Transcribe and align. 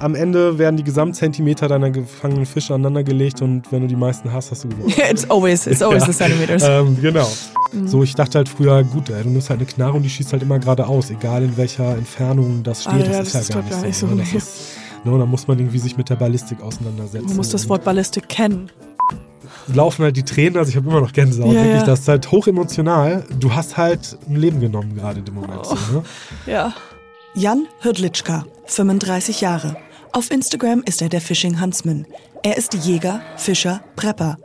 am 0.00 0.14
Ende 0.14 0.58
werden 0.58 0.76
die 0.76 0.84
Gesamtzentimeter 0.84 1.68
deiner 1.68 1.90
gefangenen 1.90 2.46
Fische 2.46 2.74
aneinandergelegt 2.74 3.42
und 3.42 3.70
wenn 3.72 3.82
du 3.82 3.88
die 3.88 3.96
meisten 3.96 4.32
hast, 4.32 4.50
hast 4.50 4.64
du 4.64 4.68
gewonnen. 4.68 4.92
it's 5.10 5.28
always, 5.28 5.66
it's 5.66 5.82
always 5.82 6.04
the 6.04 6.12
centimeters. 6.12 6.62
Ähm, 6.64 6.96
genau. 7.00 7.28
So, 7.84 8.02
ich 8.02 8.14
dachte 8.14 8.38
halt 8.38 8.48
früher, 8.48 8.82
gut, 8.84 9.10
ey, 9.10 9.22
du 9.22 9.28
nimmst 9.28 9.50
halt 9.50 9.60
eine 9.60 9.66
Knarre 9.66 9.94
und 9.94 10.02
die 10.02 10.10
schießt 10.10 10.32
halt 10.32 10.42
immer 10.42 10.58
geradeaus, 10.58 11.10
egal 11.10 11.42
in 11.42 11.56
welcher 11.56 11.96
Entfernung 11.96 12.62
das 12.62 12.82
steht. 12.82 12.94
Ah, 12.94 12.98
das 12.98 13.08
ja, 13.08 13.20
ist 13.20 13.26
das 13.26 13.32
ja 13.34 13.40
ist, 13.40 13.52
gar 13.52 13.62
glaub 13.62 13.80
nicht 13.82 13.90
ich, 13.90 13.96
so. 13.98 14.06
gar 14.06 14.14
ne? 14.14 14.24
so. 14.24 14.36
ist, 14.36 14.76
ne, 15.04 15.18
da 15.18 15.26
muss 15.26 15.48
man 15.48 15.58
irgendwie 15.58 15.78
sich 15.78 15.96
mit 15.96 16.08
der 16.08 16.16
Ballistik 16.16 16.62
auseinandersetzen. 16.62 17.26
Man 17.26 17.36
muss 17.36 17.50
das 17.50 17.68
Wort 17.68 17.84
Ballistik 17.84 18.28
kennen. 18.28 18.70
laufen 19.66 20.04
halt 20.04 20.16
die 20.16 20.22
Tränen, 20.22 20.56
also 20.56 20.70
ich 20.70 20.76
habe 20.76 20.88
immer 20.88 21.00
noch 21.00 21.12
Gänsehaut. 21.12 21.52
Ja, 21.52 21.62
wirklich, 21.62 21.80
ja. 21.80 21.86
das 21.86 22.00
ist 22.00 22.08
halt 22.08 22.30
hochemotional. 22.30 23.24
Du 23.38 23.52
hast 23.52 23.76
halt 23.76 24.16
ein 24.28 24.36
Leben 24.36 24.60
genommen 24.60 24.94
gerade 24.94 25.18
in 25.18 25.24
dem 25.24 25.34
Moment. 25.34 25.66
So, 25.66 25.74
ne? 25.74 26.02
Ja. 26.46 26.74
Jan 27.34 27.66
Hrdlitschka, 27.82 28.46
35 28.66 29.42
Jahre. 29.42 29.76
Auf 30.12 30.30
Instagram 30.30 30.82
ist 30.84 31.02
er 31.02 31.08
der 31.08 31.20
Fishing 31.20 31.60
Huntsman. 31.60 32.06
Er 32.42 32.56
ist 32.56 32.74
Jäger, 32.74 33.20
Fischer, 33.36 33.82
Prepper. 33.94 34.38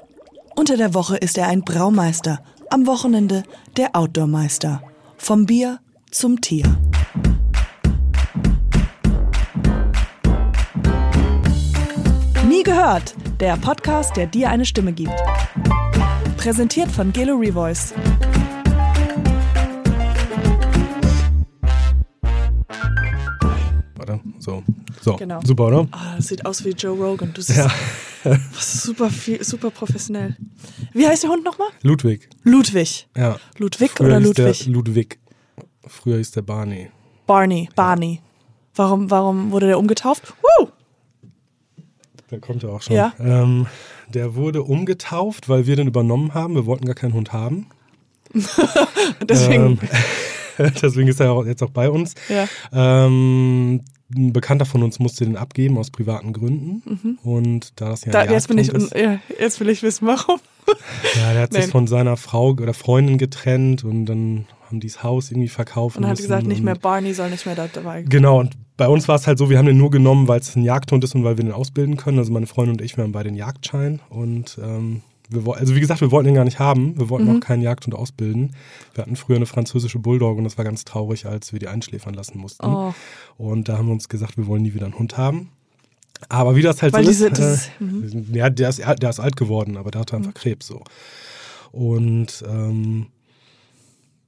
Unter 0.55 0.77
der 0.77 0.93
Woche 0.93 1.17
ist 1.17 1.37
er 1.37 1.47
ein 1.47 1.61
Braumeister, 1.61 2.43
am 2.69 2.85
Wochenende 2.85 3.43
der 3.77 3.95
Outdoormeister. 3.95 4.83
Vom 5.17 5.45
Bier 5.45 5.79
zum 6.11 6.41
Tier. 6.41 6.65
Nie 12.47 12.63
gehört, 12.63 13.15
der 13.39 13.55
Podcast, 13.57 14.15
der 14.17 14.27
dir 14.27 14.49
eine 14.49 14.65
Stimme 14.65 14.91
gibt. 14.91 15.15
Präsentiert 16.37 16.91
von 16.91 17.13
Gelo 17.13 17.35
Revoice. 17.35 17.93
Warte, 23.95 24.19
so. 24.39 24.61
So, 25.03 25.15
Genau. 25.17 25.39
super, 25.43 25.67
oder? 25.67 25.87
Ah, 25.91 26.15
das 26.15 26.27
sieht 26.27 26.45
aus 26.45 26.63
wie 26.63 26.69
Joe 26.69 26.95
Rogan. 26.97 27.33
Du 27.33 27.41
siehst 27.41 27.57
Ja. 27.59 27.71
was 28.53 28.83
super, 28.83 29.09
viel, 29.09 29.43
super 29.43 29.69
professionell. 29.69 30.35
Wie 30.93 31.05
heißt 31.05 31.23
der 31.23 31.29
Hund 31.29 31.43
nochmal? 31.43 31.67
Ludwig. 31.81 32.29
Ludwig. 32.43 33.07
Ja. 33.17 33.35
Ludwig 33.57 33.91
Früher 33.91 34.07
oder 34.07 34.19
Ludwig? 34.21 34.65
Ludwig. 34.67 35.19
Früher 35.85 36.17
hieß 36.17 36.31
der 36.31 36.43
Barney. 36.43 36.89
Barney. 37.27 37.69
Barney. 37.75 38.21
Warum, 38.75 39.11
warum 39.11 39.51
wurde 39.51 39.67
der 39.67 39.77
umgetauft? 39.77 40.33
Woo! 40.41 40.69
Der 42.31 42.39
kommt 42.39 42.63
ja 42.63 42.69
auch 42.69 42.81
schon. 42.81 42.95
Ja. 42.95 43.13
Ähm, 43.19 43.67
der 44.07 44.35
wurde 44.35 44.63
umgetauft, 44.63 45.49
weil 45.49 45.67
wir 45.67 45.75
den 45.75 45.87
übernommen 45.87 46.33
haben. 46.33 46.55
Wir 46.55 46.65
wollten 46.65 46.85
gar 46.85 46.95
keinen 46.95 47.13
Hund 47.13 47.33
haben. 47.33 47.67
Deswegen. 49.29 49.79
Ähm, 50.57 50.71
deswegen 50.81 51.07
ist 51.07 51.19
er 51.19 51.31
auch 51.31 51.45
jetzt 51.45 51.63
auch 51.63 51.71
bei 51.71 51.89
uns. 51.89 52.13
Ja. 52.29 52.47
Ähm, 52.71 53.81
ein 54.15 54.33
Bekannter 54.33 54.65
von 54.65 54.83
uns 54.83 54.99
musste 54.99 55.25
den 55.25 55.37
abgeben 55.37 55.77
aus 55.77 55.91
privaten 55.91 56.33
Gründen. 56.33 57.17
Und 57.23 57.79
da 57.79 57.89
das 57.89 58.05
ja 58.05 58.09
Mhm. 58.09 58.13
Da, 58.13 58.31
jetzt, 58.31 58.47
bin 58.47 58.57
ich, 58.57 58.69
ist, 58.69 58.95
ja, 58.95 59.19
jetzt 59.39 59.59
will 59.59 59.69
ich 59.69 59.83
wissen, 59.83 60.07
warum. 60.07 60.39
ja, 61.15 61.33
der 61.33 61.41
hat 61.41 61.53
sich 61.53 61.63
Nein. 61.63 61.71
von 61.71 61.87
seiner 61.87 62.17
Frau 62.17 62.51
oder 62.51 62.73
Freundin 62.73 63.17
getrennt 63.17 63.83
und 63.83 64.05
dann 64.05 64.47
haben 64.67 64.79
die 64.79 64.87
das 64.87 65.03
Haus 65.03 65.31
irgendwie 65.31 65.49
verkauft. 65.49 65.97
Und 65.97 66.03
hat 66.05 66.11
müssen 66.11 66.23
gesagt, 66.23 66.47
nicht 66.47 66.63
mehr 66.63 66.75
Barney 66.75 67.13
soll 67.13 67.29
nicht 67.29 67.45
mehr 67.45 67.55
da 67.55 67.67
dabei. 67.71 68.03
Genau, 68.03 68.39
und 68.39 68.53
bei 68.77 68.87
uns 68.87 69.07
war 69.07 69.15
es 69.15 69.27
halt 69.27 69.37
so, 69.37 69.49
wir 69.49 69.57
haben 69.57 69.65
den 69.65 69.77
nur 69.77 69.91
genommen, 69.91 70.27
weil 70.27 70.39
es 70.39 70.55
ein 70.55 70.63
Jagdhund 70.63 71.03
ist 71.03 71.13
und 71.15 71.23
weil 71.23 71.37
wir 71.37 71.43
den 71.43 71.53
ausbilden 71.53 71.97
können. 71.97 72.17
Also 72.17 72.31
meine 72.31 72.47
Freundin 72.47 72.75
und 72.75 72.81
ich, 72.81 72.97
wir 72.97 73.03
haben 73.03 73.11
beide 73.11 73.29
den 73.29 73.35
Jagdschein. 73.35 73.99
Und 74.09 74.57
ähm, 74.61 75.01
wir, 75.33 75.55
also 75.57 75.75
wie 75.75 75.79
gesagt, 75.79 76.01
wir 76.01 76.11
wollten 76.11 76.27
den 76.27 76.35
gar 76.35 76.45
nicht 76.45 76.59
haben. 76.59 76.97
Wir 76.97 77.09
wollten 77.09 77.29
auch 77.35 77.39
keinen 77.39 77.61
Jagdhund 77.61 77.95
ausbilden. 77.95 78.55
Wir 78.93 79.03
hatten 79.03 79.15
früher 79.15 79.35
eine 79.37 79.45
französische 79.45 79.99
Bulldog 79.99 80.37
und 80.37 80.43
das 80.43 80.57
war 80.57 80.65
ganz 80.65 80.85
traurig, 80.85 81.25
als 81.25 81.51
wir 81.53 81.59
die 81.59 81.67
einschläfern 81.67 82.13
lassen 82.13 82.37
mussten. 82.37 82.65
Oh. 82.65 82.93
Und 83.37 83.69
da 83.69 83.77
haben 83.77 83.87
wir 83.87 83.93
uns 83.93 84.09
gesagt, 84.09 84.37
wir 84.37 84.47
wollen 84.47 84.61
nie 84.63 84.73
wieder 84.73 84.85
einen 84.85 84.97
Hund 84.99 85.17
haben. 85.17 85.49
Aber 86.29 86.55
wie 86.55 86.61
das 86.61 86.81
halt 86.81 86.93
Weil 86.93 87.03
so 87.03 87.09
diese- 87.09 87.27
ist, 87.27 87.71
dieses- 87.81 88.13
äh, 88.15 88.37
ja, 88.37 88.49
der 88.49 88.69
ist, 88.69 88.79
der 88.79 89.09
ist 89.09 89.19
alt 89.19 89.35
geworden, 89.35 89.75
aber 89.77 89.91
der 89.91 90.01
hatte 90.01 90.15
einfach 90.15 90.33
Krebs 90.33 90.67
so. 90.67 90.81
Und 91.71 92.43
ähm, 92.47 93.07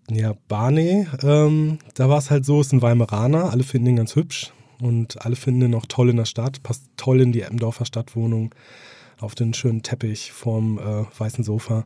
ja, 0.10 0.34
Barney, 0.48 1.08
ähm, 1.24 1.80
da 1.96 2.10
war 2.10 2.18
es 2.18 2.30
halt 2.30 2.46
so, 2.46 2.62
ist 2.62 2.74
ein 2.74 2.82
Weimaraner, 2.82 3.50
alle 3.52 3.64
finden 3.64 3.88
ihn 3.90 3.96
ganz 3.96 4.16
hübsch 4.16 4.52
und 4.82 5.24
alle 5.26 5.36
finden 5.36 5.62
ihn 5.64 5.76
auch 5.76 5.86
toll 5.88 6.10
in 6.10 6.18
der 6.18 6.26
Stadt, 6.26 6.62
passt 6.64 6.84
toll 6.98 7.22
in 7.22 7.32
die 7.32 7.42
Eppendorfer 7.42 7.86
Stadtwohnung, 7.86 8.54
auf 9.25 9.36
den 9.36 9.53
schönen 9.53 9.81
Teppich 9.84 10.31
vorm 10.31 10.80
äh, 10.80 11.19
weißen 11.19 11.44
Sofa. 11.44 11.86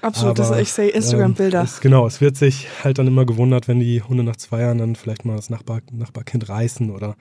Absolut, 0.00 0.38
das, 0.38 0.48
Aber, 0.48 0.60
ich 0.60 0.72
sehe 0.72 0.88
Instagram-Bilder. 0.88 1.60
Ähm, 1.60 1.68
genau, 1.80 2.06
es 2.06 2.20
wird 2.20 2.36
sich 2.36 2.66
halt 2.82 2.98
dann 2.98 3.06
immer 3.06 3.26
gewundert, 3.26 3.68
wenn 3.68 3.80
die 3.80 4.02
Hunde 4.02 4.24
nach 4.24 4.36
zwei 4.36 4.62
Jahren 4.62 4.78
dann 4.78 4.96
vielleicht 4.96 5.24
mal 5.24 5.36
das 5.36 5.50
Nachbar, 5.50 5.80
Nachbarkind 5.92 6.48
reißen 6.48 6.90
oder 6.90 7.16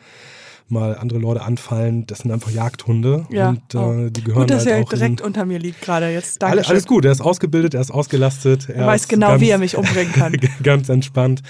mal 0.70 0.96
andere 0.96 1.20
Leute 1.20 1.42
anfallen. 1.42 2.06
Das 2.08 2.20
sind 2.20 2.32
einfach 2.32 2.52
Jagdhunde 2.52 3.26
ja. 3.30 3.50
und 3.50 3.74
äh, 3.74 3.78
oh. 3.78 4.10
die 4.10 4.24
gehören 4.24 4.42
Gut, 4.42 4.52
dass 4.52 4.66
halt 4.66 4.76
er 4.76 4.84
auch 4.84 4.94
in, 4.94 5.00
direkt 5.00 5.22
unter 5.22 5.46
mir 5.46 5.60
liegt 5.60 5.82
gerade 5.82 6.10
jetzt. 6.10 6.42
Danke. 6.42 6.60
alle, 6.60 6.68
alles 6.68 6.86
gut, 6.86 7.06
er 7.06 7.12
ist 7.12 7.22
ausgebildet, 7.22 7.74
er 7.74 7.82
ist 7.82 7.92
ausgelastet. 7.92 8.70
Er 8.70 8.88
weiß 8.88 9.02
ist 9.02 9.10
genau, 9.10 9.30
ganz, 9.30 9.42
wie 9.42 9.50
er 9.50 9.58
mich 9.58 9.76
umbringen 9.76 10.14
kann. 10.14 10.38
ganz 10.64 10.90
entspannt. 10.90 11.42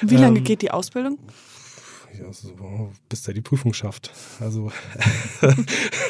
Wie 0.00 0.16
lange 0.16 0.38
Ähm, 0.38 0.44
geht 0.44 0.62
die 0.62 0.70
Ausbildung? 0.70 1.18
Ja, 2.18 2.32
so, 2.32 2.48
bis 3.08 3.28
er 3.28 3.34
die 3.34 3.40
Prüfung 3.40 3.72
schafft. 3.72 4.10
Also 4.40 4.72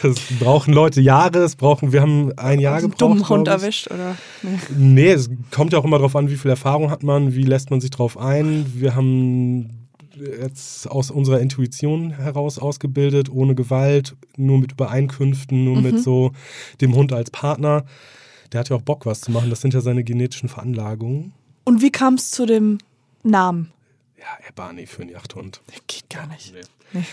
es 0.02 0.16
brauchen 0.38 0.72
Leute 0.72 1.00
Jahre, 1.00 1.40
es 1.40 1.56
brauchen, 1.56 1.92
wir 1.92 2.00
haben 2.00 2.32
ein 2.38 2.60
Jahr 2.60 2.80
gebraucht. 2.80 3.00
dummen 3.02 3.28
Hund 3.28 3.48
ich. 3.48 3.52
erwischt 3.54 3.90
oder? 3.90 4.16
Nee. 4.42 4.58
Nee, 4.76 5.10
es 5.10 5.28
kommt 5.50 5.72
ja 5.72 5.78
auch 5.78 5.84
immer 5.84 5.98
darauf 5.98 6.16
an, 6.16 6.30
wie 6.30 6.36
viel 6.36 6.50
Erfahrung 6.50 6.90
hat 6.90 7.02
man, 7.02 7.34
wie 7.34 7.42
lässt 7.42 7.70
man 7.70 7.80
sich 7.80 7.90
drauf 7.90 8.16
ein. 8.18 8.66
Wir 8.74 8.94
haben 8.94 9.86
jetzt 10.40 10.90
aus 10.90 11.10
unserer 11.10 11.40
Intuition 11.40 12.10
heraus 12.10 12.58
ausgebildet, 12.58 13.28
ohne 13.30 13.54
Gewalt, 13.54 14.16
nur 14.36 14.58
mit 14.58 14.72
Übereinkünften, 14.72 15.64
nur 15.64 15.76
Mhm. 15.76 15.82
mit 15.82 16.02
so 16.02 16.32
dem 16.80 16.94
Hund 16.94 17.12
als 17.12 17.30
Partner. 17.30 17.84
Der 18.52 18.60
hat 18.60 18.68
ja 18.70 18.76
auch 18.76 18.82
Bock, 18.82 19.04
was 19.06 19.20
zu 19.20 19.30
machen. 19.30 19.50
Das 19.50 19.60
sind 19.60 19.74
ja 19.74 19.80
seine 19.80 20.02
genetischen 20.04 20.48
Veranlagungen. 20.48 21.32
Und 21.64 21.82
wie 21.82 21.90
kam 21.90 22.14
es 22.14 22.30
zu 22.30 22.46
dem 22.46 22.78
Namen? 23.22 23.70
Ja, 24.18 24.26
er 24.44 24.52
Barney 24.52 24.86
für 24.86 25.02
einen 25.02 25.10
Jagdhund. 25.10 25.60
Geht 25.86 26.10
gar 26.10 26.26
nicht. 26.26 26.52
Nee. 26.52 26.60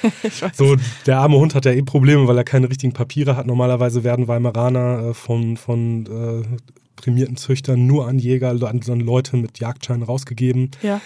So, 0.53 0.77
der 1.05 1.17
arme 1.17 1.37
Hund 1.37 1.53
hat 1.53 1.65
ja 1.65 1.71
eh 1.71 1.81
Probleme, 1.81 2.27
weil 2.27 2.37
er 2.37 2.43
keine 2.45 2.69
richtigen 2.69 2.93
Papiere 2.93 3.35
hat. 3.35 3.45
Normalerweise 3.45 4.03
werden 4.03 4.27
Weimaraner 4.27 5.09
äh, 5.09 5.13
von, 5.13 5.57
von 5.57 6.05
äh, 6.05 6.57
prämierten 6.95 7.35
Züchtern 7.35 7.85
nur 7.85 8.07
an 8.07 8.17
Jäger, 8.17 8.49
an, 8.49 8.81
an 8.87 8.99
Leute 8.99 9.37
mit 9.37 9.59
Jagdschein 9.59 10.01
rausgegeben. 10.01 10.71
Ja. 10.81 11.01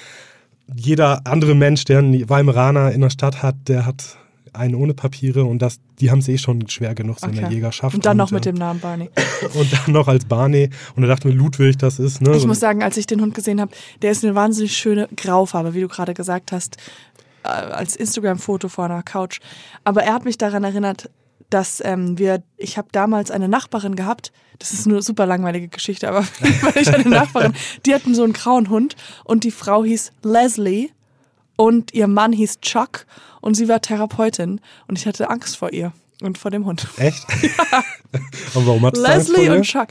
Jeder 0.73 1.25
andere 1.25 1.55
Mensch, 1.55 1.83
der 1.85 1.97
einen 1.99 2.29
Weimaraner 2.29 2.91
in 2.91 3.01
der 3.01 3.09
Stadt 3.09 3.41
hat, 3.41 3.55
der 3.67 3.85
hat 3.87 4.17
einen 4.53 4.75
ohne 4.75 4.93
Papiere 4.93 5.43
und 5.45 5.59
das, 5.61 5.79
die 5.99 6.11
haben 6.11 6.19
es 6.19 6.27
eh 6.27 6.37
schon 6.37 6.67
schwer 6.69 6.95
genug 6.95 7.19
so 7.19 7.27
in 7.27 7.33
der 7.35 7.45
Okay. 7.45 7.55
Jägerschaft. 7.55 7.95
Und 7.95 8.05
dann 8.05 8.17
noch 8.17 8.31
äh, 8.31 8.35
mit 8.35 8.45
dem 8.45 8.55
Namen 8.55 8.79
Barney. 8.79 9.09
Und 9.53 9.71
dann 9.73 9.93
noch 9.93 10.07
als 10.07 10.25
Barney. 10.25 10.69
Und 10.95 11.03
da 11.03 11.07
dachten 11.07 11.29
wir, 11.29 11.35
Ludwig, 11.35 11.77
das 11.77 11.99
ist, 11.99 12.21
ne? 12.21 12.35
Ich 12.35 12.41
so- 12.41 12.47
muss 12.47 12.59
sagen, 12.59 12.83
als 12.83 12.97
ich 12.97 13.07
den 13.07 13.21
Hund 13.21 13.33
gesehen 13.35 13.59
habe, 13.61 13.71
der 14.01 14.11
ist 14.11 14.23
eine 14.23 14.35
wahnsinnig 14.35 14.75
schöne 14.75 15.07
Graufarbe, 15.15 15.73
wie 15.73 15.81
du 15.81 15.87
gerade 15.87 16.13
gesagt 16.13 16.51
hast, 16.51 16.77
äh, 17.43 17.47
als 17.47 17.95
Instagram-Foto 17.95 18.69
vor 18.69 18.85
einer 18.85 19.03
Couch. 19.03 19.39
Aber 19.83 20.03
er 20.03 20.13
hat 20.13 20.25
mich 20.25 20.37
daran 20.37 20.63
erinnert, 20.63 21.09
dass 21.49 21.81
ähm, 21.83 22.19
wir, 22.19 22.43
ich 22.57 22.77
habe 22.77 22.89
damals 22.91 23.31
eine 23.31 23.47
Nachbarin 23.47 23.95
gehabt, 23.95 24.31
das 24.59 24.71
ist 24.73 24.85
eine 24.87 25.01
super 25.01 25.25
langweilige 25.25 25.67
Geschichte, 25.69 26.07
aber 26.09 26.23
weil 26.61 26.81
ich 26.81 26.93
eine 26.93 27.09
Nachbarin, 27.09 27.53
die 27.85 27.93
hatten 27.95 28.13
so 28.13 28.23
einen 28.23 28.33
grauen 28.33 28.69
Hund 28.69 28.95
und 29.23 29.43
die 29.45 29.51
Frau 29.51 29.83
hieß 29.83 30.11
Leslie 30.21 30.89
und 31.59 31.93
ihr 31.93 32.07
Mann 32.07 32.31
hieß 32.31 32.61
Chuck 32.61 33.05
und 33.41 33.55
sie 33.55 33.67
war 33.67 33.81
Therapeutin 33.81 34.61
und 34.87 34.97
ich 34.97 35.05
hatte 35.05 35.29
Angst 35.29 35.57
vor 35.57 35.73
ihr 35.73 35.91
und 36.21 36.37
vor 36.37 36.51
dem 36.51 36.65
Hund. 36.65 36.87
Echt? 36.95 37.25
und 38.53 38.65
warum 38.65 38.85
hat 38.85 38.95
Leslie 38.95 39.49
und 39.49 39.63
Chuck. 39.63 39.89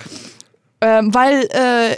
Ähm, 0.80 1.12
weil, 1.12 1.46
äh, 1.52 1.96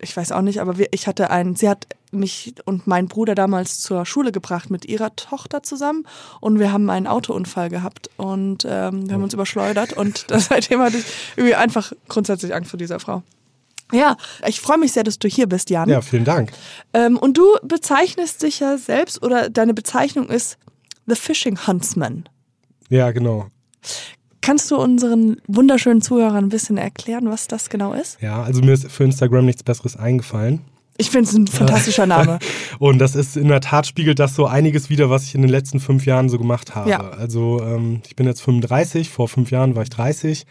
ich 0.00 0.16
weiß 0.16 0.30
auch 0.30 0.42
nicht, 0.42 0.60
aber 0.60 0.78
wir, 0.78 0.86
ich 0.92 1.08
hatte 1.08 1.30
einen, 1.30 1.56
sie 1.56 1.68
hat 1.68 1.88
mich 2.12 2.54
und 2.66 2.86
meinen 2.86 3.08
Bruder 3.08 3.34
damals 3.34 3.80
zur 3.80 4.06
Schule 4.06 4.30
gebracht 4.30 4.70
mit 4.70 4.84
ihrer 4.84 5.16
Tochter 5.16 5.64
zusammen 5.64 6.06
und 6.40 6.60
wir 6.60 6.72
haben 6.72 6.88
einen 6.88 7.08
Autounfall 7.08 7.70
gehabt 7.70 8.10
und 8.16 8.64
ähm, 8.64 9.08
wir 9.08 9.14
haben 9.14 9.24
uns 9.24 9.34
überschleudert 9.34 9.92
und 9.92 10.26
seitdem 10.32 10.80
hatte 10.82 10.98
ich 10.98 11.04
irgendwie 11.34 11.56
einfach 11.56 11.92
grundsätzlich 12.06 12.54
Angst 12.54 12.70
vor 12.70 12.78
dieser 12.78 13.00
Frau. 13.00 13.24
Ja, 13.92 14.16
ich 14.46 14.60
freue 14.60 14.78
mich 14.78 14.92
sehr, 14.92 15.04
dass 15.04 15.18
du 15.18 15.28
hier 15.28 15.46
bist, 15.46 15.70
Jan. 15.70 15.88
Ja, 15.88 16.00
vielen 16.00 16.24
Dank. 16.24 16.52
Ähm, 16.92 17.16
und 17.16 17.38
du 17.38 17.44
bezeichnest 17.62 18.42
dich 18.42 18.60
ja 18.60 18.76
selbst 18.76 19.22
oder 19.22 19.48
deine 19.48 19.74
Bezeichnung 19.74 20.28
ist 20.28 20.58
The 21.06 21.14
Fishing 21.14 21.66
Huntsman. 21.66 22.28
Ja, 22.90 23.10
genau. 23.12 23.46
Kannst 24.40 24.70
du 24.70 24.76
unseren 24.76 25.40
wunderschönen 25.46 26.00
Zuhörern 26.00 26.44
ein 26.44 26.48
bisschen 26.48 26.78
erklären, 26.78 27.30
was 27.30 27.48
das 27.48 27.70
genau 27.70 27.92
ist? 27.92 28.20
Ja, 28.20 28.42
also 28.42 28.62
mir 28.62 28.72
ist 28.72 28.90
für 28.90 29.04
Instagram 29.04 29.46
nichts 29.46 29.62
Besseres 29.62 29.96
eingefallen. 29.96 30.62
Ich 31.00 31.10
finde 31.10 31.28
es 31.28 31.36
ein 31.36 31.46
fantastischer 31.46 32.06
Name. 32.06 32.40
Und 32.80 32.98
das 32.98 33.14
ist 33.14 33.36
in 33.36 33.48
der 33.48 33.60
Tat 33.60 33.86
spiegelt 33.86 34.18
das 34.18 34.34
so 34.34 34.46
einiges 34.46 34.90
wieder, 34.90 35.10
was 35.10 35.24
ich 35.24 35.34
in 35.34 35.42
den 35.42 35.50
letzten 35.50 35.78
fünf 35.78 36.06
Jahren 36.06 36.28
so 36.28 36.38
gemacht 36.38 36.74
habe. 36.74 36.90
Ja. 36.90 37.10
Also 37.10 37.62
ähm, 37.62 38.02
ich 38.06 38.16
bin 38.16 38.26
jetzt 38.26 38.42
35, 38.42 39.08
vor 39.08 39.28
fünf 39.28 39.50
Jahren 39.52 39.76
war 39.76 39.84
ich 39.84 39.90
30. 39.90 40.44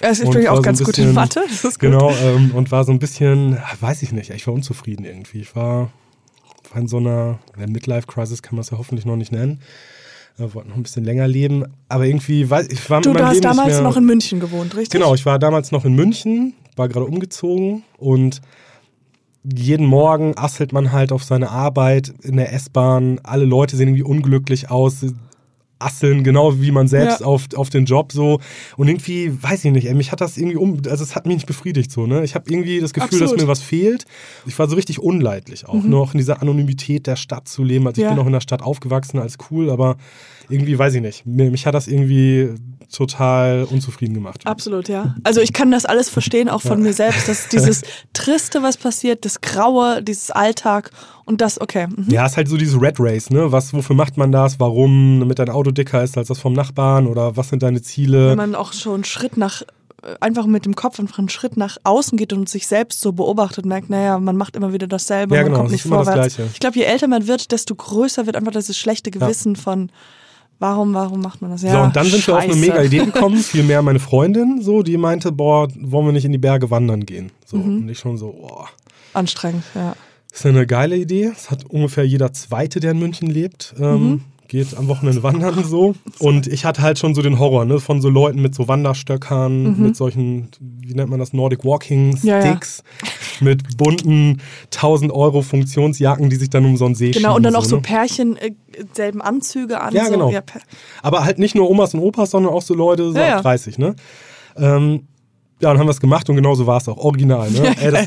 Also 0.00 0.22
ich 0.22 0.28
Und 0.28 0.34
bin 0.34 0.44
war 0.44 0.52
auch 0.52 0.56
so 0.56 0.62
ein 0.62 0.64
ganz 0.64 0.78
gut 0.78 0.88
in 0.98 1.04
bisschen- 1.04 1.14
Mathe. 1.14 1.40
Das 1.48 1.64
ist 1.64 1.78
gut. 1.78 1.90
Genau, 1.90 2.10
ähm, 2.22 2.52
und 2.54 2.70
war 2.72 2.84
so 2.84 2.92
ein 2.92 2.98
bisschen, 2.98 3.58
weiß 3.80 4.02
ich 4.02 4.12
nicht, 4.12 4.30
ich 4.30 4.46
war 4.46 4.54
unzufrieden 4.54 5.04
irgendwie. 5.04 5.40
Ich 5.40 5.54
war, 5.54 5.90
war 6.72 6.80
in 6.80 6.88
so 6.88 6.96
einer 6.98 7.38
Midlife-Crisis, 7.56 8.42
kann 8.42 8.56
man 8.56 8.62
es 8.62 8.70
ja 8.70 8.78
hoffentlich 8.78 9.04
noch 9.06 9.16
nicht 9.16 9.32
nennen. 9.32 9.60
Wir 10.38 10.54
wollten 10.54 10.70
noch 10.70 10.76
ein 10.76 10.82
bisschen 10.82 11.04
länger 11.04 11.28
leben. 11.28 11.64
Aber 11.88 12.06
irgendwie, 12.06 12.48
weiß, 12.48 12.68
ich 12.70 12.88
war 12.88 13.02
Du, 13.02 13.12
du 13.12 13.22
hast 13.24 13.34
Leben 13.34 13.42
damals 13.42 13.74
mehr, 13.74 13.82
noch 13.82 13.96
in 13.98 14.04
München 14.04 14.40
gewohnt, 14.40 14.74
richtig? 14.74 14.90
Genau, 14.98 15.14
ich 15.14 15.26
war 15.26 15.38
damals 15.38 15.72
noch 15.72 15.84
in 15.84 15.94
München, 15.94 16.54
war 16.74 16.88
gerade 16.88 17.04
umgezogen 17.06 17.82
und 17.98 18.40
jeden 19.44 19.86
Morgen 19.86 20.34
asselt 20.38 20.72
man 20.72 20.92
halt 20.92 21.12
auf 21.12 21.24
seine 21.24 21.50
Arbeit 21.50 22.14
in 22.22 22.36
der 22.36 22.52
S-Bahn. 22.54 23.20
Alle 23.24 23.44
Leute 23.44 23.76
sehen 23.76 23.88
irgendwie 23.88 24.04
unglücklich 24.04 24.70
aus, 24.70 25.04
asseln 25.84 26.22
genau 26.24 26.60
wie 26.60 26.70
man 26.70 26.88
selbst 26.88 27.20
Ja. 27.20 27.26
auf, 27.26 27.46
auf 27.56 27.70
den 27.70 27.84
Job 27.84 28.12
so. 28.12 28.40
Und 28.76 28.88
irgendwie, 28.88 29.32
weiß 29.42 29.64
ich 29.64 29.72
nicht, 29.72 29.86
ey, 29.86 29.94
mich 29.94 30.12
hat 30.12 30.20
das 30.20 30.36
irgendwie 30.38 30.56
um, 30.56 30.80
also 30.88 31.02
es 31.04 31.14
hat 31.14 31.26
mich 31.26 31.36
nicht 31.36 31.46
befriedigt 31.46 31.90
so, 31.90 32.06
ne? 32.06 32.24
Ich 32.24 32.34
habe 32.34 32.50
irgendwie 32.50 32.80
das 32.80 32.92
Gefühl, 32.92 33.18
Absolut. 33.22 33.34
dass 33.34 33.42
mir 33.42 33.48
was 33.48 33.62
fehlt. 33.62 34.04
Ich 34.46 34.58
war 34.58 34.68
so 34.68 34.76
richtig 34.76 34.98
unleidlich 35.00 35.66
auch, 35.68 35.82
noch 35.82 36.14
in 36.14 36.18
dieser 36.18 36.40
Anonymität 36.42 37.06
der 37.06 37.16
Stadt 37.16 37.48
zu 37.48 37.62
leben. 37.64 37.86
Also 37.86 38.00
ich 38.00 38.04
Ja. 38.04 38.10
bin 38.14 38.18
auch 38.22 38.26
in 38.26 38.32
der 38.32 38.40
Stadt 38.40 38.62
aufgewachsen, 38.62 39.18
als 39.18 39.36
cool, 39.50 39.70
aber 39.70 39.96
irgendwie, 40.52 40.78
weiß 40.78 40.94
ich 40.94 41.00
nicht, 41.02 41.26
mich 41.26 41.66
hat 41.66 41.74
das 41.74 41.88
irgendwie 41.88 42.50
total 42.92 43.64
unzufrieden 43.64 44.14
gemacht. 44.14 44.46
Absolut, 44.46 44.88
ja. 44.88 45.14
Also 45.24 45.40
ich 45.40 45.52
kann 45.52 45.70
das 45.70 45.86
alles 45.86 46.08
verstehen, 46.10 46.48
auch 46.48 46.60
von 46.60 46.82
mir 46.82 46.92
selbst, 46.92 47.26
dass 47.28 47.48
dieses 47.48 47.82
Triste, 48.12 48.62
was 48.62 48.76
passiert, 48.76 49.24
das 49.24 49.40
Graue, 49.40 50.02
dieses 50.02 50.30
Alltag 50.30 50.90
und 51.24 51.40
das, 51.40 51.60
okay. 51.60 51.86
Mhm. 51.86 52.10
Ja, 52.10 52.26
ist 52.26 52.36
halt 52.36 52.48
so 52.48 52.56
dieses 52.56 52.80
Red 52.80 52.96
Race, 52.98 53.30
ne? 53.30 53.50
Was, 53.50 53.72
wofür 53.72 53.96
macht 53.96 54.16
man 54.18 54.30
das? 54.30 54.60
Warum? 54.60 55.20
Damit 55.20 55.38
dein 55.38 55.48
Auto 55.48 55.70
dicker 55.70 56.02
ist 56.02 56.18
als 56.18 56.28
das 56.28 56.38
vom 56.38 56.52
Nachbarn? 56.52 57.06
Oder 57.06 57.36
was 57.36 57.48
sind 57.48 57.62
deine 57.62 57.80
Ziele? 57.80 58.30
Wenn 58.30 58.36
man 58.36 58.54
auch 58.54 58.72
schon 58.74 58.94
einen 58.94 59.04
Schritt 59.04 59.38
nach, 59.38 59.62
äh, 60.02 60.14
einfach 60.20 60.44
mit 60.44 60.66
dem 60.66 60.74
Kopf 60.74 61.00
einfach 61.00 61.18
einen 61.18 61.30
Schritt 61.30 61.56
nach 61.56 61.78
außen 61.84 62.18
geht 62.18 62.34
und 62.34 62.48
sich 62.48 62.66
selbst 62.66 63.00
so 63.00 63.12
beobachtet, 63.12 63.64
merkt, 63.64 63.88
naja, 63.88 64.18
man 64.18 64.36
macht 64.36 64.54
immer 64.54 64.74
wieder 64.74 64.86
dasselbe, 64.86 65.34
Ja, 65.34 65.42
man 65.42 65.52
genau, 65.52 65.58
kommt 65.60 65.68
es 65.68 65.72
nicht 65.72 65.80
ist 65.80 65.86
immer 65.86 65.98
das 65.98 66.08
vorwärts. 66.08 66.36
Gleiche. 66.36 66.50
Ich 66.52 66.60
glaube, 66.60 66.76
je 66.76 66.84
älter 66.84 67.08
man 67.08 67.26
wird, 67.26 67.52
desto 67.52 67.74
größer 67.74 68.26
wird 68.26 68.36
einfach 68.36 68.52
dieses 68.52 68.76
schlechte 68.76 69.10
Gewissen 69.10 69.56
von, 69.56 69.90
warum, 70.62 70.94
warum 70.94 71.20
macht 71.20 71.42
man 71.42 71.50
das? 71.50 71.62
Ja, 71.62 71.72
so, 71.72 71.78
und 71.80 71.94
dann 71.96 72.06
sind 72.06 72.26
wir 72.26 72.34
auf 72.34 72.40
eine 72.40 72.54
scheiße. 72.54 72.60
mega 72.66 72.82
Idee 72.82 73.04
gekommen, 73.04 73.36
vielmehr 73.38 73.82
meine 73.82 73.98
Freundin, 73.98 74.62
so, 74.62 74.82
die 74.82 74.96
meinte, 74.96 75.30
boah, 75.32 75.68
wollen 75.78 76.06
wir 76.06 76.12
nicht 76.12 76.24
in 76.24 76.32
die 76.32 76.38
Berge 76.38 76.70
wandern 76.70 77.04
gehen? 77.04 77.30
So, 77.44 77.58
Mhm. 77.58 77.78
und 77.82 77.88
ich 77.90 77.98
schon 77.98 78.16
so, 78.16 78.32
boah. 78.32 78.68
Anstrengend, 79.12 79.64
ja. 79.74 79.94
Das 80.30 80.40
ist 80.40 80.46
eine 80.46 80.66
geile 80.66 80.96
Idee. 80.96 81.28
Das 81.34 81.50
hat 81.50 81.66
ungefähr 81.66 82.04
jeder 82.06 82.32
Zweite, 82.32 82.80
der 82.80 82.92
in 82.92 82.98
München 82.98 83.28
lebt. 83.28 83.74
Ähm, 83.78 84.02
Mhm. 84.08 84.20
Geht 84.52 84.76
am 84.76 84.86
Wochenende 84.86 85.22
wandern 85.22 85.64
so. 85.64 85.94
Und 86.18 86.46
ich 86.46 86.66
hatte 86.66 86.82
halt 86.82 86.98
schon 86.98 87.14
so 87.14 87.22
den 87.22 87.38
Horror, 87.38 87.64
ne, 87.64 87.80
von 87.80 88.02
so 88.02 88.10
Leuten 88.10 88.42
mit 88.42 88.54
so 88.54 88.68
Wanderstöckern, 88.68 89.80
mit 89.80 89.96
solchen, 89.96 90.48
wie 90.60 90.92
nennt 90.92 91.08
man 91.08 91.18
das, 91.18 91.32
Nordic 91.32 91.64
Walking 91.64 92.10
Mhm. 92.10 92.18
Ja, 92.22 92.38
ja. 92.38 92.50
Sticks, 92.50 92.82
mit 93.40 93.78
bunten 93.78 94.42
1000 94.70 95.10
Euro 95.10 95.40
Funktionsjacken, 95.40 96.28
die 96.28 96.36
sich 96.36 96.50
dann 96.50 96.66
um 96.66 96.76
so 96.76 96.84
einen 96.84 96.94
See 96.94 97.12
Genau, 97.12 97.34
und 97.34 97.44
dann 97.44 97.54
schieben, 97.54 97.64
auch 97.64 97.66
so 97.66 97.76
ne? 97.76 97.82
Pärchen, 97.82 98.36
äh, 98.36 98.50
selben 98.92 99.22
Anzüge 99.22 99.80
an. 99.80 99.94
Ja, 99.94 100.04
so. 100.04 100.12
genau. 100.12 100.30
Ja, 100.30 100.42
Aber 101.02 101.24
halt 101.24 101.38
nicht 101.38 101.54
nur 101.54 101.70
Omas 101.70 101.94
und 101.94 102.00
Opas, 102.00 102.32
sondern 102.32 102.52
auch 102.52 102.60
so 102.60 102.74
Leute 102.74 103.10
so 103.10 103.18
ab 103.18 103.26
ja. 103.26 103.40
30, 103.40 103.78
ne? 103.78 103.96
Ähm, 104.58 105.06
ja, 105.62 105.68
dann 105.70 105.78
haben 105.78 105.86
wir 105.86 105.92
es 105.92 106.00
gemacht 106.00 106.28
und 106.28 106.36
genauso 106.36 106.66
war 106.66 106.76
es 106.78 106.88
auch. 106.88 106.96
Original, 106.98 107.50
ne? 107.50 107.74
Ey, 107.80 107.90
das, 107.92 108.06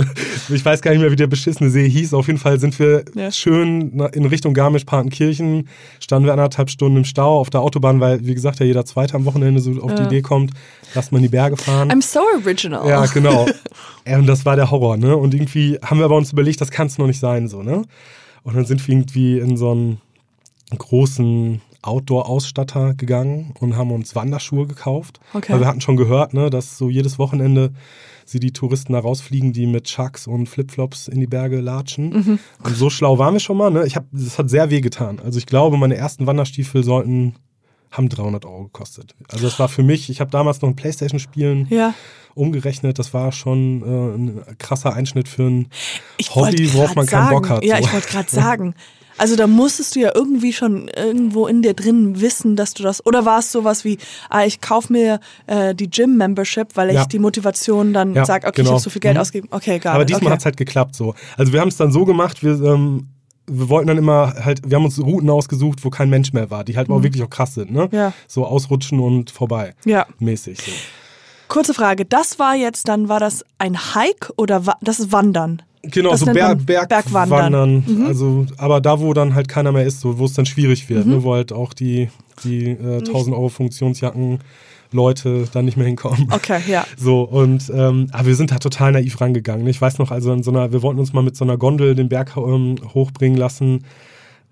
ich 0.50 0.64
weiß 0.64 0.82
gar 0.82 0.90
nicht 0.90 1.00
mehr, 1.00 1.10
wie 1.10 1.16
der 1.16 1.28
beschissene 1.28 1.70
See 1.70 1.88
hieß. 1.88 2.12
Auf 2.14 2.26
jeden 2.26 2.38
Fall 2.38 2.58
sind 2.60 2.78
wir 2.78 3.04
Ja. 3.14 3.30
schön 3.30 3.92
na- 3.94 4.06
in 4.06 4.26
Richtung 4.26 4.52
Garmisch-Partenkirchen, 4.54 5.68
standen 6.00 6.26
wir 6.26 6.32
anderthalb 6.32 6.68
Stunden 6.68 6.98
im 6.98 7.04
Stau 7.04 7.38
auf 7.40 7.48
der 7.50 7.60
Autobahn, 7.60 8.00
weil, 8.00 8.26
wie 8.26 8.34
gesagt, 8.34 8.58
ja 8.60 8.66
jeder 8.66 8.84
Zweite 8.84 9.14
am 9.14 9.24
Wochenende 9.24 9.60
so 9.60 9.70
auf 9.80 9.94
die 9.94 10.02
Ja. 10.02 10.06
Idee 10.06 10.22
kommt, 10.22 10.50
lass 10.94 11.10
mal 11.12 11.18
in 11.18 11.22
die 11.22 11.28
Berge 11.28 11.56
fahren. 11.56 11.90
I'm 11.90 12.02
so 12.02 12.20
original. 12.42 12.88
Ja, 12.88 13.06
genau. 13.06 13.46
Ey, 14.04 14.16
und 14.16 14.26
das 14.26 14.44
war 14.44 14.56
der 14.56 14.70
Horror, 14.70 14.96
ne? 14.96 15.16
Und 15.16 15.32
irgendwie 15.34 15.78
haben 15.82 15.98
wir 15.98 16.04
aber 16.04 16.16
uns 16.16 16.32
überlegt, 16.32 16.60
das 16.60 16.70
kann 16.70 16.88
es 16.88 16.98
noch 16.98 17.06
nicht 17.06 17.20
sein, 17.20 17.48
so, 17.48 17.62
ne? 17.62 17.82
Und 18.42 18.56
dann 18.56 18.64
sind 18.64 18.86
wir 18.86 18.94
irgendwie 18.94 19.38
in 19.38 19.56
so 19.56 19.70
einen 19.72 19.98
großen 20.76 21.60
Outdoor-Ausstatter 21.86 22.94
gegangen 22.94 23.54
und 23.60 23.76
haben 23.76 23.90
uns 23.92 24.14
Wanderschuhe 24.14 24.66
gekauft. 24.66 25.20
Okay. 25.34 25.52
Weil 25.52 25.60
wir 25.60 25.66
hatten 25.66 25.80
schon 25.80 25.96
gehört, 25.96 26.34
ne, 26.34 26.50
dass 26.50 26.76
so 26.78 26.88
jedes 26.90 27.18
Wochenende 27.18 27.72
sie 28.24 28.40
die 28.40 28.52
Touristen 28.52 28.92
da 28.92 28.98
rausfliegen, 28.98 29.52
die 29.52 29.66
mit 29.66 29.84
Chucks 29.84 30.26
und 30.26 30.48
Flipflops 30.48 31.06
in 31.08 31.20
die 31.20 31.26
Berge 31.28 31.60
latschen. 31.60 32.10
Mhm. 32.10 32.38
Und 32.64 32.76
so 32.76 32.90
schlau 32.90 33.18
waren 33.18 33.34
wir 33.34 33.40
schon 33.40 33.56
mal, 33.56 33.70
ne? 33.70 33.86
Ich 33.86 33.94
hab, 33.94 34.04
das 34.10 34.38
hat 34.38 34.50
sehr 34.50 34.68
weh 34.70 34.80
getan. 34.80 35.20
Also 35.24 35.38
ich 35.38 35.46
glaube, 35.46 35.76
meine 35.76 35.94
ersten 35.96 36.26
Wanderstiefel 36.26 36.82
sollten 36.82 37.34
haben 37.92 38.08
300 38.08 38.44
Euro 38.44 38.64
gekostet. 38.64 39.14
Also 39.28 39.44
das 39.46 39.58
war 39.58 39.68
für 39.68 39.82
mich, 39.82 40.10
ich 40.10 40.20
habe 40.20 40.30
damals 40.30 40.60
noch 40.60 40.68
ein 40.68 40.76
Playstation-Spielen 40.76 41.68
Ja. 41.70 41.94
umgerechnet, 42.34 42.98
das 42.98 43.14
war 43.14 43.30
schon 43.32 43.82
äh, 43.82 44.16
ein 44.16 44.58
krasser 44.58 44.92
Einschnitt 44.92 45.28
für 45.28 45.44
ein 45.44 45.68
Ich 46.18 46.34
Hobby, 46.34 46.72
worauf 46.74 46.94
man 46.96 47.06
keinen 47.06 47.26
sagen, 47.26 47.34
Bock 47.36 47.48
hat. 47.48 47.64
Ja, 47.64 47.78
so. 47.78 47.84
ich 47.84 47.92
wollte 47.92 48.08
gerade 48.08 48.30
sagen. 48.30 48.74
Also 49.18 49.34
da 49.36 49.46
musstest 49.46 49.96
du 49.96 50.00
ja 50.00 50.12
irgendwie 50.14 50.52
schon 50.52 50.88
irgendwo 50.88 51.46
in 51.46 51.62
dir 51.62 51.74
drin 51.74 52.20
wissen, 52.20 52.54
dass 52.56 52.74
du 52.74 52.82
das. 52.82 53.04
Oder 53.06 53.24
war 53.24 53.38
es 53.38 53.50
sowas 53.52 53.84
wie, 53.84 53.98
ah, 54.28 54.44
ich 54.44 54.60
kaufe 54.60 54.92
mir 54.92 55.20
äh, 55.46 55.74
die 55.74 55.88
Gym-Membership, 55.88 56.68
weil 56.76 56.90
ich 56.90 56.94
Ja. 56.96 57.06
die 57.06 57.18
Motivation 57.18 57.92
dann 57.92 58.14
Ja, 58.14 58.24
sage, 58.26 58.46
okay, 58.46 58.56
genau. 58.56 58.68
ich 58.68 58.72
habe 58.74 58.82
so 58.82 58.90
viel 58.90 59.00
Geld 59.00 59.14
Mhm. 59.14 59.20
ausgegeben. 59.20 59.48
Okay, 59.52 59.76
egal. 59.76 59.94
Aber 59.94 60.04
diesmal 60.04 60.24
okay. 60.24 60.32
hat's 60.32 60.44
halt 60.44 60.56
geklappt 60.56 60.94
so. 60.96 61.14
Also 61.36 61.52
wir 61.52 61.60
haben 61.60 61.68
es 61.68 61.76
dann 61.76 61.90
so 61.92 62.04
gemacht, 62.04 62.42
wir, 62.42 62.60
ähm, 62.62 63.08
wir 63.46 63.68
wollten 63.68 63.86
dann 63.88 63.98
immer 63.98 64.34
halt, 64.44 64.68
wir 64.68 64.76
haben 64.76 64.84
uns 64.84 64.98
Routen 65.00 65.30
ausgesucht, 65.30 65.84
wo 65.84 65.90
kein 65.90 66.10
Mensch 66.10 66.32
mehr 66.32 66.50
war, 66.50 66.64
die 66.64 66.76
halt 66.76 66.90
auch 66.90 67.02
wirklich 67.02 67.22
auch 67.22 67.30
krass 67.30 67.54
sind, 67.54 67.70
ne? 67.72 67.88
Mhm. 67.90 67.96
Ja. 67.96 68.12
So 68.26 68.44
ausrutschen 68.44 68.98
und 69.00 69.30
vorbei. 69.30 69.74
Ja. 69.84 70.06
Mäßig. 70.18 70.58
So. 70.58 70.72
Kurze 71.48 71.72
Frage, 71.72 72.04
das 72.04 72.38
war 72.40 72.56
jetzt 72.56 72.88
dann, 72.88 73.08
war 73.08 73.20
das 73.20 73.44
ein 73.58 73.94
Hike 73.94 74.32
oder 74.36 74.66
wa 74.66 74.74
das 74.82 75.12
Wandern? 75.12 75.62
Genau, 75.90 76.10
Das 76.10 76.20
so 76.20 76.26
Ber 76.26 76.54
man 76.54 76.64
Bergwandern. 76.64 77.84
Mhm. 77.86 78.06
Also, 78.06 78.46
aber 78.56 78.80
da, 78.80 79.00
wo 79.00 79.12
dann 79.14 79.34
halt 79.34 79.48
keiner 79.48 79.72
mehr 79.72 79.84
ist, 79.84 80.00
so, 80.00 80.18
wo 80.18 80.24
es 80.24 80.34
dann 80.34 80.46
schwierig 80.46 80.88
wird, 80.88 81.06
ne? 81.06 81.22
wo 81.22 81.34
halt 81.34 81.52
auch 81.52 81.74
die, 81.74 82.08
die 82.44 82.70
äh, 82.70 82.98
1000 82.98 83.34
Euro 83.34 83.48
Funktionsjacken 83.48 84.40
Leute 84.92 85.48
dann 85.52 85.64
nicht 85.64 85.76
mehr 85.76 85.86
hinkommen. 85.86 86.28
Okay, 86.30 86.60
ja. 86.66 86.84
So, 86.96 87.22
und 87.22 87.70
ähm, 87.74 88.08
aber 88.12 88.26
wir 88.26 88.34
sind 88.34 88.50
da 88.50 88.58
total 88.58 88.92
naiv 88.92 89.20
rangegangen. 89.20 89.64
ne? 89.64 89.70
Ich 89.70 89.80
weiß 89.80 89.98
noch, 89.98 90.10
also 90.10 90.32
in 90.32 90.42
so 90.42 90.50
einer, 90.50 90.72
wir 90.72 90.82
wollten 90.82 91.00
uns 91.00 91.12
mal 91.12 91.22
mit 91.22 91.36
so 91.36 91.44
einer 91.44 91.56
Gondel 91.56 91.94
den 91.94 92.08
Berg 92.08 92.36
ähm, 92.36 92.76
hochbringen 92.94 93.36
lassen. 93.36 93.84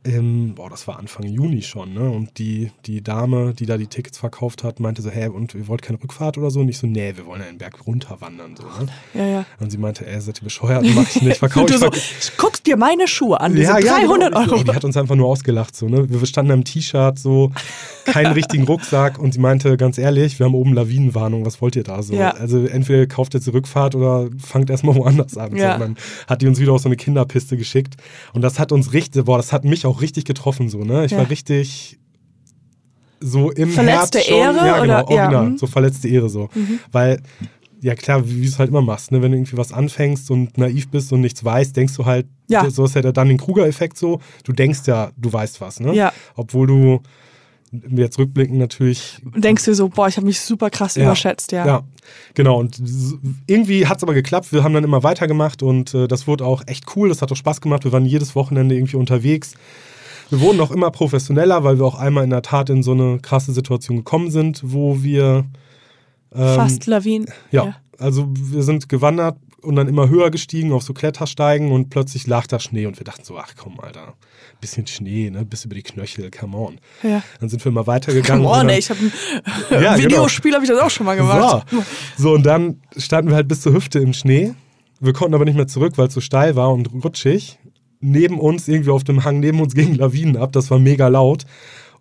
Ähm, 0.06 0.54
boah, 0.54 0.68
das 0.68 0.86
war 0.86 0.98
Anfang 0.98 1.26
Juni 1.26 1.62
schon, 1.62 1.94
ne? 1.94 2.10
Und 2.10 2.38
die, 2.38 2.70
die 2.84 3.02
Dame, 3.02 3.54
die 3.54 3.64
da 3.64 3.78
die 3.78 3.86
Tickets 3.86 4.18
verkauft 4.18 4.62
hat, 4.62 4.78
meinte 4.78 5.00
so, 5.00 5.10
hä, 5.10 5.28
und 5.28 5.54
ihr 5.54 5.66
wollt 5.66 5.80
keine 5.80 6.02
Rückfahrt 6.02 6.36
oder 6.36 6.50
so? 6.50 6.60
Und 6.60 6.68
ich 6.68 6.76
so, 6.76 6.86
nee, 6.86 7.16
wir 7.16 7.24
wollen 7.24 7.40
ja 7.40 7.46
den 7.46 7.56
Berg 7.56 7.86
runterwandern. 7.86 8.54
So, 8.54 8.64
ne? 8.64 8.90
Ja, 9.14 9.26
ja. 9.26 9.46
Und 9.60 9.70
sie 9.70 9.78
meinte, 9.78 10.06
ey, 10.06 10.20
seid 10.20 10.40
ihr 10.40 10.44
bescheuert? 10.44 10.84
Mach 10.94 11.08
ich 11.08 11.22
nicht. 11.22 11.38
Verkau 11.38 11.60
Und 11.60 11.70
du 11.70 11.74
ich 11.74 11.80
so, 11.80 11.90
guckst 12.36 12.66
dir 12.66 12.76
meine 12.76 13.08
Schuhe 13.08 13.40
an, 13.40 13.54
diese 13.54 13.72
300 13.72 14.34
genau. 14.34 14.40
Euro. 14.40 14.62
Die 14.62 14.72
hat 14.72 14.84
uns 14.84 14.96
einfach 14.96 15.14
nur 15.14 15.26
ausgelacht. 15.26 15.74
So, 15.74 15.88
ne? 15.88 16.08
Wir 16.08 16.26
standen 16.26 16.52
im 16.52 16.64
T-Shirt, 16.64 17.18
so, 17.18 17.50
keinen 18.04 18.32
richtigen 18.34 18.64
Rucksack 18.64 19.18
und 19.18 19.32
sie 19.32 19.40
meinte, 19.40 19.78
ganz 19.78 19.96
ehrlich, 19.96 20.38
wir 20.38 20.44
haben 20.44 20.54
oben 20.54 20.74
Lawinenwarnung, 20.74 21.46
was 21.46 21.62
wollt 21.62 21.76
ihr 21.76 21.82
da 21.82 22.02
so? 22.02 22.14
Ja. 22.14 22.32
Also 22.32 22.66
entweder 22.66 23.06
kauft 23.06 23.32
jetzt 23.32 23.46
die 23.46 23.50
Rückfahrt 23.50 23.94
oder 23.94 24.28
fangt 24.38 24.68
erstmal 24.68 24.96
woanders 24.96 25.38
an. 25.38 25.56
Ja. 25.56 25.68
So, 25.68 25.74
und 25.74 25.80
dann 25.80 25.96
hat 26.26 26.42
die 26.42 26.46
uns 26.46 26.60
wieder 26.60 26.72
auf 26.72 26.82
so 26.82 26.88
eine 26.88 26.96
Kinderpiste 26.96 27.56
geschickt. 27.56 27.96
Und 28.34 28.42
das 28.42 28.58
hat 28.58 28.70
uns 28.70 28.92
richtig, 28.92 29.24
boah, 29.24 29.38
das 29.38 29.52
hat 29.52 29.64
mich 29.64 29.86
auch 29.86 29.93
richtig 30.00 30.24
getroffen, 30.24 30.68
so, 30.68 30.84
ne? 30.84 31.04
Ich 31.04 31.12
Ja. 31.12 31.18
war 31.18 31.30
richtig 31.30 31.98
so 33.20 33.50
im 33.50 33.70
Verletzte 33.70 34.18
Herz 34.18 34.28
schon, 34.28 34.36
Ehre 34.38 34.56
ja, 34.56 34.80
genau, 34.80 34.82
oder- 34.82 34.86
ja, 35.14 35.22
original, 35.22 35.50
mhm. 35.50 35.58
so 35.58 35.66
verletzte 35.66 36.08
Ehre 36.08 36.28
so. 36.28 36.50
Weil 36.92 37.20
ja 37.80 37.94
klar, 37.94 38.26
wie 38.28 38.40
du 38.42 38.48
es 38.48 38.58
halt 38.58 38.70
immer 38.70 38.82
machst, 38.82 39.12
ne? 39.12 39.20
wenn 39.22 39.30
du 39.32 39.36
irgendwie 39.38 39.56
was 39.56 39.72
anfängst 39.72 40.30
und 40.30 40.56
naiv 40.58 40.88
bist 40.90 41.12
und 41.12 41.20
nichts 41.20 41.44
weißt, 41.44 41.76
denkst 41.76 41.94
du 41.96 42.04
halt, 42.06 42.26
Ja. 42.48 42.68
so 42.70 42.84
ist 42.84 42.94
ja 42.94 43.02
der 43.02 43.12
Dunning-Kruger-Effekt 43.12 43.96
so, 43.98 44.20
du 44.44 44.52
denkst 44.52 44.80
ja, 44.86 45.10
du 45.16 45.32
weißt 45.32 45.60
was, 45.60 45.80
ne? 45.80 45.94
Ja. 45.94 46.12
Obwohl 46.34 46.66
du 46.66 47.00
jetzt 47.90 48.18
rückblickend 48.18 48.58
natürlich 48.58 49.20
Und 49.32 49.44
denkst 49.44 49.64
dir 49.64 49.74
so, 49.74 49.88
boah, 49.88 50.08
ich 50.08 50.16
habe 50.16 50.26
mich 50.26 50.40
super 50.40 50.70
krass 50.70 50.96
überschätzt, 50.96 51.52
ja. 51.52 51.66
ja, 51.66 51.82
genau. 52.34 52.58
Und 52.60 52.80
irgendwie 53.46 53.86
hat 53.86 53.98
es 53.98 54.02
aber 54.02 54.14
geklappt. 54.14 54.52
Wir 54.52 54.62
haben 54.62 54.74
dann 54.74 54.84
immer 54.84 55.02
weitergemacht 55.02 55.62
und 55.62 55.94
äh, 55.94 56.08
das 56.08 56.26
wurde 56.26 56.44
auch 56.44 56.62
echt 56.66 56.96
cool. 56.96 57.08
Das 57.08 57.22
hat 57.22 57.30
auch 57.32 57.36
Spaß 57.36 57.60
gemacht. 57.60 57.84
Wir 57.84 57.92
waren 57.92 58.06
jedes 58.06 58.34
Wochenende 58.34 58.74
irgendwie 58.74 58.96
unterwegs. 58.96 59.54
Wir 60.30 60.40
wurden 60.40 60.60
auch 60.60 60.70
immer 60.70 60.90
professioneller, 60.90 61.64
weil 61.64 61.78
wir 61.78 61.84
auch 61.84 61.98
einmal 61.98 62.24
in 62.24 62.30
der 62.30 62.42
Tat 62.42 62.70
in 62.70 62.82
so 62.82 62.92
eine 62.92 63.18
krasse 63.20 63.52
Situation 63.52 63.98
gekommen 63.98 64.30
sind, 64.30 64.62
wo 64.64 65.02
wir 65.02 65.44
ähm, 66.34 66.54
Fast 66.56 66.86
Lawinen. 66.86 67.26
ja, 67.50 67.76
also 67.98 68.28
wir 68.34 68.62
sind 68.62 68.88
gewandert 68.88 69.36
und 69.64 69.76
dann 69.76 69.88
immer 69.88 70.08
höher 70.08 70.30
gestiegen 70.30 70.72
auf 70.72 70.82
so 70.82 70.92
Klettersteigen 70.92 71.72
und 71.72 71.90
plötzlich 71.90 72.26
lag 72.26 72.46
da 72.46 72.58
Schnee 72.60 72.86
und 72.86 72.98
wir 72.98 73.04
dachten 73.04 73.24
so, 73.24 73.38
ach 73.38 73.54
komm, 73.56 73.80
Alter, 73.80 74.14
bisschen 74.60 74.86
Schnee, 74.86 75.30
ne, 75.30 75.44
bis 75.44 75.64
über 75.64 75.74
die 75.74 75.82
Knöchel, 75.82 76.30
come 76.30 76.56
on. 76.56 76.78
Ja. 77.02 77.22
Dann 77.40 77.48
sind 77.48 77.64
wir 77.64 77.72
mal 77.72 77.86
weitergegangen. 77.86 78.44
Come 78.44 78.56
on, 78.56 78.68
ey, 78.68 78.78
ich 78.78 78.90
habe 78.90 79.00
ein 79.00 79.12
Ja, 79.70 79.96
genau. 79.96 80.04
Videospiel, 80.04 80.54
habe 80.54 80.64
ich 80.64 80.70
das 80.70 80.80
auch 80.80 80.90
schon 80.90 81.06
mal 81.06 81.16
gemacht. 81.16 81.66
so. 81.70 81.84
so, 82.16 82.32
und 82.32 82.44
dann 82.44 82.80
standen 82.96 83.30
wir 83.30 83.36
halt 83.36 83.48
bis 83.48 83.60
zur 83.60 83.72
Hüfte 83.72 83.98
im 83.98 84.12
Schnee. 84.12 84.54
Wir 85.00 85.12
konnten 85.12 85.34
aber 85.34 85.44
nicht 85.44 85.56
mehr 85.56 85.66
zurück, 85.66 85.94
weil 85.96 86.08
es 86.08 86.14
so 86.14 86.20
steil 86.20 86.56
war 86.56 86.72
und 86.72 86.90
rutschig. 87.04 87.58
Neben 88.00 88.38
uns, 88.38 88.68
irgendwie 88.68 88.90
auf 88.90 89.04
dem 89.04 89.24
Hang 89.24 89.40
neben 89.40 89.60
uns 89.60 89.74
gingen 89.74 89.96
Lawinen 89.96 90.36
ab. 90.36 90.52
Das 90.52 90.70
war 90.70 90.78
mega 90.78 91.08
laut. 91.08 91.44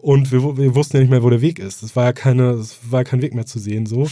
Und 0.03 0.33
wir, 0.33 0.57
wir 0.57 0.75
wussten 0.75 0.97
ja 0.97 1.01
nicht 1.01 1.09
mehr, 1.11 1.23
wo 1.23 1.29
der 1.29 1.39
Weg 1.39 1.59
ist. 1.59 1.81
Es 1.81 1.95
war 1.95 2.03
ja 2.03 2.11
keine, 2.11 2.49
es 2.51 2.77
war 2.91 3.05
kein 3.05 3.21
Weg 3.21 3.33
mehr 3.33 3.45
zu 3.45 3.57
sehen. 3.57 3.85
So. 3.85 4.09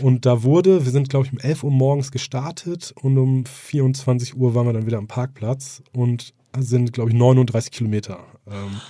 Und 0.00 0.24
da 0.24 0.44
wurde, 0.44 0.84
wir 0.84 0.92
sind, 0.92 1.08
glaube 1.08 1.26
ich, 1.26 1.32
um 1.32 1.40
11 1.40 1.64
Uhr 1.64 1.72
morgens 1.72 2.12
gestartet 2.12 2.94
und 3.02 3.18
um 3.18 3.44
24 3.44 4.36
Uhr 4.36 4.54
waren 4.54 4.66
wir 4.66 4.72
dann 4.72 4.86
wieder 4.86 4.98
am 4.98 5.08
Parkplatz 5.08 5.82
und 5.92 6.32
sind, 6.60 6.92
glaube 6.92 7.10
ich, 7.10 7.16
39 7.16 7.72
Kilometer 7.72 8.20
ähm, 8.46 8.80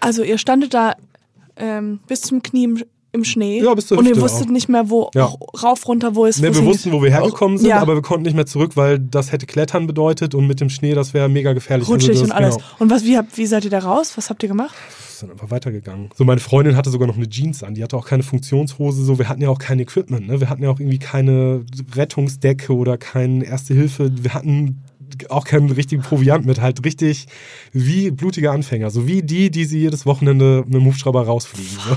Also 0.00 0.22
ihr 0.22 0.36
standet 0.36 0.74
da 0.74 0.96
ähm, 1.56 2.00
bis 2.06 2.20
zum 2.20 2.42
Knie 2.42 2.64
im, 2.64 2.84
im 3.12 3.24
Schnee 3.24 3.62
Ja, 3.62 3.72
bis 3.72 3.86
zur 3.86 3.96
und 3.96 4.04
ihr 4.04 4.10
Hüfte 4.10 4.22
wusstet 4.24 4.48
auch. 4.48 4.52
nicht 4.52 4.68
mehr, 4.68 4.90
wo 4.90 5.10
Ja. 5.14 5.32
rauf, 5.62 5.88
runter, 5.88 6.14
wo 6.14 6.26
es 6.26 6.40
Ne, 6.40 6.50
wo 6.54 6.60
wir 6.60 6.66
wussten, 6.66 6.92
wo 6.92 7.02
wir 7.02 7.10
hergekommen 7.10 7.56
sind, 7.56 7.68
Ja. 7.70 7.78
aber 7.80 7.94
wir 7.94 8.02
konnten 8.02 8.24
nicht 8.24 8.34
mehr 8.36 8.44
zurück, 8.44 8.72
weil 8.76 8.98
das 8.98 9.32
hätte 9.32 9.46
Klettern 9.46 9.86
bedeutet 9.86 10.34
und 10.34 10.46
mit 10.46 10.60
dem 10.60 10.68
Schnee, 10.68 10.92
das 10.92 11.14
wäre 11.14 11.30
mega 11.30 11.54
gefährlich. 11.54 11.88
rutschig 11.88 12.10
Also 12.10 12.22
das, 12.24 12.30
und 12.30 12.36
alles. 12.36 12.54
Genau, 12.56 12.66
Und 12.80 12.90
was, 12.90 13.04
wie, 13.04 13.16
habt, 13.16 13.38
wie 13.38 13.46
seid 13.46 13.64
ihr 13.64 13.70
da 13.70 13.78
raus? 13.78 14.12
Was 14.16 14.28
habt 14.28 14.42
ihr 14.42 14.48
gemacht? 14.50 14.74
Sind 15.20 15.30
einfach 15.30 15.50
weitergegangen. 15.50 16.10
So, 16.14 16.24
meine 16.24 16.40
Freundin 16.40 16.76
hatte 16.76 16.90
sogar 16.90 17.06
noch 17.06 17.16
eine 17.16 17.28
Jeans 17.28 17.62
an, 17.62 17.74
die 17.74 17.82
hatte 17.82 17.96
auch 17.96 18.06
keine 18.06 18.22
Funktionshose, 18.22 19.04
so, 19.04 19.18
wir 19.18 19.28
hatten 19.28 19.42
ja 19.42 19.48
auch 19.48 19.58
kein 19.58 19.78
Equipment, 19.78 20.26
ne? 20.26 20.40
wir 20.40 20.50
hatten 20.50 20.62
ja 20.62 20.70
auch 20.70 20.80
irgendwie 20.80 20.98
keine 20.98 21.64
Rettungsdecke 21.94 22.74
oder 22.74 22.98
keine 22.98 23.44
Erste 23.44 23.74
Hilfe, 23.74 24.10
wir 24.22 24.34
hatten 24.34 24.82
auch 25.28 25.44
keinen 25.44 25.70
richtigen 25.70 26.02
Proviant 26.02 26.46
mit, 26.46 26.60
halt 26.60 26.84
richtig 26.84 27.26
wie 27.72 28.10
blutige 28.10 28.50
Anfänger, 28.50 28.90
so 28.90 29.06
wie 29.06 29.22
die, 29.22 29.50
die 29.50 29.64
sie 29.64 29.80
jedes 29.80 30.06
Wochenende 30.06 30.62
mit 30.66 30.74
dem 30.74 30.84
Hubschrauber 30.84 31.24
rausfliegen. 31.24 31.78
So. 31.88 31.96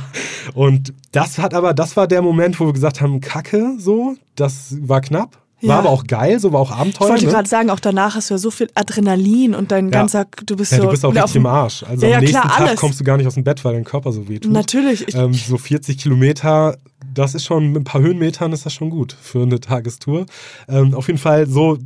Und 0.60 0.94
das 1.12 1.38
hat 1.38 1.54
aber, 1.54 1.74
das 1.74 1.96
war 1.96 2.08
der 2.08 2.22
Moment, 2.22 2.60
wo 2.60 2.66
wir 2.66 2.74
gesagt 2.74 3.02
haben, 3.02 3.22
Kacke, 3.22 3.76
so, 3.78 4.16
das 4.36 4.76
war 4.82 5.02
knapp. 5.02 5.43
War 5.64 5.76
Ja. 5.76 5.80
aber 5.80 5.90
auch 5.90 6.06
geil, 6.06 6.40
so 6.40 6.52
war 6.52 6.60
auch 6.60 6.72
Abenteuer. 6.72 7.08
Ich 7.08 7.12
wollte 7.14 7.26
ne? 7.26 7.32
gerade 7.32 7.50
sagen, 7.50 7.70
auch 7.70 7.80
danach 7.80 8.16
hast 8.16 8.30
du 8.30 8.34
ja 8.34 8.38
so 8.38 8.52
viel 8.52 8.68
Adrenalin 8.76 9.56
und 9.56 9.72
dein 9.72 9.86
Ja. 9.86 9.92
ganzer, 9.92 10.26
du 10.46 10.56
bist 10.56 10.72
Ja, 10.74 10.78
so 10.80 10.84
du 10.84 10.90
bist 10.92 11.06
auch 11.06 11.12
wieder 11.12 11.24
richtig 11.24 11.38
im 11.38 11.46
Arsch. 11.46 11.84
Also 11.84 12.06
Ja, 12.06 12.16
am 12.18 12.20
nächsten 12.22 12.40
klar, 12.40 12.52
Tag 12.58 12.68
alles. 12.68 12.80
kommst 12.80 13.00
du 13.00 13.04
gar 13.04 13.18
nicht 13.18 13.28
aus 13.28 13.36
dem 13.36 13.44
Bett, 13.44 13.64
weil 13.64 13.74
dein 13.74 13.84
Körper 13.86 14.12
so 14.12 14.28
wehtut. 14.28 14.52
Natürlich. 14.52 15.08
Ich, 15.08 15.16
Ähm, 15.16 15.34
so 15.34 15.58
40 15.58 15.98
Kilometer, 15.98 16.78
das 17.14 17.34
ist 17.36 17.46
schon, 17.46 17.68
mit 17.72 17.82
ein 17.82 17.86
paar 17.86 18.02
Höhenmetern 18.02 18.52
ist 18.54 18.66
das 18.66 18.74
schon 18.74 18.90
gut 18.90 19.16
für 19.22 19.42
eine 19.44 19.60
Tagestour. 19.60 20.26
Ähm, 20.68 20.94
auf 20.94 21.08
jeden 21.08 21.20
Fall 21.20 21.48
so, 21.48 21.78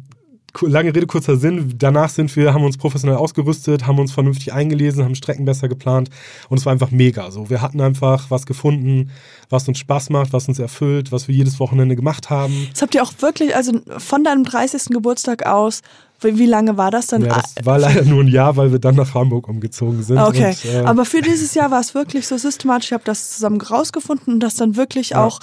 lange 0.61 0.93
Rede, 0.95 1.07
kurzer 1.07 1.37
Sinn. 1.37 1.75
Danach 1.77 2.09
sind 2.09 2.35
wir, 2.35 2.53
haben 2.53 2.63
uns 2.63 2.77
professionell 2.77 3.17
ausgerüstet, 3.17 3.85
haben 3.87 3.99
uns 3.99 4.11
vernünftig 4.11 4.53
eingelesen, 4.53 5.03
haben 5.03 5.15
Strecken 5.15 5.45
besser 5.45 5.67
geplant 5.67 6.09
und 6.49 6.57
es 6.57 6.65
war 6.65 6.73
einfach 6.73 6.91
mega. 6.91 7.31
So, 7.31 7.49
wir 7.49 7.61
hatten 7.61 7.81
einfach 7.81 8.29
was 8.29 8.45
gefunden, 8.45 9.11
was 9.49 9.67
uns 9.67 9.77
Spaß 9.79 10.09
macht, 10.09 10.33
was 10.33 10.47
uns 10.47 10.59
erfüllt, 10.59 11.11
was 11.11 11.27
wir 11.27 11.35
jedes 11.35 11.59
Wochenende 11.59 11.95
gemacht 11.95 12.29
haben. 12.29 12.67
das 12.71 12.81
habt 12.81 12.95
ihr 12.95 13.03
auch 13.03 13.13
wirklich, 13.19 13.55
also 13.55 13.79
von 13.97 14.23
deinem 14.23 14.43
30. 14.43 14.85
Geburtstag 14.89 15.45
aus, 15.45 15.81
wie, 16.21 16.47
lange 16.47 16.77
war 16.77 16.89
das 16.89 17.07
dann? 17.07 17.23
Ja, 17.23 17.39
das 17.55 17.63
war 17.63 17.77
leider 17.77 18.03
nur 18.03 18.23
ein 18.23 18.27
Jahr, 18.27 18.57
weil 18.57 18.71
wir 18.71 18.79
dann 18.79 18.95
nach 18.95 19.13
Hamburg 19.13 19.47
umgezogen 19.47 20.01
sind. 20.01 20.17
Okay, 20.17 20.55
Und, 20.63 20.65
äh, 20.65 20.79
aber 20.79 21.05
für 21.05 21.21
dieses 21.21 21.53
Jahr 21.53 21.69
war 21.69 21.79
es 21.79 21.93
wirklich 21.93 22.27
so 22.27 22.37
systematisch. 22.37 22.87
Ich 22.87 22.93
habe 22.93 23.03
das 23.05 23.35
zusammen 23.35 23.61
rausgefunden 23.61 24.33
und 24.33 24.39
das 24.39 24.55
dann 24.55 24.75
wirklich 24.75 25.09
Ja. 25.11 25.23
auch 25.23 25.39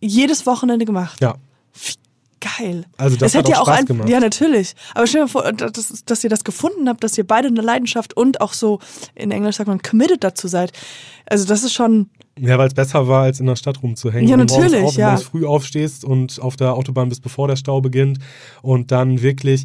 jedes 0.00 0.44
Wochenende 0.44 0.84
gemacht. 0.84 1.18
ja, 1.22 1.34
Geil. 2.40 2.84
Also 2.98 3.16
das 3.16 3.34
hat 3.34 3.44
hätte 3.44 3.52
ja 3.52 3.58
auch 3.60 3.68
auch 3.68 3.74
Spaß 3.74 3.86
gemacht. 3.86 4.08
Ja, 4.08 4.20
natürlich. 4.20 4.74
Aber 4.94 5.06
stell 5.06 5.22
dir 5.22 5.28
vor, 5.28 5.50
dass, 5.52 6.04
dass 6.04 6.22
ihr 6.22 6.30
das 6.30 6.44
gefunden 6.44 6.88
habt, 6.88 7.02
dass 7.02 7.16
ihr 7.16 7.26
beide 7.26 7.48
eine 7.48 7.62
Leidenschaft 7.62 8.14
und 8.16 8.40
auch 8.40 8.52
so, 8.52 8.78
in 9.14 9.30
Englisch 9.30 9.56
sagt 9.56 9.68
man, 9.68 9.80
committed 9.80 10.22
dazu 10.22 10.46
seid. 10.46 10.72
Also 11.24 11.46
das 11.46 11.64
ist 11.64 11.72
schon, 11.72 12.10
Ja, 12.38 12.58
weil 12.58 12.68
es 12.68 12.74
besser 12.74 13.08
war, 13.08 13.22
als 13.22 13.40
in 13.40 13.46
der 13.46 13.56
Stadt 13.56 13.82
rumzuhängen. 13.82 14.28
Ja, 14.28 14.36
du 14.36 14.44
morgens 14.44 14.56
natürlich, 14.56 14.84
auf, 14.84 14.96
wenn 14.96 15.04
du 15.04 15.10
ja. 15.10 15.16
früh 15.16 15.46
aufstehst 15.46 16.04
und 16.04 16.40
auf 16.42 16.56
der 16.56 16.74
Autobahn 16.74 17.08
bist, 17.08 17.22
bevor 17.22 17.48
der 17.48 17.56
Stau 17.56 17.80
beginnt 17.80 18.18
und 18.60 18.92
dann 18.92 19.22
wirklich 19.22 19.64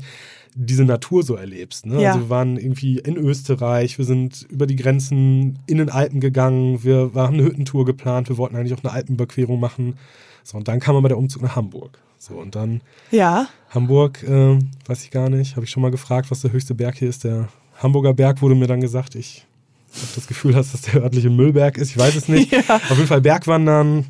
diese 0.56 0.86
Natur 0.86 1.24
so 1.24 1.36
erlebst. 1.36 1.86
Ne? 1.86 2.02
Ja. 2.02 2.10
Also 2.10 2.22
wir 2.22 2.30
waren 2.30 2.58
irgendwie 2.58 3.00
in 3.00 3.18
Österreich, 3.18 3.98
wir 3.98 4.06
sind 4.06 4.48
über 4.50 4.66
die 4.66 4.76
Grenzen 4.76 5.60
in 5.66 5.78
den 5.78 5.90
Alpen 5.90 6.20
gegangen, 6.20 6.84
wir, 6.84 7.14
wir 7.14 7.22
haben 7.22 7.36
eine 7.36 7.44
Hüttentour 7.44 7.86
geplant, 7.86 8.30
wir 8.30 8.38
wollten 8.38 8.56
eigentlich 8.56 8.74
auch 8.74 8.84
eine 8.84 8.94
Alpenüberquerung 8.94 9.60
machen. 9.60 9.98
So, 10.44 10.58
und 10.58 10.68
dann 10.68 10.80
kam 10.80 10.96
aber 10.96 11.10
der 11.10 11.18
Umzug 11.18 11.42
nach 11.42 11.56
Hamburg. 11.56 12.00
So, 12.22 12.36
und 12.36 12.54
dann 12.54 12.82
ja. 13.10 13.48
Hamburg, 13.72 14.22
äh, 14.22 14.60
weiß 14.86 15.04
ich 15.04 15.10
gar 15.10 15.32
nicht, 15.32 15.56
habe 15.56 15.66
ich 15.66 15.72
schon 15.72 15.82
mal 15.82 15.90
gefragt, 15.90 16.30
was 16.30 16.42
der 16.42 16.52
höchste 16.52 16.76
Berg 16.76 17.00
hier 17.00 17.10
ist. 17.10 17.24
Der 17.24 17.48
Hamburger 17.80 18.14
Berg 18.14 18.44
wurde 18.44 18.54
mir 18.54 18.68
dann 18.68 18.80
gesagt, 18.80 19.16
ich 19.16 19.48
habe 19.96 20.12
das 20.14 20.28
Gefühl, 20.28 20.54
dass 20.54 20.72
das 20.72 20.82
der 20.82 21.02
örtliche 21.02 21.32
Müllberg 21.32 21.80
ist, 21.80 21.90
ich 21.90 21.98
weiß 21.98 22.16
es 22.16 22.28
nicht. 22.28 22.52
Ja. 22.68 22.76
Auf 22.76 22.92
jeden 22.92 23.08
Fall 23.08 23.22
Bergwandern. 23.22 24.06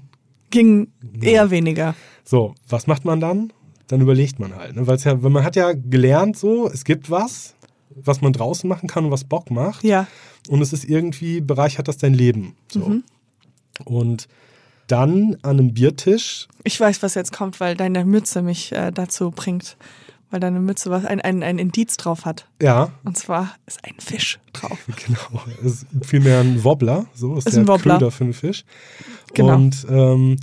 Ging 0.50 0.90
eher 1.22 1.52
weniger. 1.52 1.96
So, 2.26 2.54
was 2.68 2.86
macht 2.86 3.06
man 3.06 3.22
dann? 3.22 3.54
Dann 3.88 4.02
überlegt 4.02 4.40
man 4.40 4.58
halt. 4.58 4.76
Ne? 4.76 4.84
Ja, 4.86 5.24
weil 5.24 5.32
man 5.32 5.46
hat 5.46 5.56
ja 5.56 5.72
gelernt, 5.72 6.36
so, 6.36 6.68
es 6.70 6.84
gibt 6.84 7.10
was, 7.10 7.56
was 7.96 8.20
man 8.20 8.34
draußen 8.34 8.68
machen 8.68 8.90
kann 8.90 9.06
und 9.06 9.12
was 9.12 9.24
Bock 9.24 9.50
macht. 9.52 9.86
Ja. 9.86 10.06
Und 10.50 10.62
es 10.62 10.74
ist 10.74 10.84
irgendwie, 10.84 11.40
bereichert 11.40 11.88
das 11.88 11.96
dein 11.96 12.14
Leben. 12.14 12.58
So. 12.70 12.90
Mhm. 12.90 13.04
Und 13.86 14.28
dann 14.92 15.38
an 15.42 15.60
einem 15.60 15.74
Biertisch, 15.74 16.48
Ich 16.64 16.80
weiß, 16.80 17.02
was 17.04 17.16
jetzt 17.16 17.32
kommt, 17.34 17.60
weil 17.60 17.76
deine 17.76 18.06
Mütze 18.06 18.42
mich 18.42 18.72
äh, 18.72 18.92
dazu 18.92 19.32
bringt. 19.32 19.78
Weil 20.30 20.40
deine 20.40 20.62
Mütze 20.62 20.90
was 20.90 21.04
ein, 21.04 21.20
ein, 21.20 21.44
ein 21.44 21.60
Indiz 21.60 21.98
drauf 21.98 22.24
hat. 22.24 22.46
ja, 22.62 22.92
Und 23.04 23.18
zwar 23.18 23.50
ist 23.66 23.84
ein 23.84 23.96
Fisch 24.00 24.40
drauf. 24.54 24.78
Genau, 25.06 25.44
es 25.62 25.84
ist 25.84 25.86
vielmehr 26.04 26.40
ein 26.40 26.64
Wobbler, 26.64 27.06
so 27.14 27.36
ist, 27.36 27.48
Ist 27.48 27.56
der 27.58 27.64
ein 27.64 27.68
Wobbler. 27.68 27.96
Köder 27.96 28.12
für 28.12 28.24
einen 28.24 28.34
Fisch. 28.34 28.64
Genau. 29.34 29.56
Und 29.56 29.86
ähm, 29.90 30.38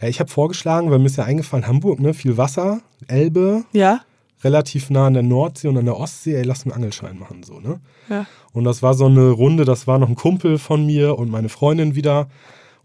ja, 0.00 0.08
ich 0.08 0.20
habe 0.20 0.30
vorgeschlagen, 0.30 0.90
weil 0.90 1.00
mir 1.00 1.06
ist 1.06 1.16
ja 1.16 1.24
eingefallen, 1.24 1.66
Hamburg, 1.66 2.00
ne, 2.00 2.14
viel 2.14 2.36
Wasser, 2.38 2.80
Elbe, 3.08 3.64
Ja? 3.72 4.00
relativ 4.44 4.88
nah 4.90 5.06
an 5.06 5.14
der 5.14 5.22
Nordsee 5.22 5.68
und 5.68 5.76
an 5.76 5.84
der 5.86 5.98
Ostsee, 5.98 6.34
ey, 6.36 6.42
lass 6.42 6.64
einen 6.64 6.72
Angelschein 6.72 7.18
machen, 7.18 7.42
so, 7.42 7.58
ne? 7.60 7.80
Ja. 8.08 8.26
Und 8.52 8.64
das 8.64 8.82
war 8.82 8.94
so 8.94 9.06
eine 9.06 9.30
Runde, 9.30 9.64
das 9.66 9.86
war 9.86 9.98
noch 9.98 10.08
ein 10.08 10.14
Kumpel 10.14 10.58
von 10.58 10.86
mir 10.86 11.18
und 11.18 11.30
meine 11.30 11.48
Freundin 11.50 11.94
wieder 11.94 12.28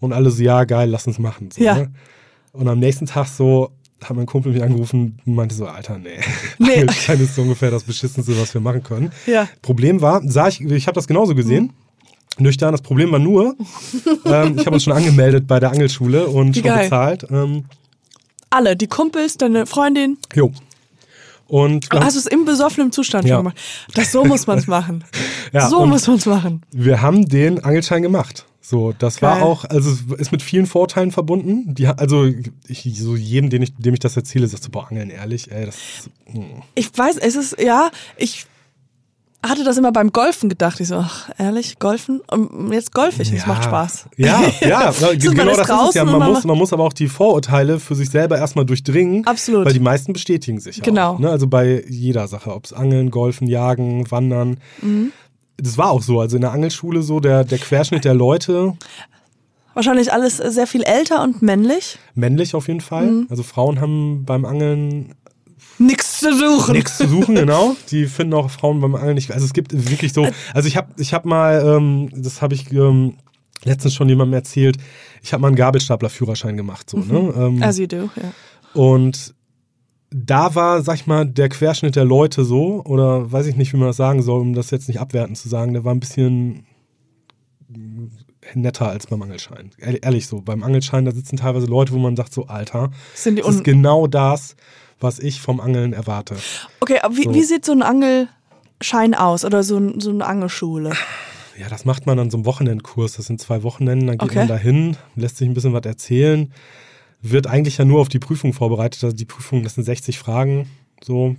und 0.01 0.11
alle 0.11 0.29
so, 0.31 0.43
ja, 0.43 0.65
geil, 0.65 0.89
lass 0.89 1.07
uns 1.07 1.17
machen. 1.19 1.49
So, 1.51 1.63
Ja. 1.63 1.75
ne? 1.75 1.91
Und 2.51 2.67
am 2.67 2.79
nächsten 2.79 3.05
Tag 3.05 3.27
so 3.27 3.71
hat 4.03 4.15
mein 4.17 4.25
Kumpel 4.25 4.51
mich 4.51 4.61
angerufen 4.63 5.19
und 5.25 5.35
meinte 5.35 5.55
so, 5.55 5.67
Alter, 5.67 5.97
nee, 5.99 6.19
Nee. 6.59 6.71
Angelschein 6.81 7.21
ist 7.21 7.35
so 7.35 7.43
ungefähr 7.43 7.71
das 7.71 7.83
Beschissenste, 7.83 8.37
was 8.41 8.53
wir 8.53 8.59
machen 8.59 8.83
können. 8.83 9.11
Ja. 9.27 9.47
Problem 9.61 10.01
war, 10.01 10.21
sah 10.27 10.47
ich, 10.49 10.59
ich 10.59 10.87
habe 10.87 10.95
das 10.95 11.07
genauso 11.07 11.33
gesehen. 11.35 11.71
Nüchtern, 12.39 12.71
das 12.71 12.81
Problem 12.81 13.11
war 13.11 13.19
nur, 13.19 13.55
ähm, 14.25 14.55
ich 14.57 14.65
habe 14.65 14.71
uns 14.71 14.83
schon 14.83 14.93
angemeldet 14.93 15.47
bei 15.47 15.59
der 15.59 15.71
Angelschule 15.71 16.27
und 16.27 16.55
Wie 16.55 16.59
schon 16.59 16.69
geil. 16.69 16.83
bezahlt. 16.85 17.27
Ähm, 17.29 17.65
Alle, 18.49 18.75
die 18.75 18.87
Kumpels, 18.87 19.37
deine 19.37 19.65
Freundin. 19.65 20.17
jo. 20.33 20.51
Und 21.47 21.91
wir, 21.91 21.99
Hast 21.99 22.15
du 22.15 22.19
es 22.21 22.27
im 22.27 22.45
besoffenen 22.45 22.91
Zustand 22.93 23.25
Ja. 23.27 23.35
schon 23.35 23.43
gemacht? 23.43 23.57
Das, 23.93 24.11
so 24.13 24.23
muss 24.23 24.47
man 24.47 24.57
es 24.57 24.67
machen. 24.67 25.03
Ja, 25.53 25.67
so 25.67 25.85
muss 25.85 26.07
man 26.07 26.15
es 26.15 26.25
machen. 26.25 26.61
wir 26.71 27.01
haben 27.01 27.27
den 27.27 27.61
Angelschein 27.63 28.01
gemacht. 28.01 28.45
So, 28.63 28.93
das 28.97 29.21
war 29.21 29.35
Geil. 29.35 29.43
auch, 29.43 29.65
also 29.65 29.89
es 29.89 30.01
ist 30.19 30.31
mit 30.31 30.41
vielen 30.43 30.67
Vorteilen 30.67 31.11
verbunden. 31.11 31.73
Die, 31.73 31.87
also 31.87 32.29
ich, 32.67 32.83
so 32.99 33.15
jedem, 33.15 33.49
den 33.49 33.63
ich, 33.63 33.75
dem 33.75 33.93
ich 33.95 33.99
das 33.99 34.15
erzähle, 34.15 34.47
sagst 34.47 34.67
du, 34.67 34.71
boah, 34.71 34.87
Angeln, 34.89 35.09
ehrlich, 35.09 35.51
ey, 35.51 35.65
das 35.65 35.75
ist, 35.75 36.09
mm. 36.33 36.61
Ich 36.75 36.95
weiß, 36.95 37.17
es 37.17 37.35
ist, 37.35 37.59
ja, 37.59 37.89
ich 38.17 38.45
hatte 39.43 39.63
das 39.63 39.77
immer 39.77 39.91
beim 39.91 40.11
Golfen 40.11 40.49
gedacht. 40.49 40.79
Ich 40.79 40.89
so, 40.89 40.97
ach, 40.97 41.29
ehrlich, 41.39 41.79
Golfen? 41.79 42.21
Und 42.29 42.71
jetzt 42.71 42.93
golf 42.93 43.19
ich, 43.19 43.31
es 43.33 43.41
Ja. 43.41 43.47
macht 43.47 43.63
Spaß. 43.63 44.05
Ja, 44.17 44.39
ja, 44.61 44.93
man 45.01 45.17
genau 45.17 45.45
das 45.45 45.57
ist 45.67 45.69
es 45.89 45.95
ja. 45.95 46.05
man 46.05 46.31
muss, 46.31 46.43
man 46.43 46.57
muss 46.57 46.71
aber 46.71 46.83
auch 46.83 46.93
die 46.93 47.07
Vorurteile 47.07 47.79
für 47.79 47.95
sich 47.95 48.11
selber 48.11 48.37
erstmal 48.37 48.65
durchdringen. 48.65 49.25
Absolut. 49.25 49.65
Weil 49.65 49.73
die 49.73 49.79
meisten 49.79 50.13
bestätigen 50.13 50.59
sich 50.59 50.81
Genau. 50.83 51.13
auch. 51.13 51.19
Ne? 51.19 51.31
Also 51.31 51.47
bei 51.47 51.83
jeder 51.89 52.27
Sache, 52.27 52.53
ob 52.53 52.65
es 52.65 52.73
Angeln, 52.73 53.09
Golfen, 53.09 53.47
Jagen, 53.47 54.09
Wandern. 54.11 54.57
Mhm. 54.81 55.11
Das 55.61 55.77
war 55.77 55.91
auch 55.91 56.01
so. 56.01 56.19
Also 56.19 56.35
in 56.37 56.41
der 56.41 56.51
Angelschule 56.51 57.01
so, 57.01 57.19
der, 57.19 57.43
der 57.43 57.57
Querschnitt 57.57 58.05
der 58.05 58.13
Leute, 58.13 58.75
Wahrscheinlich 59.73 60.11
alles 60.11 60.35
sehr 60.37 60.67
viel 60.67 60.83
älter 60.83 61.23
und 61.23 61.41
männlich. 61.41 61.97
männlich 62.13 62.55
auf 62.55 62.67
jeden 62.67 62.81
Fall. 62.81 63.05
Mhm. 63.09 63.27
Also 63.29 63.41
Frauen 63.41 63.79
haben 63.79 64.25
beim 64.25 64.43
Angeln 64.43 65.15
Nichts 65.77 66.19
zu 66.19 66.33
suchen. 66.37 66.73
nichts 66.73 66.97
zu 66.97 67.07
suchen, 67.07 67.35
genau. 67.35 67.75
Die 67.89 68.05
finden 68.05 68.33
auch 68.33 68.51
Frauen 68.51 68.81
beim 68.81 68.95
Angeln 68.95 69.15
nicht. 69.15 69.31
Also 69.31 69.45
es 69.45 69.53
gibt 69.53 69.71
wirklich 69.89 70.11
so. 70.13 70.27
Also 70.53 70.67
ich 70.67 70.75
habe 70.75 70.89
ich 70.97 71.13
hab 71.13 71.23
mal, 71.25 71.63
ähm, 71.65 72.09
das 72.13 72.41
habe 72.41 72.53
ich 72.53 72.71
ähm, 72.73 73.15
letztens 73.63 73.93
schon 73.95 74.09
jemandem 74.09 74.33
erzählt, 74.33 74.77
ich 75.23 75.31
habe 75.31 75.41
mal 75.41 75.47
einen 75.47 75.55
Gabelstapler-Führerschein 75.55 76.57
gemacht. 76.57 76.89
So, 76.89 76.97
ne? 76.97 77.33
ähm, 77.37 77.63
As 77.63 77.77
you 77.77 77.87
do, 77.87 78.09
ja. 78.15 78.33
Und 78.73 79.33
da 80.13 80.55
war, 80.55 80.81
sag 80.81 80.95
ich 80.95 81.07
mal, 81.07 81.25
der 81.25 81.47
Querschnitt 81.49 81.95
der 81.95 82.03
Leute 82.05 82.43
so, 82.43 82.83
oder 82.83 83.31
weiß 83.31 83.45
ich 83.47 83.55
nicht, 83.55 83.71
wie 83.73 83.77
man 83.77 83.87
das 83.87 83.97
sagen 83.97 84.21
soll, 84.21 84.41
um 84.41 84.53
das 84.53 84.69
jetzt 84.71 84.87
nicht 84.87 84.99
abwertend 84.99 85.37
zu 85.37 85.47
sagen, 85.49 85.73
der 85.73 85.85
war 85.85 85.93
ein 85.93 85.99
bisschen 86.01 86.65
netter 88.55 88.89
als 88.89 89.07
beim 89.07 89.21
Angelschein. 89.21 89.71
Ehr- 89.77 90.03
Ehrlich 90.03 90.27
so, 90.27 90.41
beim 90.41 90.63
Angelschein, 90.63 91.05
da 91.05 91.11
sitzen 91.11 91.37
teilweise 91.37 91.67
Leute, 91.67 91.93
wo 91.93 91.97
man 91.99 92.15
sagt 92.15 92.33
so, 92.33 92.47
Alter, 92.47 92.91
Sind 93.13 93.37
die 93.37 93.41
das 93.41 93.55
ist 93.55 93.63
genau 93.63 94.07
das, 94.07 94.55
was 94.99 95.19
ich 95.19 95.41
vom 95.41 95.59
Angeln 95.59 95.93
erwarte. 95.93 96.35
okay, 96.81 96.99
aber 97.01 97.15
wie, 97.15 97.23
So. 97.23 97.33
wie 97.33 97.43
sieht 97.43 97.65
so 97.65 97.71
ein 97.71 97.81
Angelschein 97.81 99.13
aus 99.15 99.45
oder 99.45 99.63
so, 99.63 99.77
ein, 99.77 99.99
so 100.01 100.09
eine 100.09 100.25
Angelschule? 100.25 100.91
Ja, 101.57 101.69
das 101.69 101.85
macht 101.85 102.05
man 102.05 102.17
an 102.19 102.29
so 102.31 102.37
einem 102.37 102.45
Wochenendkurs. 102.45 103.13
Das 103.13 103.27
sind 103.27 103.39
zwei 103.39 103.63
Wochenenden, 103.63 104.07
dann 104.07 104.17
geht 104.17 104.29
Okay. 104.29 104.39
man 104.39 104.47
da 104.47 104.57
hin, 104.57 104.97
lässt 105.15 105.37
sich 105.37 105.47
ein 105.47 105.53
bisschen 105.53 105.73
was 105.73 105.85
erzählen, 105.85 106.51
wird 107.21 107.47
eigentlich 107.47 107.77
ja 107.77 107.85
nur 107.85 108.01
auf 108.01 108.09
die 108.09 108.19
Prüfung 108.19 108.53
vorbereitet. 108.53 109.03
Also 109.03 109.15
die 109.15 109.25
Prüfung, 109.25 109.63
das 109.63 109.75
sind 109.75 109.83
60 109.83 110.17
Fragen, 110.19 110.67
so 111.03 111.35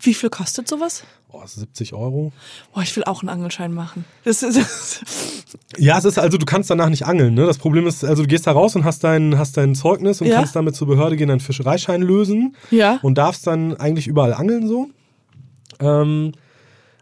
Wie 0.00 0.14
viel 0.14 0.30
kostet 0.30 0.68
sowas? 0.68 1.04
oh, 1.30 1.42
70 1.46 1.92
Euro. 1.92 2.32
Boah, 2.72 2.82
ich 2.82 2.96
will 2.96 3.04
auch 3.04 3.20
einen 3.22 3.28
Angelschein 3.28 3.72
machen. 3.72 4.04
Das 4.24 4.42
ist, 4.42 4.56
das 4.56 5.00
Ja, 5.78 5.98
es 5.98 6.04
ist 6.04 6.18
also, 6.18 6.38
du 6.38 6.46
kannst 6.46 6.70
danach 6.70 6.88
nicht 6.88 7.06
angeln. 7.06 7.34
Ne? 7.34 7.44
Das 7.46 7.58
Problem 7.58 7.86
ist, 7.86 8.04
also 8.04 8.22
du 8.22 8.28
gehst 8.28 8.46
da 8.46 8.52
raus 8.52 8.74
und 8.76 8.84
hast 8.84 9.04
dein, 9.04 9.38
hast 9.38 9.56
dein 9.56 9.74
Zeugnis 9.74 10.20
und 10.20 10.26
Ja. 10.28 10.36
kannst 10.36 10.56
damit 10.56 10.74
zur 10.74 10.86
Behörde 10.88 11.16
gehen, 11.16 11.28
deinen 11.28 11.40
Fischereischein 11.40 12.02
lösen 12.02 12.56
ja. 12.70 12.98
und 13.02 13.18
darfst 13.18 13.46
dann 13.46 13.76
eigentlich 13.76 14.06
überall 14.06 14.32
angeln 14.34 14.66
so. 14.66 14.88
Ähm, 15.80 16.32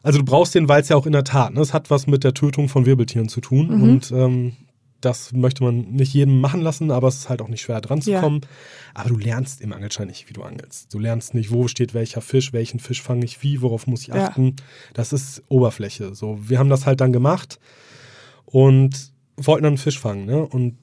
Also 0.02 0.18
du 0.18 0.24
brauchst 0.24 0.54
den, 0.54 0.68
weil 0.68 0.82
es 0.82 0.88
ja 0.88 0.96
auch 0.96 1.06
in 1.06 1.12
der 1.12 1.24
Tat, 1.24 1.54
ne, 1.54 1.60
es 1.60 1.72
hat 1.72 1.90
was 1.90 2.06
mit 2.06 2.22
der 2.22 2.34
Tötung 2.34 2.68
von 2.68 2.84
Wirbeltieren 2.86 3.28
zu 3.28 3.40
tun. 3.40 3.68
Mhm. 3.68 3.82
Und 3.82 4.10
ähm, 4.12 4.52
das 5.00 5.32
möchte 5.32 5.62
man 5.62 5.92
nicht 5.92 6.12
jedem 6.14 6.40
machen 6.40 6.60
lassen, 6.62 6.90
aber 6.90 7.08
es 7.08 7.16
ist 7.16 7.28
halt 7.28 7.42
auch 7.42 7.48
nicht 7.48 7.60
schwer 7.62 7.80
dran 7.80 8.00
zu 8.02 8.10
Ja. 8.12 8.20
kommen. 8.20 8.40
Aber 8.94 9.08
du 9.10 9.16
lernst 9.18 9.60
im 9.60 9.72
Angelschein 9.72 10.06
nicht, 10.08 10.28
wie 10.28 10.32
du 10.32 10.42
angelst. 10.42 10.92
Du 10.94 10.98
lernst 10.98 11.34
nicht, 11.34 11.50
wo 11.52 11.68
steht 11.68 11.92
welcher 11.94 12.20
Fisch, 12.20 12.52
welchen 12.52 12.80
Fisch 12.80 13.02
fange 13.02 13.24
ich 13.24 13.42
wie, 13.42 13.60
worauf 13.62 13.86
muss 13.86 14.02
ich 14.02 14.08
Ja. 14.08 14.28
achten. 14.28 14.56
Das 14.94 15.12
ist 15.12 15.42
Oberfläche. 15.48 16.14
So, 16.14 16.38
wir 16.48 16.58
haben 16.58 16.70
das 16.70 16.86
halt 16.86 17.00
dann 17.00 17.12
gemacht 17.12 17.58
und 18.44 19.12
wollten 19.36 19.64
dann 19.64 19.72
einen 19.72 19.78
Fisch 19.78 19.98
fangen, 19.98 20.24
ne? 20.24 20.46
Und 20.46 20.78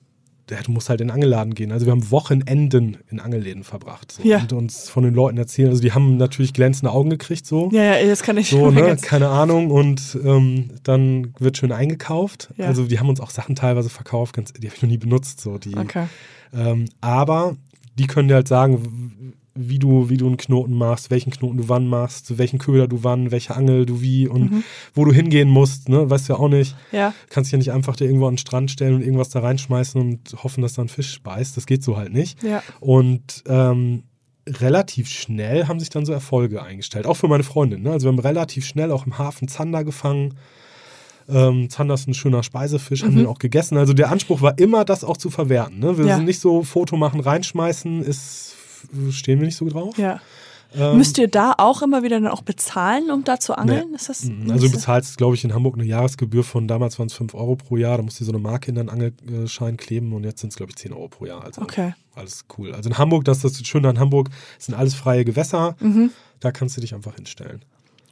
ja, 0.53 0.61
du 0.61 0.71
musst 0.71 0.89
halt 0.89 1.01
in 1.01 1.07
den 1.07 1.13
Angelladen 1.13 1.53
gehen. 1.55 1.71
Also 1.71 1.85
wir 1.85 1.91
haben 1.91 2.09
Wochenenden 2.11 2.97
in 3.09 3.19
Angelläden 3.19 3.63
verbracht 3.63 4.11
so, 4.11 4.23
Ja. 4.23 4.39
und 4.41 4.53
uns 4.53 4.87
von 4.89 5.03
den 5.03 5.13
Leuten 5.13 5.37
erzählen. 5.37 5.69
Also 5.69 5.81
die 5.81 5.91
haben 5.93 6.17
natürlich 6.17 6.53
glänzende 6.53 6.91
Augen 6.91 7.09
gekriegt 7.09 7.45
so. 7.45 7.69
Ja, 7.71 7.83
ja, 7.97 8.05
das 8.07 8.23
kann 8.23 8.37
ich 8.37 8.49
So, 8.49 8.69
ne, 8.71 8.95
keine 9.01 9.29
Ahnung. 9.29 9.71
Und 9.71 10.17
ähm, 10.23 10.69
dann 10.83 11.33
wird 11.39 11.57
schön 11.57 11.71
eingekauft. 11.71 12.53
Ja. 12.57 12.67
Also 12.67 12.85
die 12.85 12.99
haben 12.99 13.09
uns 13.09 13.19
auch 13.19 13.29
Sachen 13.31 13.55
teilweise 13.55 13.89
verkauft, 13.89 14.35
ganz, 14.35 14.53
die 14.53 14.67
habe 14.67 14.75
ich 14.75 14.81
noch 14.81 14.89
nie 14.89 14.97
benutzt. 14.97 15.41
So, 15.41 15.57
die, 15.57 15.75
Okay. 15.75 16.05
ähm, 16.53 16.85
aber 17.01 17.55
die 17.97 18.07
können 18.07 18.27
dir 18.27 18.35
halt 18.35 18.47
sagen, 18.47 19.33
wie 19.55 19.77
du, 19.77 20.09
wie 20.09 20.17
du 20.17 20.25
einen 20.25 20.37
Knoten 20.37 20.73
machst, 20.73 21.11
welchen 21.11 21.29
Knoten 21.31 21.57
du 21.57 21.69
wann 21.69 21.85
machst, 21.87 22.37
welchen 22.39 22.57
Köder 22.57 22.87
du 22.87 23.03
wann, 23.03 23.29
welche 23.31 23.55
Angel 23.55 23.85
du 23.85 24.01
wie 24.01 24.27
und 24.27 24.51
Mhm. 24.51 24.63
wo 24.95 25.05
du 25.05 25.11
hingehen 25.13 25.47
musst, 25.49 25.89
ne? 25.89 26.09
Weißt 26.09 26.27
du 26.27 26.33
ja 26.33 26.39
auch 26.39 26.49
nicht. 26.49 26.75
Ja. 26.91 27.13
Kannst 27.29 27.49
dich 27.49 27.51
ja 27.53 27.57
nicht 27.59 27.71
einfach 27.71 27.95
dir 27.95 28.05
irgendwo 28.05 28.25
an 28.27 28.33
den 28.33 28.39
Strand 28.39 28.71
stellen 28.71 28.95
und 28.95 29.01
irgendwas 29.03 29.29
da 29.29 29.41
reinschmeißen 29.41 30.01
und 30.01 30.35
hoffen, 30.43 30.61
dass 30.63 30.73
da 30.73 30.81
ein 30.81 30.87
Fisch 30.89 31.21
beißt. 31.21 31.55
Das 31.55 31.67
geht 31.67 31.83
so 31.83 31.97
halt 31.97 32.11
nicht. 32.13 32.41
Ja. 32.41 32.63
Und 32.79 33.43
ähm, 33.47 34.03
relativ 34.47 35.07
schnell 35.07 35.67
haben 35.67 35.79
sich 35.79 35.89
dann 35.91 36.05
so 36.05 36.11
Erfolge 36.13 36.63
eingestellt. 36.63 37.05
Auch 37.05 37.15
für 37.17 37.27
meine 37.27 37.43
Freundin. 37.43 37.83
Ne? 37.83 37.91
Also 37.91 38.05
wir 38.05 38.11
haben 38.11 38.19
relativ 38.19 38.65
schnell 38.65 38.91
auch 38.91 39.05
im 39.05 39.17
Hafen 39.19 39.47
Zander 39.47 39.83
gefangen. 39.83 40.33
Ähm, 41.29 41.69
Zander 41.69 41.93
ist 41.93 42.07
ein 42.07 42.13
schöner 42.13 42.43
Speisefisch, 42.43 43.03
haben 43.03 43.13
Mhm. 43.13 43.17
den 43.19 43.27
auch 43.27 43.39
gegessen. 43.39 43.77
Also 43.77 43.93
der 43.93 44.11
Anspruch 44.11 44.41
war 44.41 44.57
immer, 44.57 44.83
das 44.83 45.03
auch 45.05 45.15
zu 45.15 45.29
verwerten. 45.29 45.79
Ne? 45.79 45.97
Wir 45.97 46.05
Ja. 46.07 46.15
sind 46.17 46.25
nicht 46.25 46.39
so 46.41 46.63
Foto 46.63 46.97
machen, 46.97 47.21
reinschmeißen, 47.21 48.01
ist, 48.03 48.55
stehen 49.11 49.39
wir 49.39 49.45
nicht 49.45 49.57
so 49.57 49.67
drauf. 49.69 49.97
Ja. 49.97 50.19
Ähm, 50.75 50.97
Müsst 50.97 51.19
ihr 51.19 51.27
da 51.27 51.53
auch 51.59 51.83
immer 51.83 52.01
wieder 52.01 52.19
dann 52.19 52.31
auch 52.31 52.41
bezahlen, 52.41 53.11
um 53.11 53.23
da 53.23 53.39
zu 53.39 53.55
angeln? 53.55 53.89
Nee. 53.91 53.95
Ist 53.95 54.09
das, 54.09 54.23
Mhm. 54.23 54.49
Also 54.49 54.65
du 54.65 54.71
bezahlst, 54.71 55.17
glaube 55.17 55.35
ich, 55.35 55.43
in 55.43 55.53
Hamburg 55.53 55.75
eine 55.75 55.83
Jahresgebühr 55.85 56.43
von 56.43 56.67
damals 56.67 56.97
waren 56.97 57.07
es 57.07 57.13
5 57.13 57.35
Euro 57.35 57.55
pro 57.55 57.77
Jahr. 57.77 57.97
Da 57.97 58.03
musst 58.03 58.19
du 58.19 58.25
so 58.25 58.31
eine 58.31 58.39
Marke 58.39 58.69
in 58.69 58.75
deinen 58.75 58.89
Angelschein 58.89 59.77
kleben 59.77 60.13
und 60.13 60.23
jetzt 60.23 60.41
sind 60.41 60.49
es, 60.49 60.55
glaube 60.55 60.71
ich, 60.71 60.77
10 60.77 60.93
Euro 60.93 61.09
pro 61.09 61.25
Jahr. 61.27 61.43
Also 61.43 61.61
Okay. 61.61 61.93
alles 62.15 62.45
cool. 62.57 62.73
Also 62.73 62.89
in 62.89 62.97
Hamburg, 62.97 63.23
das 63.25 63.43
ist 63.43 63.59
das 63.59 63.67
Schöne 63.67 63.87
an 63.87 63.99
Hamburg, 63.99 64.29
sind 64.57 64.73
alles 64.73 64.95
freie 64.95 65.23
Gewässer. 65.25 65.75
Mhm. 65.79 66.09
Da 66.39 66.51
kannst 66.51 66.75
du 66.75 66.81
dich 66.81 66.95
einfach 66.95 67.15
hinstellen. 67.15 67.61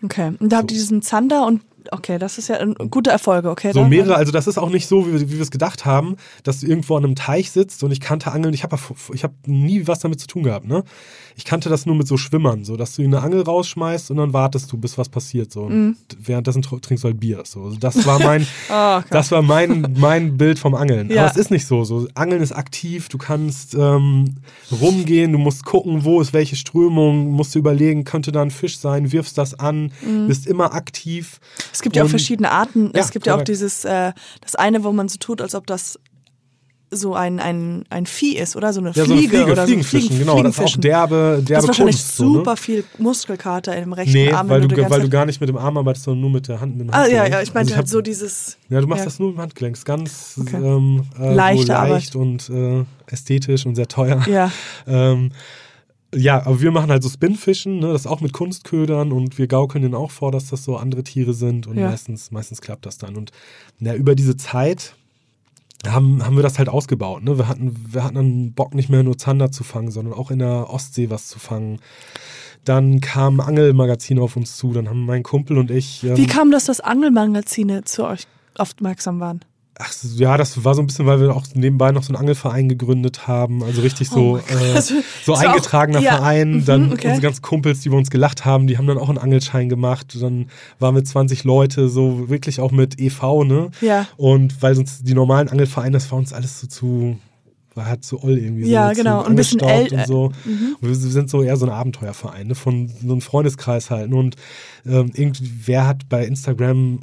Okay. 0.03 0.33
Und 0.39 0.49
da 0.51 0.57
habt 0.57 0.71
ihr 0.71 0.77
So. 0.77 0.83
diesen 0.83 1.01
Zander 1.01 1.47
und 1.47 1.61
okay, 1.91 2.17
das 2.19 2.37
ist 2.37 2.47
ja 2.49 2.57
ein 2.57 2.75
gute 2.91 3.09
Erfolge, 3.09 3.49
okay? 3.49 3.71
So 3.73 3.83
mehrere, 3.85 4.15
also 4.15 4.31
das 4.31 4.47
ist 4.47 4.57
auch 4.57 4.69
nicht 4.69 4.87
so, 4.87 5.07
wie, 5.07 5.13
wir- 5.13 5.21
wie 5.29 5.35
wir 5.35 5.41
es 5.41 5.51
gedacht 5.51 5.85
haben, 5.85 6.15
dass 6.43 6.59
du 6.59 6.67
irgendwo 6.67 6.95
an 6.97 7.03
einem 7.05 7.15
Teich 7.15 7.51
sitzt 7.51 7.83
und 7.83 7.91
ich 7.91 7.99
kannte 7.99 8.31
Angeln, 8.31 8.53
ich 8.53 8.63
habe 8.63 8.77
ich 9.13 9.23
hab 9.23 9.31
nie 9.47 9.87
was 9.87 9.99
damit 9.99 10.19
zu 10.19 10.27
tun 10.27 10.43
gehabt, 10.43 10.67
ne? 10.67 10.83
Ich 11.37 11.45
kannte 11.45 11.69
das 11.69 11.85
nur 11.85 11.95
mit 11.95 12.07
so 12.07 12.17
Schwimmern, 12.17 12.65
so 12.65 12.75
dass 12.75 12.95
du 12.95 13.03
eine 13.03 13.21
Angel 13.21 13.41
rausschmeißt 13.41 14.11
und 14.11 14.17
dann 14.17 14.33
wartest 14.33 14.71
du, 14.71 14.77
bis 14.77 14.97
was 14.97 15.09
passiert, 15.09 15.51
so. 15.51 15.63
Und 15.63 15.95
währenddessen 16.19 16.61
tr- 16.61 16.81
trinkst 16.81 17.03
du 17.03 17.07
halt 17.07 17.19
Bier, 17.19 17.41
so. 17.45 17.63
Also 17.63 17.77
das 17.77 18.05
war 18.05 18.19
mein, 18.19 18.45
Oh, 18.69 18.97
okay. 18.97 19.07
das 19.09 19.31
war 19.31 19.41
mein, 19.41 19.95
mein 19.97 20.37
Bild 20.37 20.59
vom 20.59 20.75
Angeln. 20.75 21.09
Ja. 21.09 21.21
Aber 21.23 21.31
es 21.31 21.37
ist 21.37 21.49
nicht 21.49 21.65
so, 21.65 21.83
so. 21.85 22.07
Angeln 22.15 22.41
ist 22.41 22.51
aktiv, 22.51 23.07
du 23.09 23.17
kannst 23.17 23.73
ähm, 23.75 24.35
rumgehen, 24.81 25.31
du 25.31 25.37
musst 25.37 25.65
gucken, 25.65 26.03
wo 26.03 26.21
ist 26.21 26.33
welche 26.33 26.55
Strömung, 26.55 27.31
musst 27.31 27.55
du 27.55 27.59
überlegen, 27.59 28.03
könnte 28.03 28.31
da 28.31 28.41
ein 28.41 28.51
Fisch 28.51 28.77
sein, 28.77 29.11
wirfst 29.11 29.37
das 29.37 29.57
an, 29.57 29.91
bist 30.27 30.45
immer 30.47 30.73
aktiv. 30.73 31.39
Es 31.73 31.81
gibt 31.81 31.95
ja 31.95 32.03
auch 32.03 32.09
verschiedene 32.09 32.51
Arten. 32.51 32.91
Ja, 32.93 33.01
es 33.01 33.11
gibt 33.11 33.25
ja 33.27 33.33
auch 33.33 33.37
korrekt. 33.37 33.49
dieses, 33.49 33.85
äh, 33.85 34.11
das 34.41 34.55
eine, 34.55 34.83
wo 34.83 34.91
man 34.91 35.07
so 35.09 35.17
tut, 35.17 35.41
als 35.41 35.55
ob 35.55 35.67
das 35.67 35.99
so 36.93 37.15
ein, 37.15 37.39
ein, 37.39 37.85
ein 37.89 38.05
Vieh 38.05 38.35
ist, 38.37 38.57
oder? 38.57 38.73
So 38.73 38.81
eine 38.81 38.89
Ja, 38.91 39.05
Fliege 39.05 39.07
so 39.07 39.13
eine 39.13 39.21
Fliege, 39.29 39.51
oder 39.53 39.65
Fliegenfischen, 39.65 40.11
so 40.11 40.17
genau. 40.19 40.43
Das 40.43 40.57
ist 40.57 40.65
auch 40.65 40.75
derbe, 40.77 41.15
derbe 41.41 41.43
Das 41.53 41.63
ist 41.63 41.67
wahrscheinlich 41.69 41.95
Kunst. 41.95 42.17
so, 42.17 42.33
super 42.33 42.51
ne? 42.51 42.57
viel 42.57 42.83
Muskelkater 42.97 43.77
im 43.77 43.93
rechten 43.93 44.11
Nee, 44.11 44.29
Arm. 44.33 44.49
weil 44.49 44.59
du, 44.59 44.67
die 44.67 44.89
weil 44.89 44.99
du 45.01 45.07
gar 45.09 45.25
nicht 45.25 45.39
mit 45.39 45.47
dem 45.47 45.57
Arm 45.57 45.77
arbeitest, 45.77 46.03
sondern 46.03 46.19
nur 46.19 46.31
mit 46.31 46.49
der 46.49 46.59
Hand. 46.59 46.75
Mit 46.77 46.87
dem 46.89 46.93
Ah, 46.93 47.07
ja, 47.07 47.25
ja, 47.25 47.41
ich 47.41 47.53
meinte 47.53 47.71
Also 47.71 47.77
halt 47.77 47.87
so 47.87 48.01
dieses. 48.01 48.57
Ja, 48.67 48.81
du 48.81 48.87
machst 48.87 48.99
ja. 48.99 49.05
das 49.05 49.19
nur 49.19 49.29
mit 49.29 49.37
dem 49.37 49.41
Handgelenk. 49.41 49.77
Ist 49.77 49.85
ganz 49.85 50.37
Okay. 50.41 50.57
ähm, 50.57 51.03
äh, 51.17 51.19
so 51.23 51.73
Arbeit. 51.73 51.89
leicht 51.91 52.15
und 52.17 52.49
äh, 52.49 52.83
ästhetisch 53.07 53.65
und 53.65 53.75
sehr 53.75 53.87
teuer. 53.87 54.21
Ja, 54.27 54.51
Ähm, 54.85 55.31
ja, 56.13 56.45
aber 56.45 56.61
wir 56.61 56.71
machen 56.71 56.91
halt 56.91 57.03
so 57.03 57.09
Spinfischen, 57.09 57.79
ne, 57.79 57.93
das 57.93 58.05
auch 58.05 58.21
mit 58.21 58.33
Kunstködern 58.33 59.11
und 59.11 59.37
wir 59.37 59.47
gaukeln 59.47 59.81
denen 59.81 59.95
auch 59.95 60.11
vor, 60.11 60.31
dass 60.31 60.49
das 60.49 60.63
so 60.63 60.77
andere 60.77 61.03
Tiere 61.03 61.33
sind 61.33 61.67
und 61.67 61.77
Ja. 61.77 61.89
meistens, 61.89 62.31
meistens 62.31 62.61
klappt 62.61 62.85
das 62.85 62.97
dann. 62.97 63.15
Und 63.15 63.31
ja, 63.79 63.93
über 63.95 64.15
diese 64.15 64.35
Zeit 64.35 64.95
haben, 65.87 66.23
haben 66.25 66.35
wir 66.35 66.43
das 66.43 66.59
halt 66.59 66.69
ausgebaut. 66.69 67.23
Ne? 67.23 67.37
Wir, 67.37 67.47
hatten, 67.47 67.75
wir 67.91 68.03
hatten 68.03 68.15
dann 68.15 68.53
Bock, 68.53 68.75
nicht 68.75 68.89
mehr 68.89 69.03
nur 69.03 69.17
Zander 69.17 69.51
zu 69.51 69.63
fangen, 69.63 69.89
sondern 69.89 70.13
auch 70.13 70.31
in 70.31 70.39
der 70.39 70.69
Ostsee 70.69 71.09
was 71.09 71.27
zu 71.27 71.39
fangen. 71.39 71.79
Dann 72.65 72.99
kamen 73.01 73.39
Angelmagazine 73.39 74.21
auf 74.21 74.35
uns 74.35 74.57
zu, 74.57 74.73
dann 74.73 74.87
haben 74.89 75.05
mein 75.05 75.23
Kumpel 75.23 75.57
und 75.57 75.71
ich. 75.71 76.03
Ähm, 76.03 76.17
Wie 76.17 76.27
kam 76.27 76.51
das, 76.51 76.65
dass 76.65 76.79
Angelmagazine 76.81 77.83
zu 77.85 78.05
euch 78.05 78.27
aufmerksam 78.55 79.19
waren? 79.19 79.41
Ach, 79.79 79.91
ja, 80.15 80.37
das 80.37 80.63
war 80.63 80.75
so 80.75 80.81
ein 80.81 80.87
bisschen, 80.87 81.05
weil 81.07 81.19
wir 81.21 81.35
auch 81.35 81.45
nebenbei 81.55 81.91
noch 81.91 82.03
so 82.03 82.09
einen 82.09 82.17
Angelverein 82.17 82.69
gegründet 82.69 83.27
haben. 83.27 83.63
Also 83.63 83.81
richtig 83.81 84.09
so, 84.09 84.33
Oh 84.33 84.53
äh, 84.53 84.81
so 84.81 84.93
war 85.27 85.35
auch- 85.37 85.39
eingetragener 85.41 86.01
ja, 86.01 86.17
Verein. 86.17 86.51
mhm, 86.57 86.65
Dann 86.65 86.85
okay. 86.91 87.07
unsere 87.07 87.21
ganzen 87.21 87.41
Kumpels, 87.41 87.79
die 87.79 87.89
bei 87.89 87.97
uns 87.97 88.09
gelacht 88.11 88.45
haben, 88.45 88.67
die 88.67 88.77
haben 88.77 88.85
dann 88.85 88.97
auch 88.99 89.09
einen 89.09 89.17
Angelschein 89.17 89.69
gemacht. 89.69 90.15
Dann 90.21 90.47
waren 90.79 90.93
wir 90.93 91.03
20 91.03 91.45
Leute, 91.45 91.89
so 91.89 92.29
wirklich 92.29 92.59
auch 92.59 92.71
mit 92.71 92.99
EV, 92.99 93.43
ne? 93.45 93.71
Ja. 93.81 94.07
Und 94.17 94.61
weil 94.61 94.75
sonst 94.75 95.07
die 95.07 95.13
normalen 95.15 95.47
Angelvereine, 95.49 95.91
das 95.93 96.11
war 96.11 96.19
uns 96.19 96.31
alles 96.33 96.59
so 96.59 96.67
zu, 96.67 97.17
war 97.73 97.85
halt 97.87 98.03
zu 98.03 98.21
oll 98.21 98.37
irgendwie. 98.37 98.69
Ja, 98.69 98.89
so, 98.93 99.01
genau. 99.01 99.23
Ein 99.23 99.35
bisschen 99.35 99.61
äl- 99.61 99.91
und 99.93 100.05
so. 100.05 100.31
Mhm. 100.45 100.75
Und 100.81 100.87
wir 100.89 100.95
sind 100.95 101.29
so 101.29 101.41
eher 101.41 101.55
so 101.57 101.65
ein 101.65 101.71
Abenteuerverein, 101.71 102.47
ne? 102.47 102.55
von 102.55 102.89
so 102.89 103.11
einem 103.13 103.21
Freundeskreis 103.21 103.89
halt. 103.89 104.11
Und 104.11 104.35
ähm, 104.85 105.11
irgendwer 105.15 105.87
hat 105.87 106.07
bei 106.09 106.25
Instagram 106.25 106.99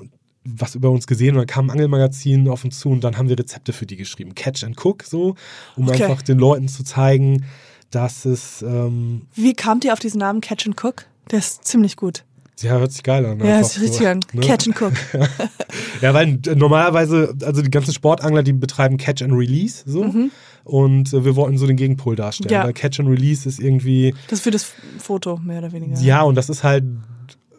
was 0.57 0.75
über 0.75 0.91
uns 0.91 1.07
gesehen 1.07 1.31
und 1.35 1.39
dann 1.39 1.47
kam 1.47 1.67
ein 1.67 1.71
Angelmagazin 1.73 2.49
auf 2.49 2.65
uns 2.65 2.79
zu 2.79 2.89
und 2.91 3.05
dann 3.05 3.17
haben 3.19 3.29
wir 3.29 3.39
Rezepte 3.39 3.73
für 3.73 3.87
die 3.87 3.97
geschrieben. 3.97 4.35
Catch 4.35 4.65
and 4.65 4.77
Cook, 4.83 5.03
so, 5.05 5.35
um 5.77 5.89
Okay. 5.89 6.05
einfach 6.05 6.23
den 6.23 6.39
Leuten 6.39 6.69
zu 6.69 6.85
zeigen, 6.85 7.45
dass 7.91 8.25
es, 8.25 8.63
ähm, 8.63 9.23
Wie 9.35 9.55
kamt 9.55 9.85
ihr 9.85 9.93
auf 9.93 9.99
diesen 9.99 10.19
Namen 10.19 10.41
Catch 10.41 10.67
and 10.67 10.83
Cook? 10.83 11.07
Der 11.31 11.39
ist 11.41 11.65
ziemlich 11.65 11.97
gut. 11.97 12.25
ja, 12.61 12.73
hört 12.79 12.91
sich 12.93 13.03
geil 13.03 13.25
an. 13.27 13.39
Ja, 13.39 13.57
einfach 13.59 13.71
ist 13.71 13.81
richtig 13.81 13.99
so, 14.01 14.07
an. 14.07 14.21
ne? 14.33 14.41
Catch 14.41 14.67
and 14.69 14.81
Cook. 14.83 14.93
Ja, 16.01 16.15
weil 16.15 16.39
äh, 16.47 16.55
normalerweise, 16.55 17.35
also 17.45 17.61
die 17.63 17.71
ganzen 17.71 17.93
Sportangler, 17.93 18.43
die 18.43 18.53
betreiben 18.53 18.97
Catch 18.97 19.23
and 19.23 19.33
Release, 19.33 19.83
so. 19.87 20.05
Und 20.65 21.13
äh, 21.13 21.25
wir 21.25 21.35
wollten 21.37 21.59
so 21.59 21.67
den 21.67 21.77
Gegenpol 21.77 22.15
darstellen, 22.17 22.49
Mhm. 22.51 22.55
Ja. 22.55 22.65
weil 22.65 22.73
Catch 22.73 23.01
and 23.01 23.09
Release 23.09 23.49
ist 23.49 23.59
irgendwie, 23.61 24.15
Das 24.29 24.39
ist 24.41 24.45
für 24.45 24.51
das 24.51 24.73
Foto, 24.99 25.39
mehr 25.39 25.59
oder 25.59 25.73
weniger. 25.73 25.99
Ja, 26.01 26.23
und 26.23 26.35
das 26.37 26.49
ist 26.49 26.63
halt, 26.63 26.85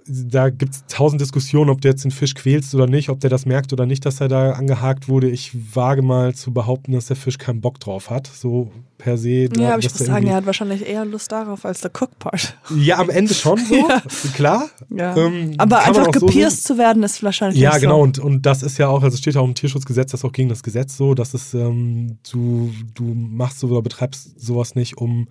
da 0.10 0.50
gibt 0.50 0.74
es 0.74 0.86
tausend 0.88 1.22
Diskussionen, 1.22 1.70
ob 1.70 1.82
du 1.82 1.88
jetzt 1.88 2.04
den 2.04 2.12
Fisch 2.12 2.34
quälst 2.34 2.74
oder 2.74 2.88
nicht, 2.88 3.10
ob 3.10 3.20
der 3.20 3.30
das 3.30 3.46
merkt 3.46 3.72
oder 3.74 3.86
nicht, 3.86 4.06
dass 4.06 4.20
er 4.22 4.28
da 4.28 4.52
angehakt 4.54 5.08
wurde. 5.08 5.30
Ich 5.30 5.52
wage 5.76 6.02
mal 6.02 6.34
zu 6.34 6.52
behaupten, 6.52 6.94
dass 6.94 7.06
der 7.08 7.16
Fisch 7.16 7.38
keinen 7.38 7.62
Bock 7.62 7.80
drauf 7.80 8.10
hat, 8.10 8.28
so 8.28 8.72
per 8.98 9.18
se. 9.18 9.48
Ja, 9.58 9.70
aber 9.74 9.80
ich 9.80 9.86
muss 9.86 9.98
sagen, 10.00 10.28
er 10.28 10.36
hat 10.36 10.46
wahrscheinlich 10.46 10.86
eher 10.88 11.06
Lust 11.06 11.32
darauf 11.32 11.64
als 11.66 11.82
der 11.82 11.92
Cook-Part. 11.92 12.58
Ja, 12.78 12.98
am 12.98 13.10
Ende 13.10 13.34
schon 13.34 13.58
so, 13.58 13.76
Ja. 13.90 14.02
klar. 14.34 14.70
Ja. 14.90 15.16
Ähm, 15.16 15.54
aber 15.58 15.80
einfach 15.80 16.08
auch 16.08 16.14
so 16.14 16.26
gepierst 16.26 16.66
zu 16.66 16.78
werden, 16.78 17.04
ist 17.04 17.24
wahrscheinlich 17.24 17.60
Ja, 17.60 17.72
nicht 17.72 17.82
genau, 17.82 17.98
so. 17.98 18.02
und, 18.04 18.20
und 18.20 18.46
das 18.46 18.64
ist 18.64 18.78
ja 18.78 18.88
auch, 18.88 19.04
also 19.04 19.16
steht 19.18 19.36
ja 19.36 19.42
auch 19.42 19.48
im 19.48 19.56
Tierschutzgesetz, 19.56 20.12
das 20.12 20.22
ist 20.22 20.26
auch 20.26 20.34
gegen 20.34 20.50
das 20.50 20.64
Gesetz 20.64 20.98
so, 20.98 21.14
dass 21.14 21.34
es, 21.34 21.54
ähm, 21.54 22.18
du, 22.30 22.72
du 22.94 23.04
machst 23.04 23.60
so 23.60 23.68
oder 23.68 23.82
betreibst 23.82 24.40
sowas 24.40 24.76
nicht, 24.76 24.98
um 24.98 25.28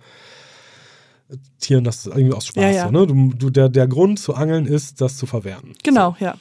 Tieren 1.59 1.83
das 1.83 2.05
irgendwie 2.05 2.33
aus 2.33 2.47
Spaß. 2.47 2.63
Ja, 2.63 2.69
ja. 2.69 2.85
So, 2.85 2.91
ne? 2.91 3.07
du, 3.07 3.33
du, 3.35 3.49
der, 3.49 3.69
der 3.69 3.87
Grund 3.87 4.19
zu 4.19 4.33
angeln 4.33 4.65
ist, 4.65 5.01
das 5.01 5.17
zu 5.17 5.25
verwerten. 5.25 5.73
Genau, 5.83 6.15
ja. 6.19 6.35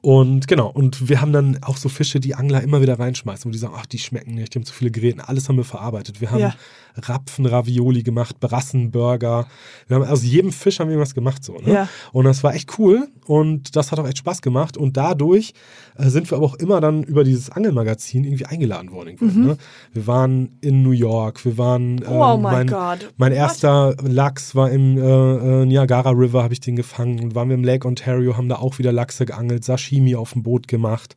Und 0.00 0.48
genau, 0.48 0.68
und 0.68 1.08
wir 1.08 1.22
haben 1.22 1.32
dann 1.32 1.62
auch 1.62 1.78
so 1.78 1.88
Fische, 1.88 2.20
die 2.20 2.34
Angler 2.34 2.62
immer 2.62 2.82
wieder 2.82 2.98
reinschmeißen, 2.98 3.48
wo 3.48 3.50
die 3.50 3.58
sagen, 3.58 3.74
ach, 3.76 3.86
die 3.86 3.98
schmecken 3.98 4.34
nicht, 4.34 4.54
die 4.54 4.58
haben 4.58 4.66
zu 4.66 4.74
viele 4.74 4.90
Gräten, 4.90 5.20
alles 5.20 5.48
haben 5.48 5.56
wir 5.56 5.64
verarbeitet. 5.64 6.20
Wir 6.20 6.30
haben 6.30 6.40
Ja. 6.40 6.54
Rapfen-Ravioli 6.96 8.02
gemacht, 8.02 8.40
Brassenburger. 8.40 9.46
Wir 9.88 9.96
haben 9.96 10.04
aus 10.04 10.22
jedem 10.24 10.52
Fisch 10.52 10.80
haben 10.80 10.90
wir 10.90 10.98
was 10.98 11.14
gemacht 11.14 11.44
so. 11.44 11.54
Ne? 11.58 11.72
Ja. 11.72 11.88
Und 12.12 12.24
das 12.24 12.42
war 12.44 12.54
echt 12.54 12.78
cool 12.78 13.08
und 13.26 13.76
das 13.76 13.92
hat 13.92 13.98
auch 13.98 14.06
echt 14.06 14.18
Spaß 14.18 14.42
gemacht. 14.42 14.76
Und 14.76 14.96
dadurch 14.96 15.52
äh, 15.96 16.08
sind 16.08 16.30
wir 16.30 16.38
aber 16.38 16.46
auch 16.46 16.54
immer 16.54 16.80
dann 16.80 17.02
über 17.02 17.24
dieses 17.24 17.50
Angelmagazin 17.50 18.24
irgendwie 18.24 18.46
eingeladen 18.46 18.92
worden. 18.92 19.08
Irgendwann, 19.10 19.46
ne? 19.46 19.56
Wir 19.92 20.06
waren 20.06 20.58
in 20.60 20.82
New 20.82 20.92
York, 20.92 21.44
wir 21.44 21.58
waren 21.58 21.98
ähm, 21.98 22.04
Mhm. 22.04 22.20
Oh 22.20 22.36
mein 22.36 22.52
mein, 22.54 22.66
Gott. 22.68 23.12
mein 23.16 23.32
What? 23.32 23.38
erster 23.38 23.94
Lachs 24.02 24.54
war 24.54 24.70
im 24.70 24.96
äh, 24.96 25.02
äh, 25.62 25.66
Niagara 25.66 26.10
River, 26.10 26.42
habe 26.42 26.52
ich 26.54 26.60
den 26.60 26.76
gefangen. 26.76 27.20
Und 27.20 27.34
waren 27.34 27.48
wir 27.48 27.54
im 27.54 27.64
Lake 27.64 27.86
Ontario, 27.86 28.36
haben 28.36 28.48
da 28.48 28.56
auch 28.56 28.78
wieder 28.78 28.92
Lachse 28.92 29.26
geangelt, 29.26 29.64
Sashimi 29.64 30.14
auf 30.16 30.32
dem 30.32 30.42
Boot 30.42 30.68
gemacht. 30.68 31.16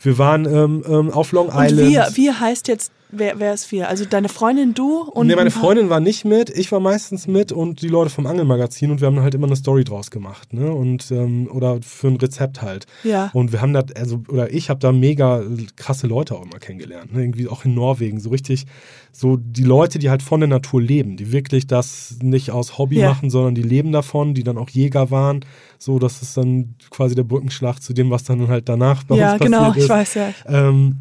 Wir 0.00 0.18
waren 0.18 0.46
ähm, 0.46 0.82
ähm, 0.88 1.10
auf 1.10 1.32
Long 1.32 1.48
Und 1.48 1.54
Island. 1.56 2.16
wie, 2.16 2.22
wie 2.22 2.30
heißt 2.32 2.68
jetzt 2.68 2.90
wer, 3.12 3.38
wer 3.38 3.54
ist 3.54 3.70
wir? 3.70 3.88
Also 3.88 4.04
deine 4.04 4.28
Freundin, 4.28 4.74
du 4.74 5.02
und. 5.02 5.26
nee, 5.28 5.36
meine 5.36 5.50
Freundin 5.52 5.88
war 5.90 6.00
nicht 6.00 6.24
mit, 6.24 6.50
ich 6.50 6.72
war 6.72 6.80
meistens 6.80 7.26
mit 7.28 7.52
und 7.52 7.82
die 7.82 7.88
Leute 7.88 8.10
vom 8.10 8.26
Angelmagazin 8.26 8.90
und 8.90 9.00
wir 9.00 9.06
haben 9.06 9.20
halt 9.20 9.34
immer 9.34 9.46
eine 9.46 9.54
Story 9.56 9.84
draus 9.84 10.10
gemacht, 10.10 10.52
ne? 10.52 10.72
Und 10.72 11.10
ähm, 11.12 11.48
oder 11.52 11.78
für 11.82 12.08
ein 12.08 12.16
Rezept 12.16 12.62
halt. 12.62 12.86
Ja. 13.04 13.30
Und 13.32 13.52
wir 13.52 13.60
haben 13.60 13.72
da, 13.72 13.84
also, 13.94 14.22
oder 14.28 14.52
ich 14.52 14.70
habe 14.70 14.80
da 14.80 14.90
mega 14.90 15.42
krasse 15.76 16.06
Leute 16.06 16.34
auch 16.34 16.42
immer 16.44 16.58
kennengelernt. 16.58 17.12
Ne? 17.14 17.20
Irgendwie 17.22 17.46
auch 17.48 17.64
in 17.64 17.74
Norwegen. 17.74 18.18
So 18.18 18.30
richtig, 18.30 18.66
so 19.12 19.36
die 19.36 19.64
Leute, 19.64 19.98
die 19.98 20.10
halt 20.10 20.22
von 20.22 20.40
der 20.40 20.48
Natur 20.48 20.80
leben, 20.82 21.16
die 21.16 21.30
wirklich 21.32 21.66
das 21.66 22.16
nicht 22.22 22.50
aus 22.50 22.78
Hobby 22.78 22.98
Ja. 22.98 23.10
machen, 23.10 23.30
sondern 23.30 23.54
die 23.54 23.62
leben 23.62 23.92
davon, 23.92 24.34
die 24.34 24.42
dann 24.42 24.58
auch 24.58 24.70
Jäger 24.70 25.10
waren. 25.10 25.44
So, 25.78 25.98
das 25.98 26.22
ist 26.22 26.36
dann 26.36 26.74
quasi 26.90 27.14
der 27.14 27.24
Brückenschlag 27.24 27.82
zu 27.82 27.92
dem, 27.92 28.10
was 28.10 28.24
dann 28.24 28.48
halt 28.48 28.68
danach 28.68 29.04
bei 29.04 29.16
Ja, 29.16 29.32
uns 29.34 29.42
genau, 29.42 29.58
passiert 29.58 29.76
ich 29.76 29.82
ist. 29.84 29.88
weiß 29.90 30.14
ja. 30.14 30.28
Ähm, 30.46 30.96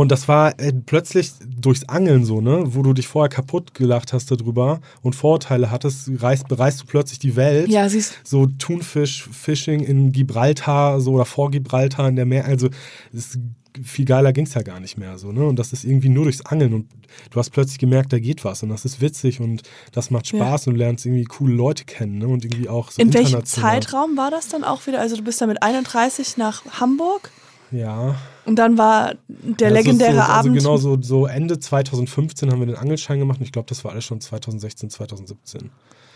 und 0.00 0.10
das 0.10 0.26
war 0.26 0.58
äh, 0.58 0.72
plötzlich 0.72 1.32
durchs 1.46 1.84
Angeln 1.86 2.24
so, 2.24 2.40
ne, 2.40 2.62
wo 2.64 2.82
du 2.82 2.94
dich 2.94 3.06
vorher 3.06 3.28
kaputt 3.28 3.74
gelacht 3.74 4.14
hast 4.14 4.30
darüber 4.30 4.80
und 5.02 5.14
Vorurteile 5.14 5.70
hattest, 5.70 6.10
reist, 6.22 6.48
bereist 6.48 6.80
du 6.80 6.86
plötzlich 6.86 7.18
die 7.18 7.36
Welt. 7.36 7.68
Ja, 7.68 7.86
siehst 7.90 8.18
So 8.24 8.46
Thunfisch, 8.46 9.28
Fishing 9.30 9.80
in 9.80 10.10
Gibraltar, 10.12 10.98
so 11.00 11.12
oder 11.12 11.26
vor 11.26 11.50
Gibraltar 11.50 12.08
in 12.08 12.16
der 12.16 12.24
Meer, 12.24 12.46
also 12.46 12.70
es, 13.12 13.38
viel 13.82 14.06
geiler 14.06 14.32
ging 14.32 14.46
es 14.46 14.54
ja 14.54 14.62
gar 14.62 14.80
nicht 14.80 14.96
mehr 14.96 15.18
so, 15.18 15.30
ne? 15.30 15.44
Und 15.44 15.58
das 15.58 15.74
ist 15.74 15.84
irgendwie 15.84 16.08
nur 16.08 16.24
durchs 16.24 16.40
Angeln 16.46 16.72
und 16.72 16.86
du 17.30 17.38
hast 17.38 17.50
plötzlich 17.50 17.78
gemerkt, 17.78 18.14
da 18.14 18.18
geht 18.18 18.46
was 18.46 18.62
und 18.62 18.70
das 18.70 18.86
ist 18.86 19.02
witzig 19.02 19.40
und 19.40 19.60
das 19.92 20.10
macht 20.10 20.32
Ja. 20.32 20.38
Spaß 20.38 20.68
und 20.68 20.74
du 20.74 20.78
lernst 20.78 21.04
irgendwie 21.04 21.24
coole 21.24 21.52
Leute 21.54 21.84
kennen, 21.84 22.16
ne? 22.16 22.28
Und 22.28 22.46
irgendwie 22.46 22.70
auch 22.70 22.90
so 22.90 23.02
In 23.02 23.12
welchem. 23.12 23.44
Zeitraum 23.44 24.16
war 24.16 24.30
das 24.30 24.48
dann 24.48 24.64
auch 24.64 24.86
wieder? 24.86 25.00
Also 25.00 25.16
du 25.16 25.22
bist 25.22 25.38
dann 25.42 25.50
mit 25.50 25.62
31 25.62 26.38
nach 26.38 26.64
Hamburg 26.80 27.30
Ja. 27.70 28.16
Und 28.44 28.56
dann 28.56 28.78
war 28.78 29.14
der 29.28 29.68
Ja, 29.68 29.74
legendäre 29.74 30.14
so, 30.14 30.20
also 30.20 30.32
Abend. 30.32 30.58
Genau, 30.58 30.76
so, 30.76 31.00
so 31.00 31.26
Ende 31.26 31.58
2015 31.58 32.50
haben 32.50 32.60
wir 32.60 32.66
den 32.66 32.76
Angelschein 32.76 33.18
gemacht 33.18 33.38
und 33.38 33.46
ich 33.46 33.52
glaube, 33.52 33.68
das 33.68 33.84
war 33.84 33.92
alles 33.92 34.04
schon 34.04 34.20
2016, 34.20 34.90
2017. 34.90 35.70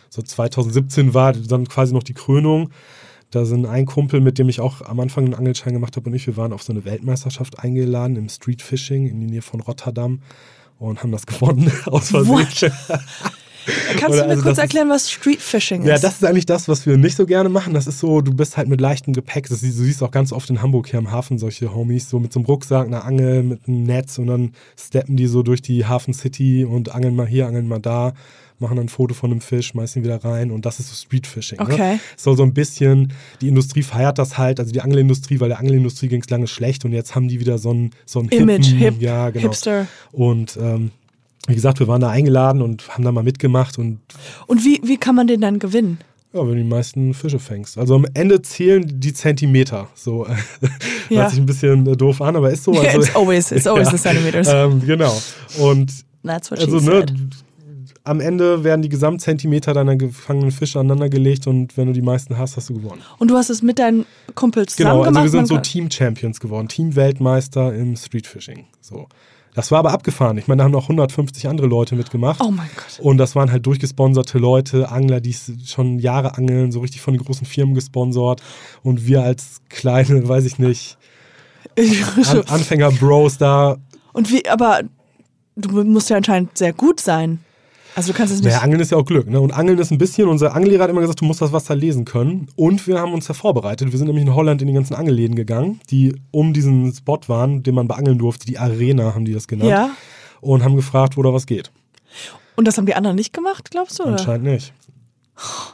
So 0.08 0.22
2017 0.22 1.14
war 1.14 1.32
dann 1.32 1.68
quasi 1.68 1.92
noch 1.94 2.02
die 2.02 2.14
Krönung. 2.14 2.70
Da 3.30 3.44
sind 3.44 3.66
ein 3.66 3.86
Kumpel, 3.86 4.20
mit 4.20 4.38
dem 4.38 4.48
ich 4.48 4.60
auch 4.60 4.82
am 4.82 5.00
Anfang 5.00 5.24
einen 5.24 5.34
Angelschein 5.34 5.72
gemacht 5.72 5.96
habe 5.96 6.08
und 6.08 6.14
ich, 6.14 6.26
wir 6.26 6.36
waren 6.36 6.52
auf 6.52 6.62
so 6.62 6.72
eine 6.72 6.84
Weltmeisterschaft 6.84 7.58
eingeladen 7.58 8.16
im 8.16 8.28
Street 8.28 8.62
Fishing 8.62 9.06
in 9.06 9.20
die 9.20 9.26
Nähe 9.26 9.42
von 9.42 9.60
Rotterdam 9.60 10.20
und 10.78 11.02
haben 11.02 11.12
das 11.12 11.26
gewonnen 11.26 11.70
aus 11.86 12.10
Versehen. 12.10 12.46
Kannst 13.66 14.08
Oder 14.08 14.22
du 14.22 14.24
mir 14.24 14.30
also 14.30 14.42
kurz 14.42 14.58
erklären, 14.58 14.88
was 14.88 15.10
Street 15.10 15.40
Fishing 15.40 15.82
ist? 15.82 15.88
Ja, 15.88 15.98
das 15.98 16.14
ist 16.14 16.24
eigentlich 16.24 16.46
das, 16.46 16.68
was 16.68 16.86
wir 16.86 16.96
nicht 16.96 17.16
so 17.16 17.26
gerne 17.26 17.48
machen. 17.48 17.74
Das 17.74 17.86
ist 17.86 17.98
so, 17.98 18.20
du 18.20 18.32
bist 18.34 18.56
halt 18.56 18.68
mit 18.68 18.80
leichtem 18.80 19.12
Gepäck. 19.12 19.48
Das, 19.48 19.60
siehst- 19.60 19.78
du 19.78 19.82
siehst 19.84 20.02
auch 20.02 20.10
ganz 20.10 20.32
oft 20.32 20.48
in 20.50 20.62
Hamburg 20.62 20.88
hier 20.88 20.98
am 20.98 21.10
Hafen 21.10 21.38
solche 21.38 21.74
Homies, 21.74 22.08
so 22.08 22.18
mit 22.20 22.32
so 22.32 22.40
einem 22.40 22.46
Rucksack, 22.46 22.86
einer 22.86 23.04
Angel, 23.04 23.42
mit 23.42 23.66
einem 23.68 23.82
Netz 23.84 24.18
und 24.18 24.26
dann 24.28 24.52
steppen 24.78 25.16
die 25.16 25.26
so 25.26 25.42
durch 25.42 25.62
die 25.62 25.84
Hafen 25.86 26.14
City 26.14 26.64
und 26.64 26.94
angeln 26.94 27.16
mal 27.16 27.26
hier, 27.26 27.46
angeln 27.46 27.66
mal 27.68 27.78
da, 27.80 28.12
machen 28.58 28.76
dann 28.76 28.86
ein 28.86 28.88
Foto 28.88 29.12
von 29.14 29.30
einem 29.30 29.40
Fisch, 29.42 29.66
schmeißen 29.66 30.00
ihn 30.00 30.04
wieder 30.04 30.24
rein 30.24 30.50
und 30.50 30.64
das 30.64 30.80
ist 30.80 30.88
so 30.88 30.94
Street 30.94 31.26
Fishing. 31.26 31.60
Okay. 31.60 31.76
Ne? 31.94 32.00
Soll 32.16 32.36
so 32.38 32.42
ein 32.42 32.54
bisschen, 32.54 33.12
die 33.42 33.48
Industrie 33.48 33.82
feiert 33.82 34.18
das 34.18 34.38
halt, 34.38 34.60
also 34.60 34.72
die 34.72 34.80
Angelindustrie, 34.80 35.40
weil 35.40 35.48
der 35.50 35.58
Angelindustrie 35.58 36.08
ging 36.08 36.22
es 36.22 36.30
lange 36.30 36.46
schlecht 36.46 36.84
und 36.86 36.92
jetzt 36.92 37.14
haben 37.14 37.28
die 37.28 37.38
wieder 37.40 37.58
so 37.58 37.72
ein, 37.74 37.90
so 38.06 38.20
ein 38.20 38.28
Image, 38.30 38.66
hippen- 38.68 38.78
hip, 38.78 39.02
ja, 39.02 39.28
genau. 39.30 39.42
Hipster. 39.42 39.86
Und 40.12 40.56
ähm, 40.58 40.90
wie 41.46 41.54
gesagt, 41.54 41.78
wir 41.80 41.88
waren 41.88 42.00
da 42.00 42.10
eingeladen 42.10 42.62
und 42.62 42.88
haben 42.88 43.04
da 43.04 43.12
mal 43.12 43.22
mitgemacht 43.24 43.78
und 43.78 44.00
Und 44.46 44.64
wie, 44.64 44.80
wie 44.84 44.96
kann 44.96 45.14
man 45.14 45.26
den 45.26 45.40
dann 45.40 45.58
gewinnen? 45.58 45.98
ja, 46.32 46.40
wenn 46.42 46.48
du 46.48 46.56
die 46.56 46.64
meisten 46.64 47.14
Fische 47.14 47.38
fängst. 47.38 47.78
Also 47.78 47.94
am 47.94 48.04
Ende 48.12 48.42
zählen 48.42 48.84
die 49.00 49.14
Zentimeter. 49.14 49.88
So 49.94 50.26
Ja. 51.08 51.20
hört 51.22 51.30
sich 51.30 51.38
ein 51.40 51.46
bisschen 51.46 51.86
äh, 51.86 51.96
doof 51.96 52.20
an, 52.20 52.36
aber 52.36 52.50
ist 52.50 52.64
so. 52.64 52.72
Also, 52.82 52.98
it's 52.98 53.14
always, 53.16 53.52
it's 53.52 53.66
always 53.66 53.88
the 53.90 53.96
centimeters. 54.08 54.48
ähm, 54.50 54.80
genau. 54.84 55.16
Und 55.60 55.92
That's 56.24 56.50
what 56.50 56.58
also 56.60 56.78
she 56.80 56.84
ne, 56.86 56.90
said. 56.92 57.12
am 58.04 58.20
Ende 58.20 58.64
werden 58.64 58.82
die 58.82 58.88
Gesamtzentimeter 58.90 59.72
deiner 59.72 59.96
gefangenen 59.96 60.50
Fische 60.50 60.78
aneinandergelegt 60.80 61.46
und 61.46 61.76
wenn 61.78 61.86
du 61.86 61.92
die 61.94 62.02
meisten 62.02 62.36
hast, 62.36 62.56
hast 62.56 62.68
du 62.68 62.74
gewonnen. 62.74 63.00
Und 63.18 63.30
du 63.30 63.36
hast 63.36 63.48
es 63.48 63.62
mit 63.62 63.78
deinen 63.78 64.04
Kumpels 64.34 64.74
zusammen 64.76 64.90
Genau, 64.90 65.00
also 65.04 65.10
gemacht? 65.12 65.24
wir 65.24 65.30
sind 65.30 65.46
so 65.46 65.56
Team-Champions 65.58 66.40
geworden, 66.40 66.68
Team-Weltmeister 66.68 67.72
im 67.74 67.96
Streetfishing. 67.96 68.66
So. 68.82 69.06
Das 69.56 69.70
war 69.70 69.78
aber 69.78 69.92
abgefahren. 69.92 70.36
Ich 70.36 70.48
meine, 70.48 70.58
da 70.58 70.64
haben 70.64 70.72
noch 70.72 70.84
150 70.84 71.48
andere 71.48 71.66
Leute 71.66 71.96
mitgemacht. 71.96 72.42
Oh 72.44 72.50
mein 72.50 72.68
Gott. 72.76 73.00
Und 73.00 73.16
das 73.16 73.34
waren 73.34 73.50
halt 73.50 73.64
durchgesponserte 73.64 74.36
Leute, 74.36 74.90
Angler, 74.90 75.22
die 75.22 75.34
schon 75.64 75.98
Jahre 75.98 76.36
angeln, 76.36 76.70
so 76.72 76.80
richtig 76.80 77.00
von 77.00 77.14
den 77.14 77.24
großen 77.24 77.46
Firmen 77.46 77.74
gesponsert. 77.74 78.42
Und 78.82 79.06
wir 79.06 79.22
als 79.22 79.62
kleine, 79.70 80.28
weiß 80.28 80.44
ich 80.44 80.58
nicht, 80.58 80.98
An 81.76 82.42
Anfänger-Bros 82.46 83.38
da. 83.38 83.78
Und 84.12 84.30
wie, 84.30 84.46
aber 84.46 84.82
du 85.56 85.84
musst 85.84 86.10
ja 86.10 86.18
anscheinend 86.18 86.56
sehr 86.58 86.74
gut 86.74 87.00
sein. 87.00 87.38
Also 87.96 88.12
du 88.12 88.18
kannst 88.18 88.32
es 88.34 88.40
nicht. 88.40 88.50
Naja, 88.52 88.60
Angeln 88.62 88.80
ist 88.80 88.90
ja 88.90 88.98
auch 88.98 89.04
Glück. 89.06 89.28
Ne? 89.28 89.40
Und 89.40 89.52
Angeln 89.52 89.78
ist 89.78 89.90
ein 89.90 89.96
bisschen, 89.98 90.28
unser 90.28 90.54
Angellehrer 90.54 90.84
hat 90.84 90.90
immer 90.90 91.00
gesagt, 91.00 91.22
du 91.22 91.24
musst 91.24 91.40
das 91.40 91.52
Wasser 91.52 91.74
lesen 91.74 92.04
können. 92.04 92.46
Und 92.54 92.86
wir 92.86 93.00
haben 93.00 93.14
uns 93.14 93.26
ja 93.26 93.34
vorbereitet. 93.34 93.90
Wir 93.90 93.98
sind 93.98 94.06
nämlich 94.08 94.24
in 94.26 94.34
Holland 94.34 94.60
in 94.60 94.68
die 94.68 94.74
ganzen 94.74 94.94
Angelläden 94.94 95.34
gegangen, 95.34 95.80
die 95.90 96.14
um 96.30 96.52
diesen 96.52 96.92
Spot 96.92 97.18
waren, 97.26 97.62
den 97.62 97.74
man 97.74 97.88
beangeln 97.88 98.18
durfte. 98.18 98.46
Die 98.46 98.58
Arena 98.58 99.14
haben 99.14 99.24
die 99.24 99.32
das 99.32 99.48
genannt. 99.48 99.70
ja. 99.70 99.90
Und 100.42 100.62
haben 100.62 100.76
gefragt, 100.76 101.16
wo 101.16 101.22
da 101.22 101.32
was 101.32 101.46
geht. 101.46 101.72
Und 102.54 102.68
das 102.68 102.76
haben 102.76 102.84
die 102.86 102.94
anderen 102.94 103.16
nicht 103.16 103.32
gemacht, 103.32 103.70
glaubst 103.70 103.98
du? 103.98 104.02
Oder? 104.04 104.12
Anscheinend 104.12 104.44
nicht. 104.46 104.72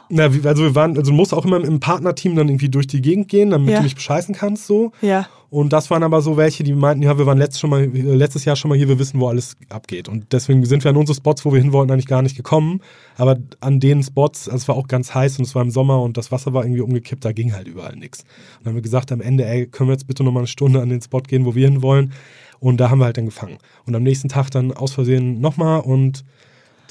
Na, 0.09 0.23
also 0.23 0.63
wir 0.63 0.75
waren, 0.75 0.97
also 0.97 1.11
du 1.11 1.15
musst 1.15 1.33
auch 1.33 1.45
immer 1.45 1.63
im 1.63 1.79
Partnerteam 1.79 2.35
dann 2.35 2.49
irgendwie 2.49 2.69
durch 2.69 2.87
die 2.87 3.01
Gegend 3.01 3.29
gehen, 3.29 3.49
damit 3.51 3.69
Ja. 3.69 3.77
du 3.77 3.83
nicht 3.83 3.95
bescheißen 3.95 4.33
kannst 4.35 4.67
so. 4.67 4.91
Ja. 5.01 5.27
Und 5.53 5.71
das 5.71 5.91
waren 5.91 6.01
aber 6.01 6.23
so 6.23 6.35
welche, 6.35 6.63
die 6.63 6.73
meinten, 6.73 7.03
ja, 7.03 7.15
wir 7.19 7.27
waren 7.27 7.37
letztes, 7.37 7.59
schon 7.59 7.69
mal, 7.69 7.83
äh, 7.83 8.15
letztes 8.15 8.43
Jahr 8.43 8.55
schon 8.55 8.69
mal 8.69 8.75
hier, 8.75 8.89
wir 8.89 8.97
wissen, 8.97 9.19
wo 9.19 9.27
alles 9.27 9.55
abgeht. 9.69 10.09
Und 10.09 10.33
deswegen 10.33 10.65
sind 10.65 10.83
wir 10.83 10.89
an 10.89 10.97
unsere 10.97 11.15
Spots, 11.15 11.45
wo 11.45 11.53
wir 11.53 11.61
hin 11.61 11.71
wollten, 11.71 11.91
eigentlich 11.91 12.07
gar 12.07 12.23
nicht 12.23 12.35
gekommen. 12.35 12.81
Aber 13.17 13.37
an 13.59 13.79
den 13.79 14.01
Spots, 14.01 14.49
also 14.49 14.63
es 14.63 14.67
war 14.67 14.75
auch 14.75 14.87
ganz 14.87 15.13
heiß 15.13 15.37
und 15.37 15.45
es 15.45 15.53
war 15.53 15.61
im 15.61 15.69
Sommer 15.69 16.01
und 16.01 16.17
das 16.17 16.31
Wasser 16.31 16.53
war 16.53 16.65
irgendwie 16.65 16.81
umgekippt, 16.81 17.23
da 17.23 17.33
ging 17.33 17.53
halt 17.53 17.67
überall 17.67 17.95
nichts. 17.95 18.21
Und 18.21 18.29
dann 18.63 18.71
haben 18.71 18.77
wir 18.77 18.81
gesagt, 18.81 19.11
am 19.11 19.21
Ende, 19.21 19.45
ey, 19.45 19.67
können 19.67 19.89
wir 19.89 19.93
jetzt 19.93 20.07
bitte 20.07 20.23
nochmal 20.23 20.41
eine 20.41 20.47
Stunde 20.47 20.81
an 20.81 20.89
den 20.89 21.03
Spot 21.03 21.21
gehen, 21.21 21.45
wo 21.45 21.53
wir 21.53 21.69
hin 21.69 21.83
wollen. 21.83 22.13
Und 22.59 22.77
da 22.77 22.89
haben 22.89 22.97
wir 22.97 23.05
halt 23.05 23.17
dann 23.17 23.25
gefangen. 23.25 23.59
Und 23.85 23.93
am 23.93 24.01
nächsten 24.01 24.29
Tag 24.29 24.49
dann 24.49 24.71
aus 24.71 24.93
Versehen 24.93 25.39
nochmal 25.39 25.81
und 25.81 26.25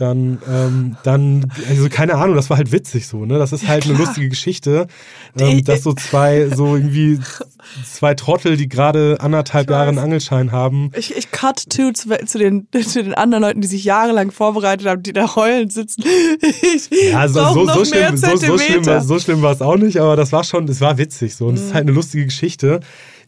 dann, 0.02 0.38
ähm, 0.50 0.96
dann, 1.04 1.50
also 1.68 1.88
keine 1.88 2.16
Ahnung, 2.16 2.34
das 2.34 2.50
war 2.50 2.56
halt 2.56 2.72
witzig 2.72 3.06
so, 3.06 3.24
ne? 3.24 3.38
Das 3.38 3.52
ist 3.52 3.68
halt 3.68 3.84
eine 3.86 3.94
lustige 3.94 4.28
Geschichte, 4.28 4.88
ähm, 5.38 5.62
dass 5.64 5.82
so 5.84 5.92
zwei, 5.92 6.48
so 6.48 6.76
irgendwie 6.76 7.20
zwei 7.88 8.14
Trottel, 8.14 8.56
die 8.56 8.68
gerade 8.68 9.18
anderthalb 9.20 9.70
Jahre 9.70 9.88
einen. 9.88 9.98
Angelschein 9.98 10.50
haben. 10.50 10.90
Ich, 10.96 11.16
ich 11.16 11.30
cut 11.30 11.70
to 11.70 11.92
zu, 11.92 12.08
zu, 12.26 12.38
den, 12.38 12.66
zu 12.84 13.02
den 13.02 13.14
anderen 13.14 13.42
Leuten, 13.42 13.60
die 13.60 13.68
sich 13.68 13.84
jahrelang 13.84 14.32
vorbereitet 14.32 14.86
haben, 14.88 15.02
die 15.02 15.12
da 15.12 15.36
heulend 15.36 15.72
sitzen. 15.72 16.02
Ich 16.74 16.90
Ja, 17.12 17.28
so, 17.28 17.40
so, 17.54 17.64
mehr 17.64 17.84
schlimm, 17.84 18.16
so, 18.16 18.36
so, 18.36 18.58
schlimm, 18.58 18.84
war- 18.86 19.00
so 19.00 19.18
schlimm 19.20 19.42
war 19.42 19.52
es 19.52 19.62
auch 19.62 19.76
nicht, 19.76 19.98
aber 19.98 20.16
das 20.16 20.32
war 20.32 20.42
schon, 20.44 20.66
das 20.66 20.80
war 20.80 20.98
witzig 20.98 21.36
so. 21.36 21.46
Und 21.46 21.54
es 21.54 21.66
ist 21.66 21.74
halt 21.74 21.82
eine 21.86 21.92
lustige 21.92 22.24
Geschichte, 22.24 22.80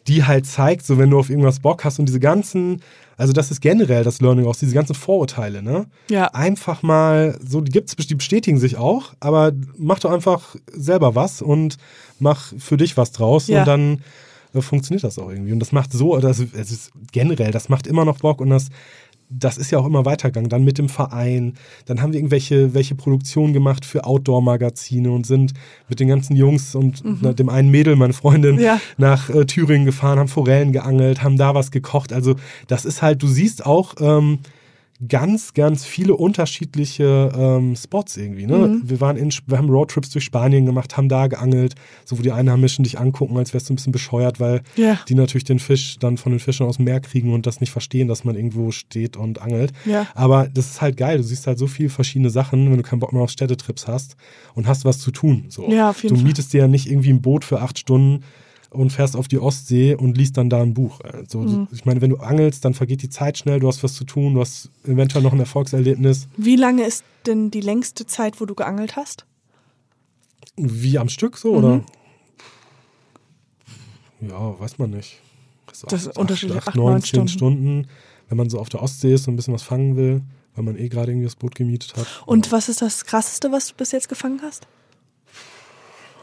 die 0.08 0.24
halt 0.24 0.46
zeigt, 0.46 0.84
so 0.84 0.98
wenn 0.98 1.10
du 1.10 1.18
auf 1.18 1.30
irgendwas 1.30 1.60
Bock 1.60 1.84
hast 1.84 1.98
und 1.98 2.06
diese 2.06 2.20
ganzen, 2.20 2.82
also 3.16 3.32
das 3.32 3.50
ist 3.50 3.60
generell 3.60 4.04
das 4.04 4.20
Learning 4.20 4.46
aus, 4.46 4.58
diese 4.58 4.74
ganzen 4.74 4.94
Vorurteile, 4.94 5.62
ne? 5.62 5.86
Ja. 6.10 6.26
Einfach 6.34 6.82
mal, 6.82 7.38
so, 7.46 7.60
die 7.60 7.70
gibt's, 7.72 7.94
die 7.96 8.14
bestätigen 8.14 8.58
sich 8.58 8.76
auch, 8.76 9.14
aber 9.20 9.52
mach 9.76 9.98
doch 10.00 10.10
einfach 10.10 10.56
selber 10.72 11.14
was 11.14 11.42
und 11.42 11.76
mach 12.18 12.52
für 12.58 12.76
dich 12.76 12.96
was 12.96 13.12
draus 13.12 13.48
Ja. 13.48 13.60
und 13.60 13.68
dann 13.68 14.02
äh, 14.54 14.60
funktioniert 14.60 15.04
das 15.04 15.18
auch 15.18 15.30
irgendwie. 15.30 15.52
Und 15.52 15.60
das 15.60 15.72
macht 15.72 15.92
so, 15.92 16.18
das, 16.18 16.38
es 16.40 16.70
ist 16.70 16.90
generell, 17.12 17.50
das 17.50 17.68
macht 17.68 17.86
immer 17.86 18.04
noch 18.04 18.18
Bock 18.18 18.40
und 18.40 18.50
das, 18.50 18.68
das 19.30 19.56
ist 19.58 19.70
ja 19.70 19.78
auch 19.78 19.86
immer 19.86 20.04
weitergegangen. 20.04 20.48
Dann 20.50 20.64
mit 20.64 20.78
dem 20.78 20.88
Verein, 20.88 21.54
dann 21.86 22.00
haben 22.00 22.12
wir 22.12 22.20
irgendwelche 22.20 22.74
welche 22.74 22.94
Produktionen 22.94 23.52
gemacht 23.52 23.84
für 23.84 24.04
Outdoor-Magazine 24.04 25.10
und 25.10 25.26
sind 25.26 25.54
mit 25.88 26.00
den 26.00 26.08
ganzen 26.08 26.36
Jungs 26.36 26.74
und 26.74 27.02
na, 27.22 27.32
dem 27.32 27.48
einen 27.48 27.70
Mädel, 27.70 27.96
meine 27.96 28.12
Freundin, 28.12 28.56
Mhm. 28.56 28.60
Ja. 28.60 28.80
nach 28.96 29.30
äh, 29.30 29.44
Thüringen 29.46 29.86
gefahren, 29.86 30.18
haben 30.18 30.28
Forellen 30.28 30.72
geangelt, 30.72 31.22
haben 31.22 31.36
da 31.36 31.54
was 31.54 31.70
gekocht. 31.70 32.12
Also 32.12 32.36
das 32.68 32.84
ist 32.84 33.02
halt, 33.02 33.22
du 33.22 33.26
siehst 33.26 33.64
auch 33.66 33.94
ähm, 34.00 34.38
ganz, 35.08 35.54
ganz 35.54 35.84
viele 35.84 36.14
unterschiedliche 36.14 37.32
ähm, 37.36 37.76
Spots 37.76 38.16
irgendwie. 38.16 38.46
Ne? 38.46 38.56
Mhm. 38.58 38.82
Wir 38.88 39.00
waren 39.00 39.16
in, 39.16 39.32
wir 39.46 39.58
haben 39.58 39.68
Roadtrips 39.68 40.10
durch 40.10 40.24
Spanien 40.24 40.66
gemacht, 40.66 40.96
haben 40.96 41.08
da 41.08 41.26
geangelt, 41.26 41.74
so 42.04 42.18
wo 42.18 42.22
die 42.22 42.32
Einheimischen 42.32 42.84
dich 42.84 42.98
angucken, 42.98 43.36
als 43.36 43.52
wärst 43.54 43.68
du 43.68 43.72
ein 43.72 43.76
bisschen 43.76 43.92
bescheuert, 43.92 44.40
weil 44.40 44.62
Ja. 44.76 44.98
die 45.08 45.14
natürlich 45.14 45.44
den 45.44 45.58
Fisch 45.58 45.98
dann 45.98 46.16
von 46.16 46.32
den 46.32 46.38
Fischen 46.40 46.66
aus 46.66 46.76
dem 46.76 46.84
Meer 46.84 47.00
kriegen 47.00 47.32
und 47.32 47.46
das 47.46 47.60
nicht 47.60 47.70
verstehen, 47.70 48.08
dass 48.08 48.24
man 48.24 48.36
irgendwo 48.36 48.70
steht 48.70 49.16
und 49.16 49.40
angelt. 49.42 49.72
Ja. 49.84 50.06
Aber 50.14 50.48
das 50.52 50.66
ist 50.66 50.80
halt 50.80 50.96
geil. 50.96 51.16
Du 51.18 51.22
siehst 51.24 51.46
halt 51.46 51.58
so 51.58 51.66
viele 51.66 51.88
verschiedene 51.88 52.30
Sachen, 52.30 52.70
wenn 52.70 52.76
du 52.76 52.82
keinen 52.82 53.00
Bock 53.00 53.12
mehr 53.12 53.22
auf 53.22 53.30
Städtetrips 53.30 53.86
hast 53.88 54.16
und 54.54 54.66
hast 54.66 54.84
was 54.84 54.98
zu 55.00 55.10
tun. 55.10 55.46
So. 55.48 55.68
Ja, 55.70 55.92
du 56.00 56.14
Fall. 56.14 56.24
mietest 56.24 56.52
dir 56.52 56.62
ja 56.62 56.68
nicht 56.68 56.90
irgendwie 56.90 57.10
ein 57.10 57.22
Boot 57.22 57.44
für 57.44 57.60
acht 57.60 57.78
Stunden 57.78 58.22
und 58.74 58.90
fährst 58.90 59.16
auf 59.16 59.28
die 59.28 59.38
Ostsee 59.38 59.94
und 59.94 60.16
liest 60.18 60.36
dann 60.36 60.50
da 60.50 60.60
ein 60.62 60.74
Buch. 60.74 61.00
Also, 61.00 61.40
Mhm. 61.40 61.68
Ich 61.72 61.84
meine, 61.84 62.00
wenn 62.00 62.10
du 62.10 62.16
angelst, 62.18 62.64
dann 62.64 62.74
vergeht 62.74 63.02
die 63.02 63.08
Zeit 63.08 63.38
schnell, 63.38 63.60
du 63.60 63.68
hast 63.68 63.82
was 63.82 63.94
zu 63.94 64.04
tun, 64.04 64.34
du 64.34 64.40
hast 64.40 64.70
eventuell 64.84 65.22
noch 65.22 65.32
ein 65.32 65.40
Erfolgserlebnis. 65.40 66.28
Wie 66.36 66.56
lange 66.56 66.84
ist 66.84 67.04
denn 67.26 67.50
die 67.50 67.60
längste 67.60 68.06
Zeit, 68.06 68.40
wo 68.40 68.46
du 68.46 68.54
geangelt 68.54 68.96
hast? 68.96 69.24
Wie 70.56 70.98
am 70.98 71.08
Stück 71.08 71.36
so, 71.38 71.52
Mhm. 71.52 71.58
oder? 71.58 71.84
Ja, 74.20 74.58
weiß 74.60 74.78
man 74.78 74.90
nicht. 74.90 75.20
So 75.72 75.86
Das 75.88 76.06
ist 76.06 76.16
unterschiedlich, 76.18 76.58
acht, 76.58 76.68
acht, 76.68 76.76
neun, 76.76 76.92
neun 76.92 77.02
zehn 77.02 77.26
Stunden. 77.28 77.28
Stunden. 77.28 77.88
wenn 78.28 78.38
man 78.38 78.48
so 78.48 78.58
auf 78.58 78.68
der 78.70 78.82
Ostsee 78.82 79.12
ist 79.14 79.28
und 79.28 79.34
ein 79.34 79.36
bisschen 79.36 79.52
was 79.54 79.62
fangen 79.62 79.96
will, 79.96 80.22
weil 80.54 80.64
man 80.64 80.78
eh 80.78 80.88
gerade 80.88 81.10
irgendwie 81.12 81.26
das 81.26 81.36
Boot 81.36 81.54
gemietet 81.54 81.94
hat. 81.96 82.06
Und 82.26 82.52
was 82.52 82.68
ist 82.70 82.80
das 82.80 83.04
Krasseste, 83.04 83.52
was 83.52 83.68
du 83.68 83.74
bis 83.74 83.92
jetzt 83.92 84.08
gefangen 84.08 84.40
hast? 84.42 84.66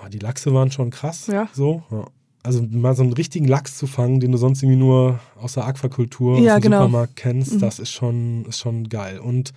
Ah, 0.04 0.10
Die 0.10 0.18
Lachse 0.20 0.52
waren 0.54 0.72
schon 0.72 0.90
krass. 0.90 1.28
Ja. 1.28 1.48
So, 1.54 1.84
ja. 1.92 2.06
Also 2.44 2.62
mal 2.72 2.96
so 2.96 3.04
einen 3.04 3.14
richtigen 3.14 3.46
Lachs 3.46 3.78
zu 3.78 3.86
fangen, 3.86 4.20
den 4.20 4.32
du 4.32 4.38
sonst 4.38 4.64
irgendwie 4.64 4.80
nur 4.80 5.20
aus 5.40 5.54
der 5.54 5.66
Aquakultur 5.66 6.40
Ja, 6.40 6.56
aus 6.56 6.60
dem 6.62 6.64
genau. 6.72 6.78
Supermarkt 6.86 7.16
kennst, 7.16 7.62
das 7.62 7.78
ist 7.80 7.92
schon, 7.92 8.46
ist 8.46 8.60
schon 8.60 8.90
geil. 8.90 9.20
Und 9.20 9.54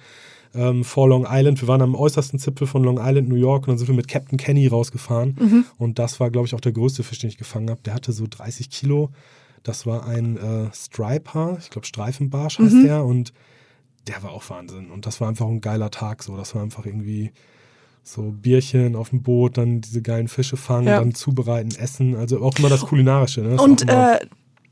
ähm, 0.54 0.84
vor 0.84 1.08
Long 1.08 1.26
Island, 1.28 1.60
wir 1.62 1.66
waren 1.68 1.80
am 1.82 1.94
äußersten 1.94 2.38
Zipfel 2.38 2.66
von 2.66 2.84
Long 2.84 2.98
Island, 3.00 3.28
New 3.28 3.34
York, 3.36 3.62
und 3.62 3.68
dann 3.72 3.78
sind 3.78 3.88
wir 3.88 3.94
mit 3.94 4.06
Captain 4.06 4.36
Kenny 4.38 4.66
rausgefahren. 4.66 5.36
Mhm. 5.40 5.64
Und 5.78 5.98
das 5.98 6.20
war, 6.20 6.30
glaube 6.30 6.46
ich, 6.46 6.54
auch 6.54 6.60
der 6.60 6.72
größte 6.72 7.02
Fisch, 7.02 7.18
den 7.20 7.28
ich 7.30 7.38
gefangen 7.38 7.70
habe. 7.70 7.80
Der 7.84 7.94
hatte 7.94 8.12
so 8.12 8.26
30 8.28 8.68
Kilo. 8.70 9.10
Das 9.62 9.86
war 9.86 10.06
ein 10.06 10.36
äh, 10.36 10.68
Striper, 10.74 11.56
ich 11.58 11.70
glaube 11.70 11.86
Streifenbarsch 11.86 12.58
heißt 12.58 12.74
Mhm. 12.74 12.84
der. 12.84 13.04
Und 13.04 13.32
der 14.06 14.22
war 14.22 14.30
auch 14.32 14.48
Wahnsinn. 14.50 14.90
Und 14.90 15.06
das 15.06 15.20
war 15.22 15.28
einfach 15.28 15.46
ein 15.46 15.62
geiler 15.62 15.90
Tag. 15.90 16.22
So, 16.22 16.36
das 16.36 16.54
war 16.54 16.62
einfach 16.62 16.84
irgendwie 16.84 17.32
so 18.06 18.22
Bierchen 18.30 18.94
auf 18.96 19.10
dem 19.10 19.22
Boot, 19.22 19.56
dann 19.56 19.80
diese 19.80 20.02
geilen 20.02 20.28
Fische 20.28 20.56
fangen, 20.58 20.86
Ja. 20.88 20.98
dann 21.00 21.14
zubereiten, 21.14 21.70
essen. 21.74 22.14
Also 22.16 22.40
auch 22.42 22.56
immer 22.58 22.68
das 22.68 22.82
Kulinarische. 22.82 23.40
Ne? 23.40 23.50
Das 23.56 23.60
Und 23.62 23.88
äh, 23.88 24.18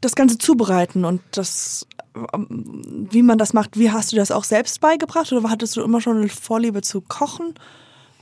das 0.02 0.14
Ganze 0.14 0.36
zubereiten 0.36 1.04
und 1.06 1.20
das, 1.30 1.86
ähm, 2.34 3.06
wie 3.10 3.22
man 3.22 3.38
das 3.38 3.52
macht, 3.54 3.78
wie 3.78 3.90
hast 3.90 4.12
du 4.12 4.16
das 4.16 4.30
auch 4.30 4.44
selbst 4.44 4.80
beigebracht 4.80 5.32
oder 5.32 5.48
hattest 5.48 5.76
du 5.76 5.82
immer 5.82 6.00
schon 6.00 6.18
eine 6.18 6.28
Vorliebe 6.28 6.82
zu 6.82 7.00
kochen? 7.00 7.54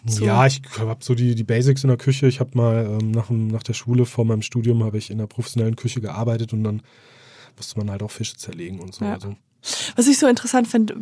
zu- 0.07 0.25
ja, 0.25 0.47
ich 0.47 0.63
habe 0.79 1.03
so 1.05 1.15
die, 1.15 1.35
die 1.35 1.45
Basics 1.45 1.83
in 1.85 1.89
der 1.89 1.99
Küche. 1.99 2.27
Ich 2.27 2.39
habe 2.41 2.51
mal 2.57 2.99
ähm, 3.01 3.11
nach, 3.11 3.27
dem- 3.27 3.49
nach 3.49 3.63
der 3.65 3.75
Schule 3.75 4.07
vor 4.07 4.25
meinem 4.25 4.43
Studium 4.43 4.85
habe 4.85 4.97
ich 4.99 5.11
in 5.11 5.19
der 5.19 5.27
professionellen 5.27 5.77
Küche 5.77 6.01
gearbeitet 6.01 6.53
und 6.53 6.63
dann 6.65 6.83
musste 7.57 7.79
man 7.79 7.91
halt 7.91 8.03
auch 8.03 8.11
Fische 8.11 8.37
zerlegen 8.37 8.79
und 8.81 8.95
so. 8.95 9.05
Ja. 9.05 9.15
Also, 9.15 9.35
Was 9.97 10.07
ich 10.07 10.19
so 10.19 10.27
interessant 10.29 10.69
finde, 10.69 10.95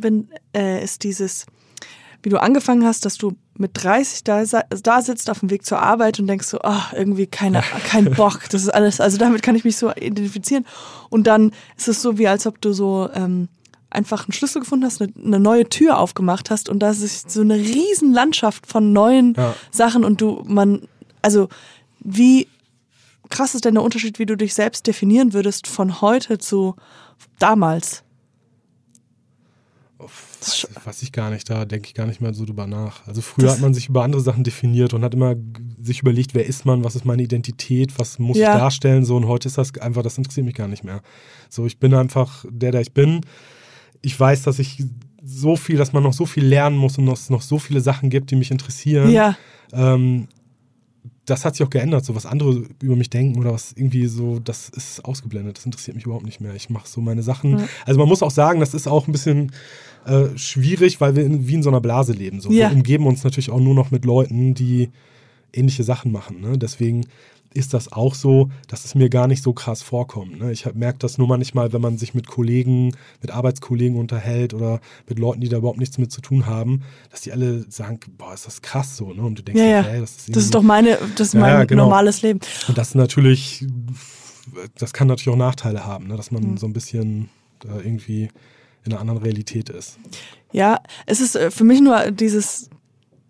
äh, 0.57 0.83
ist 0.83 1.05
dieses, 1.05 1.47
wie 2.23 2.31
du 2.31 2.41
angefangen 2.41 2.85
hast, 2.85 3.05
dass 3.05 3.17
du 3.17 3.35
mit 3.57 3.73
30 3.75 4.25
da, 4.25 4.43
da 4.45 5.03
sitzt 5.03 5.31
auf 5.31 5.41
dem 5.41 5.51
Weg 5.51 5.65
zur 5.65 5.81
Arbeit 5.81 6.19
und 6.21 6.27
denkst 6.27 6.47
so, 6.47 6.59
ah, 6.63 6.87
irgendwie 6.95 7.27
keine, 7.27 7.63
kein 7.85 8.11
Bock, 8.15 8.49
das 8.51 8.63
ist 8.63 8.71
alles, 8.71 9.01
also 9.01 9.19
damit 9.19 9.43
kann 9.43 9.57
ich 9.57 9.65
mich 9.65 9.77
so 9.77 9.93
identifizieren. 9.93 10.65
Und 11.11 11.27
dann 11.27 11.53
ist 11.77 11.89
es 11.89 12.03
so, 12.03 12.19
wie 12.19 12.29
als 12.29 12.47
ob 12.47 12.61
du 12.61 12.73
so 12.73 13.09
ähm, 13.15 13.49
einfach 13.91 14.27
einen 14.27 14.33
Schlüssel 14.33 14.61
gefunden 14.61 14.85
hast, 14.85 15.01
eine, 15.01 15.13
eine 15.25 15.41
neue 15.41 15.69
Tür 15.69 15.99
aufgemacht 15.99 16.51
hast 16.51 16.69
und 16.69 16.81
da 16.81 16.91
ist 16.91 17.31
so 17.31 17.41
eine 17.41 17.57
riesen 17.57 18.13
Landschaft 18.13 18.67
von 18.67 18.93
neuen 18.93 19.35
Ja. 19.37 19.55
Sachen 19.71 20.05
und 20.05 20.21
du, 20.21 20.43
man, 20.47 20.83
also 21.23 21.49
wie 22.01 22.49
krass 23.31 23.55
ist 23.55 23.65
denn 23.65 23.75
der 23.75 23.83
Unterschied, 23.83 24.19
wie 24.19 24.27
du 24.27 24.37
dich 24.37 24.55
selbst 24.55 24.87
definieren 24.87 25.33
würdest 25.33 25.67
von 25.67 26.01
heute 26.01 26.39
zu 26.39 26.77
damals? 27.39 28.05
Weiß, 29.99 30.69
weiß 30.85 31.03
ich 31.03 31.13
gar 31.13 31.31
nicht, 31.31 31.51
da 31.51 31.65
denke 31.65 31.89
ich 31.89 31.95
gar 31.95 32.07
nicht 32.07 32.21
mehr 32.21 32.33
so 32.33 32.45
drüber 32.45 32.67
nach. 32.67 33.07
Also 33.07 33.21
früher 33.21 33.51
hat 33.51 33.61
man 33.61 33.75
sich 33.75 33.89
über 33.89 34.05
andere 34.05 34.23
Sachen 34.23 34.45
definiert 34.45 34.95
und 34.95 35.03
hat 35.03 35.15
immer 35.15 35.35
sich 35.81 36.01
überlegt, 36.01 36.35
wer 36.35 36.47
ist 36.47 36.65
man, 36.65 36.85
was 36.85 36.95
ist 36.97 37.05
meine 37.05 37.23
Identität, 37.23 37.99
was 37.99 38.19
muss 38.19 38.37
Ja. 38.39 38.53
ich 38.55 38.59
darstellen, 38.61 39.05
so 39.05 39.17
und 39.17 39.27
heute 39.27 39.49
ist 39.49 39.59
das 39.59 39.77
einfach, 39.79 40.03
das 40.03 40.17
interessiert 40.17 40.47
mich 40.47 40.55
gar 40.55 40.69
nicht 40.69 40.85
mehr. 40.85 41.03
So, 41.49 41.67
ich 41.67 41.79
bin 41.79 41.95
einfach 41.95 42.45
der, 42.49 42.71
der 42.73 42.81
ich 42.81 42.93
bin. 42.93 43.23
Ich 44.01 44.19
weiß, 44.19 44.43
dass 44.43 44.59
ich 44.61 44.85
so 45.25 45.57
viel, 45.57 45.77
dass 45.77 45.93
man 45.93 46.05
noch 46.05 46.13
so 46.13 46.27
viel 46.27 46.45
lernen 46.45 46.77
muss 46.77 46.97
und 46.99 47.07
dass 47.07 47.23
es 47.23 47.31
noch 47.31 47.43
so 47.43 47.59
viele 47.59 47.81
Sachen 47.81 48.09
gibt, 48.09 48.31
die 48.31 48.37
mich 48.37 48.51
interessieren. 48.51 49.11
Ja. 49.11 49.37
Ähm, 49.73 50.29
das 51.31 51.45
hat 51.45 51.57
sich 51.57 51.67
auch 51.67 51.71
geändert, 51.71 52.05
so 52.05 52.15
was 52.15 52.27
andere 52.27 52.65
über 52.83 52.97
mich 52.97 53.11
denken 53.11 53.39
oder 53.39 53.53
was 53.53 53.73
irgendwie 53.73 54.07
so, 54.07 54.39
das 54.39 54.69
ist 54.69 55.05
ausgeblendet, 55.05 55.59
das 55.59 55.67
interessiert 55.67 55.97
mich 55.97 56.05
überhaupt 56.05 56.25
nicht 56.25 56.41
mehr. 56.41 56.55
Ich 56.55 56.71
mache 56.71 56.89
so 56.89 57.01
meine 57.01 57.23
Sachen. 57.23 57.59
Ja. 57.59 57.69
Also 57.87 57.99
man 57.99 58.09
muss 58.09 58.23
auch 58.23 58.31
sagen, 58.31 58.61
das 58.61 58.75
ist 58.75 58.87
auch 58.87 59.07
ein 59.07 59.13
bisschen 59.13 59.53
äh, 60.07 60.37
schwierig, 60.37 61.01
weil 61.01 61.17
wir 61.17 61.25
in, 61.25 61.49
wie 61.49 61.55
in 61.55 61.63
so 61.63 61.71
einer 61.71 61.81
Blase 61.81 62.13
leben. 62.13 62.41
So. 62.41 62.51
Ja. 62.51 62.71
Wir 62.71 62.77
umgeben 62.77 63.07
uns 63.07 63.25
natürlich 63.25 63.51
auch 63.51 63.61
nur 63.61 63.75
noch 63.75 63.91
mit 63.91 64.05
Leuten, 64.05 64.55
die 64.55 64.91
ähnliche 65.53 65.85
Sachen 65.85 66.13
machen. 66.13 66.41
Ne? 66.41 66.59
Deswegen 66.59 67.07
ist 67.55 67.73
das 67.75 67.93
auch 67.93 68.15
so, 68.15 68.51
dass 68.69 68.85
es 68.85 68.95
mir 68.95 69.09
gar 69.09 69.27
nicht 69.27 69.43
so 69.43 69.53
krass 69.53 69.83
vorkommt. 69.83 70.39
Ne? 70.39 70.53
Ich 70.53 70.67
merke 70.75 70.99
das 70.99 71.19
nur 71.19 71.27
manchmal, 71.29 71.73
wenn 71.73 71.81
man 71.81 71.97
sich 71.99 72.15
mit 72.15 72.27
Kollegen, 72.27 72.95
mit 73.23 73.31
Arbeitskollegen 73.31 73.99
unterhält 73.99 74.53
oder 74.55 74.81
mit 75.09 75.19
Leuten, 75.19 75.41
die 75.41 75.49
da 75.49 75.57
überhaupt 75.57 75.79
nichts 75.79 75.99
mit 75.99 76.13
zu 76.13 76.21
tun 76.21 76.47
haben, 76.47 76.83
dass 77.11 77.23
die 77.23 77.33
alle 77.33 77.65
sagen, 77.71 78.01
boah, 78.19 78.35
ist 78.35 78.47
das 78.47 78.61
krass 78.63 78.97
so. 78.97 79.13
Ne? 79.13 79.23
Und 79.23 79.39
du 79.39 79.43
denkst, 79.43 79.61
Ja, 79.61 79.67
ja. 79.67 79.83
hey, 79.83 80.01
das 80.01 80.17
ist, 80.17 80.37
Das 80.37 80.45
ist 80.45 80.55
doch 80.55 80.63
meine, 80.63 80.99
das 81.17 81.29
ist 81.29 81.35
mein 81.35 81.51
ja, 81.51 81.65
genau. 81.65 81.85
normales 81.85 82.23
Leben. 82.23 82.41
und 82.69 82.77
das 82.77 82.89
ist 82.89 82.95
natürlich, 82.97 83.65
das 84.79 84.93
kann 84.93 85.09
natürlich 85.09 85.29
auch 85.35 85.39
Nachteile 85.39 85.85
haben, 85.87 86.07
ne? 86.07 86.17
dass 86.17 86.31
man 86.31 86.43
Mhm. 86.43 86.57
so 86.59 86.67
ein 86.67 86.73
bisschen 86.73 87.29
äh, 87.65 87.79
irgendwie 87.85 88.29
in 88.85 88.93
einer 88.93 89.01
anderen 89.01 89.21
Realität 89.21 89.69
ist. 89.71 89.99
Ja, 90.53 90.81
es 91.07 91.21
ist 91.21 91.35
äh, 91.37 91.51
für 91.51 91.65
mich 91.65 91.81
nur 91.81 92.11
dieses, 92.11 92.71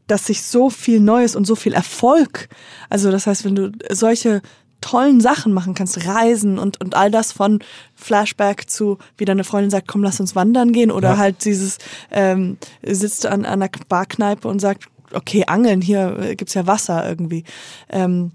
dass 0.08 0.26
sich 0.26 0.42
so 0.42 0.70
viel 0.70 0.98
Neues 1.00 1.36
und 1.36 1.46
so 1.46 1.54
viel 1.54 1.72
Erfolg, 1.74 2.48
also 2.90 3.10
das 3.12 3.26
heißt, 3.26 3.44
wenn 3.44 3.54
du 3.54 3.70
solche 3.90 4.42
tollen 4.80 5.20
Sachen 5.20 5.52
machen 5.52 5.74
kannst, 5.74 6.06
Reisen 6.06 6.58
und, 6.58 6.80
und 6.80 6.94
all 6.94 7.10
das 7.10 7.32
von 7.32 7.60
Flashback 7.94 8.70
zu, 8.70 8.98
wie 9.16 9.24
deine 9.24 9.44
Freundin 9.44 9.70
sagt, 9.70 9.88
komm, 9.88 10.02
lass 10.04 10.20
uns 10.20 10.36
wandern 10.36 10.72
gehen 10.72 10.90
oder 10.90 11.10
Ja. 11.10 11.16
halt 11.18 11.44
dieses, 11.44 11.78
ähm, 12.10 12.58
sitzt 12.84 13.26
an, 13.26 13.44
an 13.44 13.60
einer 13.62 13.70
Barkneipe 13.88 14.46
und 14.46 14.60
sagt, 14.60 14.84
okay, 15.12 15.44
angeln, 15.46 15.80
hier 15.80 16.16
äh, 16.20 16.36
gibt's 16.36 16.54
ja 16.54 16.66
Wasser 16.66 17.08
irgendwie. 17.08 17.44
Ähm, 17.88 18.32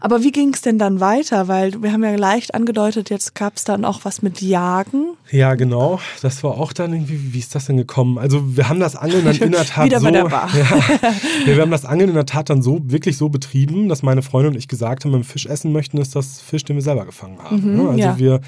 aber 0.00 0.22
wie 0.22 0.32
ging 0.32 0.52
es 0.54 0.62
denn 0.62 0.78
dann 0.78 1.00
weiter? 1.00 1.48
Weil 1.48 1.82
wir 1.82 1.92
haben 1.92 2.02
ja 2.02 2.14
leicht 2.14 2.54
angedeutet, 2.54 3.10
jetzt 3.10 3.34
gab's 3.34 3.64
dann 3.64 3.84
auch 3.84 4.00
was 4.04 4.22
mit 4.22 4.40
Jagen. 4.40 5.16
Ja, 5.30 5.54
genau. 5.54 6.00
Das 6.22 6.42
war 6.42 6.52
auch 6.52 6.72
dann 6.72 6.92
irgendwie, 6.92 7.32
wie 7.32 7.38
ist 7.38 7.54
das 7.54 7.66
denn 7.66 7.76
gekommen? 7.76 8.18
Also 8.18 8.56
wir 8.56 8.68
haben 8.68 8.80
das 8.80 8.96
Angeln 8.96 9.24
dann 9.24 9.36
in 9.40 9.52
der 9.52 9.64
Tat 9.64 9.86
Wieder 9.86 10.00
so, 10.00 10.04
bei 10.06 10.10
der 10.12 10.24
Bar. 10.24 10.48
Ja, 11.46 11.54
wir 11.54 11.60
haben 11.60 11.70
das 11.70 11.84
Angeln 11.84 12.08
in 12.08 12.14
der 12.14 12.26
Tat 12.26 12.50
dann 12.50 12.62
so 12.62 12.80
wirklich 12.84 13.16
so 13.16 13.28
betrieben, 13.28 13.88
dass 13.88 14.02
meine 14.02 14.22
Freundin 14.22 14.52
und 14.54 14.58
ich 14.58 14.68
gesagt 14.68 15.04
haben, 15.04 15.12
wenn 15.12 15.20
wir 15.20 15.24
Fisch 15.24 15.46
essen 15.46 15.72
möchten, 15.72 15.98
ist 15.98 16.16
das 16.16 16.40
Fisch, 16.40 16.64
den 16.64 16.76
wir 16.76 16.82
selber 16.82 17.04
gefangen 17.04 17.38
haben. 17.42 17.76
ne? 17.76 17.88
Also 17.88 18.00
ja. 18.00 18.18
wir, 18.18 18.40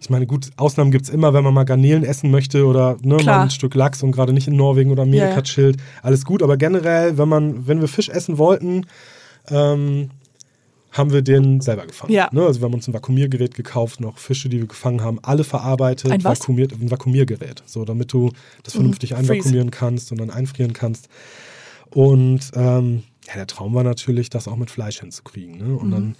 ich 0.00 0.08
meine, 0.10 0.26
gut, 0.26 0.50
Ausnahmen 0.56 0.90
gibt's 0.90 1.08
immer, 1.10 1.34
wenn 1.34 1.44
man 1.44 1.52
mal 1.54 1.64
Garnelen 1.64 2.04
essen 2.04 2.30
möchte 2.30 2.66
oder 2.66 2.96
ne, 3.02 3.16
mal 3.16 3.42
ein 3.42 3.50
Stück 3.50 3.74
Lachs 3.74 4.02
und 4.02 4.12
gerade 4.12 4.32
nicht 4.32 4.48
in 4.48 4.56
Norwegen 4.56 4.90
oder 4.90 5.02
Amerika 5.02 5.28
Ja, 5.28 5.36
ja. 5.36 5.42
chillt, 5.42 5.76
alles 6.02 6.24
gut. 6.24 6.42
Aber 6.42 6.56
generell, 6.56 7.18
wenn 7.18 7.28
man, 7.28 7.66
wenn 7.66 7.80
wir 7.80 7.88
Fisch 7.88 8.08
essen 8.08 8.38
wollten, 8.38 8.86
ähm, 9.50 10.10
haben 10.92 11.12
wir 11.12 11.22
den 11.22 11.60
selber 11.60 11.86
gefangen. 11.86 12.12
Ja. 12.12 12.28
Ne? 12.32 12.42
Also 12.42 12.60
wir 12.60 12.64
haben 12.66 12.74
uns 12.74 12.88
ein 12.88 12.94
Vakuumiergerät 12.94 13.54
gekauft, 13.54 14.00
noch 14.00 14.18
Fische, 14.18 14.48
die 14.48 14.58
wir 14.58 14.66
gefangen 14.66 15.02
haben, 15.02 15.18
alle 15.22 15.44
verarbeitet, 15.44 16.10
Ein 16.10 16.24
was? 16.24 16.40
vakuumiert, 16.40 16.72
ein 16.72 16.90
Vakuumiergerät, 16.90 17.62
so 17.66 17.84
damit 17.84 18.12
du 18.12 18.30
das 18.64 18.74
vernünftig 18.74 19.12
Mhm. 19.12 19.16
Einvakuumieren 19.18 19.70
kannst 19.70 20.10
und 20.10 20.18
dann 20.20 20.30
einfrieren 20.30 20.72
kannst. 20.72 21.08
Und 21.90 22.40
ähm, 22.54 23.02
ja, 23.26 23.34
der 23.34 23.46
Traum 23.46 23.74
war 23.74 23.84
natürlich, 23.84 24.30
das 24.30 24.48
auch 24.48 24.56
mit 24.56 24.70
Fleisch 24.70 25.00
hinzukriegen. 25.00 25.58
Ne? 25.58 25.76
Und 25.76 25.88
Mhm. 25.88 25.92
dann, 25.92 26.14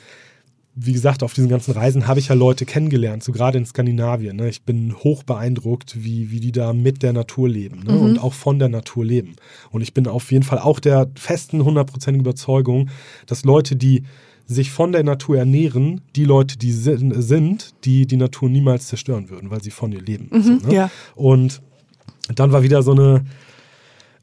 wie 0.77 0.93
gesagt, 0.93 1.23
auf 1.25 1.35
diesen 1.35 1.49
ganzen 1.49 1.73
Reisen 1.73 2.07
habe 2.07 2.21
ich 2.21 2.29
ja 2.29 2.35
Leute 2.35 2.65
kennengelernt, 2.65 3.23
so 3.25 3.33
gerade 3.33 3.59
in 3.59 3.67
Skandinavien. 3.67 4.37
Ne? 4.37 4.49
Ich 4.49 4.63
bin 4.63 4.95
hoch 4.97 5.25
beeindruckt, 5.25 6.03
wie, 6.05 6.31
wie 6.31 6.39
die 6.41 6.53
da 6.53 6.73
mit 6.73 7.03
der 7.03 7.13
Natur 7.13 7.49
leben 7.49 7.83
ne? 7.85 7.93
Mhm. 7.93 8.01
und 8.03 8.19
auch 8.19 8.35
von 8.35 8.59
der 8.61 8.69
Natur 8.69 9.05
leben. 9.05 9.35
Und 9.71 9.81
ich 9.83 9.95
bin 9.95 10.07
auf 10.07 10.31
jeden 10.31 10.45
Fall 10.45 10.59
auch 10.61 10.79
der 10.79 11.11
festen, 11.17 11.65
hundertprozentigen 11.65 12.25
Überzeugung, 12.25 12.89
dass 13.27 13.45
Leute, 13.45 13.75
die 13.77 14.05
sich 14.53 14.71
von 14.73 14.91
der 14.93 15.05
Natur 15.05 15.39
ernähren, 15.39 16.01
die 16.17 16.25
Leute, 16.25 16.59
die 16.59 16.73
sin- 16.73 17.23
sind, 17.23 17.73
die 17.85 18.07
die 18.07 18.17
Natur 18.17 18.49
niemals 18.49 18.89
zerstören 18.89 19.31
würden, 19.31 19.51
weil 19.51 19.63
sie 19.63 19.71
von 19.71 19.93
ihr 19.93 20.03
leben. 20.03 20.29
so, 20.43 20.67
ne? 20.69 20.75
ja. 20.75 20.91
Und 21.15 21.63
dann 22.35 22.51
war 22.51 22.63
wieder 22.65 22.83
so 22.83 22.91
eine, 22.91 23.25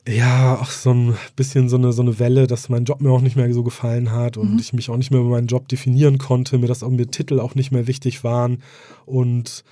ja, 0.08 0.56
auch 0.62 0.70
so 0.70 0.92
ein 0.94 1.16
bisschen 1.36 1.68
so 1.70 1.78
eine, 1.78 1.92
so 1.94 2.02
eine 2.02 2.18
Welle, 2.20 2.48
dass 2.48 2.70
mein 2.70 2.86
Job 2.86 3.02
mir 3.02 3.10
auch 3.12 3.22
nicht 3.22 3.36
mehr 3.36 3.54
so 3.54 3.64
gefallen 3.64 4.12
hat 4.12 4.38
und 4.38 4.60
ich 4.60 4.74
mich 4.74 4.90
auch 4.90 4.98
nicht 4.98 5.12
mehr 5.12 5.20
über 5.20 5.30
meinen 5.30 5.48
Job 5.48 5.68
definieren 5.68 6.18
konnte, 6.18 6.58
mir 6.58 6.68
das 6.68 6.84
auch 6.84 6.90
mir 6.90 7.08
Titel 7.12 7.40
auch 7.40 7.56
nicht 7.56 7.72
mehr 7.72 7.88
wichtig 7.88 8.24
waren 8.24 8.60
und 9.06 9.64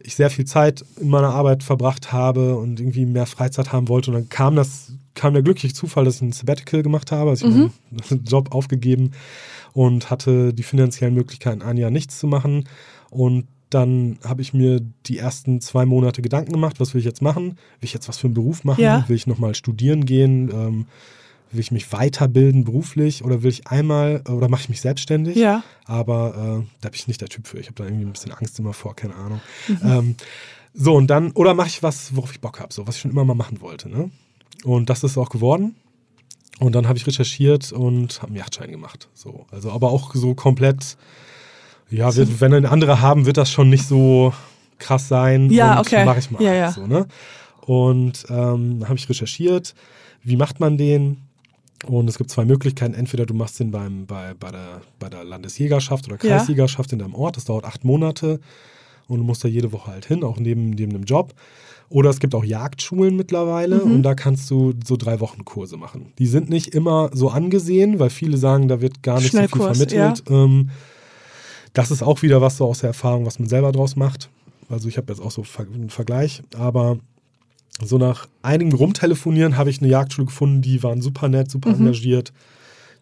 ich 0.00 0.14
sehr 0.14 0.30
viel 0.30 0.44
Zeit 0.44 0.84
in 1.00 1.08
meiner 1.08 1.30
Arbeit 1.30 1.62
verbracht 1.62 2.12
habe 2.12 2.56
und 2.56 2.80
irgendwie 2.80 3.04
mehr 3.04 3.26
Freizeit 3.26 3.72
haben 3.72 3.88
wollte. 3.88 4.10
Und 4.10 4.14
dann 4.14 4.28
kam 4.28 4.54
das, 4.56 4.92
kam 5.14 5.32
der 5.34 5.42
glückliche 5.42 5.74
Zufall, 5.74 6.04
dass 6.04 6.16
ich 6.16 6.22
ein 6.22 6.32
Sabbatical 6.32 6.82
gemacht 6.82 7.10
habe. 7.10 7.30
Also 7.30 7.46
ich 7.48 7.52
habe 7.54 7.70
meinen 8.10 8.24
Job 8.28 8.54
aufgegeben 8.54 9.10
und 9.78 10.10
hatte 10.10 10.52
die 10.52 10.64
finanziellen 10.64 11.14
Möglichkeiten, 11.14 11.62
ein 11.62 11.76
Jahr 11.76 11.92
nichts 11.92 12.18
zu 12.18 12.26
machen. 12.26 12.68
Und 13.10 13.46
dann 13.70 14.18
habe 14.24 14.42
ich 14.42 14.52
mir 14.52 14.80
die 15.06 15.18
ersten 15.18 15.60
zwei 15.60 15.86
Monate 15.86 16.20
Gedanken 16.20 16.50
gemacht, 16.50 16.80
was 16.80 16.94
will 16.94 16.98
ich 16.98 17.04
jetzt 17.04 17.22
machen? 17.22 17.50
Will 17.50 17.84
ich 17.84 17.94
jetzt 17.94 18.08
was 18.08 18.18
für 18.18 18.26
einen 18.26 18.34
Beruf 18.34 18.64
machen? 18.64 18.82
Ja. 18.82 19.08
Will 19.08 19.14
ich 19.14 19.28
nochmal 19.28 19.54
studieren 19.54 20.04
gehen? 20.04 20.50
Ähm, 20.52 20.86
will 21.52 21.60
ich 21.60 21.70
mich 21.70 21.92
weiterbilden 21.92 22.64
beruflich 22.64 23.24
oder 23.24 23.44
will 23.44 23.52
ich 23.52 23.68
einmal 23.68 24.24
oder 24.28 24.48
mache 24.48 24.62
ich 24.62 24.68
mich 24.68 24.80
selbstständig? 24.80 25.36
Ja. 25.36 25.62
Aber 25.84 26.64
äh, 26.64 26.66
da 26.80 26.88
bin 26.88 26.96
ich 26.96 27.06
nicht 27.06 27.20
der 27.20 27.28
Typ 27.28 27.46
für. 27.46 27.60
Ich 27.60 27.66
habe 27.66 27.76
da 27.76 27.84
irgendwie 27.84 28.04
ein 28.04 28.12
bisschen 28.12 28.32
Angst 28.32 28.58
immer 28.58 28.72
vor, 28.72 28.96
keine 28.96 29.14
Ahnung. 29.14 29.40
Mhm. 29.68 29.78
Ähm, 29.84 30.14
so, 30.74 30.96
und 30.96 31.06
dann, 31.06 31.30
oder 31.32 31.54
mache 31.54 31.68
ich 31.68 31.84
was, 31.84 32.16
worauf 32.16 32.32
ich 32.32 32.40
Bock 32.40 32.58
habe, 32.58 32.74
so 32.74 32.88
was 32.88 32.96
ich 32.96 33.02
schon 33.02 33.12
immer 33.12 33.24
mal 33.24 33.34
machen 33.34 33.60
wollte. 33.60 33.88
Ne? 33.88 34.10
Und 34.64 34.90
das 34.90 35.04
ist 35.04 35.16
auch 35.16 35.30
geworden. 35.30 35.76
Und 36.58 36.74
dann 36.74 36.88
habe 36.88 36.98
ich 36.98 37.06
recherchiert 37.06 37.72
und 37.72 38.16
habe 38.18 38.28
einen 38.28 38.36
Yachtschein 38.36 38.70
gemacht. 38.70 39.08
So, 39.14 39.46
also 39.50 39.70
aber 39.70 39.90
auch 39.90 40.14
so 40.14 40.34
komplett, 40.34 40.96
ja, 41.90 42.14
wird, 42.16 42.40
wenn 42.40 42.52
ein 42.52 42.66
anderer 42.66 43.00
haben, 43.00 43.26
wird 43.26 43.36
das 43.36 43.50
schon 43.50 43.68
nicht 43.70 43.86
so 43.86 44.32
krass 44.78 45.08
sein 45.08 45.50
Ja, 45.50 45.74
und 45.78 45.86
okay. 45.86 46.04
mache 46.04 46.18
ich 46.18 46.30
mal. 46.30 46.42
Ja, 46.42 46.52
ja. 46.54 46.72
So, 46.72 46.86
ne? 46.86 47.06
Und 47.60 48.24
ähm, 48.30 48.84
habe 48.84 48.96
ich 48.96 49.08
recherchiert, 49.08 49.74
wie 50.22 50.36
macht 50.36 50.58
man 50.58 50.76
den? 50.78 51.18
Und 51.86 52.08
es 52.08 52.18
gibt 52.18 52.30
zwei 52.30 52.44
Möglichkeiten. 52.44 52.94
Entweder 52.94 53.24
du 53.24 53.34
machst 53.34 53.60
den 53.60 53.70
beim, 53.70 54.06
bei, 54.06 54.34
bei, 54.34 54.50
der, 54.50 54.80
bei 54.98 55.08
der 55.08 55.22
Landesjägerschaft 55.22 56.08
oder 56.08 56.16
Ja. 56.24 56.38
Kreisjägerschaft 56.38 56.92
in 56.92 56.98
deinem 56.98 57.14
Ort. 57.14 57.36
Das 57.36 57.44
dauert 57.44 57.64
acht 57.64 57.84
Monate 57.84 58.40
und 59.08 59.18
du 59.18 59.24
musst 59.24 59.42
da 59.42 59.48
jede 59.48 59.72
Woche 59.72 59.90
halt 59.90 60.06
hin, 60.06 60.22
auch 60.22 60.38
neben, 60.38 60.70
neben 60.70 60.92
dem 60.92 61.04
Job. 61.04 61.34
Oder 61.90 62.10
es 62.10 62.20
gibt 62.20 62.34
auch 62.34 62.44
Jagdschulen 62.44 63.16
mittlerweile 63.16 63.84
Mhm. 63.84 63.92
und 63.96 64.02
da 64.02 64.14
kannst 64.14 64.50
du 64.50 64.74
so 64.86 64.96
drei 64.96 65.20
Wochen 65.20 65.44
Kurse 65.46 65.76
machen. 65.78 66.12
Die 66.18 66.26
sind 66.26 66.50
nicht 66.50 66.74
immer 66.74 67.10
so 67.14 67.30
angesehen, 67.30 67.98
weil 67.98 68.10
viele 68.10 68.36
sagen, 68.36 68.68
da 68.68 68.80
wird 68.82 69.02
gar 69.02 69.20
nicht 69.20 69.32
so 69.32 69.38
viel 69.38 69.48
vermittelt. 69.48 70.22
Ähm, 70.28 70.70
das 71.72 71.90
ist 71.90 72.02
auch 72.02 72.20
wieder 72.22 72.40
was 72.42 72.58
so 72.58 72.66
aus 72.66 72.80
der 72.80 72.88
Erfahrung, 72.88 73.24
was 73.24 73.38
man 73.38 73.48
selber 73.48 73.72
draus 73.72 73.96
macht. 73.96 74.28
Also 74.68 74.88
ich 74.88 74.98
habe 74.98 75.10
jetzt 75.12 75.20
auch 75.22 75.30
so 75.30 75.44
einen 75.58 75.88
Vergleich, 75.88 76.42
aber 76.54 76.98
so 77.82 77.96
nach 77.96 78.28
einigem 78.42 78.74
Rumtelefonieren 78.76 79.56
habe 79.56 79.70
ich 79.70 79.80
eine 79.80 79.88
Jagdschule 79.90 80.26
gefunden, 80.26 80.60
die 80.60 80.82
waren 80.82 81.00
super 81.00 81.28
nett, 81.28 81.50
super 81.50 81.70
engagiert. 81.70 82.32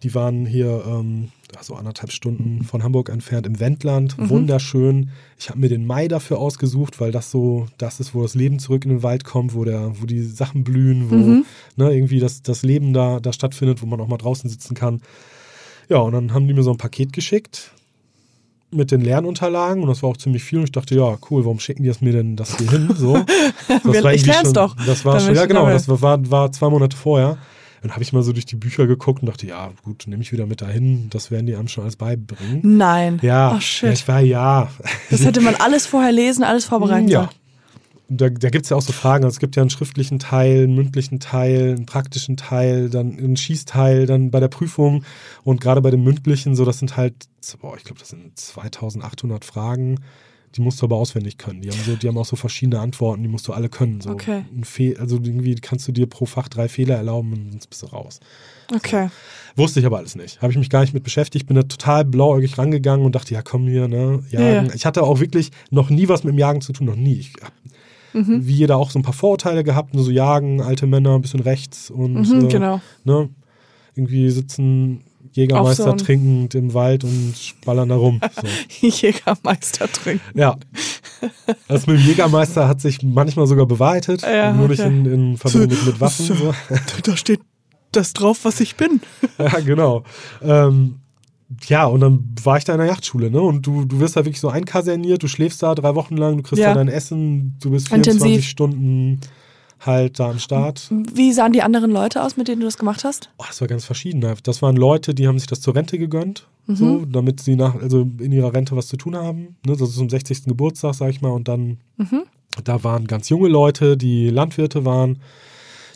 Die 0.04 0.14
waren 0.14 0.46
hier 0.46 0.84
ähm, 0.86 1.30
so 1.60 1.74
anderthalb 1.74 2.12
Stunden 2.12 2.64
von 2.64 2.82
Hamburg 2.82 3.08
entfernt 3.08 3.46
im 3.46 3.58
Wendland, 3.60 4.16
wunderschön. 4.18 5.10
Ich 5.38 5.48
habe 5.48 5.58
mir 5.58 5.68
den 5.68 5.86
Mai 5.86 6.08
dafür 6.08 6.38
ausgesucht, 6.38 7.00
weil 7.00 7.12
das 7.12 7.30
so 7.30 7.66
das 7.78 8.00
ist, 8.00 8.14
wo 8.14 8.22
das 8.22 8.34
Leben 8.34 8.58
zurück 8.58 8.84
in 8.84 8.90
den 8.90 9.02
Wald 9.02 9.24
kommt, 9.24 9.54
wo 9.54 9.64
der, 9.64 9.92
wo 10.00 10.06
die 10.06 10.22
Sachen 10.22 10.64
blühen, 10.64 11.10
wo 11.10 11.14
ne, 11.82 11.92
irgendwie 11.94 12.18
das, 12.20 12.42
das 12.42 12.62
Leben 12.62 12.92
da, 12.92 13.20
da 13.20 13.32
stattfindet, 13.32 13.80
wo 13.82 13.86
man 13.86 14.00
auch 14.00 14.08
mal 14.08 14.16
draußen 14.18 14.50
sitzen 14.50 14.74
kann. 14.74 15.00
Ja, 15.88 15.98
und 15.98 16.12
dann 16.12 16.34
haben 16.34 16.46
die 16.48 16.54
mir 16.54 16.62
so 16.62 16.72
ein 16.72 16.78
Paket 16.78 17.12
geschickt 17.12 17.70
mit 18.72 18.90
den 18.90 19.00
Lernunterlagen 19.00 19.82
und 19.82 19.88
das 19.88 20.02
war 20.02 20.10
auch 20.10 20.16
ziemlich 20.16 20.42
viel 20.42 20.58
und 20.58 20.64
ich 20.64 20.72
dachte, 20.72 20.96
ja, 20.96 21.16
cool, 21.30 21.44
warum 21.44 21.60
schicken 21.60 21.84
die 21.84 21.88
das 21.88 22.00
mir 22.00 22.12
denn 22.12 22.34
das 22.36 22.58
hier 22.58 22.68
hin? 22.70 22.90
So. 22.96 23.14
Das 23.84 24.04
Ich 24.14 24.26
lern's 24.26 24.42
schon, 24.48 24.52
doch, 24.54 24.76
Das 24.84 25.04
war 25.04 25.20
schon, 25.20 25.34
ja 25.34 25.46
genau, 25.46 25.60
dabei- 25.60 25.72
das 25.74 25.88
war, 25.88 26.30
war 26.30 26.50
zwei 26.52 26.68
Monate 26.68 26.96
vorher. 26.96 27.38
Dann 27.82 27.92
habe 27.92 28.02
ich 28.02 28.12
mal 28.12 28.22
so 28.22 28.32
durch 28.32 28.46
die 28.46 28.56
Bücher 28.56 28.86
geguckt 28.86 29.22
und 29.22 29.28
dachte, 29.28 29.46
ja, 29.46 29.72
gut, 29.84 30.04
nehme 30.06 30.22
ich 30.22 30.32
wieder 30.32 30.46
mit 30.46 30.60
dahin, 30.60 31.08
das 31.10 31.30
werden 31.30 31.46
die 31.46 31.54
einem 31.56 31.68
schon 31.68 31.84
alles 31.84 31.96
beibringen. 31.96 32.60
Nein. 32.62 33.18
Ja, 33.22 33.52
ja, 33.52 33.60
shit. 33.60 33.92
ich 33.92 34.08
war 34.08 34.20
ja. 34.20 34.70
Das 35.10 35.24
hätte 35.24 35.40
man 35.40 35.54
alles 35.56 35.86
vorher 35.86 36.12
lesen, 36.12 36.42
alles 36.44 36.64
vorbereiten 36.66 37.08
Ja. 37.08 37.30
Da, 38.08 38.28
da 38.28 38.50
gibt 38.50 38.64
es 38.64 38.70
ja 38.70 38.76
auch 38.76 38.82
so 38.82 38.92
Fragen. 38.92 39.24
Also 39.24 39.34
es 39.34 39.40
gibt 39.40 39.56
ja 39.56 39.62
einen 39.62 39.70
schriftlichen 39.70 40.20
Teil, 40.20 40.64
einen 40.64 40.76
mündlichen 40.76 41.18
Teil, 41.18 41.74
einen 41.74 41.86
praktischen 41.86 42.36
Teil, 42.36 42.88
dann 42.88 43.18
einen 43.18 43.36
Schießteil, 43.36 44.06
dann 44.06 44.30
bei 44.30 44.38
der 44.38 44.46
Prüfung. 44.48 45.04
Und 45.42 45.60
gerade 45.60 45.80
bei 45.80 45.90
dem 45.90 46.04
mündlichen, 46.04 46.54
so 46.54 46.64
das 46.64 46.78
sind 46.78 46.96
halt, 46.96 47.14
boah, 47.60 47.76
ich 47.76 47.82
glaube, 47.82 47.98
das 47.98 48.10
sind 48.10 48.38
2800 48.38 49.44
Fragen. 49.44 49.98
Die 50.56 50.62
musst 50.62 50.80
du 50.80 50.86
aber 50.86 50.96
auswendig 50.96 51.36
können. 51.38 51.60
Die 51.60 51.70
haben, 51.70 51.78
so, 51.84 51.96
die 51.96 52.08
haben 52.08 52.16
auch 52.18 52.24
so 52.26 52.36
verschiedene 52.36 52.80
Antworten, 52.80 53.22
die 53.22 53.28
musst 53.28 53.46
du 53.46 53.52
alle 53.52 53.68
können. 53.68 54.00
So 54.00 54.10
Okay. 54.10 54.44
also 54.98 55.16
irgendwie 55.16 55.54
kannst 55.56 55.86
du 55.86 55.92
dir 55.92 56.06
pro 56.06 56.24
Fach 56.26 56.48
drei 56.48 56.68
Fehler 56.68 56.96
erlauben 56.96 57.32
und 57.32 57.50
sonst 57.52 57.66
bist 57.68 57.82
du 57.82 57.86
raus. 57.86 58.20
Okay. 58.74 59.08
Wusste 59.54 59.80
ich 59.80 59.86
aber 59.86 59.98
alles 59.98 60.16
nicht. 60.16 60.40
Habe 60.42 60.52
ich 60.52 60.58
mich 60.58 60.70
gar 60.70 60.80
nicht 60.80 60.94
mit 60.94 61.02
beschäftigt. 61.02 61.46
Bin 61.46 61.56
da 61.56 61.62
total 61.62 62.04
blauäugig 62.04 62.56
rangegangen 62.58 63.04
und 63.04 63.14
dachte, 63.14 63.34
ja 63.34 63.42
komm 63.42 63.66
hier, 63.68 63.86
ne, 63.88 64.22
Jagen. 64.30 64.66
Ja. 64.68 64.74
Ich 64.74 64.86
hatte 64.86 65.02
auch 65.02 65.20
wirklich 65.20 65.50
noch 65.70 65.90
nie 65.90 66.08
was 66.08 66.24
mit 66.24 66.32
dem 66.34 66.38
Jagen 66.38 66.60
zu 66.62 66.72
tun, 66.72 66.86
noch 66.86 66.96
nie. 66.96 67.14
Ich 67.20 67.32
hab 67.42 67.52
Mhm. 68.14 68.46
wie 68.46 68.54
jeder 68.54 68.78
auch 68.78 68.90
so 68.90 68.98
ein 68.98 69.02
paar 69.02 69.12
Vorurteile 69.12 69.62
gehabt, 69.62 69.92
nur 69.92 70.02
so 70.02 70.10
Jagen, 70.10 70.62
alte 70.62 70.86
Männer, 70.86 71.16
ein 71.16 71.20
bisschen 71.20 71.40
rechts 71.40 71.90
und 71.90 72.14
Mhm, 72.14 72.46
äh, 72.46 72.48
genau. 72.48 72.80
ne, 73.04 73.28
irgendwie 73.94 74.30
sitzen 74.30 75.02
Jägermeister 75.36 75.84
so 75.84 75.92
trinkend 75.92 76.54
im 76.54 76.74
Wald 76.74 77.04
und 77.04 77.34
ballern 77.64 77.88
da 77.90 77.96
rum. 77.96 78.20
So. 78.80 78.86
Jägermeister 78.88 79.86
trinken. 79.90 80.38
Ja. 80.38 80.56
Das 81.68 81.86
mit 81.86 81.98
dem 81.98 82.06
Jägermeister 82.06 82.66
hat 82.68 82.80
sich 82.80 83.02
manchmal 83.02 83.46
sogar 83.46 83.66
bewahrheitet, 83.66 84.22
Ja, 84.22 84.52
nur 84.52 84.68
nicht 84.68 84.80
okay. 84.80 84.88
in, 84.88 85.06
in 85.06 85.36
Verbindung 85.36 85.70
mit, 85.78 85.86
mit 85.86 86.00
Waffen. 86.00 86.26
So. 86.26 86.54
Da 87.04 87.16
steht 87.16 87.40
das 87.92 88.12
drauf, 88.12 88.40
was 88.44 88.60
ich 88.60 88.76
bin. 88.76 89.00
Ja, 89.38 89.60
genau. 89.60 90.02
Ähm, 90.42 90.96
ja, 91.68 91.84
und 91.86 92.00
dann 92.00 92.34
war 92.42 92.56
ich 92.58 92.64
da 92.64 92.72
in 92.72 92.78
der 92.80 92.88
Yachtschule, 92.88 93.30
ne? 93.30 93.40
Und 93.40 93.66
du, 93.66 93.84
du 93.84 94.00
wirst 94.00 94.16
da 94.16 94.24
wirklich 94.24 94.40
so 94.40 94.48
einkaserniert, 94.48 95.22
du 95.22 95.28
schläfst 95.28 95.62
da 95.62 95.74
drei 95.74 95.94
Wochen 95.94 96.16
lang, 96.16 96.38
du 96.38 96.42
kriegst 96.42 96.60
Ja. 96.62 96.70
da 96.70 96.74
dein 96.74 96.88
Essen, 96.88 97.56
du 97.60 97.70
bist 97.70 97.88
24 97.88 98.22
Intensiv. 98.24 98.48
Stunden 98.48 99.20
halt 99.80 100.18
da 100.18 100.30
am 100.30 100.38
Start. 100.38 100.88
Wie 100.90 101.32
sahen 101.32 101.52
die 101.52 101.62
anderen 101.62 101.90
Leute 101.90 102.22
aus, 102.22 102.36
mit 102.36 102.48
denen 102.48 102.60
du 102.60 102.66
das 102.66 102.78
gemacht 102.78 103.04
hast? 103.04 103.30
Oh, 103.38 103.44
das 103.46 103.60
war 103.60 103.68
ganz 103.68 103.84
verschieden. 103.84 104.24
Das 104.42 104.62
waren 104.62 104.76
Leute, 104.76 105.14
die 105.14 105.28
haben 105.28 105.38
sich 105.38 105.46
das 105.48 105.60
zur 105.60 105.74
Rente 105.74 105.98
gegönnt, 105.98 106.46
Mhm. 106.66 106.76
so, 106.76 107.04
damit 107.04 107.40
sie 107.40 107.54
nach, 107.56 107.74
also 107.76 108.00
in 108.18 108.32
ihrer 108.32 108.52
Rente 108.52 108.74
was 108.74 108.86
zu 108.88 108.96
tun 108.96 109.14
haben. 109.16 109.56
Ne? 109.66 109.76
Das 109.76 109.82
ist 109.90 109.96
zum 109.96 110.08
60. 110.10 110.44
Geburtstag, 110.48 110.94
sag 110.94 111.10
ich 111.10 111.20
mal. 111.20 111.28
Und 111.30 111.46
dann, 111.48 111.78
Mhm. 111.96 112.22
da 112.64 112.82
waren 112.84 113.06
ganz 113.06 113.28
junge 113.28 113.48
Leute, 113.48 113.96
die 113.96 114.30
Landwirte 114.30 114.84
waren, 114.84 115.20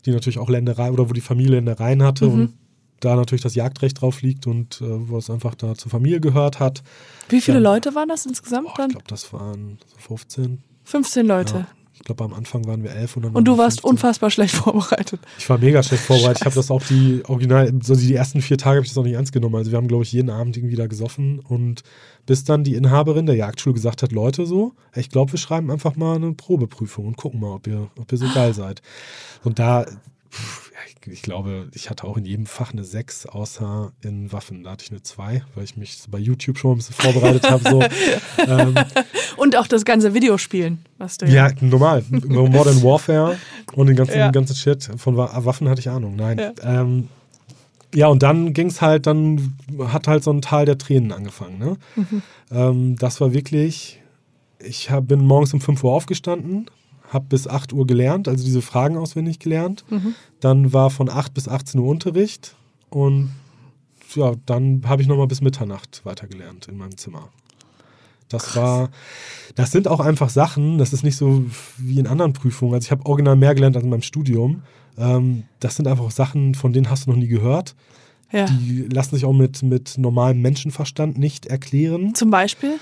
die 0.07 0.11
natürlich 0.13 0.39
auch 0.39 0.49
Länderei 0.49 0.91
oder 0.93 1.09
wo 1.09 1.13
die 1.13 1.21
Familie 1.21 1.53
Ländereien 1.57 2.03
hatte 2.03 2.27
Mhm. 2.27 2.33
und 2.33 2.53
da 3.01 3.17
natürlich 3.17 3.43
das 3.43 3.55
Jagdrecht 3.55 4.01
drauf 4.03 4.21
liegt 4.21 4.47
und 4.47 4.81
äh, 4.83 5.09
wo 5.09 5.17
es 5.17 5.31
einfach 5.31 5.55
da 5.55 5.75
zur 5.75 5.91
Familie 5.91 6.21
gehört 6.21 6.61
hat. 6.61 6.83
Wie 7.31 7.41
viele 7.41 7.57
Ja. 7.59 7.63
Leute 7.65 7.95
waren 7.95 8.09
das 8.11 8.27
insgesamt 8.27 8.67
Oh, 8.67 8.71
ich 8.73 8.77
dann? 8.77 8.91
glaube, 8.91 9.07
das 9.09 9.33
waren 9.33 9.79
so 9.87 9.97
15. 9.99 10.59
15 10.85 11.27
Leute. 11.27 11.67
Ich 12.01 12.07
glaube, 12.07 12.25
am 12.25 12.33
Anfang 12.33 12.67
waren 12.67 12.83
wir 12.83 12.93
11 12.93 13.17
und 13.17 13.23
dann 13.27 13.35
Und 13.35 13.45
du 13.45 13.59
warst 13.59 13.83
15. 13.83 13.91
unfassbar 13.91 14.31
schlecht 14.31 14.55
vorbereitet. 14.55 15.21
Ich 15.39 15.49
war 15.51 15.59
mega 15.59 15.83
schlecht 15.83 16.03
vorbereitet. 16.03 16.39
Ich 16.41 16.47
habe 16.47 16.55
das 16.55 16.71
auch 16.71 16.83
die 16.83 17.23
original, 17.29 17.71
so 17.83 17.95
die 17.95 18.15
ersten 18.15 18.41
vier 18.41 18.57
Tage 18.57 18.77
habe 18.77 18.87
ich 18.87 18.91
das 18.91 18.97
auch 18.97 19.05
nicht 19.05 19.13
ernst 19.13 19.33
genommen. 19.33 19.57
Also 19.57 19.71
wir 19.71 19.77
haben, 19.77 19.87
glaube 19.87 20.05
ich, 20.05 20.13
jeden 20.13 20.31
Abend 20.31 20.57
irgendwie 20.57 20.77
da 20.77 20.87
gesoffen 20.87 21.41
und 21.41 21.83
bis 22.25 22.45
dann 22.45 22.65
die 22.65 22.75
Inhaberin 22.75 23.27
der 23.27 23.37
Jagdschule 23.37 23.75
gesagt 23.75 24.03
hat, 24.03 24.13
Leute 24.13 24.47
so, 24.47 24.73
ich 24.97 25.11
glaube, 25.11 25.33
wir 25.33 25.39
schreiben 25.39 25.71
einfach 25.71 25.95
mal 25.97 26.17
eine 26.17 26.33
Probeprüfung 26.33 27.07
und 27.07 27.19
gucken 27.19 27.39
mal, 27.39 27.55
ob 27.55 27.67
ihr, 27.67 27.91
ob 27.99 28.11
ihr 28.11 28.19
so 28.19 28.27
geil 28.33 28.55
seid. 28.55 28.81
Und 29.45 29.59
da, 29.59 29.85
pff, 30.31 30.70
ich, 30.87 31.13
ich 31.13 31.23
glaube, 31.23 31.69
ich 31.75 31.91
hatte 31.91 32.05
auch 32.05 32.17
in 32.17 32.25
jedem 32.25 32.47
Fach 32.47 32.73
eine 32.73 32.85
6, 32.85 33.27
außer 33.27 33.93
in 34.03 34.33
Waffen. 34.33 34.65
Da 34.65 34.71
hatte 34.73 34.85
ich 34.85 34.91
eine 34.91 35.03
2, 35.03 35.43
weil 35.55 35.65
ich 35.65 35.77
mich 35.77 35.99
bei 36.11 36.19
YouTube 36.19 36.59
schon 36.59 36.73
ein 36.73 36.77
bisschen 36.77 36.95
vorbereitet 36.95 37.49
habe. 37.51 37.69
So. 37.69 37.83
ähm, 38.47 38.75
Und 39.37 39.57
auch 39.57 39.67
das 39.67 39.85
ganze 39.85 40.15
Videospielen, 40.15 40.85
was 40.99 41.19
du 41.19 41.27
ja, 41.27 41.51
normal. 41.61 42.05
Über 42.11 42.49
Modern 42.49 42.83
Warfare 42.83 43.39
und 43.75 43.87
den 43.87 43.97
ganzen, 43.97 44.19
Ja. 44.19 44.31
ganzen 44.31 44.57
Shit. 44.57 44.91
Von 44.97 45.17
Wa- 45.17 45.31
Waffen 45.45 45.69
hatte 45.69 45.81
ich 45.81 45.89
Ahnung. 45.89 46.17
Nein. 46.17 46.39
Ja. 46.39 46.53
Ja, 46.63 46.81
ähm, 46.83 47.09
ja 47.95 48.07
und 48.09 48.23
dann 48.23 48.53
ging 48.53 48.69
es 48.69 48.81
halt, 48.81 49.07
dann 49.07 49.55
hat 49.89 50.09
halt 50.09 50.25
so 50.25 50.33
ein 50.33 50.43
Tal 50.43 50.65
der 50.67 50.79
Tränen 50.79 51.13
angefangen. 51.13 51.59
Ne? 51.59 51.77
Mhm. 51.97 52.23
Ähm, 52.51 52.97
das 52.97 53.21
war 53.21 53.33
wirklich, 53.33 54.01
ich 54.59 54.91
hab, 54.91 55.09
bin 55.09 55.21
morgens 55.25 55.55
um 55.55 55.61
5 55.61 55.83
Uhr 55.85 55.93
aufgestanden, 55.93 56.67
habe 57.11 57.27
bis 57.29 57.47
8 57.47 57.73
Uhr 57.73 57.87
gelernt, 57.87 58.29
also 58.29 58.45
diese 58.45 58.63
Fragen 58.63 58.97
auswendig 58.97 59.39
gelernt. 59.39 59.85
Mhm. 59.91 60.15
Dann 60.41 60.73
war 60.73 60.91
von 60.91 61.09
8 61.11 61.35
bis 61.35 61.49
18 61.49 61.79
Uhr 61.81 61.89
Unterricht 61.89 62.55
und 62.89 63.31
ja, 64.15 64.33
dann 64.47 64.83
habe 64.87 65.03
ich 65.03 65.09
nochmal 65.09 65.27
bis 65.27 65.41
Mitternacht 65.41 66.01
weitergelernt 66.05 66.69
in 66.69 66.77
meinem 66.77 66.97
Zimmer. 66.97 67.29
Das 68.29 68.55
war, 68.57 68.91
das 69.57 69.73
sind 69.73 69.89
auch 69.89 70.01
einfach 70.01 70.31
Sachen, 70.31 70.79
das 70.79 70.93
ist 70.93 71.03
nicht 71.03 71.17
so 71.17 71.45
wie 71.79 71.99
in 71.99 72.07
anderen 72.07 72.33
Prüfungen. 72.33 72.75
Also 72.75 72.87
ich 72.87 72.91
habe 72.93 73.05
original 73.07 73.37
mehr 73.37 73.55
gelernt 73.55 73.77
als 73.77 73.85
in 73.85 73.91
meinem 73.91 74.03
Studium. 74.03 74.63
Ähm, 74.97 75.45
das 75.59 75.77
sind 75.77 75.89
einfach 75.89 76.11
Sachen, 76.13 76.55
von 76.55 76.73
denen 76.73 76.91
hast 76.91 77.07
du 77.07 77.11
noch 77.11 77.17
nie 77.17 77.27
gehört. 77.27 77.75
Ja. 78.31 78.47
Die 78.47 78.87
lassen 78.93 79.17
sich 79.17 79.25
auch 79.25 79.33
mit, 79.33 79.63
mit 79.65 79.99
normalem 79.99 80.41
Menschenverstand 80.41 81.19
nicht 81.19 81.47
erklären. 81.47 82.15
Zum 82.15 82.31
Beispiel? 82.31 82.79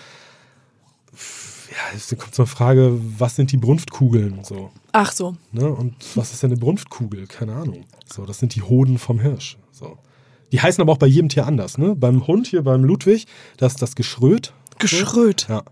Ja, 1.78 1.94
jetzt 1.94 2.18
kommt 2.18 2.34
so 2.34 2.42
eine 2.42 2.48
Frage, 2.48 2.98
was 3.18 3.36
sind 3.36 3.52
die 3.52 3.56
Brunftkugeln? 3.56 4.40
So, 4.42 4.70
Ach 4.90 5.12
so. 5.12 5.36
ne? 5.52 5.68
Und 5.68 5.94
was 6.16 6.32
ist 6.32 6.42
denn 6.42 6.50
eine 6.50 6.58
Brunftkugel? 6.58 7.28
Keine 7.28 7.54
Ahnung. 7.54 7.84
So, 8.12 8.26
das 8.26 8.38
sind 8.40 8.56
die 8.56 8.62
Hoden 8.62 8.98
vom 8.98 9.20
Hirsch. 9.20 9.58
So. 9.70 9.96
Die 10.50 10.60
heißen 10.60 10.82
aber 10.82 10.92
auch 10.92 10.98
bei 10.98 11.06
jedem 11.06 11.28
Tier 11.28 11.46
anders. 11.46 11.78
Ne? 11.78 11.94
Beim 11.94 12.26
Hund 12.26 12.48
hier, 12.48 12.62
beim 12.62 12.82
Ludwig, 12.82 13.26
das 13.58 13.74
ist 13.74 13.82
das 13.82 13.94
Geschröt. 13.94 14.52
Geschröt. 14.80 15.46
Ja. 15.48 15.62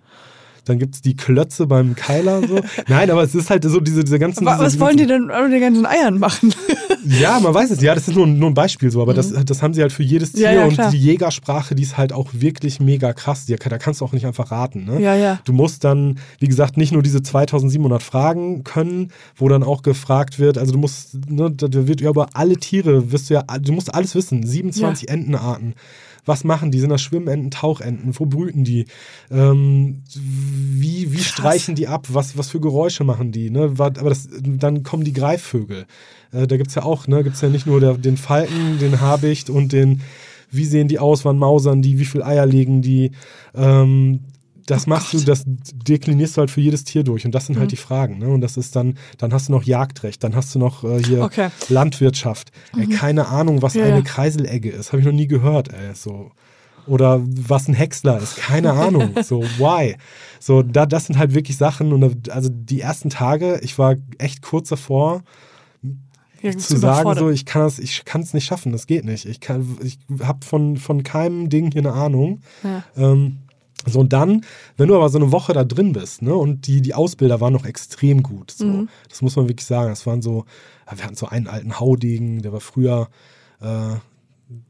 Dann 0.65 0.79
gibt 0.79 0.95
es 0.95 1.03
die 1.03 1.17
Klötze 1.17 1.67
beim 1.67 1.97
Keiler. 1.97 2.47
So. 2.47 2.61
Nein, 2.87 3.11
aber 3.11 3.23
es 3.25 3.35
ist 3.35 3.51
halt 3.51 3.65
so 3.65 3.81
diese, 3.81 4.05
diese 4.05 4.21
ganzen. 4.21 4.45
Diese, 4.45 4.59
Was 4.59 4.73
diese 4.73 4.81
wollen 4.85 4.97
die 4.97 5.07
denn 5.07 5.27
mit 5.27 5.53
den 5.53 5.61
ganzen 5.61 5.87
Eiern 5.87 6.19
machen? 6.21 6.55
Ja, 7.07 7.41
man 7.41 7.55
weiß 7.55 7.71
es. 7.71 7.81
Ja, 7.81 7.95
das 7.95 8.09
ist 8.09 8.15
nur, 8.15 8.27
nur 8.27 8.51
ein 8.51 8.55
Beispiel 8.55 8.91
so, 8.91 9.01
aber 9.01 9.15
das, 9.15 9.33
das 9.33 9.63
haben 9.63 9.75
sie 9.75 9.83
halt 9.83 9.93
für 9.93 10.03
jedes 10.03 10.33
Tier 10.33 10.49
Mhm. 10.49 10.55
Ja, 10.55 10.61
ja, 10.61 10.67
und 10.67 10.75
klar. 10.75 10.91
die 10.91 10.99
Jägersprache, 10.99 11.75
die 11.75 11.83
ist 11.83 11.97
halt 11.97 12.13
auch 12.13 12.31
wirklich 12.33 12.81
mega 12.81 13.13
krass. 13.13 13.47
Die, 13.47 13.57
da 13.57 13.79
kannst 13.79 14.01
du 14.01 14.05
auch 14.05 14.13
nicht 14.13 14.27
einfach 14.27 14.51
raten. 14.51 14.85
Ne? 14.85 15.01
Ja, 15.01 15.15
ja. 15.15 15.41
Du 15.45 15.53
musst 15.53 15.85
dann, 15.85 16.19
wie 16.39 16.49
gesagt, 16.49 16.77
nicht 16.77 16.93
nur 16.93 17.03
diese 17.03 17.23
2700 17.23 18.03
Fragen 18.03 18.65
können, 18.65 19.13
wo 19.37 19.49
dann 19.49 19.63
auch 19.63 19.83
gefragt 19.83 20.39
wird, 20.39 20.59
also 20.59 20.73
du 20.73 20.79
musst, 20.79 21.15
ne, 21.29 21.51
da 21.51 21.87
wird 21.87 22.01
ja 22.01 22.11
über 22.11 22.29
alle 22.35 22.57
Tiere, 22.57 23.13
wirst 23.13 23.31
du 23.31 23.35
ja, 23.35 23.43
du 23.61 23.73
musst 23.73 23.95
alles 23.95 24.15
wissen. 24.15 24.47
27 24.47 25.09
Entenarten. 25.09 25.75
Was 26.27 26.45
machen 26.45 26.71
die? 26.71 26.81
Sind 26.81 26.91
das 26.91 27.01
Schwimmenten, 27.01 27.51
Tauchenten? 27.51 28.19
Wo 28.19 28.27
brüten 28.27 28.65
die? 28.65 28.87
Ähm, 29.31 30.03
wie 30.15 31.13
wie 31.13 31.23
streichen 31.23 31.75
die 31.75 31.89
ab? 31.89 32.09
Was, 32.11 32.37
was 32.37 32.51
für 32.51 32.61
Geräusche 32.61 33.05
machen 33.05 33.33
die? 33.33 33.49
Ne? 33.49 33.73
Aber 33.79 33.91
das, 33.91 34.29
dann 34.43 34.83
kommen 34.83 35.05
die 35.05 35.13
Greifvögel. 35.13 35.87
Äh, 36.33 36.47
da 36.47 36.57
gibt 36.57 36.69
es 36.69 36.75
ja 36.75 36.83
auch, 36.83 37.07
ne, 37.07 37.23
gibt 37.23 37.37
es 37.37 37.43
ja 37.43 37.49
nicht 37.49 37.67
nur 37.67 37.81
der, 37.81 37.95
den 37.95 38.17
Falken, 38.17 38.79
den 38.81 39.01
Habicht 39.01 39.49
und 39.51 39.73
den, 39.73 40.03
wie 40.51 40.65
sehen 40.65 40.89
die 40.89 40.99
aus, 40.99 41.25
wann 41.25 41.39
mausern 41.39 41.83
die, 41.83 41.99
wie 41.99 42.05
viel 42.05 42.23
Eier 42.23 42.47
legen 42.47 42.83
die? 42.83 43.13
Ähm, 43.55 44.21
das 44.67 44.87
machst 44.87 45.15
du, 45.15 45.21
das 45.21 45.45
deklinierst 45.47 46.37
du 46.37 46.41
halt 46.41 46.51
für 46.51 46.61
jedes 46.61 46.85
Tier 46.85 47.05
durch. 47.05 47.25
Und 47.25 47.33
das 47.35 47.47
sind 47.47 47.59
halt 47.59 47.73
die 47.73 47.77
Fragen. 47.77 48.19
Ne? 48.19 48.29
Und 48.29 48.41
das 48.41 48.57
ist 48.57 48.75
dann, 48.77 48.99
dann 49.19 49.33
hast 49.33 49.49
du 49.49 49.53
noch 49.53 49.63
Jagdrecht, 49.63 50.23
dann 50.25 50.35
hast 50.35 50.55
du 50.55 50.59
noch 50.59 50.83
äh, 50.85 51.03
hier 51.03 51.23
Okay. 51.23 51.49
Landwirtschaft. 51.69 52.51
Ey, 52.77 52.87
keine 52.89 53.29
Ahnung, 53.29 53.63
was 53.63 53.75
Ja, 53.75 53.85
eine 53.85 53.97
ja. 53.97 54.03
Kreiselegge 54.03 54.71
ist. 54.71 54.93
Habe 54.93 55.01
ich 55.01 55.07
noch 55.07 55.13
nie 55.13 55.27
gehört, 55.29 55.73
ey. 55.73 55.95
So. 55.95 56.33
Oder 56.87 57.21
was 57.25 57.67
ein 57.69 57.75
Häcksler 57.75 58.19
ist. 58.19 58.37
Keine 58.37 58.73
Ahnung. 58.85 59.15
So, 59.23 59.43
why? 59.59 59.97
So, 60.41 60.63
da, 60.63 60.87
das 60.87 61.07
sind 61.07 61.19
halt 61.19 61.35
wirklich 61.35 61.57
Sachen. 61.57 61.93
Und 61.93 62.01
da, 62.27 62.33
also 62.33 62.49
die 62.53 62.81
ersten 62.81 63.11
Tage, 63.11 63.59
ich 63.63 63.79
war 63.79 63.97
echt 64.19 64.43
kurz 64.43 64.69
davor, 64.69 65.23
zu 66.59 66.77
sagen, 66.77 67.15
so, 67.19 67.31
ich 67.31 67.45
kann 67.45 67.63
es 67.67 67.79
ich 67.79 68.05
kann's 68.05 68.33
nicht 68.35 68.45
schaffen, 68.45 68.71
das 68.71 68.87
geht 68.87 69.05
nicht. 69.05 69.25
Ich, 69.25 69.41
kann- 69.41 69.79
ich 69.83 69.99
habe 70.23 70.45
von, 70.45 70.77
von 70.77 71.03
keinem 71.03 71.49
Ding 71.49 71.73
hier 71.73 71.81
eine 71.83 71.93
Ahnung. 71.93 72.41
Ja. 72.63 72.85
Ähm, 72.97 73.39
so, 73.85 74.01
und 74.01 74.13
dann, 74.13 74.45
wenn 74.77 74.89
du 74.89 74.97
aber 74.97 75.09
so 75.11 75.19
eine 75.19 75.33
Woche 75.33 75.53
da 75.53 75.65
drin 75.65 75.93
bist, 75.93 76.23
ne, 76.23 76.35
und 76.35 76.67
die, 76.67 76.81
die 76.81 76.95
Ausbilder 76.95 77.41
waren 77.41 77.53
noch 77.53 77.67
extrem 77.67 78.23
gut, 78.23 78.51
so, 78.53 78.65
Mhm. 78.65 78.89
das 79.09 79.23
muss 79.23 79.37
man 79.37 79.49
wirklich 79.49 79.67
sagen. 79.67 79.91
Das 79.91 80.07
waren 80.07 80.23
so, 80.23 80.45
wir 80.91 81.05
hatten 81.05 81.15
so 81.17 81.27
einen 81.27 81.47
alten 81.47 81.79
Haudegen, 81.79 82.43
der 82.43 82.53
war 82.53 82.61
früher 82.61 83.09
äh, 83.61 83.97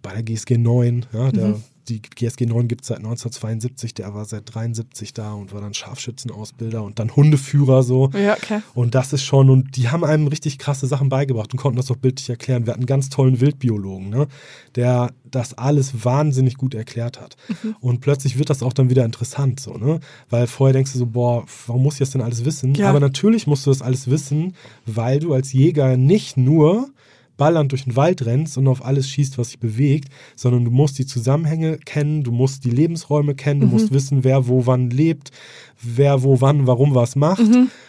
bei 0.03 0.13
der 0.13 0.23
GSG 0.23 0.59
9, 0.59 1.07
ja, 1.13 1.31
der, 1.31 1.47
Mhm. 1.49 1.63
Die 1.89 2.03
GSG 2.03 2.47
9 2.47 2.68
gibt 2.68 2.82
es 2.82 2.89
seit 2.89 2.99
1972, 2.99 3.95
der 3.95 4.14
war 4.14 4.24
seit 4.24 4.55
73 4.55 5.12
da 5.12 5.32
und 5.32 5.53
war 5.53 5.61
dann 5.61 5.74
Scharfschützenausbilder 5.74 6.82
und 6.82 6.99
dann 6.99 7.14
Hundeführer 7.14 7.82
so. 7.82 8.11
Ja, 8.12 8.34
okay. 8.34 8.61
Und 8.74 8.95
das 8.95 9.12
ist 9.12 9.22
schon, 9.22 9.51
und 9.51 9.76
die 9.76 9.89
haben 9.89 10.05
einem 10.05 10.26
richtig 10.26 10.59
krasse 10.59 10.87
Sachen 10.87 11.09
beigebracht 11.09 11.53
und 11.53 11.59
konnten 11.59 11.76
das 11.76 11.91
auch 11.91 11.97
bildlich 11.97 12.28
erklären. 12.28 12.66
Wir 12.66 12.72
hatten 12.72 12.82
einen 12.82 12.87
ganz 12.87 13.09
tollen 13.09 13.41
Wildbiologen, 13.41 14.11
ne, 14.11 14.26
der 14.74 15.12
das 15.30 15.55
alles 15.55 16.05
wahnsinnig 16.05 16.57
gut 16.57 16.74
erklärt 16.74 17.20
hat. 17.20 17.37
Und 17.80 18.01
plötzlich 18.01 18.39
wird 18.39 18.51
das 18.51 18.62
auch 18.62 18.72
dann 18.72 18.91
wieder 18.91 19.05
interessant, 19.05 19.61
so, 19.61 19.74
ne? 19.74 20.01
Weil 20.30 20.47
vorher 20.47 20.72
denkst 20.72 20.93
du 20.93 20.99
so, 20.99 21.07
boah, 21.07 21.45
warum 21.66 21.82
muss 21.82 21.95
ich 21.95 22.01
das 22.01 22.11
denn 22.11 22.22
alles 22.22 22.45
wissen? 22.45 22.74
Ja. 22.74 22.89
Aber 22.89 23.01
natürlich 23.01 23.47
musst 23.47 23.66
du 23.66 23.70
das 23.70 23.82
alles 23.82 24.09
wissen, 24.09 24.55
weil 24.87 25.18
du 25.18 25.34
als 25.34 25.53
Jäger 25.53 25.97
nicht 25.97 26.37
nur 26.37 26.91
ballernd 27.37 27.72
durch 27.72 27.84
den 27.84 27.97
Wald 27.97 28.24
rennst 28.24 28.57
und 28.59 28.66
auf 28.68 28.84
alles 28.84 29.09
schießt, 29.09 29.39
was 29.39 29.49
sich 29.49 29.59
bewegt, 29.59 30.09
sondern 30.34 30.64
du 30.64 30.70
musst 30.70 30.99
die 30.99 31.07
Zusammenhänge 31.07 31.78
kennen, 31.78 32.22
du 32.22 32.32
musst 32.32 32.64
die 32.64 32.70
Lebensräume 32.70 33.34
kennen, 33.34 33.61
du 33.61 33.66
musst 33.66 33.93
wissen, 33.93 34.24
wer 34.24 34.49
wo 34.49 34.66
wann 34.66 34.91
lebt, 34.91 35.30
wer 35.82 36.22
wo 36.22 36.41
wann 36.41 36.66
warum 36.66 36.95
was 36.95 37.16
macht, 37.16 37.45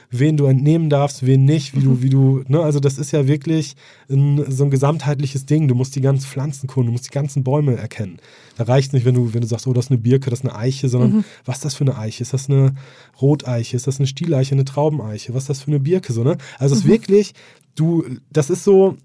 wen 0.09 0.37
du 0.37 0.45
entnehmen 0.45 0.89
darfst, 0.89 1.25
wen 1.25 1.45
nicht, 1.45 1.75
wie 1.75 1.81
du, 1.81 2.01
wie 2.01 2.09
du, 2.09 2.43
ne, 2.47 2.61
also 2.61 2.79
das 2.79 2.97
ist 2.97 3.11
ja 3.11 3.27
wirklich 3.27 3.75
ein, 4.09 4.49
so 4.49 4.65
ein 4.65 4.69
gesamtheitliches 4.69 5.45
Ding. 5.45 5.67
Du 5.67 5.75
musst 5.75 5.95
die 5.95 6.01
ganzen 6.01 6.25
Pflanzenkunde, 6.25 6.87
du 6.87 6.91
musst 6.93 7.07
die 7.07 7.13
ganzen 7.13 7.43
Bäume 7.43 7.75
erkennen. 7.75 8.17
Da 8.57 8.63
reicht 8.63 8.93
nicht, 8.93 9.05
wenn 9.05 9.15
du, 9.15 9.33
wenn 9.33 9.41
du 9.41 9.47
sagst, 9.47 9.67
oh, 9.67 9.73
das 9.73 9.85
ist 9.85 9.91
eine 9.91 9.99
Birke, 9.99 10.29
das 10.29 10.39
ist 10.39 10.45
eine 10.45 10.55
Eiche, 10.55 10.89
sondern 10.89 11.25
was 11.45 11.57
ist 11.57 11.65
das 11.65 11.75
für 11.75 11.83
eine 11.83 11.97
Eiche? 11.97 12.23
Ist 12.23 12.33
das 12.33 12.49
eine 12.49 12.73
Roteiche? 13.21 13.75
Ist 13.75 13.87
das 13.87 13.99
eine 13.99 14.07
Stieleiche, 14.07 14.55
eine 14.55 14.65
Traubeneiche? 14.65 15.33
Was 15.33 15.43
ist 15.43 15.49
das 15.49 15.61
für 15.61 15.71
eine 15.71 15.79
Birke? 15.79 16.13
So, 16.13 16.23
ne? 16.23 16.37
Also 16.57 16.73
es 16.73 16.81
ist 16.81 16.87
wirklich, 16.87 17.33
du, 17.75 18.03
das 18.31 18.49
ist 18.49 18.63
so, 18.63 18.97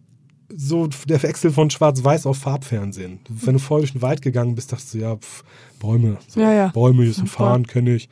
so 0.56 0.88
der 1.06 1.22
Wechsel 1.22 1.50
von 1.50 1.70
Schwarz-Weiß 1.70 2.26
auf 2.26 2.38
Farbfernsehen. 2.38 3.20
Wenn 3.28 3.54
du 3.54 3.58
vorher 3.58 3.82
durch 3.82 3.92
den 3.92 4.02
Wald 4.02 4.22
gegangen 4.22 4.54
bist, 4.54 4.72
dachtest 4.72 4.94
du, 4.94 4.98
ja, 4.98 5.16
pf, 5.16 5.44
Bäume, 5.78 6.18
so, 6.28 6.40
Ja, 6.40 6.52
ja. 6.52 6.68
Bäume, 6.68 7.04
ein 7.04 7.26
Fahren, 7.26 7.66
kenne 7.66 7.94
ich. 7.94 8.08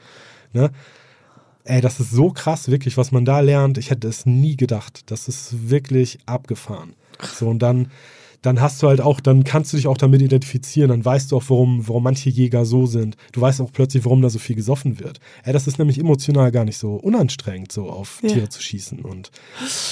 Ne? 0.53 0.71
Ey, 1.65 1.81
das 1.81 2.01
ist 2.01 2.11
so 2.11 2.31
krass, 2.31 2.69
wirklich, 2.69 2.97
was 2.97 3.13
man 3.13 3.25
da 3.25 3.41
lernt. 3.41 3.79
Ich 3.79 3.91
hätte 3.91 4.09
es 4.09 4.27
nie 4.27 4.57
gedacht. 4.57 5.11
Das 5.11 5.29
ist 5.29 5.71
wirklich 5.71 6.19
abgefahren. 6.27 6.95
So, 7.23 7.49
und 7.49 7.61
dann, 7.61 7.91
dann 8.43 8.61
hast 8.61 8.83
du 8.83 8.89
halt 8.89 9.01
auch, 9.01 9.21
dann 9.21 9.45
kannst 9.45 9.73
du 9.73 9.77
dich 9.77 9.87
auch 9.87 9.99
damit 9.99 10.23
identifizieren, 10.23 10.89
dann 10.89 11.05
weißt 11.05 11.31
du 11.31 11.37
auch, 11.37 11.45
warum, 11.49 11.87
warum 11.87 12.03
manche 12.03 12.31
Jäger 12.31 12.65
so 12.65 12.87
sind. 12.87 13.17
Du 13.33 13.41
weißt 13.41 13.61
auch 13.61 13.73
plötzlich, 13.73 14.05
warum 14.05 14.23
da 14.23 14.31
so 14.31 14.39
viel 14.39 14.57
gesoffen 14.57 14.99
wird. 14.99 15.21
Ey, 15.45 15.53
das 15.53 15.67
ist 15.67 15.79
nämlich 15.79 15.99
emotional 15.99 16.51
gar 16.51 16.65
nicht 16.65 16.79
so 16.79 16.95
unanstrengend, 16.95 17.71
so 17.71 17.91
auf 17.91 18.21
Ja. 18.23 18.31
Tiere 18.31 18.49
zu 18.49 18.63
schießen 18.63 19.01
und, 19.01 19.31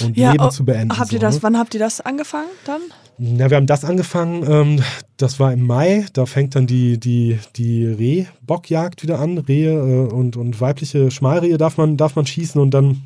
und 0.01 0.17
Ja, 0.17 0.31
Leben 0.31 0.45
oh, 0.45 0.49
zu 0.49 0.65
beenden. 0.65 0.97
Habt 0.97 1.11
ihr 1.11 1.19
so, 1.19 1.21
das, 1.21 1.35
ne? 1.35 1.43
wann 1.43 1.57
habt 1.57 1.73
ihr 1.73 1.79
das 1.79 2.01
angefangen 2.01 2.49
dann? 2.65 2.81
Ja, 3.19 3.49
wir 3.49 3.57
haben 3.57 3.67
das 3.67 3.83
angefangen, 3.83 4.45
ähm, 4.49 4.83
das 5.17 5.39
war 5.41 5.51
im 5.51 5.67
Mai, 5.67 6.05
da 6.13 6.25
fängt 6.25 6.55
dann 6.55 6.67
die, 6.67 6.97
die, 6.97 7.37
die 7.57 7.85
Rehbockjagd 7.85 9.03
wieder 9.03 9.19
an. 9.19 9.37
Rehe 9.37 9.71
äh, 9.71 10.13
und, 10.13 10.37
und 10.37 10.59
weibliche 10.61 11.11
Schmalrehe 11.11 11.57
darf 11.57 11.77
man, 11.77 11.97
darf 11.97 12.15
man 12.15 12.25
schießen 12.25 12.59
und 12.61 12.71
dann, 12.71 13.01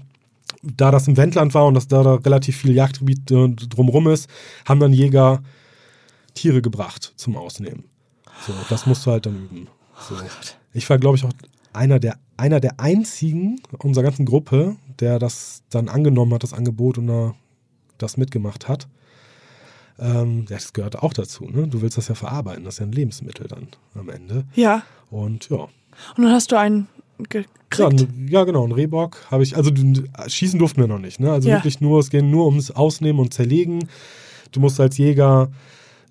da 0.64 0.92
das 0.92 1.08
im 1.08 1.18
Wendland 1.18 1.54
war 1.54 1.66
und 1.66 1.74
dass 1.74 1.88
da, 1.88 2.04
da 2.04 2.16
relativ 2.16 2.58
viel 2.58 2.74
Jagdgebiet 2.74 3.30
äh, 3.32 3.50
drumrum 3.50 4.08
ist, 4.08 4.30
haben 4.66 4.80
dann 4.80 4.94
Jäger 4.94 5.44
Tiere 6.34 6.62
gebracht 6.62 7.14
zum 7.16 7.38
Ausnehmen. 7.38 7.84
So, 8.48 8.54
das 8.70 8.86
musst 8.86 9.06
du 9.06 9.12
halt 9.12 9.26
dann 9.26 9.36
üben. 9.36 9.68
So. 10.00 10.16
Ich 10.74 10.90
war, 10.90 10.98
glaube 10.98 11.18
ich, 11.18 11.24
auch 11.24 11.32
einer 11.74 12.00
der, 12.00 12.18
einer 12.38 12.60
der 12.60 12.80
einzigen 12.80 13.62
unserer 13.78 14.04
ganzen 14.04 14.26
Gruppe, 14.26 14.76
der 15.00 15.20
das 15.20 15.64
dann 15.70 15.90
angenommen 15.90 16.34
hat, 16.34 16.44
das 16.44 16.54
Angebot 16.54 16.98
und 16.98 17.08
da 17.08 17.36
das 17.98 18.18
mitgemacht 18.18 18.68
hat. 18.68 18.88
Ähm, 20.00 20.46
ja, 20.50 20.56
das 20.56 20.74
gehört 20.74 20.98
auch 20.98 21.14
dazu. 21.14 21.46
Ne? 21.46 21.68
Du 21.68 21.82
willst 21.82 21.98
das 21.98 22.08
ja 22.08 22.16
verarbeiten. 22.16 22.64
Das 22.64 22.76
ist 22.76 22.80
ja 22.80 22.86
ein 22.86 22.92
Lebensmittel 22.92 23.48
dann 23.48 23.68
am 23.94 24.10
Ende. 24.10 24.46
Ja. 24.56 24.84
Und 25.12 25.50
ja. 25.50 25.68
Und 26.18 26.24
dann 26.24 26.32
hast 26.32 26.52
du 26.52 26.58
einen 26.58 26.88
gekriegt. 27.30 27.50
Ja, 27.78 27.90
ja, 28.40 28.44
genau, 28.44 28.66
ein 28.66 28.72
Rehbock 28.72 29.18
habe 29.32 29.44
ich. 29.44 29.56
Also 29.58 29.72
schießen 30.28 30.60
durften 30.60 30.82
wir 30.82 30.88
noch 30.88 31.00
nicht. 31.00 31.20
Ne? 31.20 31.32
Also 31.32 31.50
Ja. 31.50 31.56
wirklich 31.56 31.82
nur, 31.82 32.00
es 32.00 32.10
ging 32.10 32.30
nur 32.30 32.46
ums 32.46 32.72
Ausnehmen 32.72 33.20
und 33.20 33.34
Zerlegen. 33.34 33.88
Du 34.52 34.60
musst 34.60 34.80
als 34.80 34.98
Jäger 34.98 35.50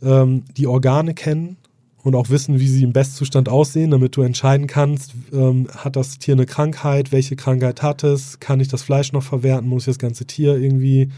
ähm, 0.02 0.44
die 0.56 0.66
Organe 0.66 1.14
kennen 1.14 1.56
und 2.02 2.16
auch 2.16 2.30
wissen, 2.30 2.58
wie 2.58 2.66
sie 2.66 2.82
im 2.82 2.92
Bestzustand 2.92 3.48
aussehen, 3.48 3.92
damit 3.92 4.16
du 4.16 4.22
entscheiden 4.22 4.66
kannst, 4.66 5.14
ähm, 5.32 5.68
hat 5.76 5.94
das 5.94 6.18
Tier 6.18 6.34
eine 6.34 6.46
Krankheit, 6.46 7.12
welche 7.12 7.36
Krankheit 7.36 7.82
hat 7.82 8.02
es, 8.02 8.40
kann 8.40 8.58
ich 8.58 8.66
das 8.68 8.82
Fleisch 8.82 9.12
noch 9.12 9.22
verwerten, 9.22 9.68
muss 9.68 9.82
ich 9.82 9.86
das 9.86 9.98
ganze 9.98 10.24
Tier 10.24 10.56
irgendwie 10.56 11.10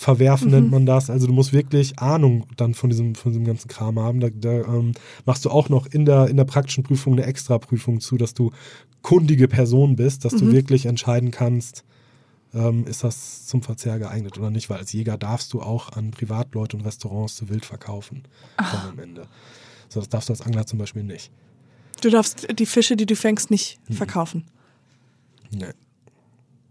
verwerfen, 0.00 0.46
Mhm. 0.48 0.54
nennt 0.54 0.70
man 0.70 0.86
das. 0.86 1.10
Also 1.10 1.26
du 1.26 1.32
musst 1.34 1.52
wirklich 1.52 1.98
Ahnung 1.98 2.46
dann 2.56 2.72
von 2.72 2.88
diesem, 2.88 3.14
von 3.14 3.32
diesem 3.32 3.44
ganzen 3.44 3.68
Kram 3.68 3.98
haben. 3.98 4.20
Da, 4.20 4.30
da 4.30 4.50
ähm, 4.62 4.92
machst 5.26 5.44
du 5.44 5.50
auch 5.50 5.68
noch 5.68 5.86
in 5.86 6.06
der, 6.06 6.28
in 6.28 6.38
der 6.38 6.46
praktischen 6.46 6.84
Prüfung 6.84 7.12
eine 7.12 7.24
Extraprüfung 7.26 8.00
zu, 8.00 8.16
dass 8.16 8.32
du 8.32 8.50
kundige 9.02 9.46
Person 9.46 9.96
bist, 9.96 10.24
dass 10.24 10.32
Mhm. 10.32 10.38
du 10.38 10.52
wirklich 10.52 10.86
entscheiden 10.86 11.30
kannst, 11.30 11.84
ähm, 12.54 12.86
ist 12.86 13.04
das 13.04 13.44
zum 13.46 13.62
Verzehr 13.62 13.98
geeignet 13.98 14.38
oder 14.38 14.50
nicht, 14.50 14.70
weil 14.70 14.78
als 14.78 14.90
Jäger 14.94 15.18
darfst 15.18 15.52
du 15.52 15.60
auch 15.60 15.90
an 15.92 16.12
Privatleute 16.12 16.78
und 16.78 16.82
Restaurants 16.86 17.36
zu 17.36 17.50
wild 17.50 17.66
verkaufen 17.66 18.22
dann 18.56 18.92
am 18.92 18.98
Ende. 18.98 19.26
So, 19.90 20.00
das 20.00 20.08
darfst 20.08 20.30
du 20.30 20.32
als 20.32 20.40
Angler 20.40 20.64
zum 20.66 20.78
Beispiel 20.78 21.02
nicht. 21.04 21.30
Du 22.00 22.08
darfst 22.08 22.46
die 22.58 22.64
Fische, 22.66 22.96
die 22.96 23.04
du 23.06 23.16
fängst, 23.16 23.50
nicht 23.50 23.78
Mhm. 23.90 23.94
verkaufen. 23.94 24.44
Nee. 25.50 25.66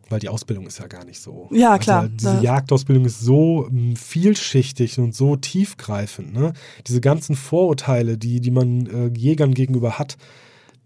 Weil 0.09 0.19
die 0.19 0.29
Ausbildung 0.29 0.65
ist 0.67 0.79
ja 0.79 0.87
gar 0.87 1.05
nicht 1.05 1.19
so. 1.21 1.47
Ja, 1.51 1.77
klar. 1.77 2.01
Also, 2.01 2.13
diese 2.15 2.33
Da- 2.35 2.41
Jagdausbildung 2.41 3.05
ist 3.05 3.19
so 3.19 3.67
mm, 3.69 3.95
vielschichtig 3.95 4.97
und 4.99 5.13
so 5.15 5.35
tiefgreifend. 5.35 6.33
Ne? 6.33 6.53
Diese 6.87 7.01
ganzen 7.01 7.35
Vorurteile, 7.35 8.17
die, 8.17 8.41
die 8.41 8.51
man 8.51 8.87
äh, 8.87 9.07
Jägern 9.17 9.53
gegenüber 9.53 9.99
hat, 9.99 10.17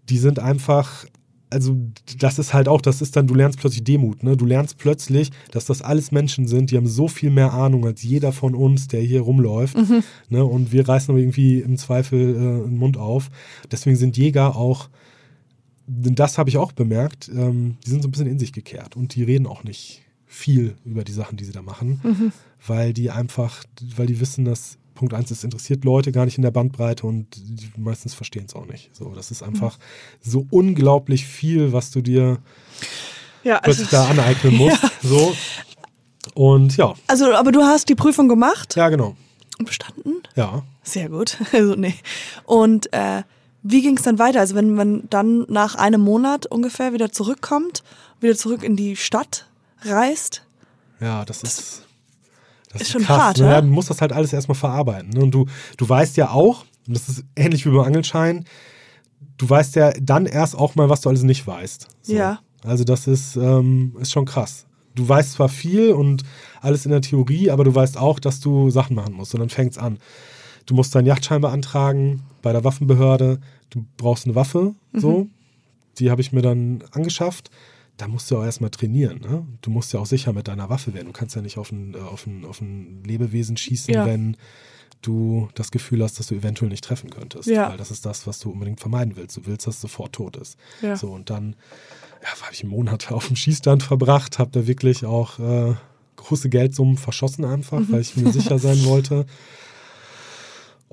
die 0.08 0.18
sind 0.18 0.38
einfach. 0.38 1.06
Also, 1.50 1.76
das 2.18 2.40
ist 2.40 2.52
halt 2.52 2.66
auch, 2.66 2.80
das 2.80 3.00
ist 3.00 3.14
dann, 3.14 3.28
du 3.28 3.34
lernst 3.34 3.60
plötzlich 3.60 3.84
Demut, 3.84 4.24
ne? 4.24 4.36
Du 4.36 4.44
lernst 4.44 4.76
plötzlich, 4.76 5.30
dass 5.52 5.66
das 5.66 5.82
alles 5.82 6.10
Menschen 6.10 6.48
sind, 6.48 6.72
die 6.72 6.76
haben 6.76 6.88
so 6.88 7.06
viel 7.06 7.30
mehr 7.30 7.52
Ahnung 7.52 7.86
als 7.86 8.02
jeder 8.02 8.32
von 8.32 8.56
uns, 8.56 8.88
der 8.88 9.02
hier 9.02 9.20
rumläuft. 9.20 9.76
Ne? 10.30 10.44
Und 10.44 10.72
wir 10.72 10.88
reißen 10.88 11.12
aber 11.12 11.20
irgendwie 11.20 11.60
im 11.60 11.76
Zweifel 11.76 12.30
äh, 12.30 12.68
den 12.68 12.76
Mund 12.76 12.96
auf. 12.96 13.30
Deswegen 13.70 13.94
sind 13.94 14.16
Jäger 14.16 14.56
auch 14.56 14.88
das 15.86 16.38
habe 16.38 16.50
ich 16.50 16.56
auch 16.56 16.72
bemerkt, 16.72 17.28
ähm, 17.28 17.76
die 17.84 17.90
sind 17.90 18.02
so 18.02 18.08
ein 18.08 18.10
bisschen 18.10 18.26
in 18.26 18.38
sich 18.38 18.52
gekehrt 18.52 18.96
und 18.96 19.14
die 19.14 19.22
reden 19.22 19.46
auch 19.46 19.64
nicht 19.64 20.02
viel 20.26 20.76
über 20.84 21.04
die 21.04 21.12
Sachen, 21.12 21.36
die 21.36 21.44
sie 21.44 21.52
da 21.52 21.62
machen, 21.62 22.32
weil 22.66 22.92
die 22.92 23.10
einfach, 23.10 23.62
weil 23.96 24.06
die 24.06 24.18
wissen, 24.18 24.44
dass 24.44 24.78
Punkt 24.94 25.12
eins 25.14 25.30
es 25.30 25.44
interessiert 25.44 25.84
Leute 25.84 26.12
gar 26.12 26.24
nicht 26.24 26.38
in 26.38 26.42
der 26.42 26.50
Bandbreite 26.50 27.06
und 27.06 27.26
die 27.36 27.70
meistens 27.76 28.14
verstehen 28.14 28.46
es 28.46 28.54
auch 28.54 28.66
nicht. 28.66 28.94
So, 28.94 29.12
das 29.14 29.30
ist 29.30 29.42
einfach 29.42 29.78
so 30.20 30.46
unglaublich 30.50 31.26
viel, 31.26 31.72
was 31.72 31.90
du 31.90 32.00
dir 32.00 32.38
Ja, 33.42 33.58
plötzlich 33.58 33.88
da 33.88 34.06
aneignen 34.10 34.56
musst. 34.56 34.80
So. 35.02 35.34
Und 36.34 36.76
ja, 36.76 36.94
also, 37.06 37.34
aber 37.34 37.52
du 37.52 37.62
hast 37.62 37.88
die 37.88 37.94
Prüfung 37.94 38.28
gemacht 38.28 38.76
ja, 38.76 38.88
genau. 38.88 39.16
und 39.58 39.66
bestanden? 39.66 40.22
Ja. 40.36 40.64
Sehr 40.82 41.08
gut. 41.08 41.38
Also, 41.52 41.74
nee. 41.74 41.94
Und 42.44 42.92
äh, 42.92 43.22
wie 43.64 43.82
ging 43.82 43.96
es 43.96 44.02
dann 44.02 44.18
weiter? 44.18 44.40
Also, 44.40 44.54
wenn 44.54 44.74
man 44.74 45.04
dann 45.10 45.46
nach 45.48 45.74
einem 45.74 46.02
Monat 46.02 46.46
ungefähr 46.46 46.92
wieder 46.92 47.10
zurückkommt, 47.10 47.82
wieder 48.20 48.36
zurück 48.36 48.62
in 48.62 48.76
die 48.76 48.94
Stadt 48.94 49.48
reist? 49.82 50.42
Ja, 51.00 51.24
das 51.24 51.42
ist. 51.42 51.82
Das 52.72 52.82
ist 52.82 52.90
schon 52.90 53.04
krass. 53.04 53.18
hart, 53.18 53.38
ne? 53.38 53.46
ja? 53.46 53.60
Du 53.60 53.68
musst 53.68 53.88
das 53.88 54.00
halt 54.00 54.12
alles 54.12 54.32
erstmal 54.32 54.56
verarbeiten. 54.56 55.10
Ne? 55.10 55.20
Und 55.22 55.30
du, 55.30 55.46
du 55.76 55.88
weißt 55.88 56.16
ja 56.16 56.30
auch, 56.30 56.64
und 56.86 56.94
das 56.94 57.08
ist 57.08 57.24
ähnlich 57.36 57.64
wie 57.64 57.70
beim 57.70 57.80
Angelschein, 57.86 58.44
du 59.38 59.48
weißt 59.48 59.76
ja 59.76 59.92
dann 59.92 60.26
erst 60.26 60.56
auch 60.56 60.74
mal, 60.74 60.88
was 60.88 61.00
du 61.00 61.08
alles 61.08 61.22
nicht 61.22 61.46
weißt. 61.46 61.88
So. 62.02 62.12
Ja. 62.12 62.40
Also 62.64 62.84
das 62.84 63.06
ist, 63.06 63.36
ähm, 63.36 63.96
ist 64.00 64.12
schon 64.12 64.24
krass. 64.24 64.66
Du 64.94 65.08
weißt 65.08 65.32
zwar 65.32 65.48
viel 65.48 65.92
und 65.92 66.24
alles 66.60 66.84
in 66.84 66.90
der 66.90 67.00
Theorie, 67.00 67.50
aber 67.50 67.64
du 67.64 67.74
weißt 67.74 67.96
auch, 67.96 68.18
dass 68.18 68.40
du 68.40 68.70
Sachen 68.70 68.96
machen 68.96 69.14
musst. 69.14 69.34
Und 69.34 69.40
dann 69.40 69.50
fängt's 69.50 69.78
an. 69.78 69.98
Du 70.66 70.74
musst 70.74 70.94
deinen 70.94 71.06
Yachtschein 71.06 71.40
beantragen 71.40 72.22
bei 72.42 72.52
der 72.52 72.64
Waffenbehörde. 72.64 73.40
Du 73.70 73.84
brauchst 73.96 74.24
eine 74.24 74.34
Waffe, 74.34 74.74
so. 74.92 75.28
die 75.98 76.10
habe 76.10 76.20
ich 76.20 76.32
mir 76.32 76.42
dann 76.42 76.84
angeschafft. 76.92 77.50
Da 77.96 78.08
musst 78.08 78.30
du 78.30 78.38
auch 78.38 78.44
erstmal 78.44 78.70
trainieren. 78.70 79.20
Ne? 79.20 79.46
Du 79.62 79.70
musst 79.70 79.92
ja 79.92 80.00
auch 80.00 80.06
sicher 80.06 80.32
mit 80.32 80.48
deiner 80.48 80.68
Waffe 80.68 80.94
werden. 80.94 81.06
Du 81.06 81.12
kannst 81.12 81.36
ja 81.36 81.42
nicht 81.42 81.58
auf 81.58 81.70
ein, 81.70 81.94
äh, 81.94 81.98
auf 81.98 82.26
ein, 82.26 82.44
auf 82.44 82.60
ein 82.60 83.04
Lebewesen 83.04 83.56
schießen, 83.56 83.94
ja. 83.94 84.04
wenn 84.04 84.36
du 85.00 85.48
das 85.54 85.70
Gefühl 85.70 86.02
hast, 86.02 86.18
dass 86.18 86.28
du 86.28 86.34
eventuell 86.34 86.70
nicht 86.70 86.82
treffen 86.82 87.10
könntest. 87.10 87.48
Ja. 87.48 87.70
Weil 87.70 87.76
das 87.76 87.90
ist 87.90 88.04
das, 88.04 88.26
was 88.26 88.40
du 88.40 88.50
unbedingt 88.50 88.80
vermeiden 88.80 89.16
willst. 89.16 89.36
Du 89.36 89.46
willst, 89.46 89.66
dass 89.66 89.76
es 89.76 89.80
sofort 89.80 90.12
tot 90.12 90.36
ist. 90.36 90.58
Ja. 90.82 90.96
So, 90.96 91.10
und 91.12 91.30
dann 91.30 91.54
ja, 92.22 92.28
habe 92.28 92.52
ich 92.52 92.64
Monate 92.64 93.14
auf 93.14 93.28
dem 93.28 93.36
Schießstand 93.36 93.82
verbracht, 93.82 94.38
habe 94.38 94.50
da 94.50 94.66
wirklich 94.66 95.04
auch 95.04 95.38
äh, 95.38 95.74
große 96.16 96.48
Geldsummen 96.48 96.96
verschossen 96.96 97.44
einfach, 97.44 97.80
mhm. 97.80 97.92
weil 97.92 98.00
ich 98.00 98.16
mir 98.16 98.32
sicher 98.32 98.58
sein 98.58 98.84
wollte. 98.84 99.26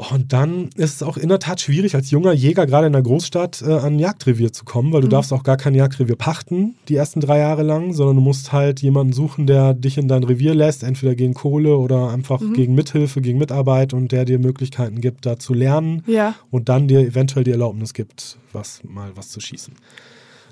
Und 0.10 0.34
dann 0.34 0.70
ist 0.76 0.96
es 0.96 1.04
auch 1.04 1.16
in 1.16 1.30
der 1.30 1.38
Tat 1.38 1.62
schwierig, 1.62 1.94
als 1.94 2.10
junger 2.10 2.34
Jäger 2.34 2.66
gerade 2.66 2.88
in 2.88 2.94
der 2.94 3.04
Großstadt 3.04 3.62
äh, 3.62 3.72
an 3.72 3.94
ein 3.94 4.00
Jagdrevier 4.00 4.52
zu 4.52 4.66
kommen, 4.66 4.92
weil 4.94 5.02
du 5.02 5.08
mhm. 5.08 5.12
darfst 5.12 5.32
auch 5.32 5.44
gar 5.44 5.58
kein 5.58 5.76
Jagdrevier 5.76 6.16
pachten, 6.16 6.76
die 6.88 6.96
ersten 6.96 7.20
drei 7.20 7.38
Jahre 7.38 7.62
lang, 7.62 7.94
sondern 7.94 8.16
du 8.16 8.22
musst 8.24 8.52
halt 8.52 8.82
jemanden 8.82 9.14
suchen, 9.14 9.46
der 9.46 9.76
dich 9.76 10.00
in 10.00 10.08
dein 10.08 10.24
Revier 10.24 10.56
lässt, 10.56 10.82
entweder 10.82 11.14
gegen 11.14 11.36
Kohle 11.36 11.78
oder 11.78 12.10
einfach 12.10 12.42
mhm. 12.42 12.54
gegen 12.54 12.74
Mithilfe, 12.74 13.22
gegen 13.22 13.38
Mitarbeit 13.38 13.94
und 13.94 14.12
der 14.12 14.26
dir 14.26 14.40
Möglichkeiten 14.40 15.02
gibt, 15.02 15.28
da 15.28 15.38
zu 15.38 15.54
lernen 15.54 16.02
ja. 16.08 16.34
und 16.50 16.68
dann 16.68 16.88
dir 16.88 17.02
eventuell 17.02 17.44
die 17.44 17.52
Erlaubnis 17.52 17.94
gibt, 17.94 18.40
was 18.54 18.82
mal 18.84 19.12
was 19.14 19.30
zu 19.30 19.40
schießen. 19.40 19.76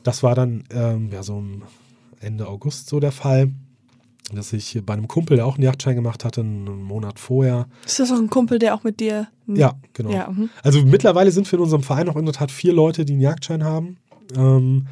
Das 0.04 0.22
war 0.22 0.36
dann 0.36 0.64
ähm, 0.70 1.10
ja 1.12 1.24
so 1.24 1.43
Ende 2.20 2.47
August 2.47 2.88
so 2.88 3.00
der 3.00 3.12
Fall 3.12 3.50
dass 4.34 4.54
ich 4.54 4.80
bei 4.86 4.94
einem 4.94 5.08
Kumpel, 5.08 5.38
der 5.38 5.46
auch 5.46 5.56
einen 5.56 5.64
Yachtschein 5.64 5.96
gemacht 5.96 6.24
hatte, 6.24 6.42
einen 6.42 6.84
Monat 6.84 7.20
vorher. 7.20 7.68
Ist 7.86 8.00
das 8.00 8.12
auch 8.12 8.18
ein 8.18 8.30
Kumpel, 8.30 8.60
der 8.60 8.76
auch 8.76 8.84
mit 8.84 9.00
dir? 9.00 9.28
Ja, 9.48 9.74
genau. 9.94 10.12
Ja, 10.12 10.30
mhm. 10.30 10.50
also 10.64 10.84
mittlerweile 10.84 11.32
sind 11.32 11.52
wir 11.52 11.58
in 11.58 11.64
unserem 11.64 11.84
Verein 11.84 12.10
auch 12.10 12.16
in 12.16 12.26
der 12.26 12.34
Tat 12.34 12.52
vier 12.52 12.74
Leute, 12.74 13.06
die 13.06 13.14
einen 13.14 13.22
Jagdschein 13.22 13.64
haben. 13.64 13.98
Ähm, 14.36 14.88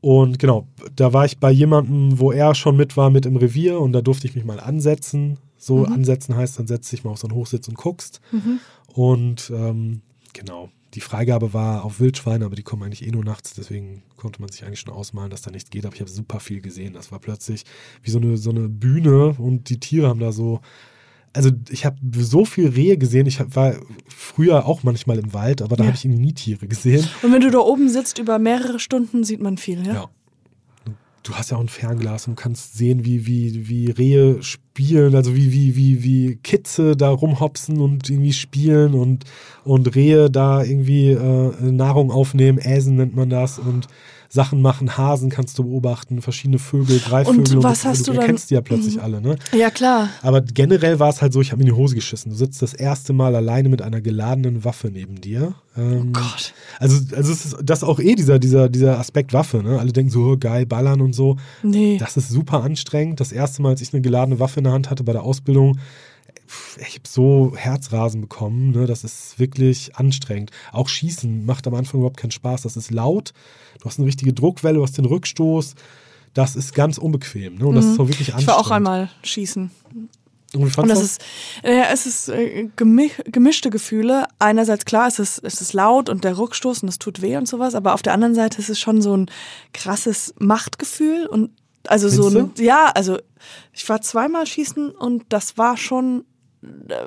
und 0.00 0.38
genau, 0.38 0.66
da 0.94 1.12
war 1.12 1.24
ich 1.24 1.38
bei 1.38 1.50
jemandem, 1.50 2.18
wo 2.18 2.30
er 2.30 2.54
schon 2.54 2.76
mit 2.76 2.96
war, 2.96 3.10
mit 3.10 3.26
im 3.26 3.36
Revier 3.36 3.80
und 3.80 3.92
da 3.92 4.00
durfte 4.00 4.26
ich 4.26 4.34
mich 4.34 4.44
mal 4.44 4.60
ansetzen. 4.60 5.38
So 5.56 5.78
mhm. 5.78 5.92
ansetzen 5.92 6.36
heißt, 6.36 6.58
dann 6.58 6.66
setzt 6.66 6.92
dich 6.92 7.04
mal 7.04 7.10
auf 7.10 7.18
so 7.18 7.26
einen 7.26 7.36
Hochsitz 7.36 7.66
und 7.68 7.76
guckst. 7.76 8.20
Mhm. 8.30 8.60
Und 8.94 9.50
ähm, 9.54 10.02
genau, 10.32 10.68
die 10.94 11.00
Freigabe 11.00 11.52
war 11.52 11.84
auf 11.84 12.00
Wildschweine, 12.00 12.44
aber 12.44 12.56
die 12.56 12.62
kommen 12.62 12.82
eigentlich 12.82 13.06
eh 13.06 13.10
nur 13.10 13.24
nachts, 13.24 13.54
deswegen 13.54 14.02
konnte 14.16 14.40
man 14.40 14.50
sich 14.50 14.64
eigentlich 14.64 14.80
schon 14.80 14.92
ausmalen, 14.92 15.30
dass 15.30 15.42
da 15.42 15.50
nichts 15.50 15.70
geht. 15.70 15.84
Aber 15.84 15.94
ich 15.94 16.00
habe 16.00 16.10
super 16.10 16.40
viel 16.40 16.60
gesehen. 16.60 16.94
Das 16.94 17.12
war 17.12 17.18
plötzlich 17.18 17.64
wie 18.02 18.10
so 18.10 18.18
eine, 18.18 18.36
so 18.36 18.50
eine 18.50 18.68
Bühne 18.68 19.34
und 19.38 19.68
die 19.68 19.80
Tiere 19.80 20.08
haben 20.08 20.20
da 20.20 20.32
so. 20.32 20.60
Also 21.34 21.50
ich 21.68 21.84
habe 21.84 21.98
so 22.18 22.46
viel 22.46 22.68
Rehe 22.68 22.96
gesehen. 22.96 23.26
Ich 23.26 23.38
war 23.54 23.76
früher 24.08 24.64
auch 24.64 24.82
manchmal 24.82 25.18
im 25.18 25.34
Wald, 25.34 25.60
aber 25.60 25.76
da 25.76 25.84
ja. 25.84 25.88
habe 25.88 25.96
ich 25.96 26.04
irgendwie 26.04 26.22
nie 26.22 26.32
Tiere 26.32 26.66
gesehen. 26.66 27.06
Und 27.22 27.32
wenn 27.32 27.42
du 27.42 27.50
da 27.50 27.58
oben 27.58 27.90
sitzt 27.90 28.18
über 28.18 28.38
mehrere 28.38 28.80
Stunden, 28.80 29.24
sieht 29.24 29.42
man 29.42 29.58
viel, 29.58 29.86
ja? 29.86 29.94
Ja, 29.94 30.10
du 31.22 31.34
hast 31.34 31.50
ja 31.50 31.56
auch 31.56 31.62
ein 31.62 31.68
Fernglas 31.68 32.26
und 32.28 32.36
kannst 32.36 32.76
sehen, 32.76 33.04
wie, 33.04 33.26
wie, 33.26 33.68
wie 33.68 33.90
Rehe 33.90 34.42
spielen, 34.42 35.14
also 35.14 35.34
wie, 35.34 35.52
wie, 35.52 35.76
wie, 35.76 36.02
wie 36.02 36.36
Kitze 36.36 36.96
da 36.96 37.10
rumhopsen 37.10 37.80
und 37.80 38.08
irgendwie 38.08 38.32
spielen 38.32 38.94
und, 38.94 39.24
und 39.64 39.94
Rehe 39.94 40.30
da 40.30 40.62
irgendwie 40.62 41.10
äh, 41.10 41.70
Nahrung 41.70 42.10
aufnehmen, 42.10 42.58
Äsen 42.58 42.96
nennt 42.96 43.16
man 43.16 43.30
das 43.30 43.58
und 43.58 43.88
Sachen 44.28 44.60
machen. 44.60 44.98
Hasen 44.98 45.30
kannst 45.30 45.58
du 45.58 45.64
beobachten, 45.64 46.20
verschiedene 46.20 46.58
Vögel, 46.58 46.98
Greifvögel. 46.98 47.56
Und 47.56 47.62
was 47.62 47.84
und 47.84 47.90
hast 47.90 48.06
du, 48.06 48.12
du 48.12 48.18
dann? 48.18 48.26
kennst 48.26 48.50
die 48.50 48.54
ja 48.54 48.60
plötzlich 48.60 48.96
mhm. 48.96 49.02
alle, 49.02 49.20
ne? 49.22 49.36
Ja, 49.56 49.70
klar. 49.70 50.10
Aber 50.22 50.42
generell 50.42 50.98
war 50.98 51.08
es 51.08 51.22
halt 51.22 51.32
so, 51.32 51.40
ich 51.40 51.50
habe 51.50 51.58
mir 51.58 51.68
in 51.68 51.74
die 51.74 51.80
Hose 51.80 51.94
geschissen. 51.94 52.30
Du 52.30 52.36
sitzt 52.36 52.60
das 52.60 52.74
erste 52.74 53.12
Mal 53.12 53.34
alleine 53.34 53.68
mit 53.70 53.80
einer 53.80 54.00
geladenen 54.00 54.64
Waffe 54.64 54.90
neben 54.92 55.20
dir. 55.20 55.54
Ähm, 55.76 56.08
oh 56.08 56.12
Gott. 56.12 56.52
Also, 56.78 56.98
also 57.16 57.32
ist 57.32 57.56
das 57.62 57.78
ist 57.78 57.84
auch 57.84 58.00
eh 58.00 58.14
dieser, 58.14 58.38
dieser, 58.38 58.68
dieser 58.68 58.98
Aspekt 58.98 59.32
Waffe, 59.32 59.62
ne? 59.62 59.78
Alle 59.78 59.92
denken 59.92 60.10
so, 60.10 60.36
geil, 60.38 60.66
ballern 60.66 61.00
und 61.00 61.14
so. 61.14 61.36
Nee. 61.62 61.96
Das 61.98 62.16
ist 62.16 62.28
super 62.28 62.62
anstrengend. 62.62 63.20
Das 63.20 63.32
erste 63.32 63.62
Mal, 63.62 63.70
als 63.70 63.80
ich 63.80 63.94
eine 63.94 64.02
geladene 64.02 64.38
Waffe 64.40 64.60
in 64.60 64.64
der 64.64 64.74
Hand 64.74 64.90
hatte 64.90 65.04
bei 65.04 65.12
der 65.12 65.22
Ausbildung, 65.22 65.78
ich 66.78 66.94
habe 66.94 67.08
so 67.08 67.52
Herzrasen 67.56 68.20
bekommen, 68.22 68.70
ne? 68.72 68.86
das 68.86 69.04
ist 69.04 69.38
wirklich 69.38 69.96
anstrengend. 69.96 70.50
Auch 70.72 70.88
Schießen 70.88 71.44
macht 71.44 71.66
am 71.66 71.74
Anfang 71.74 72.00
überhaupt 72.00 72.18
keinen 72.18 72.30
Spaß. 72.30 72.62
Das 72.62 72.76
ist 72.76 72.90
laut, 72.90 73.32
du 73.80 73.86
hast 73.86 73.98
eine 73.98 74.06
richtige 74.06 74.32
Druckwelle, 74.32 74.76
du 74.76 74.82
hast 74.82 74.98
den 74.98 75.04
Rückstoß. 75.04 75.74
Das 76.34 76.56
ist 76.56 76.74
ganz 76.74 76.98
unbequem 76.98 77.56
ne? 77.56 77.66
und 77.66 77.74
das 77.74 77.86
mhm. 77.86 77.92
ist 77.92 78.00
auch 78.00 78.08
wirklich 78.08 78.34
anstrengend. 78.34 78.42
Ich 78.42 78.48
war 78.48 78.58
auch 78.58 78.70
einmal 78.70 79.10
schießen. 79.22 79.70
Und, 80.54 80.78
und 80.78 80.88
das 80.88 81.02
ist, 81.02 81.22
ja, 81.62 81.90
es 81.92 82.06
ist 82.06 82.30
äh, 82.30 82.70
gemischte 82.74 83.68
Gefühle. 83.68 84.26
Einerseits 84.38 84.86
klar, 84.86 85.08
es 85.08 85.18
ist, 85.18 85.40
es 85.44 85.60
ist 85.60 85.74
laut 85.74 86.08
und 86.08 86.24
der 86.24 86.38
Rückstoß 86.38 86.82
und 86.82 86.88
es 86.88 86.98
tut 86.98 87.20
weh 87.20 87.36
und 87.36 87.46
sowas, 87.46 87.74
aber 87.74 87.92
auf 87.92 88.02
der 88.02 88.14
anderen 88.14 88.34
Seite 88.34 88.58
ist 88.58 88.70
es 88.70 88.80
schon 88.80 89.02
so 89.02 89.14
ein 89.14 89.30
krasses 89.74 90.34
Machtgefühl 90.38 91.26
und 91.26 91.50
also 91.86 92.08
Findest 92.08 92.32
so 92.32 92.38
ein, 92.38 92.50
ja, 92.56 92.90
also 92.94 93.18
ich 93.72 93.86
war 93.88 94.00
zweimal 94.00 94.46
schießen 94.46 94.90
und 94.90 95.24
das 95.28 95.58
war 95.58 95.76
schon 95.76 96.24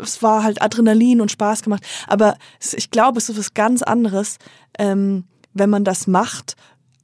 es 0.02 0.22
war 0.24 0.44
halt 0.44 0.62
Adrenalin 0.62 1.22
und 1.22 1.32
Spaß 1.32 1.64
gemacht. 1.64 1.84
Aber 2.08 2.36
ich 2.76 2.92
glaube, 2.92 3.18
es 3.18 3.30
ist 3.30 3.38
was 3.38 3.54
ganz 3.54 3.82
anderes, 3.82 4.38
ähm, 4.78 5.26
wenn 5.54 5.70
man 5.70 5.84
das 5.84 6.08
macht. 6.08 6.56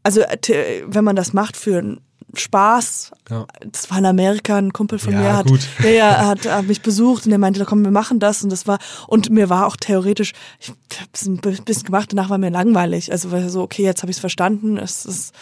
Also 0.04 0.22
äh, 0.22 0.84
wenn 0.86 1.04
man 1.04 1.16
das 1.16 1.34
macht 1.34 1.58
für 1.58 1.98
Spaß. 2.34 3.12
Ja. 3.30 3.45
Das 3.72 3.89
war 3.89 3.98
in 4.00 4.06
Amerika, 4.06 4.58
ein 4.58 4.74
Kumpel 4.74 5.00
von 5.00 5.14
ja, 5.14 5.20
mir 5.20 5.38
hat, 5.38 5.48
gut. 5.48 5.62
Ja, 5.84 5.89
ja, 5.89 6.26
hat, 6.28 6.45
hat 6.45 6.68
mich 6.68 6.82
besucht 6.82 7.26
und 7.26 7.30
der 7.30 7.39
meinte, 7.39 7.64
komm, 7.66 7.84
wir 7.84 7.91
machen 7.91 8.20
das 8.20 8.43
und 8.43 8.52
das 8.52 8.68
war 8.68 8.80
und 9.08 9.30
mir 9.30 9.50
war 9.50 9.66
auch 9.66 9.78
theoretisch, 9.78 10.34
ich 10.60 10.70
habe 10.70 11.10
es 11.14 11.26
ein 11.26 11.38
bisschen 11.38 11.86
gemacht, 11.86 12.12
danach 12.12 12.30
war 12.30 12.38
mir 12.38 12.50
langweilig. 12.50 13.12
Also 13.12 13.32
war 13.32 13.48
so, 13.50 13.62
okay, 13.62 13.84
jetzt 13.84 14.02
habe 14.02 14.12
ich 14.12 14.18
es 14.18 14.22
verstanden. 14.22 14.78
Es 14.78 15.06
ist, 15.06 15.34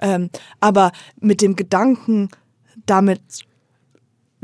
ähm, 0.00 0.30
aber 0.60 0.92
mit 1.20 1.40
dem 1.40 1.56
Gedanken, 1.56 2.28
damit 2.86 3.22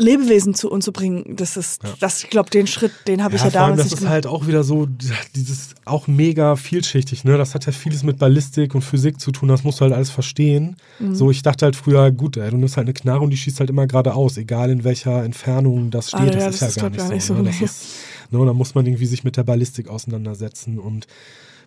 Lebewesen 0.00 0.54
zu 0.54 0.70
uns 0.70 0.84
zu 0.84 0.92
bringen, 0.92 1.36
das 1.36 1.56
ist, 1.56 1.82
ja. 1.82 1.90
das, 2.00 2.24
ich 2.24 2.30
glaube, 2.30 2.50
den 2.50 2.66
Schritt, 2.66 2.92
den 3.06 3.22
habe 3.22 3.36
ich 3.36 3.42
ja, 3.42 3.50
damals 3.50 3.80
allem, 3.80 3.90
Das 3.90 4.00
ist 4.00 4.08
halt 4.08 4.26
auch 4.26 4.46
wieder 4.46 4.64
so, 4.64 4.88
dieses 5.34 5.74
auch 5.84 6.06
mega 6.08 6.56
vielschichtig, 6.56 7.24
ne? 7.24 7.36
Das 7.36 7.54
hat 7.54 7.66
ja 7.66 7.72
vieles 7.72 8.02
mit 8.02 8.18
Ballistik 8.18 8.74
und 8.74 8.82
Physik 8.82 9.20
zu 9.20 9.30
tun, 9.30 9.48
das 9.48 9.62
musst 9.62 9.80
du 9.80 9.82
halt 9.82 9.92
alles 9.92 10.10
verstehen. 10.10 10.76
Mhm. 10.98 11.14
So, 11.14 11.30
ich 11.30 11.42
dachte 11.42 11.66
halt 11.66 11.76
früher, 11.76 12.10
gut, 12.10 12.36
ey, 12.36 12.50
du 12.50 12.56
nimmst 12.56 12.76
halt 12.76 12.86
eine 12.86 12.94
Knarre 12.94 13.20
und 13.20 13.30
die 13.30 13.36
schießt 13.36 13.60
halt 13.60 13.70
immer 13.70 13.86
geradeaus, 13.86 14.36
egal 14.36 14.70
in 14.70 14.84
welcher 14.84 15.22
Entfernung 15.22 15.90
das 15.90 16.08
steht. 16.08 16.20
Ah, 16.20 16.24
ja, 16.24 16.30
das, 16.46 16.58
das, 16.60 16.70
ist 16.70 16.76
ja 16.76 16.88
gar 16.88 17.04
nicht, 17.04 17.14
nicht 17.14 17.24
so. 17.24 17.34
Ne? 17.34 17.44
Das 17.44 17.60
ist, 17.60 17.86
ne? 18.30 18.44
Da 18.44 18.52
muss 18.52 18.74
man 18.74 18.86
irgendwie 18.86 19.06
sich 19.06 19.24
mit 19.24 19.36
der 19.36 19.44
Ballistik 19.44 19.88
auseinandersetzen 19.88 20.78
und 20.78 21.06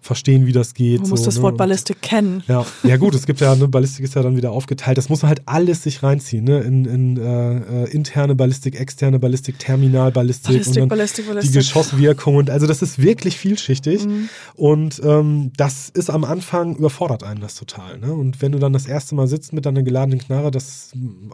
verstehen, 0.03 0.45
wie 0.45 0.51
das 0.51 0.73
geht. 0.73 0.99
Man 0.99 1.05
so, 1.05 1.11
muss 1.11 1.23
das 1.23 1.37
ne? 1.37 1.43
Wort 1.43 1.57
Ballistik 1.57 2.01
kennen. 2.01 2.43
Ja, 2.47 2.65
ja 2.83 2.97
gut, 2.97 3.15
es 3.15 3.25
gibt 3.25 3.39
ja, 3.39 3.55
ne, 3.55 3.67
Ballistik 3.67 4.03
ist 4.03 4.15
ja 4.15 4.21
dann 4.21 4.35
wieder 4.35 4.51
aufgeteilt. 4.51 4.97
Das 4.97 5.09
muss 5.09 5.21
man 5.21 5.29
halt 5.29 5.41
alles 5.45 5.83
sich 5.83 6.03
reinziehen, 6.03 6.43
ne? 6.43 6.59
In, 6.59 6.85
in 6.85 7.17
äh, 7.17 7.83
äh 7.83 7.89
interne 7.91 8.35
Ballistik, 8.35 8.79
externe 8.79 9.19
Ballistik, 9.19 9.59
Terminalballistik 9.59 10.51
Ballistik, 10.51 10.75
und 10.75 10.81
dann 10.81 10.89
Ballistik, 10.89 11.27
Ballistik. 11.27 11.51
die 11.51 11.57
Geschosswirkung 11.57 12.35
und 12.35 12.49
also 12.49 12.67
das 12.67 12.81
ist 12.81 13.01
wirklich 13.01 13.37
vielschichtig. 13.37 14.05
Mhm. 14.05 14.29
Und 14.55 15.01
ähm, 15.03 15.51
das 15.57 15.89
ist 15.89 16.09
am 16.09 16.23
Anfang 16.23 16.75
überfordert 16.75 17.23
einen 17.23 17.41
das 17.41 17.55
total. 17.55 17.97
Ne? 17.99 18.13
Und 18.13 18.41
wenn 18.41 18.51
du 18.51 18.59
dann 18.59 18.73
das 18.73 18.85
erste 18.85 19.15
Mal 19.15 19.27
sitzt 19.27 19.53
mit 19.53 19.65
deiner 19.65 19.83
geladenen 19.83 20.19
Knarre, 20.19 20.51
das 20.51 20.91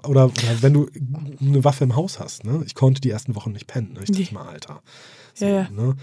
oder, 0.08 0.26
oder 0.26 0.32
wenn 0.62 0.74
du 0.74 0.88
eine 1.42 1.64
Waffe 1.64 1.84
im 1.84 1.96
Haus 1.96 2.20
hast, 2.20 2.46
ne? 2.46 2.64
Ich 2.66 2.76
konnte 2.76 3.02
die 3.02 3.10
ersten 3.10 3.36
Wochen 3.36 3.52
nicht 3.52 3.68
pennen. 3.68 3.94
Ne? 3.94 4.02
Ich 4.04 4.12
dachte 4.12 4.34
mal, 4.34 4.48
Alter. 4.48 4.82
So, 5.34 5.46
ja, 5.46 5.52
ja. 5.52 5.70
Ne? 5.70 5.96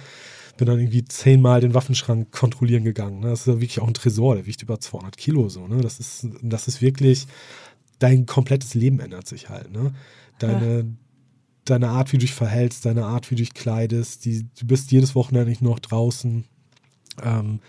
Bin 0.57 0.67
dann 0.67 0.79
irgendwie 0.79 1.05
zehnmal 1.05 1.61
den 1.61 1.75
Waffenschrank 1.75 2.33
kontrollieren 2.33 2.85
gegangen. 2.85 3.21
Ne? 3.21 3.29
Das 3.29 3.41
ist 3.41 3.47
ja 3.47 3.55
wirklich 3.55 3.81
auch 3.81 3.89
ein 3.89 3.95
Tresor, 3.95 4.37
der 4.37 4.47
wiegt 4.47 4.63
über 4.63 4.81
200 4.81 5.17
Kilo 5.17 5.49
so. 5.49 5.67
Ne? 5.67 5.81
Das, 5.81 6.01
ist, 6.01 6.29
das 6.43 6.69
ist 6.69 6.81
wirklich, 6.81 7.27
dein 7.99 8.27
komplettes 8.27 8.75
Leben 8.75 9.01
ändert 9.01 9.27
sich 9.27 9.49
halt. 9.49 9.71
Ne? 9.71 9.95
Deine, 10.39 10.77
ja. 10.79 10.85
deine 11.65 11.89
Art, 11.91 12.13
wie 12.13 12.19
du 12.19 12.23
dich 12.23 12.35
verhältst, 12.35 12.85
deine 12.87 13.05
Art, 13.05 13.31
wie 13.31 13.35
du 13.35 13.43
dich 13.43 13.55
kleidest, 13.55 14.25
die, 14.25 14.47
du 14.59 14.67
bist 14.67 14.91
jedes 14.93 15.15
Wochenende 15.15 15.51
nicht 15.51 15.63
noch 15.63 15.79
draußen. 15.79 16.45
Ähm, 17.23 17.61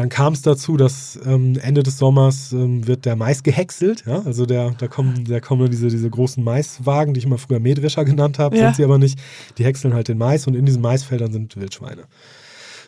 dann 0.00 0.08
kam 0.08 0.32
es 0.32 0.40
dazu, 0.40 0.78
dass 0.78 1.20
ähm, 1.26 1.58
Ende 1.60 1.82
des 1.82 1.98
Sommers 1.98 2.52
ähm, 2.52 2.86
wird 2.86 3.04
der 3.04 3.16
Mais 3.16 3.42
gehäckselt. 3.42 4.04
Ja? 4.06 4.22
Also 4.22 4.46
der, 4.46 4.70
da 4.70 4.88
kommen, 4.88 5.26
da 5.26 5.40
kommen 5.40 5.70
diese, 5.70 5.88
diese 5.88 6.08
großen 6.08 6.42
Maiswagen, 6.42 7.12
die 7.12 7.18
ich 7.18 7.26
immer 7.26 7.36
früher 7.36 7.60
Mähdrescher 7.60 8.06
genannt 8.06 8.38
habe, 8.38 8.56
ja. 8.56 8.64
sind 8.64 8.76
sie 8.76 8.84
aber 8.84 8.96
nicht. 8.96 9.18
Die 9.58 9.64
häckseln 9.64 9.92
halt 9.92 10.08
den 10.08 10.16
Mais 10.16 10.46
und 10.46 10.54
in 10.54 10.64
diesen 10.64 10.80
Maisfeldern 10.80 11.32
sind 11.32 11.54
Wildschweine. 11.54 12.04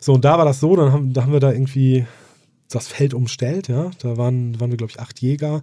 So, 0.01 0.13
und 0.13 0.25
da 0.25 0.39
war 0.39 0.45
das 0.45 0.59
so, 0.59 0.75
dann 0.75 0.91
haben, 0.91 1.13
da 1.13 1.21
haben 1.21 1.31
wir 1.31 1.39
da 1.39 1.51
irgendwie 1.51 2.07
das 2.67 2.87
Feld 2.87 3.13
umstellt, 3.13 3.67
ja. 3.67 3.91
Da 3.99 4.17
waren, 4.17 4.59
waren 4.59 4.71
wir, 4.71 4.77
glaube 4.77 4.91
ich, 4.91 4.99
acht 4.99 5.21
Jäger 5.21 5.61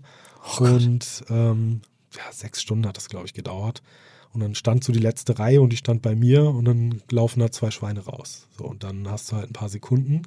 oh 0.61 0.64
und 0.64 1.24
ähm, 1.30 1.80
ja, 2.16 2.22
sechs 2.30 2.62
Stunden 2.62 2.86
hat 2.86 2.96
das, 2.96 3.09
glaube 3.09 3.26
ich, 3.26 3.34
gedauert. 3.34 3.82
Und 4.32 4.40
dann 4.40 4.55
stand 4.55 4.84
so 4.84 4.92
die 4.92 5.01
letzte 5.01 5.40
Reihe 5.40 5.61
und 5.61 5.72
die 5.72 5.76
stand 5.76 6.01
bei 6.01 6.14
mir 6.14 6.44
und 6.44 6.64
dann 6.66 7.03
laufen 7.11 7.40
da 7.40 7.51
zwei 7.51 7.72
Schweine 7.72 8.05
raus. 8.05 8.46
So, 8.57 8.66
und 8.66 8.84
dann 8.84 9.11
hast 9.11 9.32
du 9.32 9.36
halt 9.36 9.51
ein 9.51 9.55
paar 9.55 9.68
Sekunden 9.68 10.22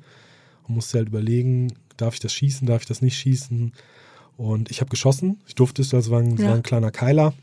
und 0.67 0.75
musste 0.75 0.97
halt 0.97 1.09
überlegen, 1.09 1.73
darf 1.97 2.15
ich 2.15 2.19
das 2.19 2.33
schießen, 2.33 2.67
darf 2.67 2.81
ich 2.81 2.87
das 2.87 3.01
nicht 3.01 3.17
schießen. 3.17 3.73
Und 4.37 4.71
ich 4.71 4.81
habe 4.81 4.89
geschossen, 4.89 5.39
ich 5.47 5.55
durfte 5.55 5.81
es, 5.81 5.93
also 5.93 6.11
war 6.11 6.19
ein, 6.19 6.37
ja. 6.37 6.47
war 6.47 6.55
ein 6.55 6.63
kleiner 6.63 6.91
Keiler. 6.91 7.33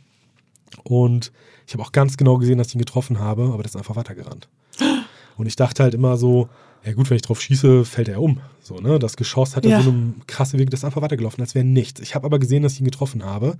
Und 0.85 1.33
ich 1.67 1.75
habe 1.75 1.83
auch 1.83 1.93
ganz 1.93 2.17
genau 2.17 2.39
gesehen, 2.39 2.59
dass 2.59 2.69
ich 2.69 2.75
ihn 2.75 2.81
getroffen 2.81 3.19
habe, 3.19 3.45
aber 3.45 3.59
der 3.59 3.67
ist 3.67 3.77
einfach 3.77 3.97
weitergerannt. 3.97 4.49
Und 5.37 5.47
ich 5.47 5.57
dachte 5.57 5.83
halt 5.83 5.95
immer 5.95 6.17
so, 6.17 6.49
ja 6.85 6.93
gut, 6.93 7.09
wenn 7.11 7.17
ich 7.17 7.23
drauf 7.23 7.41
schieße, 7.41 7.85
fällt 7.85 8.09
er 8.09 8.21
um. 8.21 8.41
So, 8.61 8.77
ne? 8.79 8.99
Das 8.99 9.17
Geschoss 9.17 9.57
hatte 9.57 9.69
Ja. 9.69 9.83
so 9.83 9.91
eine 9.91 10.15
krasse 10.27 10.59
Weg, 10.59 10.71
das 10.71 10.81
ist 10.81 10.85
einfach 10.85 11.03
weitergelaufen, 11.03 11.41
als 11.41 11.55
wäre 11.55 11.65
nichts. 11.65 12.01
Ich 12.01 12.15
habe 12.15 12.27
aber 12.27 12.39
gesehen, 12.39 12.63
dass 12.63 12.75
ich 12.75 12.81
ihn 12.81 12.87
getroffen 12.87 13.25
habe. 13.25 13.57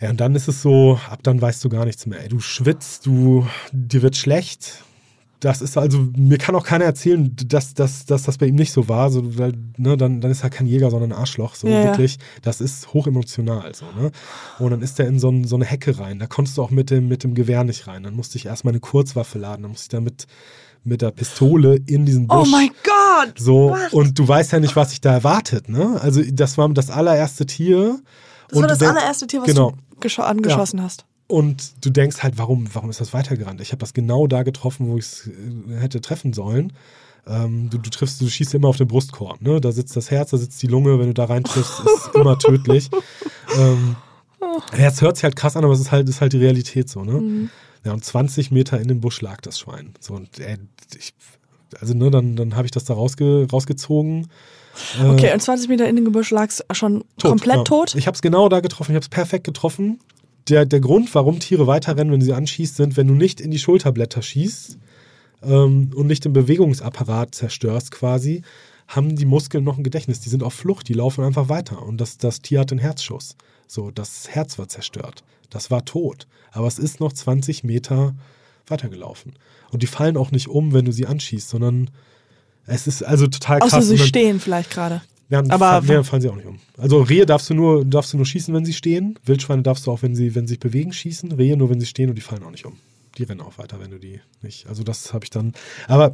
Ja, 0.00 0.10
und 0.10 0.20
dann 0.20 0.34
ist 0.34 0.48
es 0.48 0.62
so, 0.62 1.00
ab 1.08 1.20
dann 1.22 1.40
weißt 1.40 1.64
du 1.64 1.68
gar 1.68 1.84
nichts 1.84 2.06
mehr. 2.06 2.20
Ey, 2.20 2.28
du 2.28 2.40
schwitzt, 2.40 3.06
du, 3.06 3.46
dir 3.72 4.02
wird 4.02 4.16
schlecht. 4.16 4.84
Das 5.40 5.60
ist 5.60 5.76
also, 5.76 5.98
mir 6.16 6.38
kann 6.38 6.54
auch 6.54 6.64
keiner 6.64 6.86
erzählen, 6.86 7.34
dass, 7.46 7.74
dass, 7.74 8.06
dass 8.06 8.22
das 8.22 8.38
bei 8.38 8.46
ihm 8.46 8.54
nicht 8.54 8.72
so 8.72 8.88
war. 8.88 9.10
So, 9.10 9.38
weil, 9.38 9.52
ne, 9.76 9.96
dann, 9.96 10.20
dann 10.20 10.30
ist 10.30 10.42
er 10.42 10.50
kein 10.50 10.66
Jäger, 10.66 10.90
sondern 10.90 11.12
ein 11.12 11.18
Arschloch. 11.18 11.54
So 11.54 11.68
Ja, 11.68 11.80
ja. 11.80 11.84
wirklich. 11.84 12.18
Das 12.42 12.60
ist 12.60 12.94
hochemotional. 12.94 13.74
So, 13.74 13.84
ne? 14.00 14.12
Und 14.58 14.70
dann 14.70 14.82
ist 14.82 14.98
er 14.98 15.06
in 15.06 15.18
so, 15.18 15.28
ein, 15.28 15.44
so 15.44 15.56
eine 15.56 15.66
Hecke 15.66 15.98
rein. 15.98 16.18
Da 16.18 16.26
konntest 16.26 16.56
du 16.56 16.62
auch 16.62 16.70
mit 16.70 16.90
dem, 16.90 17.08
mit 17.08 17.22
dem 17.22 17.34
Gewehr 17.34 17.64
nicht 17.64 17.86
rein. 17.86 18.02
Dann 18.02 18.14
musste 18.14 18.38
ich 18.38 18.46
erstmal 18.46 18.72
eine 18.72 18.80
Kurzwaffe 18.80 19.38
laden. 19.38 19.62
Dann 19.62 19.72
musste 19.72 19.84
ich 19.84 19.88
da 19.88 20.00
mit, 20.00 20.26
der 20.84 21.10
Pistole 21.10 21.80
in 21.86 22.06
diesen 22.06 22.28
Busch. 22.28 22.46
Oh 22.46 22.50
mein 22.50 22.70
Gott! 22.84 23.38
So, 23.38 23.70
What? 23.70 23.92
und 23.92 24.18
du 24.18 24.26
weißt 24.26 24.52
ja 24.52 24.60
nicht, 24.60 24.76
was 24.76 24.90
sich 24.90 25.00
da 25.00 25.12
erwartet, 25.12 25.68
ne? 25.68 25.98
Also, 26.00 26.22
das 26.30 26.56
war 26.58 26.68
das 26.68 26.90
allererste 26.90 27.44
Tier. 27.44 27.98
Das 28.48 28.60
war 28.60 28.68
das 28.68 28.82
allererste 28.82 29.26
Tier, 29.26 29.40
was 29.40 29.48
genau. 29.48 29.72
du 29.72 30.00
gescho 30.00 30.22
angeschossen 30.22 30.80
hast. 30.80 31.05
Und 31.28 31.84
du 31.84 31.90
denkst 31.90 32.22
halt, 32.22 32.38
warum, 32.38 32.68
warum 32.72 32.90
ist 32.90 33.00
das 33.00 33.12
weitergerannt? 33.12 33.60
Ich 33.60 33.72
habe 33.72 33.80
das 33.80 33.94
genau 33.94 34.26
da 34.26 34.42
getroffen, 34.44 34.88
wo 34.88 34.96
ich 34.96 35.04
es 35.04 35.26
äh, 35.26 35.80
hätte 35.80 36.00
treffen 36.00 36.32
sollen. 36.32 36.72
Ähm, 37.26 37.68
du, 37.70 37.78
du 37.78 37.90
triffst, 37.90 38.20
du 38.20 38.28
schießt 38.28 38.54
immer 38.54 38.68
auf 38.68 38.76
den 38.76 38.86
Brustkorb, 38.86 39.42
ne? 39.42 39.60
Da 39.60 39.72
sitzt 39.72 39.96
das 39.96 40.12
Herz, 40.12 40.30
da 40.30 40.36
sitzt 40.36 40.62
die 40.62 40.68
Lunge, 40.68 41.00
wenn 41.00 41.08
du 41.08 41.14
da 41.14 41.24
reintriffst, 41.24 41.80
ist 41.80 42.10
immer 42.14 42.38
tödlich. 42.38 42.88
Ähm, 43.58 43.96
es 44.72 45.02
hört 45.02 45.16
sich 45.16 45.24
halt 45.24 45.34
krass 45.34 45.56
an, 45.56 45.64
aber 45.64 45.72
es 45.72 45.80
ist 45.80 45.90
halt, 45.90 46.08
ist 46.08 46.20
halt 46.20 46.32
die 46.32 46.38
Realität 46.38 46.88
so, 46.88 47.02
ne? 47.02 47.50
Ja, 47.84 47.92
und 47.92 48.04
20 48.04 48.52
Meter 48.52 48.80
in 48.80 48.88
dem 48.88 49.00
Busch 49.00 49.20
lag 49.20 49.40
das 49.40 49.58
Schwein. 49.58 49.94
So, 50.00 50.14
und 50.14 50.38
ey, 50.38 50.56
ich, 50.96 51.14
also, 51.80 51.94
ne, 51.94 52.10
dann, 52.10 52.36
dann 52.36 52.54
habe 52.54 52.66
ich 52.66 52.70
das 52.70 52.84
da 52.84 52.94
rausge, 52.94 53.46
rausgezogen. 53.50 54.28
Äh, 55.00 55.06
Okay, 55.08 55.32
und 55.32 55.40
20 55.40 55.68
Meter 55.68 55.88
in 55.88 55.96
dem 55.96 56.04
Gebüsch 56.04 56.30
lag 56.30 56.48
es 56.48 56.64
schon 56.72 57.04
komplett 57.20 57.56
ja. 57.56 57.64
tot? 57.64 57.94
Ich 57.94 58.06
habe 58.06 58.14
es 58.14 58.22
genau 58.22 58.48
da 58.48 58.60
getroffen, 58.60 58.92
ich 58.92 58.96
habe 58.96 59.04
es 59.04 59.08
perfekt 59.08 59.44
getroffen. 59.44 60.00
Der, 60.48 60.64
der 60.64 60.80
Grund, 60.80 61.14
warum 61.14 61.40
Tiere 61.40 61.66
weiterrennen, 61.66 62.12
wenn 62.12 62.20
du 62.20 62.26
sie 62.26 62.32
anschießt, 62.32 62.76
sind, 62.76 62.96
wenn 62.96 63.08
du 63.08 63.14
nicht 63.14 63.40
in 63.40 63.50
die 63.50 63.58
Schulterblätter 63.58 64.22
schießt 64.22 64.78
ähm, 65.42 65.90
und 65.94 66.06
nicht 66.06 66.24
den 66.24 66.32
Bewegungsapparat 66.32 67.34
zerstörst 67.34 67.90
quasi, 67.90 68.42
haben 68.88 69.16
die 69.16 69.24
Muskeln 69.24 69.64
noch 69.64 69.76
ein 69.76 69.84
Gedächtnis. 69.84 70.20
Die 70.20 70.28
sind 70.28 70.42
auf 70.42 70.54
Flucht, 70.54 70.88
die 70.88 70.94
laufen 70.94 71.24
einfach 71.24 71.48
weiter. 71.48 71.82
Und 71.82 72.00
das, 72.00 72.18
das 72.18 72.40
Tier 72.40 72.60
hat 72.60 72.70
einen 72.70 72.80
Herzschuss. 72.80 73.36
So, 73.66 73.90
das 73.90 74.28
Herz 74.28 74.58
war 74.58 74.68
zerstört. 74.68 75.24
Das 75.50 75.70
war 75.70 75.84
tot. 75.84 76.26
Aber 76.52 76.66
es 76.68 76.78
ist 76.78 77.00
noch 77.00 77.12
20 77.12 77.64
Meter 77.64 78.14
weitergelaufen. 78.68 79.34
Und 79.70 79.82
die 79.82 79.86
fallen 79.86 80.16
auch 80.16 80.30
nicht 80.30 80.48
um, 80.48 80.72
wenn 80.72 80.84
du 80.84 80.92
sie 80.92 81.06
anschießt, 81.06 81.48
sondern 81.48 81.90
es 82.66 82.86
ist 82.86 83.02
also 83.02 83.26
total 83.26 83.60
krass. 83.60 83.74
Außer 83.74 83.82
sie 83.82 83.98
stehen 83.98 84.40
vielleicht 84.40 84.70
gerade. 84.70 85.02
Ja, 85.28 85.40
Aber- 85.48 85.66
aber 85.66 86.04
fallen, 86.04 86.22
sie 86.22 86.28
auch 86.28 86.36
nicht 86.36 86.46
um. 86.46 86.58
Also 86.78 87.02
Rehe 87.02 87.26
darfst 87.26 87.50
du 87.50 87.54
nur 87.54 87.84
darfst 87.84 88.12
du 88.12 88.16
nur 88.16 88.26
schießen, 88.26 88.54
wenn 88.54 88.64
sie 88.64 88.72
stehen. 88.72 89.18
Wildschweine 89.24 89.62
darfst 89.62 89.86
du 89.86 89.90
auch, 89.90 90.02
wenn 90.02 90.14
sie 90.14 90.34
wenn 90.34 90.46
sie 90.46 90.52
sich 90.52 90.60
bewegen, 90.60 90.92
schießen. 90.92 91.32
Rehe 91.32 91.56
nur, 91.56 91.70
wenn 91.70 91.80
sie 91.80 91.86
stehen 91.86 92.08
und 92.08 92.14
die 92.16 92.22
fallen 92.22 92.42
auch 92.44 92.50
nicht 92.50 92.64
um. 92.66 92.74
Die 93.18 93.22
rennen 93.24 93.40
auch 93.40 93.56
weiter, 93.58 93.80
wenn 93.80 93.90
du 93.90 93.98
die 93.98 94.20
nicht. 94.42 94.66
Also 94.68 94.82
das 94.82 95.14
habe 95.14 95.24
ich 95.24 95.30
dann. 95.30 95.54
Aber 95.88 96.12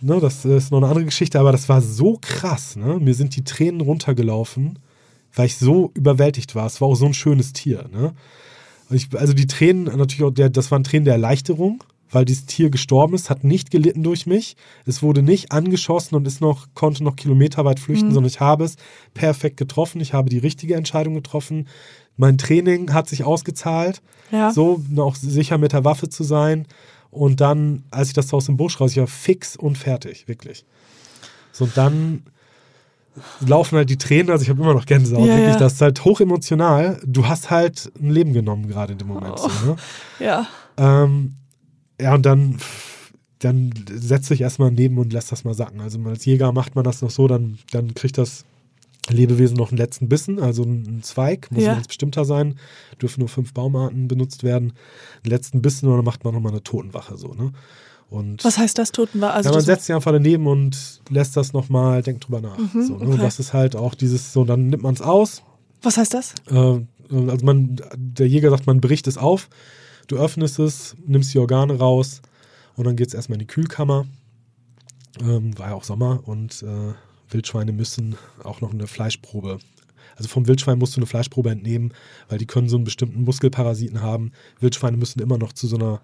ne, 0.00 0.18
das 0.20 0.44
ist 0.44 0.72
noch 0.72 0.78
eine 0.78 0.88
andere 0.88 1.04
Geschichte. 1.04 1.38
Aber 1.38 1.52
das 1.52 1.68
war 1.68 1.80
so 1.80 2.18
krass. 2.20 2.74
Ne? 2.76 2.98
Mir 3.00 3.14
sind 3.14 3.36
die 3.36 3.44
Tränen 3.44 3.80
runtergelaufen, 3.80 4.78
weil 5.34 5.46
ich 5.46 5.56
so 5.56 5.92
überwältigt 5.94 6.54
war. 6.56 6.66
Es 6.66 6.80
war 6.80 6.88
auch 6.88 6.96
so 6.96 7.06
ein 7.06 7.14
schönes 7.14 7.52
Tier. 7.52 7.88
Ne? 7.92 8.14
Ich, 8.90 9.08
also 9.16 9.32
die 9.32 9.46
Tränen 9.46 9.84
natürlich 9.84 10.24
auch. 10.24 10.32
Der, 10.32 10.50
das 10.50 10.70
waren 10.72 10.82
Tränen 10.84 11.04
der 11.04 11.14
Erleichterung, 11.14 11.84
weil 12.14 12.24
dieses 12.24 12.46
Tier 12.46 12.70
gestorben 12.70 13.14
ist, 13.14 13.28
hat 13.30 13.44
nicht 13.44 13.70
gelitten 13.70 14.02
durch 14.02 14.26
mich. 14.26 14.56
Es 14.86 15.02
wurde 15.02 15.22
nicht 15.22 15.52
angeschossen 15.52 16.14
und 16.14 16.26
ist 16.26 16.40
noch, 16.40 16.66
konnte 16.74 17.02
noch 17.04 17.16
kilometerweit 17.16 17.80
flüchten, 17.80 18.12
sondern 18.12 18.28
ich 18.30 18.40
habe 18.40 18.64
es 18.64 18.76
perfekt 19.14 19.56
getroffen. 19.56 20.00
Ich 20.00 20.12
habe 20.14 20.28
die 20.30 20.38
richtige 20.38 20.74
Entscheidung 20.76 21.14
getroffen. 21.14 21.68
Mein 22.16 22.38
Training 22.38 22.92
hat 22.92 23.08
sich 23.08 23.24
ausgezahlt, 23.24 24.00
Ja. 24.30 24.52
so 24.52 24.80
auch 24.98 25.16
sicher 25.16 25.58
mit 25.58 25.72
der 25.72 25.84
Waffe 25.84 26.08
zu 26.08 26.22
sein. 26.24 26.66
Und 27.10 27.40
dann, 27.40 27.84
als 27.90 28.08
ich 28.08 28.14
das 28.14 28.32
aus 28.32 28.46
dem 28.46 28.56
Busch 28.56 28.80
raus, 28.80 28.92
ich 28.92 28.98
war 28.98 29.06
fix 29.06 29.56
und 29.56 29.76
fertig, 29.78 30.26
wirklich. 30.28 30.64
So, 31.52 31.64
und 31.64 31.76
dann 31.76 32.22
laufen 33.46 33.76
halt 33.76 33.90
die 33.90 33.98
Tränen, 33.98 34.30
also 34.30 34.42
ich 34.42 34.48
habe 34.50 34.60
immer 34.60 34.74
noch 34.74 34.86
Gänsehaut, 34.86 35.26
Ja, 35.26 35.36
wirklich. 35.36 35.54
ja. 35.54 35.58
Das 35.60 35.74
ist 35.74 35.80
halt 35.80 36.04
hochemotional. 36.04 37.00
Du 37.06 37.26
hast 37.28 37.50
halt 37.50 37.92
ein 38.00 38.10
Leben 38.10 38.32
genommen 38.32 38.66
gerade 38.68 38.92
in 38.92 38.98
dem 38.98 39.06
Moment. 39.08 39.38
So, 39.38 39.48
ne? 39.64 39.76
Ja. 40.18 40.46
Ähm, 40.76 41.36
ja, 42.00 42.14
und 42.14 42.24
dann, 42.26 42.58
dann 43.38 43.72
setzt 43.92 44.26
sich 44.26 44.40
erstmal 44.40 44.70
neben 44.70 44.98
und 44.98 45.12
lässt 45.12 45.32
das 45.32 45.44
mal 45.44 45.54
sacken. 45.54 45.80
Also 45.80 45.98
als 46.04 46.24
Jäger 46.24 46.52
macht 46.52 46.74
man 46.74 46.84
das 46.84 47.02
noch 47.02 47.10
so, 47.10 47.28
dann, 47.28 47.58
dann 47.72 47.94
kriegt 47.94 48.18
das 48.18 48.44
Lebewesen 49.10 49.56
noch 49.56 49.68
einen 49.70 49.78
letzten 49.78 50.08
Bissen, 50.08 50.40
also 50.40 50.62
einen 50.62 51.02
Zweig, 51.02 51.50
muss 51.50 51.64
Ja. 51.64 51.74
ganz 51.74 51.88
bestimmter 51.88 52.24
sein, 52.24 52.56
dürfen 53.02 53.20
nur 53.20 53.28
fünf 53.28 53.52
Baumarten 53.52 54.08
benutzt 54.08 54.44
werden. 54.44 54.72
Einen 55.22 55.30
letzten 55.30 55.60
Bissen 55.60 55.88
und 55.88 55.96
dann 55.96 56.04
macht 56.04 56.24
man 56.24 56.32
nochmal 56.32 56.52
eine 56.52 56.62
Totenwache 56.62 57.16
so, 57.18 57.34
ne? 57.34 57.52
Und 58.10 58.44
Was 58.44 58.58
heißt 58.58 58.78
das, 58.78 58.92
Toten 58.92 59.20
war? 59.20 59.34
Also 59.34 59.48
ja, 59.48 59.54
man 59.56 59.64
setzt 59.64 59.86
sich 59.86 59.94
einfach 59.94 60.12
daneben 60.12 60.46
und 60.46 61.00
lässt 61.10 61.36
das 61.36 61.52
nochmal, 61.52 62.02
denkt 62.02 62.26
drüber 62.26 62.40
nach. 62.40 62.56
Mhm, 62.58 62.82
so, 62.82 62.92
ne? 62.94 63.00
okay. 63.00 63.12
Und 63.12 63.22
das 63.22 63.40
ist 63.40 63.52
halt 63.52 63.76
auch 63.76 63.94
dieses, 63.94 64.32
so, 64.32 64.44
dann 64.44 64.68
nimmt 64.68 64.82
man 64.82 64.94
es 64.94 65.02
aus, 65.02 65.42
was 65.82 65.96
heißt 65.96 66.14
das? 66.14 66.34
äh, 66.46 66.54
also 66.54 67.44
man, 67.44 67.76
der 67.96 68.26
Jäger 68.28 68.50
sagt, 68.50 68.66
man 68.66 68.80
bricht 68.80 69.06
es 69.06 69.18
auf, 69.18 69.48
du 70.06 70.16
öffnest 70.16 70.58
es, 70.58 70.96
nimmst 71.06 71.32
die 71.34 71.38
Organe 71.38 71.78
raus 71.78 72.22
und 72.76 72.84
dann 72.86 72.96
geht 72.96 73.08
es 73.08 73.14
erstmal 73.14 73.36
in 73.36 73.46
die 73.46 73.52
Kühlkammer. 73.52 74.06
Ähm, 75.20 75.56
war 75.58 75.68
ja 75.68 75.74
auch 75.74 75.84
Sommer 75.84 76.20
und 76.24 76.62
äh, 76.62 76.94
Wildschweine 77.30 77.72
müssen 77.72 78.16
auch 78.42 78.60
noch 78.60 78.72
eine 78.72 78.86
Fleischprobe. 78.86 79.58
Also 80.16 80.28
vom 80.28 80.46
Wildschwein 80.46 80.78
musst 80.78 80.96
du 80.96 81.00
eine 81.00 81.06
Fleischprobe 81.06 81.50
entnehmen, 81.50 81.92
weil 82.28 82.38
die 82.38 82.46
können 82.46 82.68
so 82.68 82.76
einen 82.76 82.84
bestimmten 82.84 83.24
Muskelparasiten 83.24 84.00
haben. 84.00 84.32
Wildschweine 84.60 84.96
müssen 84.96 85.20
immer 85.20 85.38
noch 85.38 85.52
zu 85.52 85.66
so 85.66 85.76
einer, 85.76 86.00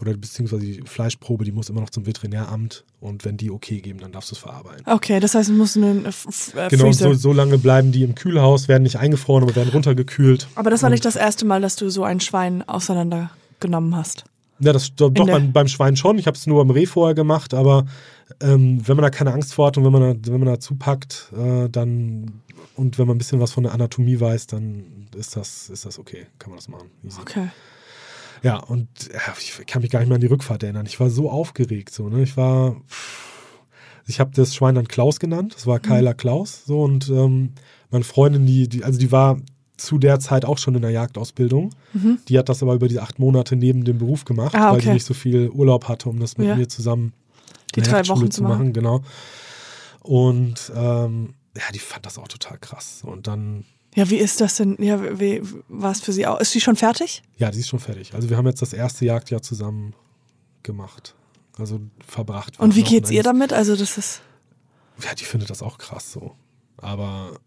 oder 0.00 0.14
beziehungsweise 0.14 0.64
die 0.64 0.82
Fleischprobe, 0.84 1.44
die 1.44 1.52
muss 1.52 1.70
immer 1.70 1.80
noch 1.80 1.90
zum 1.90 2.06
Veterinäramt 2.06 2.84
und 3.00 3.24
wenn 3.24 3.36
die 3.36 3.50
okay 3.50 3.80
geben, 3.80 4.00
dann 4.00 4.12
darfst 4.12 4.30
du 4.30 4.34
es 4.34 4.40
verarbeiten. 4.40 4.84
Okay, 4.86 5.20
das 5.20 5.34
heißt, 5.34 5.48
du 5.48 5.54
musst 5.54 5.76
einen 5.76 6.04
äh, 6.04 6.08
äh, 6.56 6.68
Genau, 6.68 6.92
so, 6.92 7.14
so 7.14 7.32
lange 7.32 7.58
bleiben 7.58 7.92
die 7.92 8.02
im 8.02 8.14
Kühlhaus, 8.14 8.68
werden 8.68 8.82
nicht 8.82 8.98
eingefroren, 8.98 9.44
aber 9.44 9.56
werden 9.56 9.70
runtergekühlt. 9.70 10.46
Aber 10.54 10.70
das 10.70 10.82
war 10.82 10.90
nicht 10.90 11.04
das 11.04 11.16
erste 11.16 11.46
Mal, 11.46 11.60
dass 11.60 11.76
du 11.76 11.88
so 11.90 12.04
ein 12.04 12.20
Schwein 12.20 12.62
auseinandergenommen 13.60 13.96
hast. 13.96 14.24
Ja, 14.60 14.72
das 14.72 14.94
doch 14.94 15.10
beim, 15.10 15.52
beim 15.52 15.68
Schwein 15.68 15.96
schon. 15.96 16.16
Ich 16.18 16.26
habe 16.26 16.36
es 16.36 16.46
nur 16.46 16.64
beim 16.64 16.70
Reh 16.70 16.86
vorher 16.86 17.14
gemacht, 17.14 17.54
aber 17.54 17.86
ähm, 18.40 18.86
wenn 18.86 18.96
man 18.96 19.02
da 19.02 19.10
keine 19.10 19.32
Angst 19.32 19.52
vor 19.52 19.66
hat 19.66 19.76
und 19.76 19.84
wenn 19.84 19.92
man 19.92 20.22
da, 20.22 20.32
wenn 20.32 20.40
man 20.40 20.48
da 20.48 20.60
zupackt, 20.60 21.32
äh, 21.36 21.68
dann 21.68 22.40
und 22.76 22.98
wenn 22.98 23.06
man 23.06 23.16
ein 23.16 23.18
bisschen 23.18 23.40
was 23.40 23.52
von 23.52 23.64
der 23.64 23.72
Anatomie 23.72 24.20
weiß, 24.20 24.46
dann 24.46 25.08
ist 25.16 25.36
das, 25.36 25.68
ist 25.70 25.84
das 25.84 25.98
okay. 25.98 26.26
Kann 26.38 26.50
man 26.50 26.58
das 26.58 26.68
machen. 26.68 26.90
Easy. 27.02 27.20
Okay. 27.20 27.48
Ja, 28.42 28.58
und 28.58 28.88
ja, 29.12 29.34
ich 29.38 29.66
kann 29.66 29.82
mich 29.82 29.90
gar 29.90 30.00
nicht 30.00 30.08
mehr 30.08 30.16
an 30.16 30.20
die 30.20 30.28
Rückfahrt 30.28 30.62
erinnern. 30.62 30.86
Ich 30.86 31.00
war 31.00 31.10
so 31.10 31.30
aufgeregt. 31.30 31.92
So, 31.92 32.08
ne? 32.08 32.22
Ich 32.22 32.36
war. 32.36 32.76
Ich 34.06 34.20
habe 34.20 34.32
das 34.34 34.54
Schwein 34.54 34.74
dann 34.74 34.86
Klaus 34.86 35.18
genannt. 35.18 35.54
Das 35.54 35.66
war 35.66 35.80
Kyla 35.80 36.12
Klaus. 36.12 36.64
So, 36.66 36.82
und 36.82 37.08
ähm, 37.08 37.54
meine 37.90 38.04
Freundin, 38.04 38.44
die, 38.44 38.68
die, 38.68 38.84
also 38.84 38.98
die 38.98 39.10
war 39.10 39.38
zu 39.84 39.98
der 39.98 40.18
Zeit 40.20 40.44
auch 40.44 40.58
schon 40.58 40.74
in 40.74 40.82
der 40.82 40.90
Jagdausbildung. 40.90 41.70
Die 42.28 42.38
hat 42.38 42.48
das 42.48 42.62
aber 42.62 42.74
über 42.74 42.88
die 42.88 42.98
acht 43.00 43.18
Monate 43.18 43.56
neben 43.56 43.84
dem 43.84 43.98
Beruf 43.98 44.24
gemacht, 44.24 44.54
Ah, 44.54 44.72
weil 44.72 44.80
sie 44.80 44.86
okay. 44.88 44.94
nicht 44.94 45.06
so 45.06 45.14
viel 45.14 45.48
Urlaub 45.50 45.88
hatte, 45.88 46.08
um 46.08 46.18
das 46.20 46.36
mit 46.38 46.48
Ja. 46.48 46.56
mir 46.56 46.68
zusammen 46.68 47.12
Die 47.74 47.80
drei 47.82 47.96
Jagdschule 47.98 48.20
Wochen 48.22 48.30
zu 48.30 48.42
machen. 48.42 48.72
Genau. 48.72 49.02
Und 50.02 50.72
ähm, 50.74 51.34
ja, 51.56 51.62
die 51.72 51.78
fand 51.78 52.04
das 52.06 52.18
auch 52.18 52.28
total 52.28 52.58
krass. 52.58 53.02
Und 53.04 53.26
dann, 53.26 53.64
Ja, 53.94 54.10
wie 54.10 54.16
ist 54.16 54.40
das 54.40 54.56
denn? 54.56 54.76
Ja, 54.80 55.18
wie 55.20 55.40
war 55.68 55.92
es 55.92 56.00
für 56.00 56.12
sie 56.12 56.26
auch? 56.26 56.40
Ist 56.40 56.52
sie 56.52 56.60
schon 56.60 56.76
fertig? 56.76 57.22
ja, 57.38 57.50
die 57.50 57.60
ist 57.60 57.68
schon 57.68 57.78
fertig. 57.80 58.14
Also 58.14 58.28
wir 58.30 58.36
haben 58.36 58.46
jetzt 58.46 58.62
das 58.62 58.72
erste 58.72 59.04
Jagdjahr 59.04 59.42
zusammen 59.42 59.94
gemacht. 60.62 61.14
Also 61.58 61.80
verbracht. 62.06 62.58
Und 62.58 62.74
wie 62.74 62.82
geht's 62.82 63.10
ihr 63.12 63.22
damit? 63.22 63.52
Also, 63.52 63.76
das 63.76 63.96
ist. 63.96 64.20
Ja, 65.04 65.14
die 65.14 65.24
findet 65.24 65.50
das 65.50 65.62
auch 65.62 65.78
krass 65.78 66.10
so. 66.12 66.32
Aber 66.78 67.38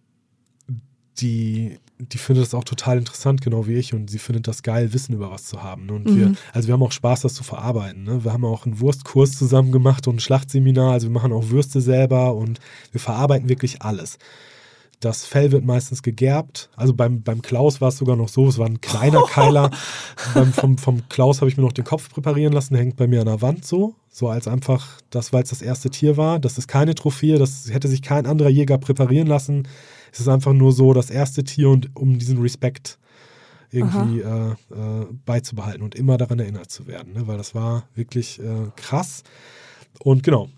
die, 1.20 1.78
die 2.00 2.18
findet 2.18 2.46
das 2.46 2.54
auch 2.54 2.64
total 2.64 2.98
interessant, 3.00 3.42
genau 3.42 3.66
wie 3.68 3.74
ich. 3.76 3.94
Und 3.94 4.10
sie 4.10 4.20
findet 4.20 4.48
das 4.48 4.62
geil, 4.64 4.94
Wissen 4.94 5.14
über 5.14 5.32
was 5.32 5.46
zu 5.46 5.64
haben. 5.64 5.86
ne? 5.88 5.94
Und 5.94 6.16
wir, 6.16 6.28
Mhm. 6.30 6.38
also 6.54 6.68
wir 6.68 6.74
haben 6.74 6.84
auch 6.84 6.92
Spaß, 6.92 7.22
das 7.22 7.34
zu 7.34 7.44
verarbeiten. 7.44 8.04
Ne? 8.04 8.24
Wir 8.24 8.34
haben 8.34 8.46
auch 8.46 8.66
einen 8.66 8.80
Wurstkurs 8.80 9.32
zusammen 9.38 9.72
gemacht 9.72 10.08
und 10.08 10.16
ein 10.18 10.20
Schlachtseminar. 10.20 10.92
Also 10.94 11.08
wir 11.08 11.14
machen 11.14 11.34
auch 11.34 11.50
Würste 11.50 11.82
selber 11.82 12.36
und 12.36 12.60
wir 12.92 13.02
verarbeiten 13.02 13.50
wirklich 13.50 13.82
alles. 13.82 14.18
Das 15.00 15.26
Fell 15.26 15.52
wird 15.52 15.64
meistens 15.64 16.02
gegerbt. 16.02 16.70
Also 16.76 16.94
beim, 16.94 17.22
beim 17.22 17.44
Klaus 17.44 17.82
war 17.82 17.90
es 17.90 17.98
sogar 17.98 18.16
noch 18.16 18.30
so, 18.30 18.48
es 18.48 18.58
war 18.58 18.66
ein 18.66 18.82
kleiner 18.82 19.24
Keiler. 19.30 19.70
beim, 20.34 20.52
vom, 20.54 20.78
vom 20.80 21.08
Klaus 21.10 21.42
habe 21.42 21.50
ich 21.52 21.58
mir 21.58 21.64
noch 21.64 21.72
den 21.74 21.84
Kopf 21.86 22.10
präparieren 22.10 22.52
lassen, 22.54 22.74
der 22.74 22.82
hängt 22.82 22.96
bei 22.96 23.06
mir 23.08 23.20
an 23.20 23.28
der 23.28 23.42
Wand 23.44 23.64
so. 23.66 23.94
So 24.10 24.28
als 24.28 24.48
einfach, 24.48 24.88
das, 25.12 25.34
weil 25.34 25.44
es 25.44 25.50
das 25.50 25.62
erste 25.62 25.92
Tier 25.92 26.18
war. 26.18 26.40
Das 26.40 26.58
ist 26.58 26.68
keine 26.68 26.96
Trophäe, 26.96 27.38
das 27.38 27.70
hätte 27.72 27.88
sich 27.88 28.02
kein 28.02 28.26
anderer 28.26 28.50
Jäger 28.50 28.80
präparieren 28.80 29.28
lassen. 29.28 29.68
Es 30.12 30.20
ist 30.20 30.28
einfach 30.28 30.54
nur 30.54 30.72
so 30.72 30.94
das 30.94 31.10
erste 31.10 31.44
Tier 31.44 31.70
und 31.70 31.96
um 31.96 32.18
diesen 32.18 32.42
Respekt 32.42 32.98
irgendwie 33.72 34.22
äh, 34.22 34.52
äh, 34.52 34.56
beizubehalten 35.26 35.84
und 35.84 35.96
immer 35.96 36.18
daran 36.18 36.40
erinnert 36.40 36.72
zu 36.72 36.88
werden, 36.88 37.14
ne? 37.14 37.28
weil 37.28 37.38
das 37.38 37.54
war 37.54 37.84
wirklich 37.96 38.40
äh, 38.40 38.72
krass. 38.78 39.24
Und 40.00 40.24
genau, 40.24 40.50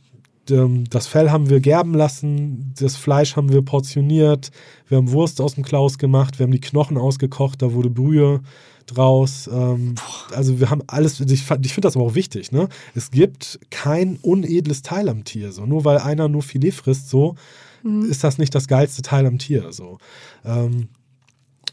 ähm, 0.52 0.84
das 0.90 1.08
Fell 1.08 1.32
haben 1.32 1.50
wir 1.50 1.60
gerben 1.60 1.94
lassen, 1.94 2.74
das 2.80 2.96
Fleisch 2.96 3.36
haben 3.36 3.52
wir 3.52 3.62
portioniert, 3.62 4.52
wir 4.88 4.98
haben 4.98 5.12
Wurst 5.12 5.42
aus 5.42 5.56
dem 5.56 5.64
Klaus 5.64 5.98
gemacht, 5.98 6.40
wir 6.40 6.46
haben 6.46 6.52
die 6.52 6.62
Knochen 6.62 6.98
ausgekocht, 6.98 7.62
da 7.62 7.74
wurde 7.74 7.90
Brühe 7.90 8.42
draus. 8.86 9.50
Ähm, 9.52 9.96
also 10.34 10.60
wir 10.60 10.70
haben 10.70 10.84
alles, 10.88 11.20
ich, 11.20 11.32
ich 11.32 11.74
finde 11.74 11.82
das 11.82 11.96
aber 11.96 12.06
auch 12.06 12.16
wichtig, 12.16 12.52
ne? 12.52 12.70
Es 12.96 13.12
gibt 13.12 13.60
kein 13.70 14.18
unedles 14.22 14.82
Teil 14.82 15.10
am 15.10 15.24
Tier. 15.24 15.52
So. 15.52 15.66
Nur 15.66 15.86
weil 15.86 15.98
einer 15.98 16.28
nur 16.28 16.42
Filet 16.42 16.72
frisst, 16.72 17.10
so, 17.10 17.36
mhm. 17.84 18.10
ist 18.10 18.24
das 18.24 18.38
nicht 18.38 18.54
das 18.56 18.68
geilste 18.68 19.02
Teil 19.02 19.26
am 19.26 19.38
Tier. 19.38 19.72
So. 19.72 19.98
Ähm, 20.46 20.90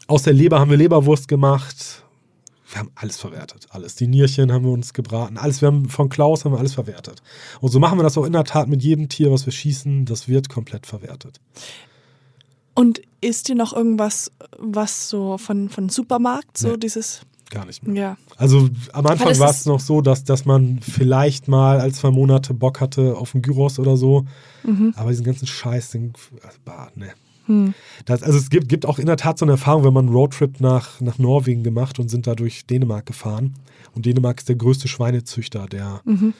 aus 0.07 0.23
der 0.23 0.33
Leber 0.33 0.59
haben 0.59 0.71
wir 0.71 0.77
Leberwurst 0.77 1.27
gemacht. 1.27 2.03
Wir 2.69 2.79
haben 2.79 2.91
alles 2.95 3.17
verwertet, 3.17 3.67
alles. 3.69 3.95
Die 3.95 4.07
Nierchen 4.07 4.51
haben 4.51 4.65
wir 4.65 4.71
uns 4.71 4.93
gebraten, 4.93 5.37
alles. 5.37 5.61
Wir 5.61 5.67
haben 5.67 5.87
von 5.87 6.09
Klaus 6.09 6.43
haben 6.43 6.51
wir 6.51 6.59
alles 6.59 6.73
verwertet. 6.73 7.21
Und 7.61 7.71
so 7.71 7.79
machen 7.79 7.97
wir 7.97 8.03
das 8.03 8.17
auch 8.17 8.25
in 8.25 8.33
der 8.33 8.43
Tat 8.43 8.67
mit 8.67 8.83
jedem 8.83 9.07
Tier, 9.07 9.31
was 9.31 9.45
wir 9.45 9.53
schießen. 9.53 10.05
Das 10.05 10.27
wird 10.27 10.49
komplett 10.49 10.85
verwertet. 10.85 11.39
Und 12.73 13.01
ist 13.21 13.47
dir 13.47 13.55
noch 13.55 13.73
irgendwas, 13.73 14.31
was 14.57 15.09
so 15.09 15.37
von, 15.37 15.69
von 15.69 15.89
Supermarkt, 15.89 16.57
so 16.57 16.71
nee, 16.71 16.77
dieses. 16.77 17.21
Gar 17.49 17.65
nicht 17.65 17.85
mehr. 17.87 17.95
Ja. 18.01 18.17
Also 18.35 18.69
am 18.91 19.05
Anfang 19.05 19.39
war 19.39 19.49
es 19.49 19.65
noch 19.65 19.79
so, 19.79 20.01
dass, 20.01 20.23
dass 20.23 20.45
man 20.45 20.79
vielleicht 20.81 21.47
mal 21.47 21.79
als 21.79 21.97
zwei 21.97 22.11
Monate 22.11 22.53
Bock 22.53 22.81
hatte 22.81 23.15
auf 23.17 23.33
einen 23.33 23.41
Gyros 23.41 23.79
oder 23.79 23.95
so. 23.95 24.25
Mhm. 24.63 24.93
Aber 24.97 25.11
diesen 25.11 25.25
ganzen 25.25 25.47
Scheiß, 25.47 25.91
den, 25.91 26.13
also, 26.43 26.57
bah, 26.65 26.89
ne. 26.95 27.11
Hm. 27.45 27.73
Das, 28.05 28.23
also 28.23 28.37
es 28.37 28.49
gibt, 28.49 28.67
gibt 28.67 28.85
auch 28.85 28.99
in 28.99 29.05
der 29.05 29.15
Tat 29.15 29.39
so 29.39 29.45
eine 29.45 29.53
Erfahrung, 29.53 29.85
wenn 29.85 29.93
man 29.93 30.07
einen 30.07 30.15
Roadtrip 30.15 30.59
nach, 30.59 30.99
nach 30.99 31.17
Norwegen 31.17 31.63
gemacht 31.63 31.97
und 31.97 32.09
sind 32.09 32.27
da 32.27 32.35
durch 32.35 32.65
Dänemark 32.65 33.05
gefahren. 33.05 33.53
Und 33.95 34.05
Dänemark 34.05 34.39
ist 34.39 34.49
der 34.49 34.57
größte 34.57 34.89
Schweinezüchter 34.89 35.65
der, 35.67 36.01
mhm. 36.03 36.33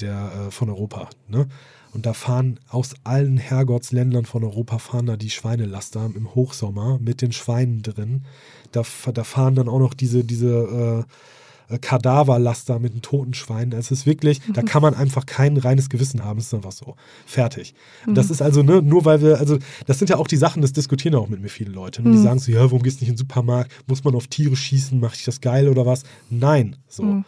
der, 0.00 0.46
äh, 0.48 0.50
von 0.50 0.70
Europa. 0.70 1.10
Ne? 1.28 1.46
Und 1.92 2.06
da 2.06 2.12
fahren 2.12 2.60
aus 2.68 2.94
allen 3.04 3.38
Herrgottsländern 3.38 4.26
von 4.26 4.44
Europa 4.44 4.78
fahren 4.78 5.06
da 5.06 5.16
die 5.16 5.30
Schweinelaster 5.30 6.10
im 6.14 6.34
Hochsommer 6.34 6.98
mit 7.00 7.22
den 7.22 7.32
Schweinen 7.32 7.82
drin. 7.82 8.24
Da, 8.72 8.82
da 9.14 9.24
fahren 9.24 9.54
dann 9.54 9.68
auch 9.68 9.78
noch 9.78 9.94
diese, 9.94 10.24
diese 10.24 11.04
äh, 11.70 11.74
äh 11.74 11.78
Kadaverlaster 11.78 12.78
mit 12.78 12.94
den 12.94 13.02
toten 13.02 13.34
Schweinen. 13.34 13.72
Es 13.72 13.90
ist 13.90 14.04
wirklich, 14.04 14.46
mhm. 14.46 14.52
da 14.52 14.62
kann 14.62 14.82
man 14.82 14.94
einfach 14.94 15.24
kein 15.26 15.56
reines 15.56 15.88
Gewissen 15.88 16.22
haben. 16.22 16.38
Es 16.38 16.46
ist 16.46 16.54
einfach 16.54 16.72
so. 16.72 16.96
Fertig. 17.24 17.74
Mhm. 18.06 18.14
Das 18.14 18.30
ist 18.30 18.42
also, 18.42 18.62
ne, 18.62 18.82
nur 18.82 19.04
weil 19.04 19.22
wir, 19.22 19.38
also, 19.38 19.58
das 19.86 19.98
sind 19.98 20.10
ja 20.10 20.16
auch 20.16 20.28
die 20.28 20.36
Sachen, 20.36 20.62
das 20.62 20.72
diskutieren 20.72 21.14
auch 21.14 21.28
mit 21.28 21.40
mir 21.40 21.48
viele 21.48 21.70
Leute. 21.70 22.02
Ne? 22.02 22.10
Die 22.10 22.18
mhm. 22.18 22.22
sagen 22.22 22.38
so, 22.40 22.52
ja, 22.52 22.60
warum 22.60 22.82
gehst 22.82 23.00
du 23.00 23.04
nicht 23.04 23.10
in 23.10 23.14
den 23.14 23.18
Supermarkt? 23.20 23.72
Muss 23.86 24.04
man 24.04 24.14
auf 24.14 24.26
Tiere 24.26 24.56
schießen? 24.56 25.00
Macht 25.00 25.16
dich 25.16 25.24
das 25.24 25.40
geil 25.40 25.68
oder 25.68 25.86
was? 25.86 26.02
Nein. 26.30 26.76
So. 26.88 27.24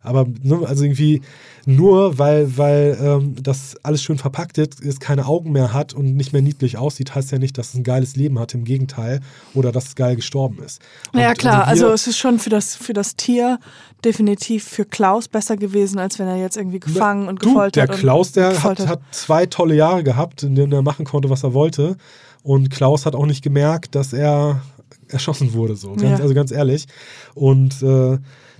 Aber 0.00 0.26
ne, 0.42 0.60
also 0.64 0.84
irgendwie 0.84 1.22
nur, 1.66 2.18
weil, 2.18 2.56
weil 2.56 2.96
ähm, 3.00 3.34
das 3.42 3.76
alles 3.82 4.02
schön 4.02 4.16
verpackt 4.16 4.56
ist, 4.56 4.82
es 4.82 5.00
keine 5.00 5.26
Augen 5.26 5.52
mehr 5.52 5.74
hat 5.74 5.92
und 5.92 6.16
nicht 6.16 6.32
mehr 6.32 6.40
niedlich 6.40 6.78
aussieht, 6.78 7.14
heißt 7.14 7.30
ja 7.32 7.38
nicht, 7.38 7.58
dass 7.58 7.70
es 7.70 7.74
ein 7.74 7.82
geiles 7.82 8.16
Leben 8.16 8.38
hat, 8.38 8.54
im 8.54 8.64
Gegenteil, 8.64 9.20
oder 9.54 9.70
dass 9.70 9.88
es 9.88 9.94
geil 9.94 10.16
gestorben 10.16 10.62
ist. 10.62 10.80
Und 11.12 11.20
ja 11.20 11.34
klar, 11.34 11.66
also, 11.66 11.86
also, 11.86 11.94
es 11.94 12.06
ist 12.06 12.16
schon 12.16 12.38
für 12.38 12.48
das, 12.48 12.74
für 12.74 12.94
das 12.94 13.16
Tier 13.16 13.58
definitiv 14.04 14.64
für 14.64 14.84
Klaus 14.84 15.28
besser 15.28 15.56
gewesen, 15.56 15.98
als 15.98 16.18
wenn 16.18 16.28
er 16.28 16.36
jetzt 16.36 16.56
irgendwie 16.56 16.80
gefangen 16.80 17.28
und 17.28 17.42
du, 17.42 17.48
gefoltert 17.48 17.88
Der 17.90 17.96
Klaus, 17.96 18.32
der 18.32 18.62
hat, 18.62 18.86
hat 18.86 19.00
zwei 19.10 19.46
tolle 19.46 19.74
Jahre 19.74 20.04
gehabt, 20.04 20.44
in 20.44 20.54
denen 20.54 20.72
er 20.72 20.82
machen 20.82 21.04
konnte, 21.04 21.28
was 21.28 21.42
er 21.42 21.52
wollte. 21.52 21.96
Und 22.42 22.70
Klaus 22.70 23.04
hat 23.04 23.14
auch 23.14 23.26
nicht 23.26 23.42
gemerkt, 23.42 23.94
dass 23.94 24.12
er 24.12 24.62
erschossen 25.08 25.52
wurde, 25.52 25.76
so. 25.76 25.90
Ganz, 25.90 26.02
ja. 26.02 26.16
Also 26.16 26.34
ganz 26.34 26.50
ehrlich. 26.50 26.86
Und 27.34 27.82
äh, 27.82 28.18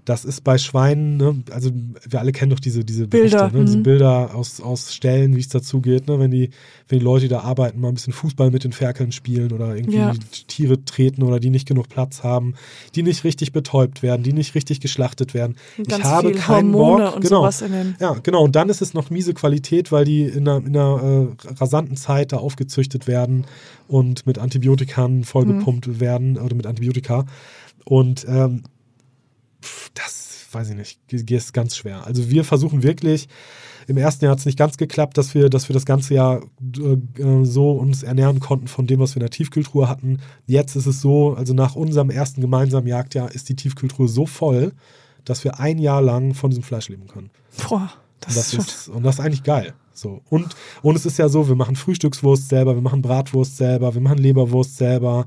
das 0.09 0.25
ist 0.25 0.43
bei 0.43 0.57
Schweinen, 0.57 1.19
ne, 1.19 1.43
also 1.51 1.71
wir 2.09 2.21
alle 2.21 2.33
kennen 2.33 2.51
doch 2.51 2.61
diese, 2.61 2.83
diese 2.83 3.07
Bilder, 3.07 3.51
Berichte, 3.51 3.59
ne, 3.59 3.65
diese 3.67 3.79
mhm. 3.79 3.83
Bilder 3.83 4.35
aus, 4.35 4.61
aus 4.61 4.95
Stellen, 4.95 5.37
wie 5.37 5.41
es 5.41 5.49
dazu 5.49 5.83
geht, 5.83 6.09
ne, 6.09 6.19
wenn, 6.19 6.31
die, 6.31 6.51
wenn 6.89 6.99
die 6.99 7.05
Leute, 7.05 7.27
die 7.27 7.29
da 7.29 7.41
arbeiten, 7.41 7.81
mal 7.81 7.89
ein 7.89 7.95
bisschen 7.95 8.15
Fußball 8.15 8.51
mit 8.51 8.65
den 8.65 8.73
Ferkeln 8.73 9.13
spielen 9.13 9.53
oder 9.53 9.77
irgendwie 9.77 9.99
ja. 9.99 10.15
Tiere 10.47 10.83
treten 10.83 11.23
oder 11.23 11.41
die 11.41 11.51
nicht 11.51 11.69
genug 11.69 11.91
Platz 11.91 12.23
haben, 12.23 12.55
die 12.95 13.03
nicht 13.03 13.25
richtig 13.25 13.53
betäubt 13.53 14.03
werden, 14.03 14.23
die 14.23 14.33
nicht 14.33 14.55
richtig 14.55 14.81
geschlachtet 14.81 15.35
werden. 15.35 15.57
Ganz 15.77 15.99
ich 15.99 16.05
habe 16.05 16.33
keinen 16.33 16.73
Hormone 16.73 17.05
Bock. 17.05 17.17
Und 17.17 17.23
genau. 17.23 17.41
sowas 17.41 17.61
in 17.61 17.73
den 17.73 17.97
ja, 18.01 18.15
genau. 18.23 18.45
Und 18.45 18.57
dann 18.57 18.71
ist 18.71 18.81
es 18.81 18.95
noch 18.95 19.11
miese 19.11 19.35
Qualität, 19.35 19.93
weil 19.93 20.07
die 20.07 20.23
in 20.23 20.49
einer, 20.49 20.67
in 20.67 20.75
einer 20.77 21.29
äh, 21.39 21.53
rasanten 21.53 21.97
Zeit 21.97 22.33
da 22.33 22.39
aufgezüchtet 22.39 23.07
werden 23.07 23.45
und 23.89 24.27
mit 24.27 24.39
Antibiotikern 24.39 25.25
vollgepumpt 25.25 25.87
mhm. 25.87 26.01
werden 26.01 26.39
oder 26.39 26.55
mit 26.55 26.67
Antibiotika. 26.67 27.27
Und 27.85 28.27
ähm, 28.29 28.63
das 29.95 30.29
weiß 30.53 30.71
ich 30.71 30.77
nicht, 30.77 30.99
ist 31.13 31.53
ganz 31.53 31.77
schwer. 31.77 32.07
Also 32.07 32.31
wir 32.31 32.45
versuchen 32.45 32.83
wirklich, 32.83 33.29
im 33.87 33.97
ersten 33.97 34.25
Jahr 34.25 34.33
hat 34.33 34.39
es 34.39 34.47
nicht 34.47 34.59
ganz 34.59 34.77
geklappt, 34.77 35.17
dass 35.17 35.35
wir, 35.35 35.49
dass 35.49 35.69
wir 35.69 35.75
das 35.75 35.87
ganze 35.87 36.15
Jahr 36.15 36.43
äh, 36.43 37.45
so 37.45 37.73
uns 37.73 38.03
ernähren 38.03 38.41
konnten 38.41 38.69
von 38.69 38.87
dem, 38.87 39.01
was 39.01 39.15
wir 39.15 39.17
in 39.17 39.27
der 39.27 39.31
Tiefkühltruhe 39.31 39.89
hatten. 39.89 40.19
Jetzt 40.47 40.77
ist 40.77 40.87
es 40.87 41.01
so, 41.01 41.35
also 41.35 41.55
nach 41.55 41.75
unserem 41.75 42.11
ersten 42.11 42.41
gemeinsamen 42.41 42.87
Jagdjahr 42.87 43.33
ist 43.33 43.49
die 43.49 43.57
Tiefkühltruhe 43.57 44.09
so 44.09 44.27
voll, 44.27 44.73
dass 45.25 45.45
wir 45.45 45.59
ein 45.59 45.79
Jahr 45.79 46.03
lang 46.03 46.35
von 46.35 46.51
diesem 46.51 46.65
Fleisch 46.65 46.89
leben 46.89 47.07
können. 47.07 47.31
Boah, 47.69 47.91
das, 48.21 48.35
das 48.35 48.55
ist, 48.55 48.69
ist 48.69 48.89
Und 48.89 49.03
das 49.05 49.17
ist 49.17 49.21
eigentlich 49.21 49.43
geil. 49.43 49.75
So. 49.93 50.21
Und, 50.29 50.55
und 50.83 50.97
es 50.97 51.07
ist 51.07 51.19
ja 51.19 51.29
so, 51.29 51.49
wir 51.49 51.57
machen 51.57 51.77
Frühstückswurst 51.77 52.49
selber, 52.49 52.75
wir 52.75 52.83
machen 52.83 53.03
Bratwurst 53.03 53.57
selber, 53.57 53.95
wir 53.95 54.01
machen 54.01 54.19
Leberwurst 54.19 54.77
selber. 54.77 55.27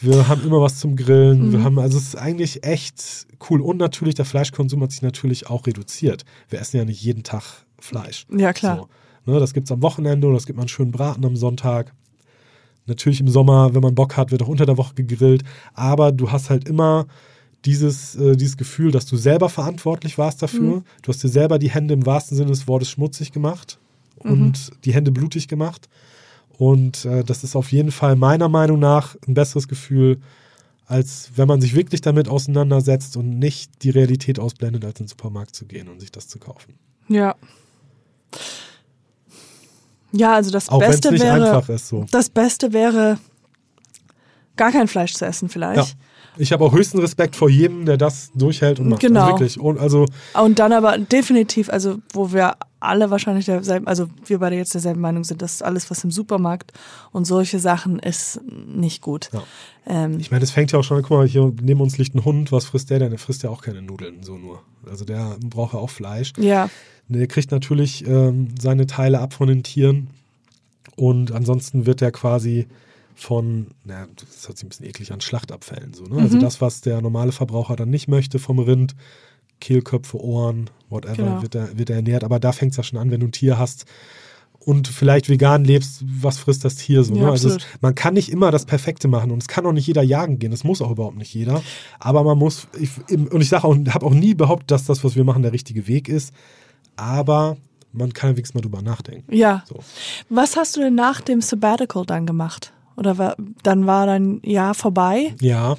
Wir 0.00 0.28
haben 0.28 0.44
immer 0.44 0.60
was 0.60 0.80
zum 0.80 0.96
Grillen. 0.96 1.48
Mhm. 1.48 1.52
Wir 1.52 1.64
haben, 1.64 1.78
also 1.78 1.98
es 1.98 2.08
ist 2.08 2.16
eigentlich 2.16 2.64
echt 2.64 3.26
cool. 3.48 3.60
Und 3.60 3.78
natürlich, 3.78 4.14
der 4.14 4.24
Fleischkonsum 4.24 4.82
hat 4.82 4.92
sich 4.92 5.02
natürlich 5.02 5.48
auch 5.48 5.66
reduziert. 5.66 6.24
Wir 6.48 6.60
essen 6.60 6.76
ja 6.76 6.84
nicht 6.84 7.02
jeden 7.02 7.22
Tag 7.22 7.42
Fleisch. 7.78 8.26
Ja, 8.30 8.52
klar. 8.52 8.88
So, 9.26 9.32
ne, 9.32 9.40
das 9.40 9.54
gibt 9.54 9.66
es 9.66 9.72
am 9.72 9.82
Wochenende 9.82 10.26
oder 10.26 10.36
es 10.36 10.46
gibt 10.46 10.56
mal 10.56 10.62
einen 10.62 10.68
schönen 10.68 10.92
Braten 10.92 11.24
am 11.24 11.36
Sonntag. 11.36 11.92
Natürlich 12.86 13.20
im 13.20 13.28
Sommer, 13.28 13.74
wenn 13.74 13.82
man 13.82 13.94
Bock 13.94 14.16
hat, 14.16 14.30
wird 14.30 14.42
auch 14.42 14.48
unter 14.48 14.66
der 14.66 14.76
Woche 14.76 14.94
gegrillt. 14.94 15.42
Aber 15.74 16.12
du 16.12 16.30
hast 16.30 16.50
halt 16.50 16.68
immer 16.68 17.06
dieses, 17.64 18.14
äh, 18.16 18.36
dieses 18.36 18.56
Gefühl, 18.56 18.90
dass 18.90 19.06
du 19.06 19.16
selber 19.16 19.48
verantwortlich 19.48 20.18
warst 20.18 20.42
dafür. 20.42 20.76
Mhm. 20.76 20.84
Du 21.02 21.08
hast 21.08 21.22
dir 21.22 21.28
selber 21.28 21.58
die 21.58 21.70
Hände 21.70 21.94
im 21.94 22.04
wahrsten 22.04 22.36
Sinne 22.36 22.50
des 22.50 22.68
Wortes 22.68 22.90
schmutzig 22.90 23.32
gemacht 23.32 23.78
und 24.16 24.70
mhm. 24.70 24.80
die 24.84 24.92
Hände 24.92 25.12
blutig 25.12 25.48
gemacht. 25.48 25.88
Und 26.58 27.04
äh, 27.04 27.24
das 27.24 27.44
ist 27.44 27.56
auf 27.56 27.72
jeden 27.72 27.90
Fall 27.90 28.16
meiner 28.16 28.48
Meinung 28.48 28.78
nach 28.78 29.16
ein 29.26 29.34
besseres 29.34 29.68
Gefühl, 29.68 30.20
als 30.86 31.30
wenn 31.34 31.48
man 31.48 31.60
sich 31.60 31.74
wirklich 31.74 32.00
damit 32.00 32.28
auseinandersetzt 32.28 33.16
und 33.16 33.38
nicht 33.38 33.82
die 33.82 33.90
Realität 33.90 34.38
ausblendet, 34.38 34.84
als 34.84 35.00
in 35.00 35.06
den 35.06 35.08
Supermarkt 35.08 35.54
zu 35.54 35.66
gehen 35.66 35.88
und 35.88 36.00
sich 36.00 36.12
das 36.12 36.28
zu 36.28 36.38
kaufen. 36.38 36.74
Ja. 37.08 37.34
Ja, 40.12 40.34
also 40.34 40.50
das 40.50 40.68
Auch 40.68 40.78
Beste 40.78 41.10
nicht 41.10 41.22
wäre. 41.22 41.56
Einfach 41.56 41.68
ist, 41.68 41.88
so. 41.88 42.06
Das 42.10 42.28
Beste 42.28 42.72
wäre, 42.72 43.18
gar 44.56 44.70
kein 44.70 44.86
Fleisch 44.86 45.14
zu 45.14 45.24
essen, 45.24 45.48
vielleicht. 45.48 45.88
Ja. 45.88 45.94
Ich 46.36 46.52
habe 46.52 46.64
auch 46.64 46.72
höchsten 46.72 46.98
Respekt 46.98 47.36
vor 47.36 47.48
jedem, 47.48 47.84
der 47.86 47.96
das 47.96 48.30
durchhält 48.34 48.80
und 48.80 48.88
macht. 48.88 49.00
Genau. 49.00 49.20
Also 49.20 49.32
wirklich. 49.32 49.60
Und, 49.60 49.78
also 49.78 50.06
und 50.34 50.58
dann 50.58 50.72
aber 50.72 50.98
definitiv, 50.98 51.68
also 51.68 51.98
wo 52.12 52.32
wir 52.32 52.56
alle 52.84 53.10
wahrscheinlich 53.10 53.46
derselben, 53.46 53.86
also 53.86 54.08
wir 54.26 54.38
beide 54.38 54.56
jetzt 54.56 54.74
derselben 54.74 55.00
Meinung 55.00 55.24
sind, 55.24 55.42
dass 55.42 55.62
alles, 55.62 55.90
was 55.90 56.04
im 56.04 56.10
Supermarkt 56.10 56.72
und 57.12 57.24
solche 57.24 57.58
Sachen 57.58 57.98
ist, 57.98 58.40
nicht 58.66 59.02
gut. 59.02 59.30
Ja. 59.32 59.42
Ähm, 59.86 60.18
ich 60.18 60.30
meine, 60.30 60.40
das 60.40 60.50
fängt 60.50 60.72
ja 60.72 60.78
auch 60.78 60.84
schon, 60.84 61.02
guck 61.02 61.10
mal, 61.10 61.26
hier 61.26 61.52
neben 61.60 61.80
uns 61.80 61.98
liegt 61.98 62.14
ein 62.14 62.24
Hund, 62.24 62.52
was 62.52 62.66
frisst 62.66 62.90
der 62.90 62.98
denn? 62.98 63.10
Der 63.10 63.18
frisst 63.18 63.42
ja 63.42 63.50
auch 63.50 63.62
keine 63.62 63.82
Nudeln, 63.82 64.22
so 64.22 64.36
nur. 64.36 64.62
Also 64.88 65.04
der 65.04 65.36
braucht 65.40 65.74
ja 65.74 65.80
auch 65.80 65.90
Fleisch. 65.90 66.32
Ja. 66.38 66.68
Der 67.08 67.26
kriegt 67.26 67.50
natürlich 67.50 68.06
ähm, 68.06 68.54
seine 68.60 68.86
Teile 68.86 69.20
ab 69.20 69.34
von 69.34 69.48
den 69.48 69.62
Tieren 69.62 70.08
und 70.96 71.32
ansonsten 71.32 71.86
wird 71.86 72.00
er 72.02 72.12
quasi 72.12 72.66
von, 73.14 73.68
na, 73.84 74.06
das 74.16 74.48
hört 74.48 74.58
sich 74.58 74.66
ein 74.66 74.68
bisschen 74.70 74.86
eklig 74.86 75.12
an, 75.12 75.20
Schlachtabfällen. 75.20 75.94
So, 75.94 76.04
ne? 76.04 76.10
Also 76.10 76.18
mhm. 76.18 76.24
Also 76.24 76.38
das, 76.38 76.60
was 76.60 76.80
der 76.80 77.00
normale 77.00 77.32
Verbraucher 77.32 77.76
dann 77.76 77.90
nicht 77.90 78.08
möchte 78.08 78.38
vom 78.38 78.58
Rind, 78.58 78.94
Kehlköpfe, 79.64 80.22
Ohren, 80.22 80.68
whatever, 80.90 81.14
genau. 81.16 81.42
wird, 81.42 81.54
er, 81.54 81.78
wird 81.78 81.88
er 81.88 81.96
ernährt. 81.96 82.22
Aber 82.22 82.38
da 82.38 82.52
fängt 82.52 82.72
es 82.72 82.76
ja 82.76 82.82
schon 82.82 82.98
an, 82.98 83.10
wenn 83.10 83.20
du 83.20 83.26
ein 83.26 83.32
Tier 83.32 83.58
hast 83.58 83.86
und 84.58 84.88
vielleicht 84.88 85.30
vegan 85.30 85.64
lebst, 85.64 86.02
was 86.06 86.38
frisst 86.38 86.64
das 86.64 86.76
Tier 86.76 87.02
so? 87.02 87.14
Ja, 87.14 87.22
ne? 87.22 87.30
Also 87.30 87.48
es, 87.48 87.58
man 87.80 87.94
kann 87.94 88.14
nicht 88.14 88.30
immer 88.30 88.50
das 88.50 88.66
Perfekte 88.66 89.08
machen 89.08 89.30
und 89.30 89.42
es 89.42 89.48
kann 89.48 89.64
auch 89.64 89.72
nicht 89.72 89.86
jeder 89.86 90.02
jagen 90.02 90.38
gehen. 90.38 90.50
Das 90.50 90.64
muss 90.64 90.82
auch 90.82 90.90
überhaupt 90.90 91.16
nicht 91.16 91.32
jeder. 91.34 91.62
Aber 91.98 92.24
man 92.24 92.36
muss, 92.38 92.68
ich, 92.78 92.90
und 93.10 93.40
ich 93.40 93.48
sage 93.48 93.64
auch, 93.64 93.74
habe 93.74 94.06
auch 94.06 94.14
nie 94.14 94.34
behauptet, 94.34 94.70
dass 94.70 94.84
das, 94.84 95.02
was 95.02 95.16
wir 95.16 95.24
machen, 95.24 95.42
der 95.42 95.52
richtige 95.52 95.86
Weg 95.88 96.08
ist. 96.08 96.34
Aber 96.96 97.56
man 97.92 98.12
kann 98.12 98.30
wenigstens 98.30 98.54
mal 98.54 98.60
drüber 98.60 98.82
nachdenken. 98.82 99.34
Ja. 99.34 99.64
So. 99.66 99.76
Was 100.28 100.56
hast 100.56 100.76
du 100.76 100.80
denn 100.80 100.94
nach 100.94 101.22
dem 101.22 101.40
Sabbatical 101.40 102.04
dann 102.04 102.26
gemacht? 102.26 102.72
Oder 102.96 103.18
war, 103.18 103.36
dann 103.62 103.86
war 103.86 104.06
dein 104.06 104.40
Jahr 104.44 104.74
vorbei? 104.74 105.34
Ja. 105.40 105.76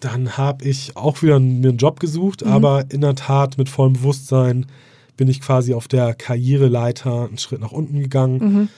Dann 0.00 0.36
habe 0.36 0.64
ich 0.64 0.96
auch 0.96 1.22
wieder 1.22 1.38
mir 1.38 1.68
einen 1.68 1.78
Job 1.78 2.00
gesucht, 2.00 2.44
mhm. 2.44 2.52
aber 2.52 2.84
in 2.90 3.02
der 3.02 3.14
Tat 3.14 3.58
mit 3.58 3.68
vollem 3.68 3.92
Bewusstsein 3.94 4.66
bin 5.16 5.28
ich 5.28 5.40
quasi 5.40 5.74
auf 5.74 5.86
der 5.88 6.14
Karriereleiter 6.14 7.26
einen 7.28 7.38
Schritt 7.38 7.60
nach 7.60 7.72
unten 7.72 8.00
gegangen, 8.00 8.38
mhm. 8.38 8.68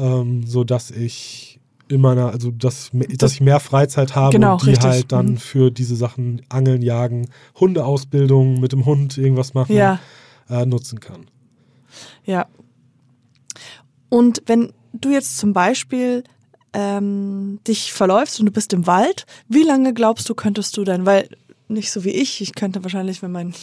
ähm, 0.00 0.46
sodass 0.46 0.90
ich 0.92 1.58
in 1.88 2.00
meiner, 2.00 2.30
also 2.30 2.52
dass, 2.52 2.90
dass 2.92 3.32
ich 3.32 3.40
mehr 3.40 3.58
Freizeit 3.58 4.14
habe 4.14 4.32
Genau, 4.32 4.52
und 4.52 4.62
die 4.62 4.70
richtig. 4.70 4.88
halt 4.88 5.10
dann 5.12 5.26
Mhm. 5.26 5.36
für 5.38 5.70
diese 5.72 5.96
Sachen 5.96 6.42
Angeln, 6.48 6.82
Jagen, 6.82 7.28
Hundeausbildung, 7.58 8.60
mit 8.60 8.70
dem 8.70 8.86
Hund 8.86 9.18
irgendwas 9.18 9.54
machen, 9.54 9.74
Ja. 9.74 9.98
äh, 10.48 10.64
nutzen 10.66 11.00
kann. 11.00 11.26
Ja. 12.24 12.46
Und 14.08 14.42
wenn 14.46 14.72
du 14.92 15.10
jetzt 15.10 15.38
zum 15.38 15.52
Beispiel 15.52 16.22
ähm, 16.72 17.60
dich 17.66 17.92
verläufst 17.92 18.40
und 18.40 18.46
du 18.46 18.52
bist 18.52 18.72
im 18.72 18.86
Wald, 18.86 19.26
wie 19.48 19.62
lange 19.62 19.92
glaubst 19.92 20.28
du, 20.28 20.34
könntest 20.34 20.76
du 20.76 20.84
dann, 20.84 21.06
weil 21.06 21.28
nicht 21.68 21.90
so 21.90 22.04
wie 22.04 22.10
ich, 22.10 22.40
ich 22.40 22.54
könnte 22.54 22.82
wahrscheinlich, 22.82 23.22
wenn 23.22 23.32
mein 23.32 23.54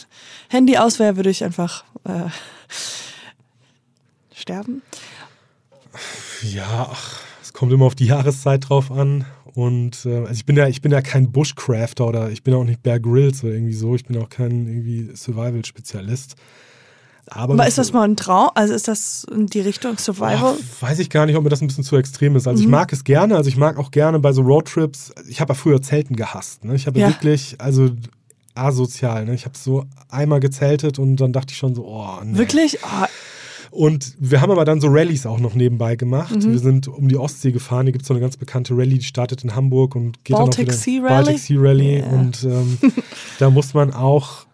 Handy 0.48 0.78
aus 0.78 0.98
wäre, 0.98 1.16
würde 1.16 1.30
ich 1.30 1.44
einfach 1.44 1.84
äh, 2.04 2.28
sterben. 4.34 4.82
Ja, 6.42 6.88
ach, 6.90 7.20
es 7.42 7.52
kommt 7.52 7.72
immer 7.72 7.84
auf 7.86 7.94
die 7.94 8.06
Jahreszeit 8.06 8.68
drauf 8.68 8.90
an. 8.90 9.26
Und 9.54 10.06
äh, 10.06 10.18
also 10.18 10.32
ich 10.32 10.46
bin 10.46 10.56
ja, 10.56 10.68
ich 10.68 10.80
bin 10.82 10.92
ja 10.92 11.02
kein 11.02 11.32
Bushcrafter 11.32 12.06
oder 12.06 12.30
ich 12.30 12.42
bin 12.44 12.54
auch 12.54 12.64
nicht 12.64 12.82
Bear 12.82 13.00
Grylls 13.00 13.42
oder 13.42 13.54
irgendwie 13.54 13.74
so. 13.74 13.94
Ich 13.94 14.04
bin 14.04 14.16
auch 14.22 14.28
kein 14.28 14.66
irgendwie 14.66 15.14
Survival-Spezialist. 15.14 16.36
Aber, 17.30 17.54
Aber 17.54 17.66
ist 17.66 17.78
das 17.78 17.92
mal 17.92 18.02
ein 18.08 18.16
Traum? 18.16 18.50
Also 18.54 18.72
ist 18.74 18.88
das 18.88 19.24
in 19.30 19.46
die 19.46 19.60
Richtung 19.60 19.98
Survival? 19.98 20.54
Boah, 20.54 20.88
weiß 20.88 20.98
ich 20.98 21.10
gar 21.10 21.26
nicht, 21.26 21.36
ob 21.36 21.44
mir 21.44 21.50
das 21.50 21.60
ein 21.60 21.66
bisschen 21.66 21.84
zu 21.84 21.96
extrem 21.96 22.36
ist. 22.36 22.46
Also 22.48 22.60
Mhm. 22.60 22.64
ich 22.66 22.70
mag 22.70 22.92
es 22.92 23.04
gerne, 23.04 23.36
also 23.36 23.48
ich 23.48 23.56
mag 23.56 23.78
auch 23.78 23.90
gerne 23.90 24.18
bei 24.18 24.32
so 24.32 24.42
Roadtrips, 24.42 25.12
ich 25.28 25.40
habe 25.40 25.52
ja 25.52 25.54
früher 25.54 25.82
Zelten 25.82 26.16
gehasst. 26.16 26.64
Ne? 26.64 26.74
Ich 26.74 26.86
habe 26.86 26.98
Ja. 27.00 27.08
wirklich, 27.08 27.56
also 27.58 27.90
asozial, 28.54 29.24
ne? 29.24 29.34
Ich 29.34 29.44
habe 29.44 29.56
so 29.56 29.84
einmal 30.08 30.40
gezeltet 30.40 30.98
und 30.98 31.16
dann 31.16 31.32
dachte 31.32 31.52
ich 31.52 31.58
schon 31.58 31.74
so, 31.74 31.84
oh, 31.86 32.08
nee. 32.24 32.38
Wirklich? 32.38 32.82
Ah, 32.84 33.06
Und 33.70 34.14
wir 34.18 34.40
haben 34.40 34.50
aber 34.50 34.64
dann 34.64 34.80
so 34.80 34.88
Rallyes 34.88 35.26
auch 35.26 35.38
noch 35.38 35.54
nebenbei 35.54 35.94
gemacht. 35.94 36.34
Mhm. 36.34 36.50
Wir 36.52 36.58
sind 36.58 36.88
um 36.88 37.06
die 37.06 37.16
Ostsee 37.18 37.52
gefahren. 37.52 37.84
Hier 37.86 37.92
gibt 37.92 38.02
es 38.02 38.08
so 38.08 38.14
eine 38.14 38.20
ganz 38.22 38.36
bekannte 38.38 38.72
Rallye, 38.74 38.98
die 38.98 39.04
startet 39.04 39.44
in 39.44 39.54
Hamburg 39.54 39.94
und 39.94 40.24
geht 40.24 40.34
Baltic 40.36 40.66
dann 40.66 40.74
auch 40.74 40.78
wieder 40.78 40.78
Sea 40.78 41.02
Rally? 41.02 41.24
Baltic 41.24 41.38
Sea 41.38 41.56
Rally. 41.60 41.98
Ja. 42.00 42.06
Und 42.06 42.44
ähm, 42.44 42.78
da 43.38 43.50
muss 43.50 43.74
man 43.74 43.92
auch 43.92 44.46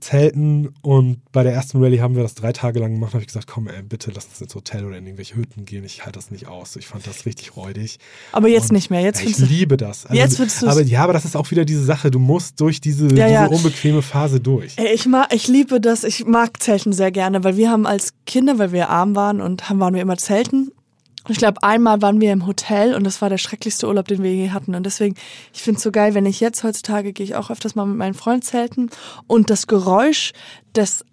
zelten. 0.00 0.70
Und 0.82 1.18
bei 1.32 1.42
der 1.42 1.52
ersten 1.52 1.82
Rallye 1.82 2.00
haben 2.00 2.16
wir 2.16 2.22
das 2.22 2.34
drei 2.34 2.52
Tage 2.52 2.78
lang 2.80 2.92
gemacht. 2.94 3.10
Da 3.10 3.14
habe 3.14 3.22
ich 3.22 3.26
gesagt, 3.28 3.46
komm, 3.46 3.68
ey, 3.68 3.82
bitte 3.82 4.10
lass 4.14 4.26
uns 4.26 4.40
ins 4.40 4.54
Hotel 4.54 4.84
oder 4.84 4.96
in 4.98 5.06
irgendwelche 5.06 5.36
Hütten 5.36 5.64
gehen. 5.64 5.84
Ich 5.84 6.04
halte 6.04 6.18
das 6.18 6.30
nicht 6.30 6.48
aus. 6.48 6.76
Ich 6.76 6.86
fand 6.86 7.06
das 7.06 7.26
richtig 7.26 7.56
räudig. 7.56 7.98
aber 8.32 8.48
jetzt 8.48 8.70
Und, 8.70 8.76
nicht 8.76 8.90
mehr. 8.90 9.00
Jetzt 9.00 9.22
ja, 9.22 9.28
ich 9.30 9.36
du. 9.36 9.44
liebe 9.44 9.76
das. 9.76 10.06
Also, 10.06 10.16
Jetzt 10.20 10.36
findest 10.36 10.62
du's- 10.62 10.68
aber 10.68 10.82
ja, 10.82 11.04
aber 11.04 11.12
das 11.12 11.24
ist 11.24 11.36
auch 11.36 11.50
wieder 11.50 11.64
diese 11.64 11.84
Sache. 11.84 12.10
Du 12.10 12.18
musst 12.18 12.60
durch 12.60 12.80
diese, 12.80 13.08
Ja, 13.14 13.26
ja. 13.28 13.48
diese 13.48 13.56
unbequeme 13.56 14.02
Phase 14.02 14.40
durch. 14.40 14.74
Ey, 14.76 14.92
Ich, 14.94 15.06
mag, 15.06 15.32
ich 15.34 15.48
liebe 15.48 15.80
das, 15.80 16.04
ich 16.04 16.24
mag 16.26 16.62
Zelten 16.62 16.92
sehr 16.92 17.10
gerne, 17.10 17.44
weil 17.44 17.56
wir 17.56 17.70
haben 17.70 17.86
als 17.86 18.12
Kinder, 18.26 18.58
weil 18.58 18.72
wir 18.72 18.88
arm 18.90 19.14
waren 19.16 19.40
und 19.40 19.68
haben, 19.68 19.80
waren 19.80 19.94
wir 19.94 20.02
immer 20.02 20.16
Zelten. 20.16 20.70
Ich 21.28 21.36
glaube, 21.38 21.62
einmal 21.62 22.00
waren 22.02 22.20
wir 22.20 22.32
im 22.32 22.46
Hotel 22.46 22.94
und 22.94 23.04
das 23.04 23.20
war 23.20 23.28
der 23.28 23.38
schrecklichste 23.38 23.86
Urlaub, 23.86 24.08
den 24.08 24.22
wir 24.22 24.34
je 24.34 24.50
hatten. 24.50 24.74
Und 24.74 24.84
deswegen, 24.84 25.14
ich 25.52 25.62
finde 25.62 25.76
es 25.78 25.82
so 25.84 25.92
geil, 25.92 26.14
wenn 26.14 26.26
ich 26.26 26.40
jetzt 26.40 26.64
heutzutage 26.64 27.12
gehe 27.12 27.24
ich 27.24 27.34
auch 27.34 27.50
öfters 27.50 27.74
mal 27.74 27.84
mit 27.86 27.96
meinen 27.98 28.14
Freunden 28.14 28.42
zelten 28.42 28.90
und 29.26 29.50
das 29.50 29.66
Geräusch 29.66 30.32
des 30.74 31.04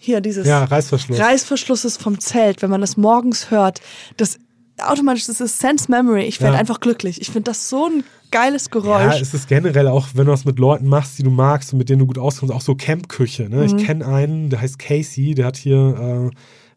hier 0.00 0.20
dieses 0.20 0.46
Ja, 0.46 0.64
Reißverschluss. 0.64 1.18
Reißverschlusses 1.18 1.96
vom 1.96 2.18
Zelt, 2.20 2.60
wenn 2.60 2.70
man 2.70 2.80
das 2.82 2.96
morgens 2.96 3.50
hört, 3.50 3.80
das 4.18 4.38
automatisch, 4.78 5.26
das 5.26 5.40
ist 5.40 5.58
Sense 5.60 5.90
Memory. 5.90 6.24
Ich 6.24 6.40
werde 6.40 6.54
Ja. 6.54 6.60
einfach 6.60 6.80
glücklich. 6.80 7.20
Ich 7.20 7.28
finde 7.28 7.50
das 7.50 7.70
so 7.70 7.86
ein 7.86 8.04
geiles 8.30 8.64
Ja, 8.66 8.80
Geräusch. 8.80 9.20
es 9.20 9.32
ist 9.32 9.48
generell 9.48 9.86
auch, 9.88 10.08
wenn 10.14 10.26
du 10.26 10.32
das 10.32 10.44
mit 10.44 10.58
Leuten 10.58 10.88
machst, 10.88 11.18
die 11.18 11.22
du 11.22 11.30
magst 11.30 11.72
und 11.72 11.78
mit 11.78 11.88
denen 11.88 12.00
du 12.00 12.06
gut 12.06 12.18
auskommst, 12.18 12.52
auch 12.54 12.60
so 12.60 12.74
Campküche. 12.74 13.48
Ne? 13.48 13.58
Mhm. 13.58 13.62
Ich 13.78 13.86
kenne 13.86 14.04
einen, 14.06 14.50
der 14.50 14.60
heißt 14.60 14.78
Casey, 14.78 15.34
der 15.34 15.46
hat 15.46 15.56
hier, 15.56 16.30
äh, 16.32 16.36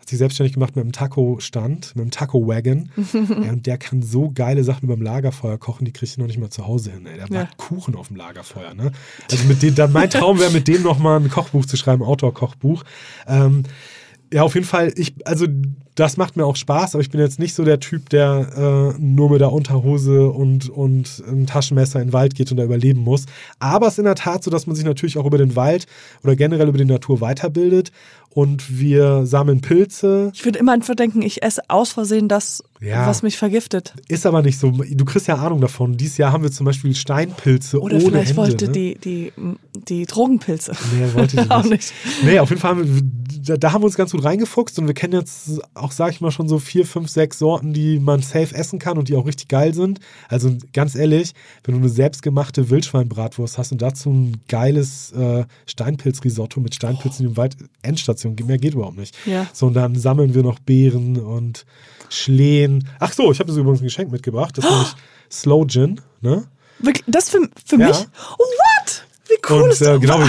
sich 0.10 0.18
selbstständig 0.18 0.54
gemacht 0.54 0.76
mit 0.76 0.84
einem 0.84 0.92
Taco-Stand, 0.92 1.96
mit 1.96 2.02
einem 2.02 2.12
Taco-Wagon. 2.12 2.90
ja, 3.14 3.52
und 3.52 3.66
der 3.66 3.78
kann 3.78 4.02
so 4.02 4.32
geile 4.34 4.64
Sachen 4.64 4.86
über 4.86 4.96
dem 4.96 5.02
Lagerfeuer 5.02 5.58
kochen, 5.58 5.86
die 5.86 5.92
kriege 5.92 6.06
ich 6.06 6.18
noch 6.18 6.28
nicht 6.28 6.40
mal 6.40 6.50
zu 6.50 6.66
Hause 6.66 6.92
hin. 6.92 7.06
Ey. 7.06 7.18
Der 7.18 7.28
Ja. 7.30 7.50
Kuchen 7.58 7.96
auf 7.96 8.08
dem 8.08 8.18
Lagerfeuer. 8.18 8.74
Ne? 8.74 8.92
Also 9.30 9.44
mit 9.46 9.62
dem, 9.62 9.92
mein 9.92 10.10
Traum 10.10 10.40
wäre, 10.40 10.52
mit 10.52 10.68
dem 10.68 10.84
nochmal 10.84 11.20
ein 11.20 11.30
Kochbuch 11.30 11.66
zu 11.66 11.78
schreiben, 11.78 12.04
Outdoor-Kochbuch. 12.04 12.84
Ähm, 13.28 13.64
ja, 14.34 14.44
auf 14.44 14.56
jeden 14.56 14.66
Fall, 14.66 14.92
ich, 14.96 15.16
also 15.26 15.48
das 15.96 16.18
macht 16.18 16.38
mir 16.38 16.46
auch 16.46 16.56
Spaß, 16.56 16.94
aber 16.94 17.02
ich 17.02 17.10
bin 17.10 17.20
jetzt 17.20 17.40
nicht 17.40 17.56
so 17.56 17.64
der 17.64 17.80
Typ, 17.80 18.10
der 18.10 18.94
äh, 18.98 19.02
nur 19.02 19.32
mit 19.32 19.42
der 19.42 19.52
Unterhose 19.52 20.30
und, 20.30 20.70
und 20.70 21.24
einem 21.28 21.48
Taschenmesser 21.48 22.02
in 22.02 22.10
den 22.10 22.14
Wald 22.14 22.36
geht 22.36 22.52
und 22.52 22.58
da 22.58 22.64
überleben 22.64 23.02
muss. 23.02 23.26
Aber 23.60 23.88
es 23.88 23.94
ist 23.94 24.00
in 24.00 24.06
der 24.06 24.16
Tat 24.16 24.44
so, 24.44 24.52
dass 24.52 24.68
man 24.68 24.76
sich 24.76 24.86
natürlich 24.86 25.18
auch 25.18 25.26
über 25.26 25.38
den 25.38 25.56
Wald 25.56 25.88
oder 26.24 26.36
generell 26.36 26.68
über 26.68 26.78
die 26.78 26.86
Natur 26.86 27.22
weiterbildet 27.22 27.92
und 28.38 28.78
wir 28.80 29.26
sammeln 29.26 29.62
Pilze. 29.62 30.32
Ich 30.36 30.46
würde 30.46 30.60
immer 30.60 30.72
einfach 30.72 30.94
denken, 30.94 31.24
ich 31.24 31.42
esse 31.42 31.64
aus 31.70 31.94
Versehen 31.94 32.28
das, 32.28 32.64
Ja. 32.80 33.08
was 33.08 33.24
mich 33.24 33.36
vergiftet. 33.36 33.96
Ist 34.10 34.28
aber 34.28 34.44
nicht 34.44 34.60
so. 34.60 34.70
Du 34.70 35.06
kriegst 35.06 35.28
ja 35.28 35.38
Ahnung 35.38 35.60
davon. 35.60 35.98
Dieses 35.98 36.18
Jahr 36.20 36.34
haben 36.34 36.44
wir 36.44 36.52
zum 36.52 36.68
Beispiel 36.68 36.94
Steinpilze 36.94 37.82
Oder 37.82 37.96
ohne 37.96 38.06
vielleicht 38.06 38.28
Hände. 38.28 38.38
wollte 38.38 38.66
ne? 38.68 38.72
die, 38.74 38.96
die, 39.04 39.34
die 39.88 40.06
Drogenpilze. 40.06 40.74
Nee, 40.96 41.14
wollte 41.16 41.42
ich 41.42 41.50
Auch 41.58 41.64
nicht. 41.64 41.72
nicht. 41.72 41.94
Nee, 42.26 42.38
auf 42.38 42.50
jeden 42.50 42.62
Fall 42.62 42.72
haben 42.76 43.12
wir, 43.48 43.58
da, 43.58 43.74
haben 43.74 43.82
wir 43.82 43.86
uns 43.88 43.96
ganz 43.96 44.12
gut 44.12 44.24
reingefuchst 44.24 44.78
und 44.78 44.86
wir 44.86 44.94
kennen 44.94 45.14
jetzt 45.14 45.60
auch, 45.74 45.92
sag 45.92 46.12
ich 46.12 46.22
mal, 46.22 46.30
schon 46.30 46.48
so 46.48 46.60
vier, 46.60 46.86
fünf, 46.86 47.10
sechs 47.10 47.40
Sorten, 47.40 47.74
die 47.74 47.98
man 48.00 48.22
safe 48.22 48.54
essen 48.54 48.78
kann 48.78 49.00
und 49.00 49.10
die 49.10 49.16
auch 49.16 49.26
richtig 49.26 49.48
geil 49.48 49.74
sind. 49.74 50.00
Also 50.30 50.56
ganz 50.74 50.94
ehrlich, 50.94 51.34
wenn 51.64 51.74
du 51.74 51.80
eine 51.80 51.90
selbstgemachte 51.90 52.70
Wildschweinbratwurst 52.70 53.58
hast 53.58 53.72
und 53.72 53.82
dazu 53.82 54.12
ein 54.12 54.38
geiles 54.48 55.12
äh, 55.14 55.46
Steinpilzrisotto 55.66 56.60
mit 56.60 56.76
Steinpilzen 56.76 57.26
im 57.26 57.38
Wald, 57.38 57.58
Endstation, 57.82 58.27
mehr 58.46 58.58
geht 58.58 58.74
überhaupt 58.74 58.98
nicht. 58.98 59.16
Ja. 59.26 59.48
So, 59.54 59.68
und 59.68 59.74
dann 59.74 59.96
sammeln 59.96 60.34
wir 60.34 60.44
noch 60.44 60.60
Beeren 60.60 61.18
und 61.18 61.66
Schlehen. 62.10 62.88
Ach 63.00 63.12
so, 63.14 63.32
ich 63.32 63.40
habe 63.40 63.48
das 63.50 63.58
übrigens 63.58 63.82
ein 63.82 63.86
Geschenk 63.86 64.12
mitgebracht. 64.12 64.58
Das 64.58 64.66
ist 64.66 64.72
nämlich 64.72 64.96
Slow 65.32 65.66
Gin, 65.68 66.02
ne? 66.22 66.46
Das 67.08 67.30
für, 67.30 67.40
für 67.66 67.80
Ja. 67.80 67.88
mich? 67.88 67.98
Oh, 68.38 68.44
what? 68.44 69.04
Wie 69.28 69.36
cool 69.50 69.62
und 69.64 69.72
ist 69.72 69.82
äh, 69.82 69.86
das? 69.86 70.00
genau, 70.02 70.20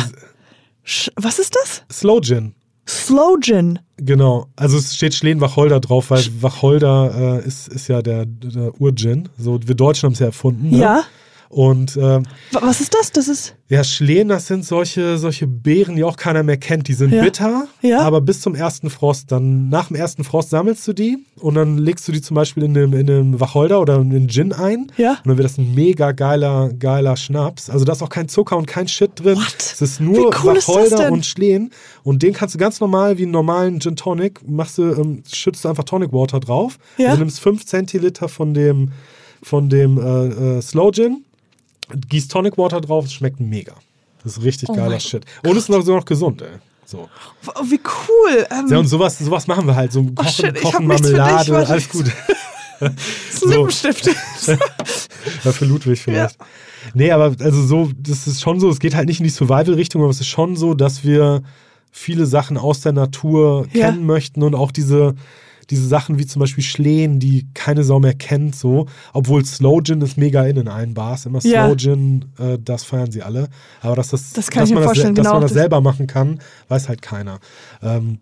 Sch- 0.86 1.10
Was 1.16 1.38
ist 1.38 1.54
das? 1.54 1.82
Slow 1.92 2.20
Gin. 2.20 2.54
Slow 2.88 3.36
Gin. 3.40 3.78
Genau, 3.98 4.46
also 4.56 4.78
es 4.78 4.94
steht 4.96 5.14
Schleen 5.14 5.40
Wacholder 5.40 5.78
drauf, 5.78 6.10
weil 6.10 6.24
Wacholder 6.40 7.40
äh, 7.42 7.46
ist, 7.46 7.68
ist 7.68 7.88
ja 7.88 8.00
der, 8.00 8.24
der 8.26 8.80
Urgin. 8.80 9.28
So, 9.38 9.60
wir 9.66 9.74
Deutschen 9.74 10.06
haben 10.06 10.14
es 10.14 10.20
ja 10.20 10.26
erfunden. 10.26 10.70
Ne? 10.70 10.78
Ja. 10.78 11.02
Und 11.50 11.96
ähm, 11.96 12.24
Wa- 12.52 12.60
Was 12.62 12.80
ist 12.82 12.94
das? 12.94 13.10
Das 13.10 13.26
ist. 13.26 13.54
ja, 13.68 13.82
Schleen, 13.82 14.28
das 14.28 14.46
sind 14.48 14.66
solche, 14.66 15.16
solche 15.16 15.46
Beeren, 15.46 15.96
die 15.96 16.04
auch 16.04 16.16
keiner 16.18 16.42
mehr 16.42 16.58
kennt. 16.58 16.88
Die 16.88 16.92
sind 16.92 17.10
Ja. 17.12 17.22
bitter, 17.22 17.66
Ja. 17.80 18.00
aber 18.00 18.20
bis 18.20 18.40
zum 18.42 18.54
ersten 18.54 18.90
Frost. 18.90 19.32
Dann 19.32 19.70
nach 19.70 19.88
dem 19.88 19.96
ersten 19.96 20.24
Frost 20.24 20.50
sammelst 20.50 20.86
du 20.86 20.92
die 20.92 21.18
und 21.40 21.54
dann 21.54 21.78
legst 21.78 22.06
du 22.06 22.12
die 22.12 22.20
zum 22.20 22.34
Beispiel 22.34 22.64
in 22.64 22.76
einem, 22.76 22.92
in 22.92 23.08
einem 23.10 23.40
Wacholder 23.40 23.80
oder 23.80 23.96
in 23.96 24.10
einen 24.14 24.28
Gin 24.28 24.52
ein. 24.52 24.92
Ja. 24.98 25.12
Und 25.12 25.26
dann 25.28 25.36
wird 25.38 25.46
das 25.46 25.56
ein 25.56 25.74
mega 25.74 26.12
geiler, 26.12 26.70
geiler 26.78 27.16
Schnaps. 27.16 27.70
Also 27.70 27.86
da 27.86 27.92
ist 27.92 28.02
auch 28.02 28.10
kein 28.10 28.28
Zucker 28.28 28.58
und 28.58 28.66
kein 28.66 28.86
Shit 28.86 29.12
drin. 29.14 29.36
What? 29.38 29.56
Es 29.58 29.80
ist 29.80 30.00
nur 30.00 30.30
cool 30.44 30.56
ist 30.58 30.68
Wacholder 30.68 30.96
denn? 31.04 31.12
und 31.14 31.24
Schleen. 31.24 31.70
Und 32.02 32.22
den 32.22 32.34
kannst 32.34 32.54
du 32.54 32.58
ganz 32.58 32.78
normal 32.80 33.16
wie 33.16 33.22
einen 33.22 33.32
normalen 33.32 33.80
Gin 33.80 33.96
Tonic, 33.96 34.40
machst 34.46 34.76
du, 34.76 34.82
ähm, 34.82 35.22
schützt 35.32 35.64
du 35.64 35.68
einfach 35.70 35.84
Tonic 35.84 36.12
Water 36.12 36.40
drauf. 36.40 36.78
Ja. 36.98 37.08
Also 37.08 37.20
nimmst 37.20 37.40
5 37.40 37.64
Zentiliter 37.64 38.28
von 38.28 38.52
dem, 38.52 38.92
von 39.42 39.68
dem 39.70 39.98
äh, 39.98 40.58
äh, 40.58 40.62
Slow 40.62 40.90
Gin, 40.92 41.24
gießt 42.08 42.30
Tonic 42.30 42.58
Water 42.58 42.80
drauf, 42.80 43.04
es 43.06 43.12
schmeckt 43.12 43.40
mega. 43.40 43.74
Das 44.22 44.36
ist 44.36 44.42
richtig 44.44 44.68
Oh 44.70 44.74
geiler 44.74 44.98
Shit. 45.00 45.24
Und 45.44 45.52
es 45.52 45.64
ist 45.64 45.68
noch, 45.68 45.82
so 45.82 45.94
noch 45.96 46.04
gesund, 46.04 46.42
ey. 46.42 46.48
So. 46.84 47.08
Oh, 47.46 47.62
wie 47.68 47.78
cool. 48.08 48.46
Ähm, 48.50 48.66
Ja, 48.70 48.78
und 48.78 48.86
sowas, 48.86 49.18
sowas 49.18 49.46
machen 49.46 49.66
wir 49.66 49.76
halt. 49.76 49.92
So 49.92 50.02
Kochen, 50.02 50.14
Oh, 50.18 50.24
shit, 50.28 50.54
Kochen 50.62 50.88
dich, 50.88 51.02
Marmelade, 51.02 51.52
warte. 51.52 51.72
alles 51.72 51.88
gut. 51.88 52.06
so. 53.32 53.48
Lippenstift. 53.48 54.10
Ja, 55.44 55.52
für 55.52 55.64
Ludwig 55.66 56.00
vielleicht. 56.00 56.38
Nee, 56.94 57.10
aber 57.10 57.34
also 57.44 57.62
so, 57.66 57.90
das 57.98 58.26
ist 58.26 58.40
schon 58.40 58.60
so, 58.60 58.70
es 58.70 58.78
geht 58.78 58.94
halt 58.94 59.08
nicht 59.08 59.20
in 59.20 59.24
die 59.24 59.30
Survival-Richtung, 59.30 60.00
aber 60.02 60.10
es 60.10 60.20
ist 60.20 60.28
schon 60.28 60.56
so, 60.56 60.74
dass 60.74 61.04
wir 61.04 61.42
viele 61.90 62.24
Sachen 62.24 62.56
aus 62.56 62.80
der 62.80 62.92
Natur 62.92 63.66
Ja. 63.72 63.86
kennen 63.90 64.06
möchten 64.06 64.42
und 64.42 64.54
auch 64.54 64.70
diese, 64.70 65.14
diese 65.70 65.86
Sachen 65.86 66.18
wie 66.18 66.26
zum 66.26 66.40
Beispiel 66.40 66.64
Schlehen, 66.64 67.20
die 67.20 67.46
keine 67.54 67.84
Sau 67.84 68.00
mehr 68.00 68.14
kennt, 68.14 68.56
so. 68.56 68.86
Obwohl 69.12 69.44
Slow 69.44 69.82
Gin 69.82 70.00
ist 70.00 70.16
mega 70.16 70.44
in 70.44 70.56
in 70.56 70.68
allen 70.68 70.94
Bars. 70.94 71.26
Immer 71.26 71.40
Ja. 71.44 71.66
Slow 71.66 71.76
Gin, 71.76 72.24
äh, 72.38 72.58
das 72.62 72.84
feiern 72.84 73.10
sie 73.10 73.22
alle. 73.22 73.48
Aber 73.82 73.96
dass, 73.96 74.08
das, 74.10 74.32
Das 74.32 74.46
dass 74.46 74.70
man 74.70 74.82
vorstellen, 74.82 75.14
das, 75.14 75.24
dass 75.24 75.30
genau. 75.30 75.40
man 75.40 75.42
Das- 75.42 75.52
selber 75.52 75.80
machen 75.80 76.06
kann, 76.06 76.40
weiß 76.68 76.88
halt 76.88 77.02
keiner. 77.02 77.38
Ähm, 77.82 78.18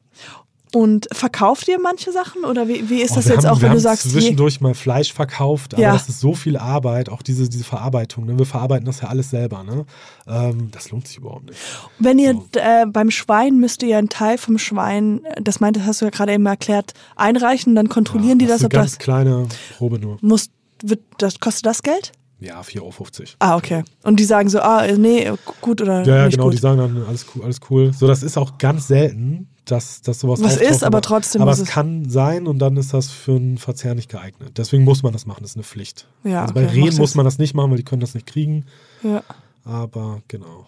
Und 0.76 1.06
verkauft 1.12 1.68
ihr 1.68 1.78
manche 1.80 2.12
Sachen? 2.12 2.44
Oder 2.44 2.68
wie, 2.68 2.90
wie 2.90 3.00
ist 3.00 3.12
Oh, 3.12 3.14
das 3.16 3.28
jetzt 3.28 3.46
haben, 3.46 3.56
auch, 3.56 3.62
wenn 3.62 3.72
du 3.72 3.80
sagst, 3.80 4.10
zwischendurch 4.10 4.60
mal 4.60 4.74
Fleisch 4.74 5.12
verkauft, 5.12 5.72
aber 5.72 5.82
Ja. 5.82 5.92
das 5.94 6.08
ist 6.08 6.20
so 6.20 6.34
viel 6.34 6.56
Arbeit, 6.58 7.08
auch 7.08 7.22
diese, 7.22 7.48
diese 7.48 7.64
Verarbeitung. 7.64 8.26
Ne? 8.26 8.38
Wir 8.38 8.44
verarbeiten 8.44 8.84
das 8.84 9.00
ja 9.00 9.08
alles 9.08 9.30
selber. 9.30 9.64
Ne? 9.64 9.86
Ähm, 10.26 10.68
das 10.70 10.90
lohnt 10.90 11.08
sich 11.08 11.16
überhaupt 11.16 11.46
nicht. 11.46 11.58
wenn 11.98 12.18
ihr 12.18 12.34
So. 12.34 12.60
äh, 12.60 12.84
beim 12.86 13.10
Schwein 13.10 13.58
müsst 13.58 13.82
ihr 13.82 13.96
einen 13.96 14.10
Teil 14.10 14.36
vom 14.36 14.58
Schwein, 14.58 15.24
äh, 15.24 15.40
das 15.42 15.60
meinte, 15.60 15.86
hast 15.86 16.02
du 16.02 16.04
ja 16.04 16.10
gerade 16.10 16.34
eben 16.34 16.44
erklärt, 16.44 16.92
einreichen, 17.16 17.74
dann 17.74 17.88
kontrollieren 17.88 18.38
die 18.38 18.44
Ja, 18.44 18.50
das, 18.52 18.60
ist 18.60 18.66
ob 18.66 18.72
ganz 18.72 18.90
das 18.92 18.98
kleine 18.98 19.46
Probe 19.78 19.98
nur. 19.98 20.18
muss, 20.20 20.50
wird, 20.82 21.00
das 21.18 21.40
kostet 21.40 21.64
das 21.64 21.82
Geld? 21.82 22.12
Ja, 22.38 22.60
4,50 22.60 22.80
Euro. 22.82 22.92
Ah, 23.38 23.56
okay. 23.56 23.82
Und 24.02 24.20
die 24.20 24.24
sagen 24.24 24.50
so, 24.50 24.60
ah, 24.60 24.86
nee, 24.94 25.32
gut 25.62 25.80
oder 25.80 26.02
Ja, 26.04 26.16
ja 26.16 26.28
genau, 26.28 26.44
gut. 26.44 26.52
die 26.52 26.58
sagen 26.58 26.76
dann 26.76 27.02
alles 27.08 27.24
cool, 27.34 27.44
alles 27.44 27.60
cool. 27.70 27.94
So, 27.94 28.06
das 28.06 28.22
ist 28.22 28.36
auch 28.36 28.58
ganz 28.58 28.88
selten, 28.88 29.48
dass, 29.66 30.00
dass 30.02 30.20
sowas 30.20 30.40
Was 30.42 30.56
ist, 30.56 30.82
aber 30.84 31.02
trotzdem 31.02 31.42
Aber 31.42 31.50
es 31.50 31.58
es- 31.58 31.68
kann 31.68 32.08
sein 32.08 32.46
und 32.46 32.58
dann 32.60 32.76
ist 32.76 32.94
das 32.94 33.10
für 33.10 33.32
einen 33.36 33.58
Verzehr 33.58 33.94
nicht 33.94 34.08
geeignet. 34.10 34.52
Deswegen 34.56 34.84
muss 34.84 35.02
man 35.02 35.12
das 35.12 35.26
machen, 35.26 35.40
das 35.42 35.50
ist 35.50 35.56
eine 35.56 35.64
Pflicht. 35.64 36.06
Ja, 36.24 36.42
also 36.42 36.54
okay, 36.54 36.64
bei 36.66 36.72
Rehen 36.72 36.96
muss 36.96 37.14
man 37.14 37.24
das 37.24 37.38
nicht 37.38 37.54
machen, 37.54 37.70
weil 37.70 37.76
die 37.78 37.84
können 37.84 38.00
das 38.00 38.14
nicht 38.14 38.26
kriegen. 38.26 38.64
Ja, 39.02 39.22
Aber 39.64 40.22
genau. 40.28 40.66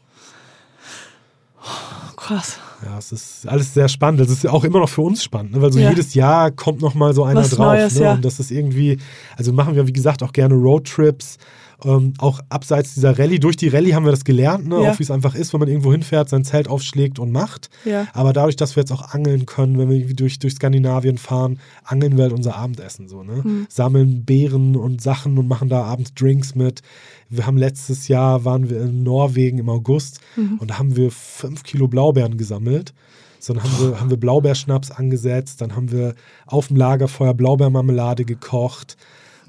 krass. 2.16 2.58
Ja, 2.84 2.98
es 2.98 3.10
ist 3.12 3.48
alles 3.48 3.74
sehr 3.74 3.88
spannend. 3.88 4.20
Das 4.20 4.28
ist 4.30 4.46
auch 4.46 4.64
immer 4.64 4.78
noch 4.80 4.88
für 4.88 5.02
uns 5.02 5.22
spannend, 5.24 5.52
ne? 5.52 5.62
weil 5.62 5.72
so 5.72 5.78
Ja. 5.80 5.90
jedes 5.90 6.14
Jahr 6.14 6.50
kommt 6.50 6.80
noch 6.80 6.94
mal 6.94 7.12
so 7.14 7.24
einer 7.24 7.40
Was 7.40 7.50
drauf. 7.50 7.66
Neues, 7.66 7.94
ne? 7.96 8.02
ja. 8.04 8.12
Und 8.14 8.24
das 8.24 8.38
ist 8.40 8.50
irgendwie, 8.50 8.98
also 9.36 9.52
machen 9.52 9.74
wir 9.74 9.86
wie 9.86 9.92
gesagt 9.92 10.22
auch 10.22 10.32
gerne 10.32 10.54
Roadtrips. 10.54 11.38
Ähm, 11.84 12.14
auch 12.18 12.40
abseits 12.48 12.94
dieser 12.94 13.18
Rallye, 13.18 13.38
durch 13.38 13.56
die 13.56 13.68
Rallye 13.68 13.94
haben 13.94 14.04
wir 14.04 14.10
das 14.10 14.24
gelernt, 14.24 14.66
ne? 14.66 14.82
Ja. 14.82 14.90
auch 14.90 14.98
wie 14.98 15.04
es 15.04 15.12
einfach 15.12 15.36
ist, 15.36 15.52
wenn 15.52 15.60
man 15.60 15.68
irgendwo 15.68 15.92
hinfährt, 15.92 16.28
sein 16.28 16.42
Zelt 16.44 16.66
aufschlägt 16.68 17.20
und 17.20 17.30
macht. 17.30 17.70
Ja. 17.84 18.08
Aber 18.14 18.32
dadurch, 18.32 18.56
dass 18.56 18.74
wir 18.74 18.80
jetzt 18.80 18.90
auch 18.90 19.14
angeln 19.14 19.46
können, 19.46 19.78
wenn 19.78 19.88
wir 19.88 19.96
irgendwie 19.96 20.14
durch, 20.16 20.40
durch 20.40 20.54
Skandinavien 20.54 21.18
fahren, 21.18 21.60
angeln 21.84 22.16
wir 22.16 22.24
halt 22.24 22.32
unser 22.32 22.56
Abendessen 22.56 23.08
so, 23.08 23.22
ne? 23.22 23.44
Hm. 23.44 23.66
Sammeln 23.68 24.24
Beeren 24.24 24.74
und 24.74 25.00
Sachen 25.00 25.38
und 25.38 25.46
machen 25.46 25.68
da 25.68 25.84
abends 25.84 26.14
Drinks 26.14 26.56
mit. 26.56 26.82
Wir 27.28 27.46
haben 27.46 27.56
letztes 27.58 28.08
Jahr 28.08 28.44
waren 28.44 28.68
wir 28.70 28.80
in 28.80 29.02
Norwegen 29.04 29.58
im 29.58 29.68
August 29.68 30.20
Mhm. 30.36 30.58
und 30.58 30.70
da 30.70 30.78
haben 30.78 30.96
wir 30.96 31.10
fünf 31.12 31.62
Kilo 31.62 31.86
Blaubeeren 31.86 32.36
gesammelt. 32.38 32.92
So, 33.38 33.54
dann 33.54 33.62
haben 33.62 33.72
wir, 33.78 34.00
haben 34.00 34.10
wir 34.10 34.16
Blaubeerschnaps 34.16 34.90
angesetzt, 34.90 35.60
dann 35.60 35.76
haben 35.76 35.92
wir 35.92 36.14
auf 36.46 36.68
dem 36.68 36.76
Lagerfeuer 36.76 37.34
Blaubeermarmelade 37.34 38.24
gekocht 38.24 38.96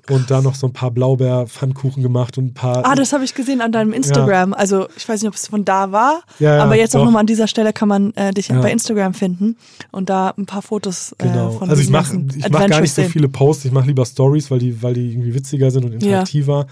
und 0.09 0.29
dann 0.31 0.43
noch 0.43 0.55
so 0.55 0.67
ein 0.67 0.73
paar 0.73 0.91
Blaubeerpfannkuchen 0.91 2.01
gemacht 2.03 2.37
und 2.37 2.45
ein 2.45 2.53
paar. 2.53 2.85
Ah, 2.85 2.95
das 2.95 3.13
habe 3.13 3.23
ich 3.23 3.33
gesehen 3.35 3.61
an 3.61 3.71
deinem 3.71 3.93
Instagram. 3.93 4.53
Also 4.53 4.87
ich 4.97 5.07
weiß 5.07 5.21
nicht, 5.21 5.29
ob 5.29 5.35
es 5.35 5.47
von 5.47 5.65
da 5.65 5.91
war, 5.91 6.21
Ja, 6.39 6.57
ja, 6.57 6.63
aber 6.63 6.75
jetzt 6.75 6.95
auch 6.95 6.99
doch. 6.99 7.05
nochmal 7.05 7.21
an 7.21 7.27
dieser 7.27 7.47
Stelle 7.47 7.73
kann 7.73 7.87
man 7.87 8.13
äh, 8.15 8.33
dich 8.33 8.49
Ja. 8.49 8.59
bei 8.61 8.71
Instagram 8.71 9.13
finden 9.13 9.57
und 9.91 10.09
da 10.09 10.33
ein 10.37 10.45
paar 10.45 10.61
Fotos 10.61 11.15
Genau. 11.17 11.49
äh, 11.49 11.57
von 11.57 11.69
also 11.69 11.81
ich 11.81 11.89
mache 11.89 12.17
mach 12.49 12.67
gar 12.67 12.81
nicht 12.81 12.93
so 12.93 13.03
viele 13.03 13.29
Posts, 13.29 13.65
ich 13.65 13.71
mache 13.71 13.87
lieber 13.87 14.05
Stories, 14.05 14.49
weil 14.51 14.59
die, 14.59 14.81
weil 14.81 14.93
die 14.93 15.11
irgendwie 15.11 15.33
witziger 15.33 15.71
sind 15.71 15.85
und 15.85 15.93
interaktiver. 15.93 16.67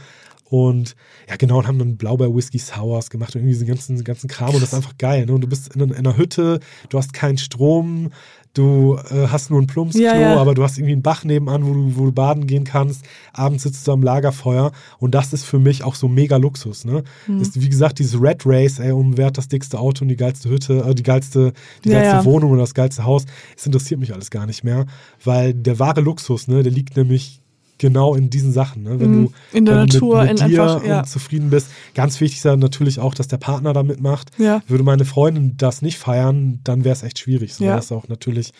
Und 0.50 0.96
ja, 1.30 1.36
genau, 1.36 1.58
und 1.60 1.68
haben 1.68 1.78
dann 1.78 1.98
Blaubeer-Whisky 1.98 2.58
Sours 2.58 3.10
gemacht 3.10 3.36
und 3.36 3.42
irgendwie 3.42 3.54
diesen 3.54 3.68
ganzen, 3.68 4.02
ganzen 4.06 4.30
Kram 4.30 4.50
und 4.56 4.62
das 4.62 4.70
ist 4.70 4.74
einfach 4.76 4.98
geil. 4.98 5.26
Ne? 5.26 5.34
Und 5.34 5.42
du 5.42 5.48
bist 5.48 5.76
in, 5.76 5.82
in 5.82 5.94
einer 5.94 6.16
Hütte, 6.16 6.62
du 6.90 6.98
hast 6.98 7.12
keinen 7.12 7.38
Strom, 7.38 8.12
du 8.58 8.98
äh, 9.12 9.28
hast 9.28 9.50
nur 9.52 9.62
ein 9.62 9.68
Plumpsklo, 9.68 10.04
Ja, 10.04 10.18
ja. 10.18 10.36
aber 10.38 10.54
du 10.54 10.64
hast 10.64 10.78
irgendwie 10.78 10.94
einen 10.94 11.02
Bach 11.02 11.24
nebenan, 11.24 11.66
wo 11.66 11.74
du, 11.74 11.96
wo 11.98 12.06
du 12.06 12.12
baden 12.12 12.48
gehen 12.48 12.64
kannst. 12.64 13.04
Abends 13.34 13.64
sitzt 13.64 13.88
du 13.88 13.92
am 13.92 14.02
Lagerfeuer 14.04 14.72
und 15.00 15.14
das 15.16 15.34
ist 15.34 15.44
für 15.44 15.60
mich 15.60 15.84
auch 15.84 15.96
so 15.96 16.08
mega 16.08 16.38
Luxus. 16.38 16.86
Ne? 16.86 17.04
Mhm. 17.28 17.42
Ist, 17.42 17.62
wie 17.62 17.70
gesagt, 17.70 18.00
dieses 18.00 18.20
Red 18.22 18.42
Race, 18.46 18.80
ey, 18.80 18.92
um 18.92 19.18
wer 19.18 19.28
hat 19.28 19.38
das 19.38 19.48
dickste 19.48 19.80
Auto 19.80 20.04
und 20.04 20.10
die 20.10 20.16
geilste 20.18 20.50
Hütte, 20.50 20.84
äh, 20.88 20.96
die 20.96 21.04
geilste, 21.04 21.54
die 21.84 21.90
Ja, 21.90 22.02
geilste. 22.02 22.26
Wohnung 22.26 22.52
oder 22.52 22.62
das 22.62 22.74
geilste 22.74 23.04
Haus. 23.06 23.26
Es 23.56 23.66
interessiert 23.66 24.00
mich 24.00 24.14
alles 24.14 24.30
gar 24.32 24.46
nicht 24.46 24.64
mehr, 24.64 24.86
weil 25.24 25.54
der 25.54 25.80
wahre 25.80 26.02
Luxus, 26.02 26.48
ne, 26.48 26.64
der 26.64 26.72
liegt 26.72 26.98
nämlich 26.98 27.42
genau 27.78 28.16
in 28.16 28.30
diesen 28.30 28.52
Sachen. 28.54 28.84
Ne? 28.84 29.00
Wenn 29.00 29.12
Mhm. 29.12 29.26
du, 29.26 29.58
In 29.58 29.66
der 29.66 29.76
Natur, 29.76 30.24
mit, 30.24 30.34
mit 30.34 30.42
in 30.42 30.48
dir 30.50 30.64
einfach, 30.64 30.84
ja. 30.86 31.00
und 31.00 31.08
zufrieden 31.10 31.50
bist. 31.50 31.68
Ganz 31.96 32.20
wichtig 32.22 32.40
ist 32.40 32.46
natürlich 32.46 33.00
auch, 33.00 33.14
dass 33.14 33.28
der 33.28 33.38
Partner 33.38 33.74
da 33.74 33.84
mitmacht. 33.84 34.30
Ja. 34.38 34.62
Würde 34.68 34.84
meine 34.84 35.06
Freundin 35.06 35.56
das 35.58 35.82
nicht 35.82 35.98
feiern, 35.98 36.60
dann 36.64 36.84
wäre 36.84 36.94
es 36.94 37.04
echt 37.04 37.20
schwierig, 37.20 37.54
so, 37.54 37.64
Ja. 37.64 37.72
weil 37.72 37.78
das 37.78 37.92
auch 37.92 38.08
natürlich 38.08 38.52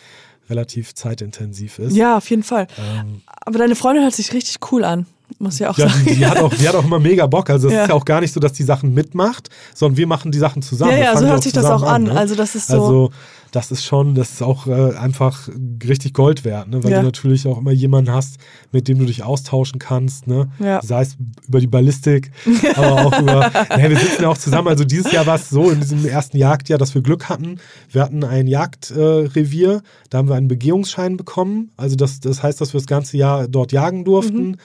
relativ 0.50 0.94
zeitintensiv 0.94 1.78
ist. 1.78 1.94
Ja, 1.96 2.16
auf 2.16 2.28
jeden 2.30 2.42
Fall. 2.42 2.66
Ähm, 2.78 3.20
Aber 3.44 3.58
deine 3.58 3.74
Freundin 3.74 4.02
hört 4.04 4.14
sich 4.14 4.32
richtig 4.32 4.56
cool 4.72 4.82
an, 4.84 5.04
muss 5.38 5.60
ich 5.60 5.66
auch 5.66 5.76
ja, 5.76 5.88
sagen. 5.90 6.04
die, 6.08 6.14
die, 6.16 6.26
hat 6.26 6.38
auch, 6.38 6.54
die 6.54 6.66
hat 6.66 6.74
auch 6.74 6.84
immer 6.84 6.98
mega 6.98 7.26
Bock. 7.26 7.50
Also 7.50 7.68
es 7.68 7.74
Ja. 7.74 7.82
ist 7.82 7.88
ja 7.90 7.94
auch 7.94 8.04
gar 8.06 8.20
nicht 8.22 8.32
so, 8.32 8.40
dass 8.40 8.54
die 8.54 8.62
Sachen 8.62 8.94
mitmacht, 8.94 9.50
sondern 9.74 9.98
wir 9.98 10.06
machen 10.06 10.32
die 10.32 10.38
Sachen 10.38 10.62
zusammen. 10.62 10.92
Ja, 10.92 10.98
ja, 11.12 11.16
so 11.18 11.26
hört 11.26 11.42
sich 11.42 11.52
das 11.52 11.66
auch 11.66 11.80
zusammen 11.80 12.06
an. 12.08 12.14
ne? 12.14 12.18
Also 12.18 12.34
das 12.34 12.54
ist 12.54 12.68
so. 12.68 12.72
Also 12.82 13.10
das 13.52 13.70
ist 13.70 13.84
schon, 13.84 14.14
das 14.14 14.32
ist 14.32 14.42
auch 14.42 14.66
äh, 14.66 14.94
einfach 14.96 15.48
richtig 15.86 16.12
Gold 16.14 16.44
wert, 16.44 16.68
ne? 16.68 16.82
weil 16.84 16.90
Ja. 16.90 16.98
du 17.00 17.06
natürlich 17.06 17.46
auch 17.46 17.58
immer 17.58 17.70
jemanden 17.72 18.12
hast, 18.12 18.38
mit 18.72 18.88
dem 18.88 18.98
du 18.98 19.04
dich 19.06 19.22
austauschen 19.22 19.78
kannst, 19.78 20.26
ne? 20.26 20.48
Ja. 20.58 20.80
sei 20.82 21.02
es 21.02 21.16
über 21.46 21.60
die 21.60 21.66
Ballistik, 21.66 22.30
aber 22.74 23.06
auch 23.06 23.20
über, 23.20 23.50
naja, 23.70 23.90
wir 23.90 23.98
sitzen 23.98 24.22
ja 24.22 24.28
auch 24.28 24.38
zusammen, 24.38 24.68
also 24.68 24.84
dieses 24.84 25.12
Jahr 25.12 25.26
war 25.26 25.36
es 25.36 25.48
so, 25.50 25.70
in 25.70 25.80
diesem 25.80 26.04
ersten 26.06 26.36
Jagdjahr, 26.36 26.78
dass 26.78 26.94
wir 26.94 27.02
Glück 27.02 27.28
hatten, 27.28 27.58
wir 27.90 28.02
hatten 28.02 28.24
ein 28.24 28.46
Jagdrevier, 28.46 29.72
äh, 29.76 29.80
da 30.10 30.18
haben 30.18 30.28
wir 30.28 30.34
einen 30.36 30.48
Begehungsschein 30.48 31.16
bekommen, 31.16 31.70
also 31.76 31.96
das, 31.96 32.20
das 32.20 32.42
heißt, 32.42 32.60
dass 32.60 32.72
wir 32.72 32.80
das 32.80 32.86
ganze 32.86 33.16
Jahr 33.16 33.48
dort 33.48 33.72
jagen 33.72 34.04
durften. 34.04 34.56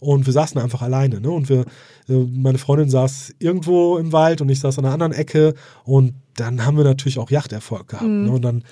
Und 0.00 0.26
wir 0.26 0.32
saßen 0.32 0.60
einfach 0.60 0.82
alleine, 0.82 1.20
ne? 1.20 1.30
Und 1.30 1.48
wir, 1.48 1.66
äh, 2.08 2.14
meine 2.14 2.58
Freundin 2.58 2.88
saß 2.88 3.34
irgendwo 3.38 3.98
im 3.98 4.12
Wald 4.12 4.40
und 4.40 4.48
ich 4.48 4.58
saß 4.58 4.78
an 4.78 4.86
einer 4.86 4.94
anderen 4.94 5.12
Ecke. 5.12 5.54
Und 5.84 6.14
dann 6.34 6.64
haben 6.64 6.76
wir 6.76 6.84
natürlich 6.84 7.18
auch 7.18 7.30
Yachterfolg 7.30 7.88
gehabt. 7.88 8.08
Ne? 8.08 8.30
Und 8.30 8.42
dann, 8.42 8.64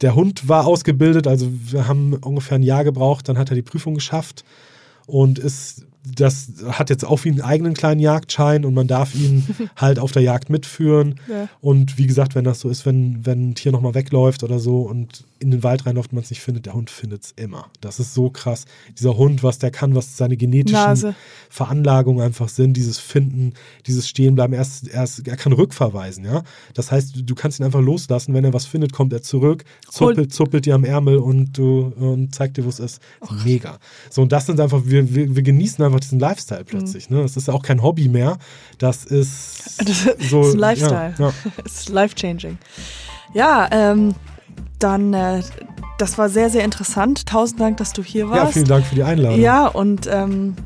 der 0.00 0.14
Hund 0.14 0.48
war 0.48 0.66
ausgebildet, 0.66 1.26
also 1.26 1.48
wir 1.50 1.86
haben 1.86 2.14
ungefähr 2.14 2.56
ein 2.56 2.62
Jahr 2.62 2.84
gebraucht, 2.84 3.28
dann 3.28 3.36
hat 3.36 3.50
er 3.50 3.54
die 3.54 3.62
Prüfung 3.62 3.94
geschafft 3.94 4.44
und 5.06 5.38
ist, 5.38 5.86
das 6.04 6.52
hat 6.66 6.90
jetzt 6.90 7.04
auch 7.04 7.24
wie 7.24 7.30
einen 7.30 7.40
eigenen 7.42 7.74
kleinen 7.74 8.00
Jagdschein 8.00 8.64
und 8.64 8.74
man 8.74 8.86
darf 8.86 9.14
ihn 9.14 9.46
halt 9.76 9.98
auf 9.98 10.12
der 10.12 10.22
Jagd 10.22 10.50
mitführen. 10.50 11.20
Ja. 11.28 11.48
Und 11.60 11.98
wie 11.98 12.06
gesagt, 12.06 12.34
wenn 12.34 12.44
das 12.44 12.60
so 12.60 12.70
ist, 12.70 12.86
wenn, 12.86 13.24
wenn 13.26 13.50
ein 13.50 13.54
Tier 13.54 13.72
nochmal 13.72 13.94
wegläuft 13.94 14.42
oder 14.42 14.58
so 14.58 14.82
und 14.82 15.24
in 15.40 15.50
den 15.50 15.62
Wald 15.62 15.86
reinläuft 15.86 16.12
und 16.12 16.16
man 16.16 16.24
es 16.24 16.30
nicht 16.30 16.42
findet, 16.42 16.66
der 16.66 16.74
Hund 16.74 16.90
findet 16.90 17.24
es 17.24 17.32
immer. 17.36 17.70
Das 17.80 17.98
ist 17.98 18.12
so 18.12 18.28
krass. 18.28 18.66
Dieser 18.98 19.16
Hund, 19.16 19.42
was 19.42 19.58
der 19.58 19.70
kann, 19.70 19.94
was 19.94 20.18
seine 20.18 20.36
genetischen 20.36 20.78
Nase. 20.78 21.14
Veranlagungen 21.48 22.22
einfach 22.22 22.48
sind, 22.48 22.74
dieses 22.74 22.98
Finden, 22.98 23.54
dieses 23.86 24.06
Stehenbleiben, 24.06 24.54
er, 24.54 24.62
ist, 24.62 24.86
er, 24.88 25.04
ist, 25.04 25.26
er 25.26 25.36
kann 25.36 25.52
rückverweisen, 25.52 26.24
ja. 26.26 26.42
Das 26.74 26.92
heißt, 26.92 27.22
du 27.24 27.34
kannst 27.34 27.58
ihn 27.58 27.64
einfach 27.64 27.80
loslassen, 27.80 28.34
wenn 28.34 28.44
er 28.44 28.52
was 28.52 28.66
findet, 28.66 28.92
kommt 28.92 29.14
er 29.14 29.22
zurück, 29.22 29.64
zuppelt, 29.88 30.32
zuppelt 30.32 30.66
dir 30.66 30.74
am 30.74 30.84
Ärmel 30.84 31.16
und 31.16 31.56
du 31.56 31.92
und 31.96 32.34
zeigt 32.34 32.58
dir, 32.58 32.64
wo 32.64 32.68
es 32.68 32.78
ist. 32.78 33.00
ist 33.22 33.44
mega. 33.44 33.78
So, 34.10 34.22
und 34.22 34.32
das 34.32 34.44
sind 34.44 34.60
einfach, 34.60 34.82
wir, 34.84 35.14
wir, 35.14 35.34
wir 35.34 35.42
genießen 35.42 35.82
einfach 35.82 35.89
diesen 35.98 36.20
Lifestyle 36.20 36.64
plötzlich. 36.64 37.10
Ne? 37.10 37.22
Das 37.22 37.36
ist 37.36 37.48
ja 37.48 37.54
auch 37.54 37.62
kein 37.62 37.82
Hobby 37.82 38.08
mehr. 38.08 38.38
Das 38.78 39.04
ist 39.04 39.78
Das 39.84 40.30
so. 40.30 40.42
ist 40.42 40.54
ein 40.54 40.58
Lifestyle. 40.58 41.14
Ja, 41.18 41.26
ja. 41.26 41.32
Es 41.64 41.80
ist 41.80 41.88
life-changing. 41.88 42.58
Ja, 43.34 43.68
ähm, 43.72 44.14
dann, 44.78 45.14
äh, 45.14 45.42
das 45.98 46.18
war 46.18 46.28
sehr, 46.28 46.50
sehr 46.50 46.64
interessant. 46.64 47.26
Tausend 47.26 47.60
Dank, 47.60 47.76
dass 47.78 47.92
du 47.92 48.02
hier 48.02 48.24
ja, 48.26 48.30
warst. 48.30 48.52
vielen 48.54 48.66
Dank 48.66 48.86
für 48.86 48.94
die 48.94 49.02
Einladung. 49.02 49.40
Ja, 49.40 49.66
und 49.66 50.08
ähm, 50.10 50.56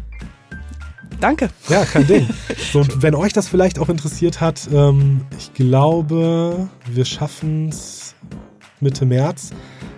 danke. 1.21 1.51
Ja, 1.69 1.85
kein 1.85 2.07
Ding. 2.07 2.29
So, 2.73 2.81
und 2.81 3.03
wenn 3.03 3.15
euch 3.15 3.33
das 3.33 3.47
vielleicht 3.47 3.79
auch 3.79 3.89
interessiert 3.89 4.41
hat, 4.41 4.69
ähm, 4.73 5.21
ich 5.39 5.55
glaube, 5.55 6.69
wir 6.87 7.05
schaffen 7.05 7.69
es 7.69 8.17
Mitte 8.81 9.07
März 9.07 9.51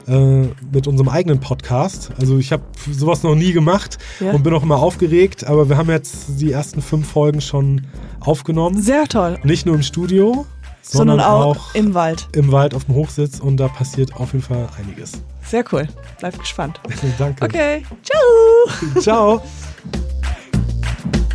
äh, 0.08 0.48
mit 0.72 0.86
unserem 0.86 1.08
eigenen 1.08 1.40
Podcast. 1.40 2.10
Also 2.18 2.38
ich 2.38 2.52
habe 2.52 2.62
sowas 2.90 3.22
noch 3.22 3.34
nie 3.34 3.52
gemacht 3.52 3.98
Ja. 4.20 4.32
und 4.32 4.42
bin 4.42 4.52
auch 4.54 4.62
immer 4.62 4.76
aufgeregt, 4.76 5.46
aber 5.46 5.68
wir 5.68 5.76
haben 5.76 5.90
jetzt 5.90 6.40
die 6.40 6.52
ersten 6.52 6.80
fünf 6.82 7.08
Folgen 7.10 7.40
schon 7.40 7.86
aufgenommen. 8.20 8.80
Sehr 8.82 9.06
toll. 9.06 9.38
Nicht 9.44 9.66
nur 9.66 9.74
im 9.74 9.82
Studio, 9.82 10.46
Sondern, 10.82 11.18
sondern, 11.18 11.20
auch, 11.20 11.56
auch 11.70 11.74
im 11.74 11.94
Wald. 11.94 12.28
im 12.32 12.52
Wald 12.52 12.74
auf 12.74 12.84
dem 12.84 12.94
Hochsitz 12.94 13.40
und 13.40 13.56
da 13.56 13.68
passiert 13.68 14.14
auf 14.16 14.32
jeden 14.32 14.44
Fall 14.44 14.68
einiges. 14.78 15.12
Sehr 15.44 15.64
cool. 15.72 15.86
Bleib 16.18 16.38
gespannt. 16.38 16.80
Danke. 17.18 17.44
Okay. 17.44 17.82
Ciao. 18.02 19.00
Ciao. 19.00 19.42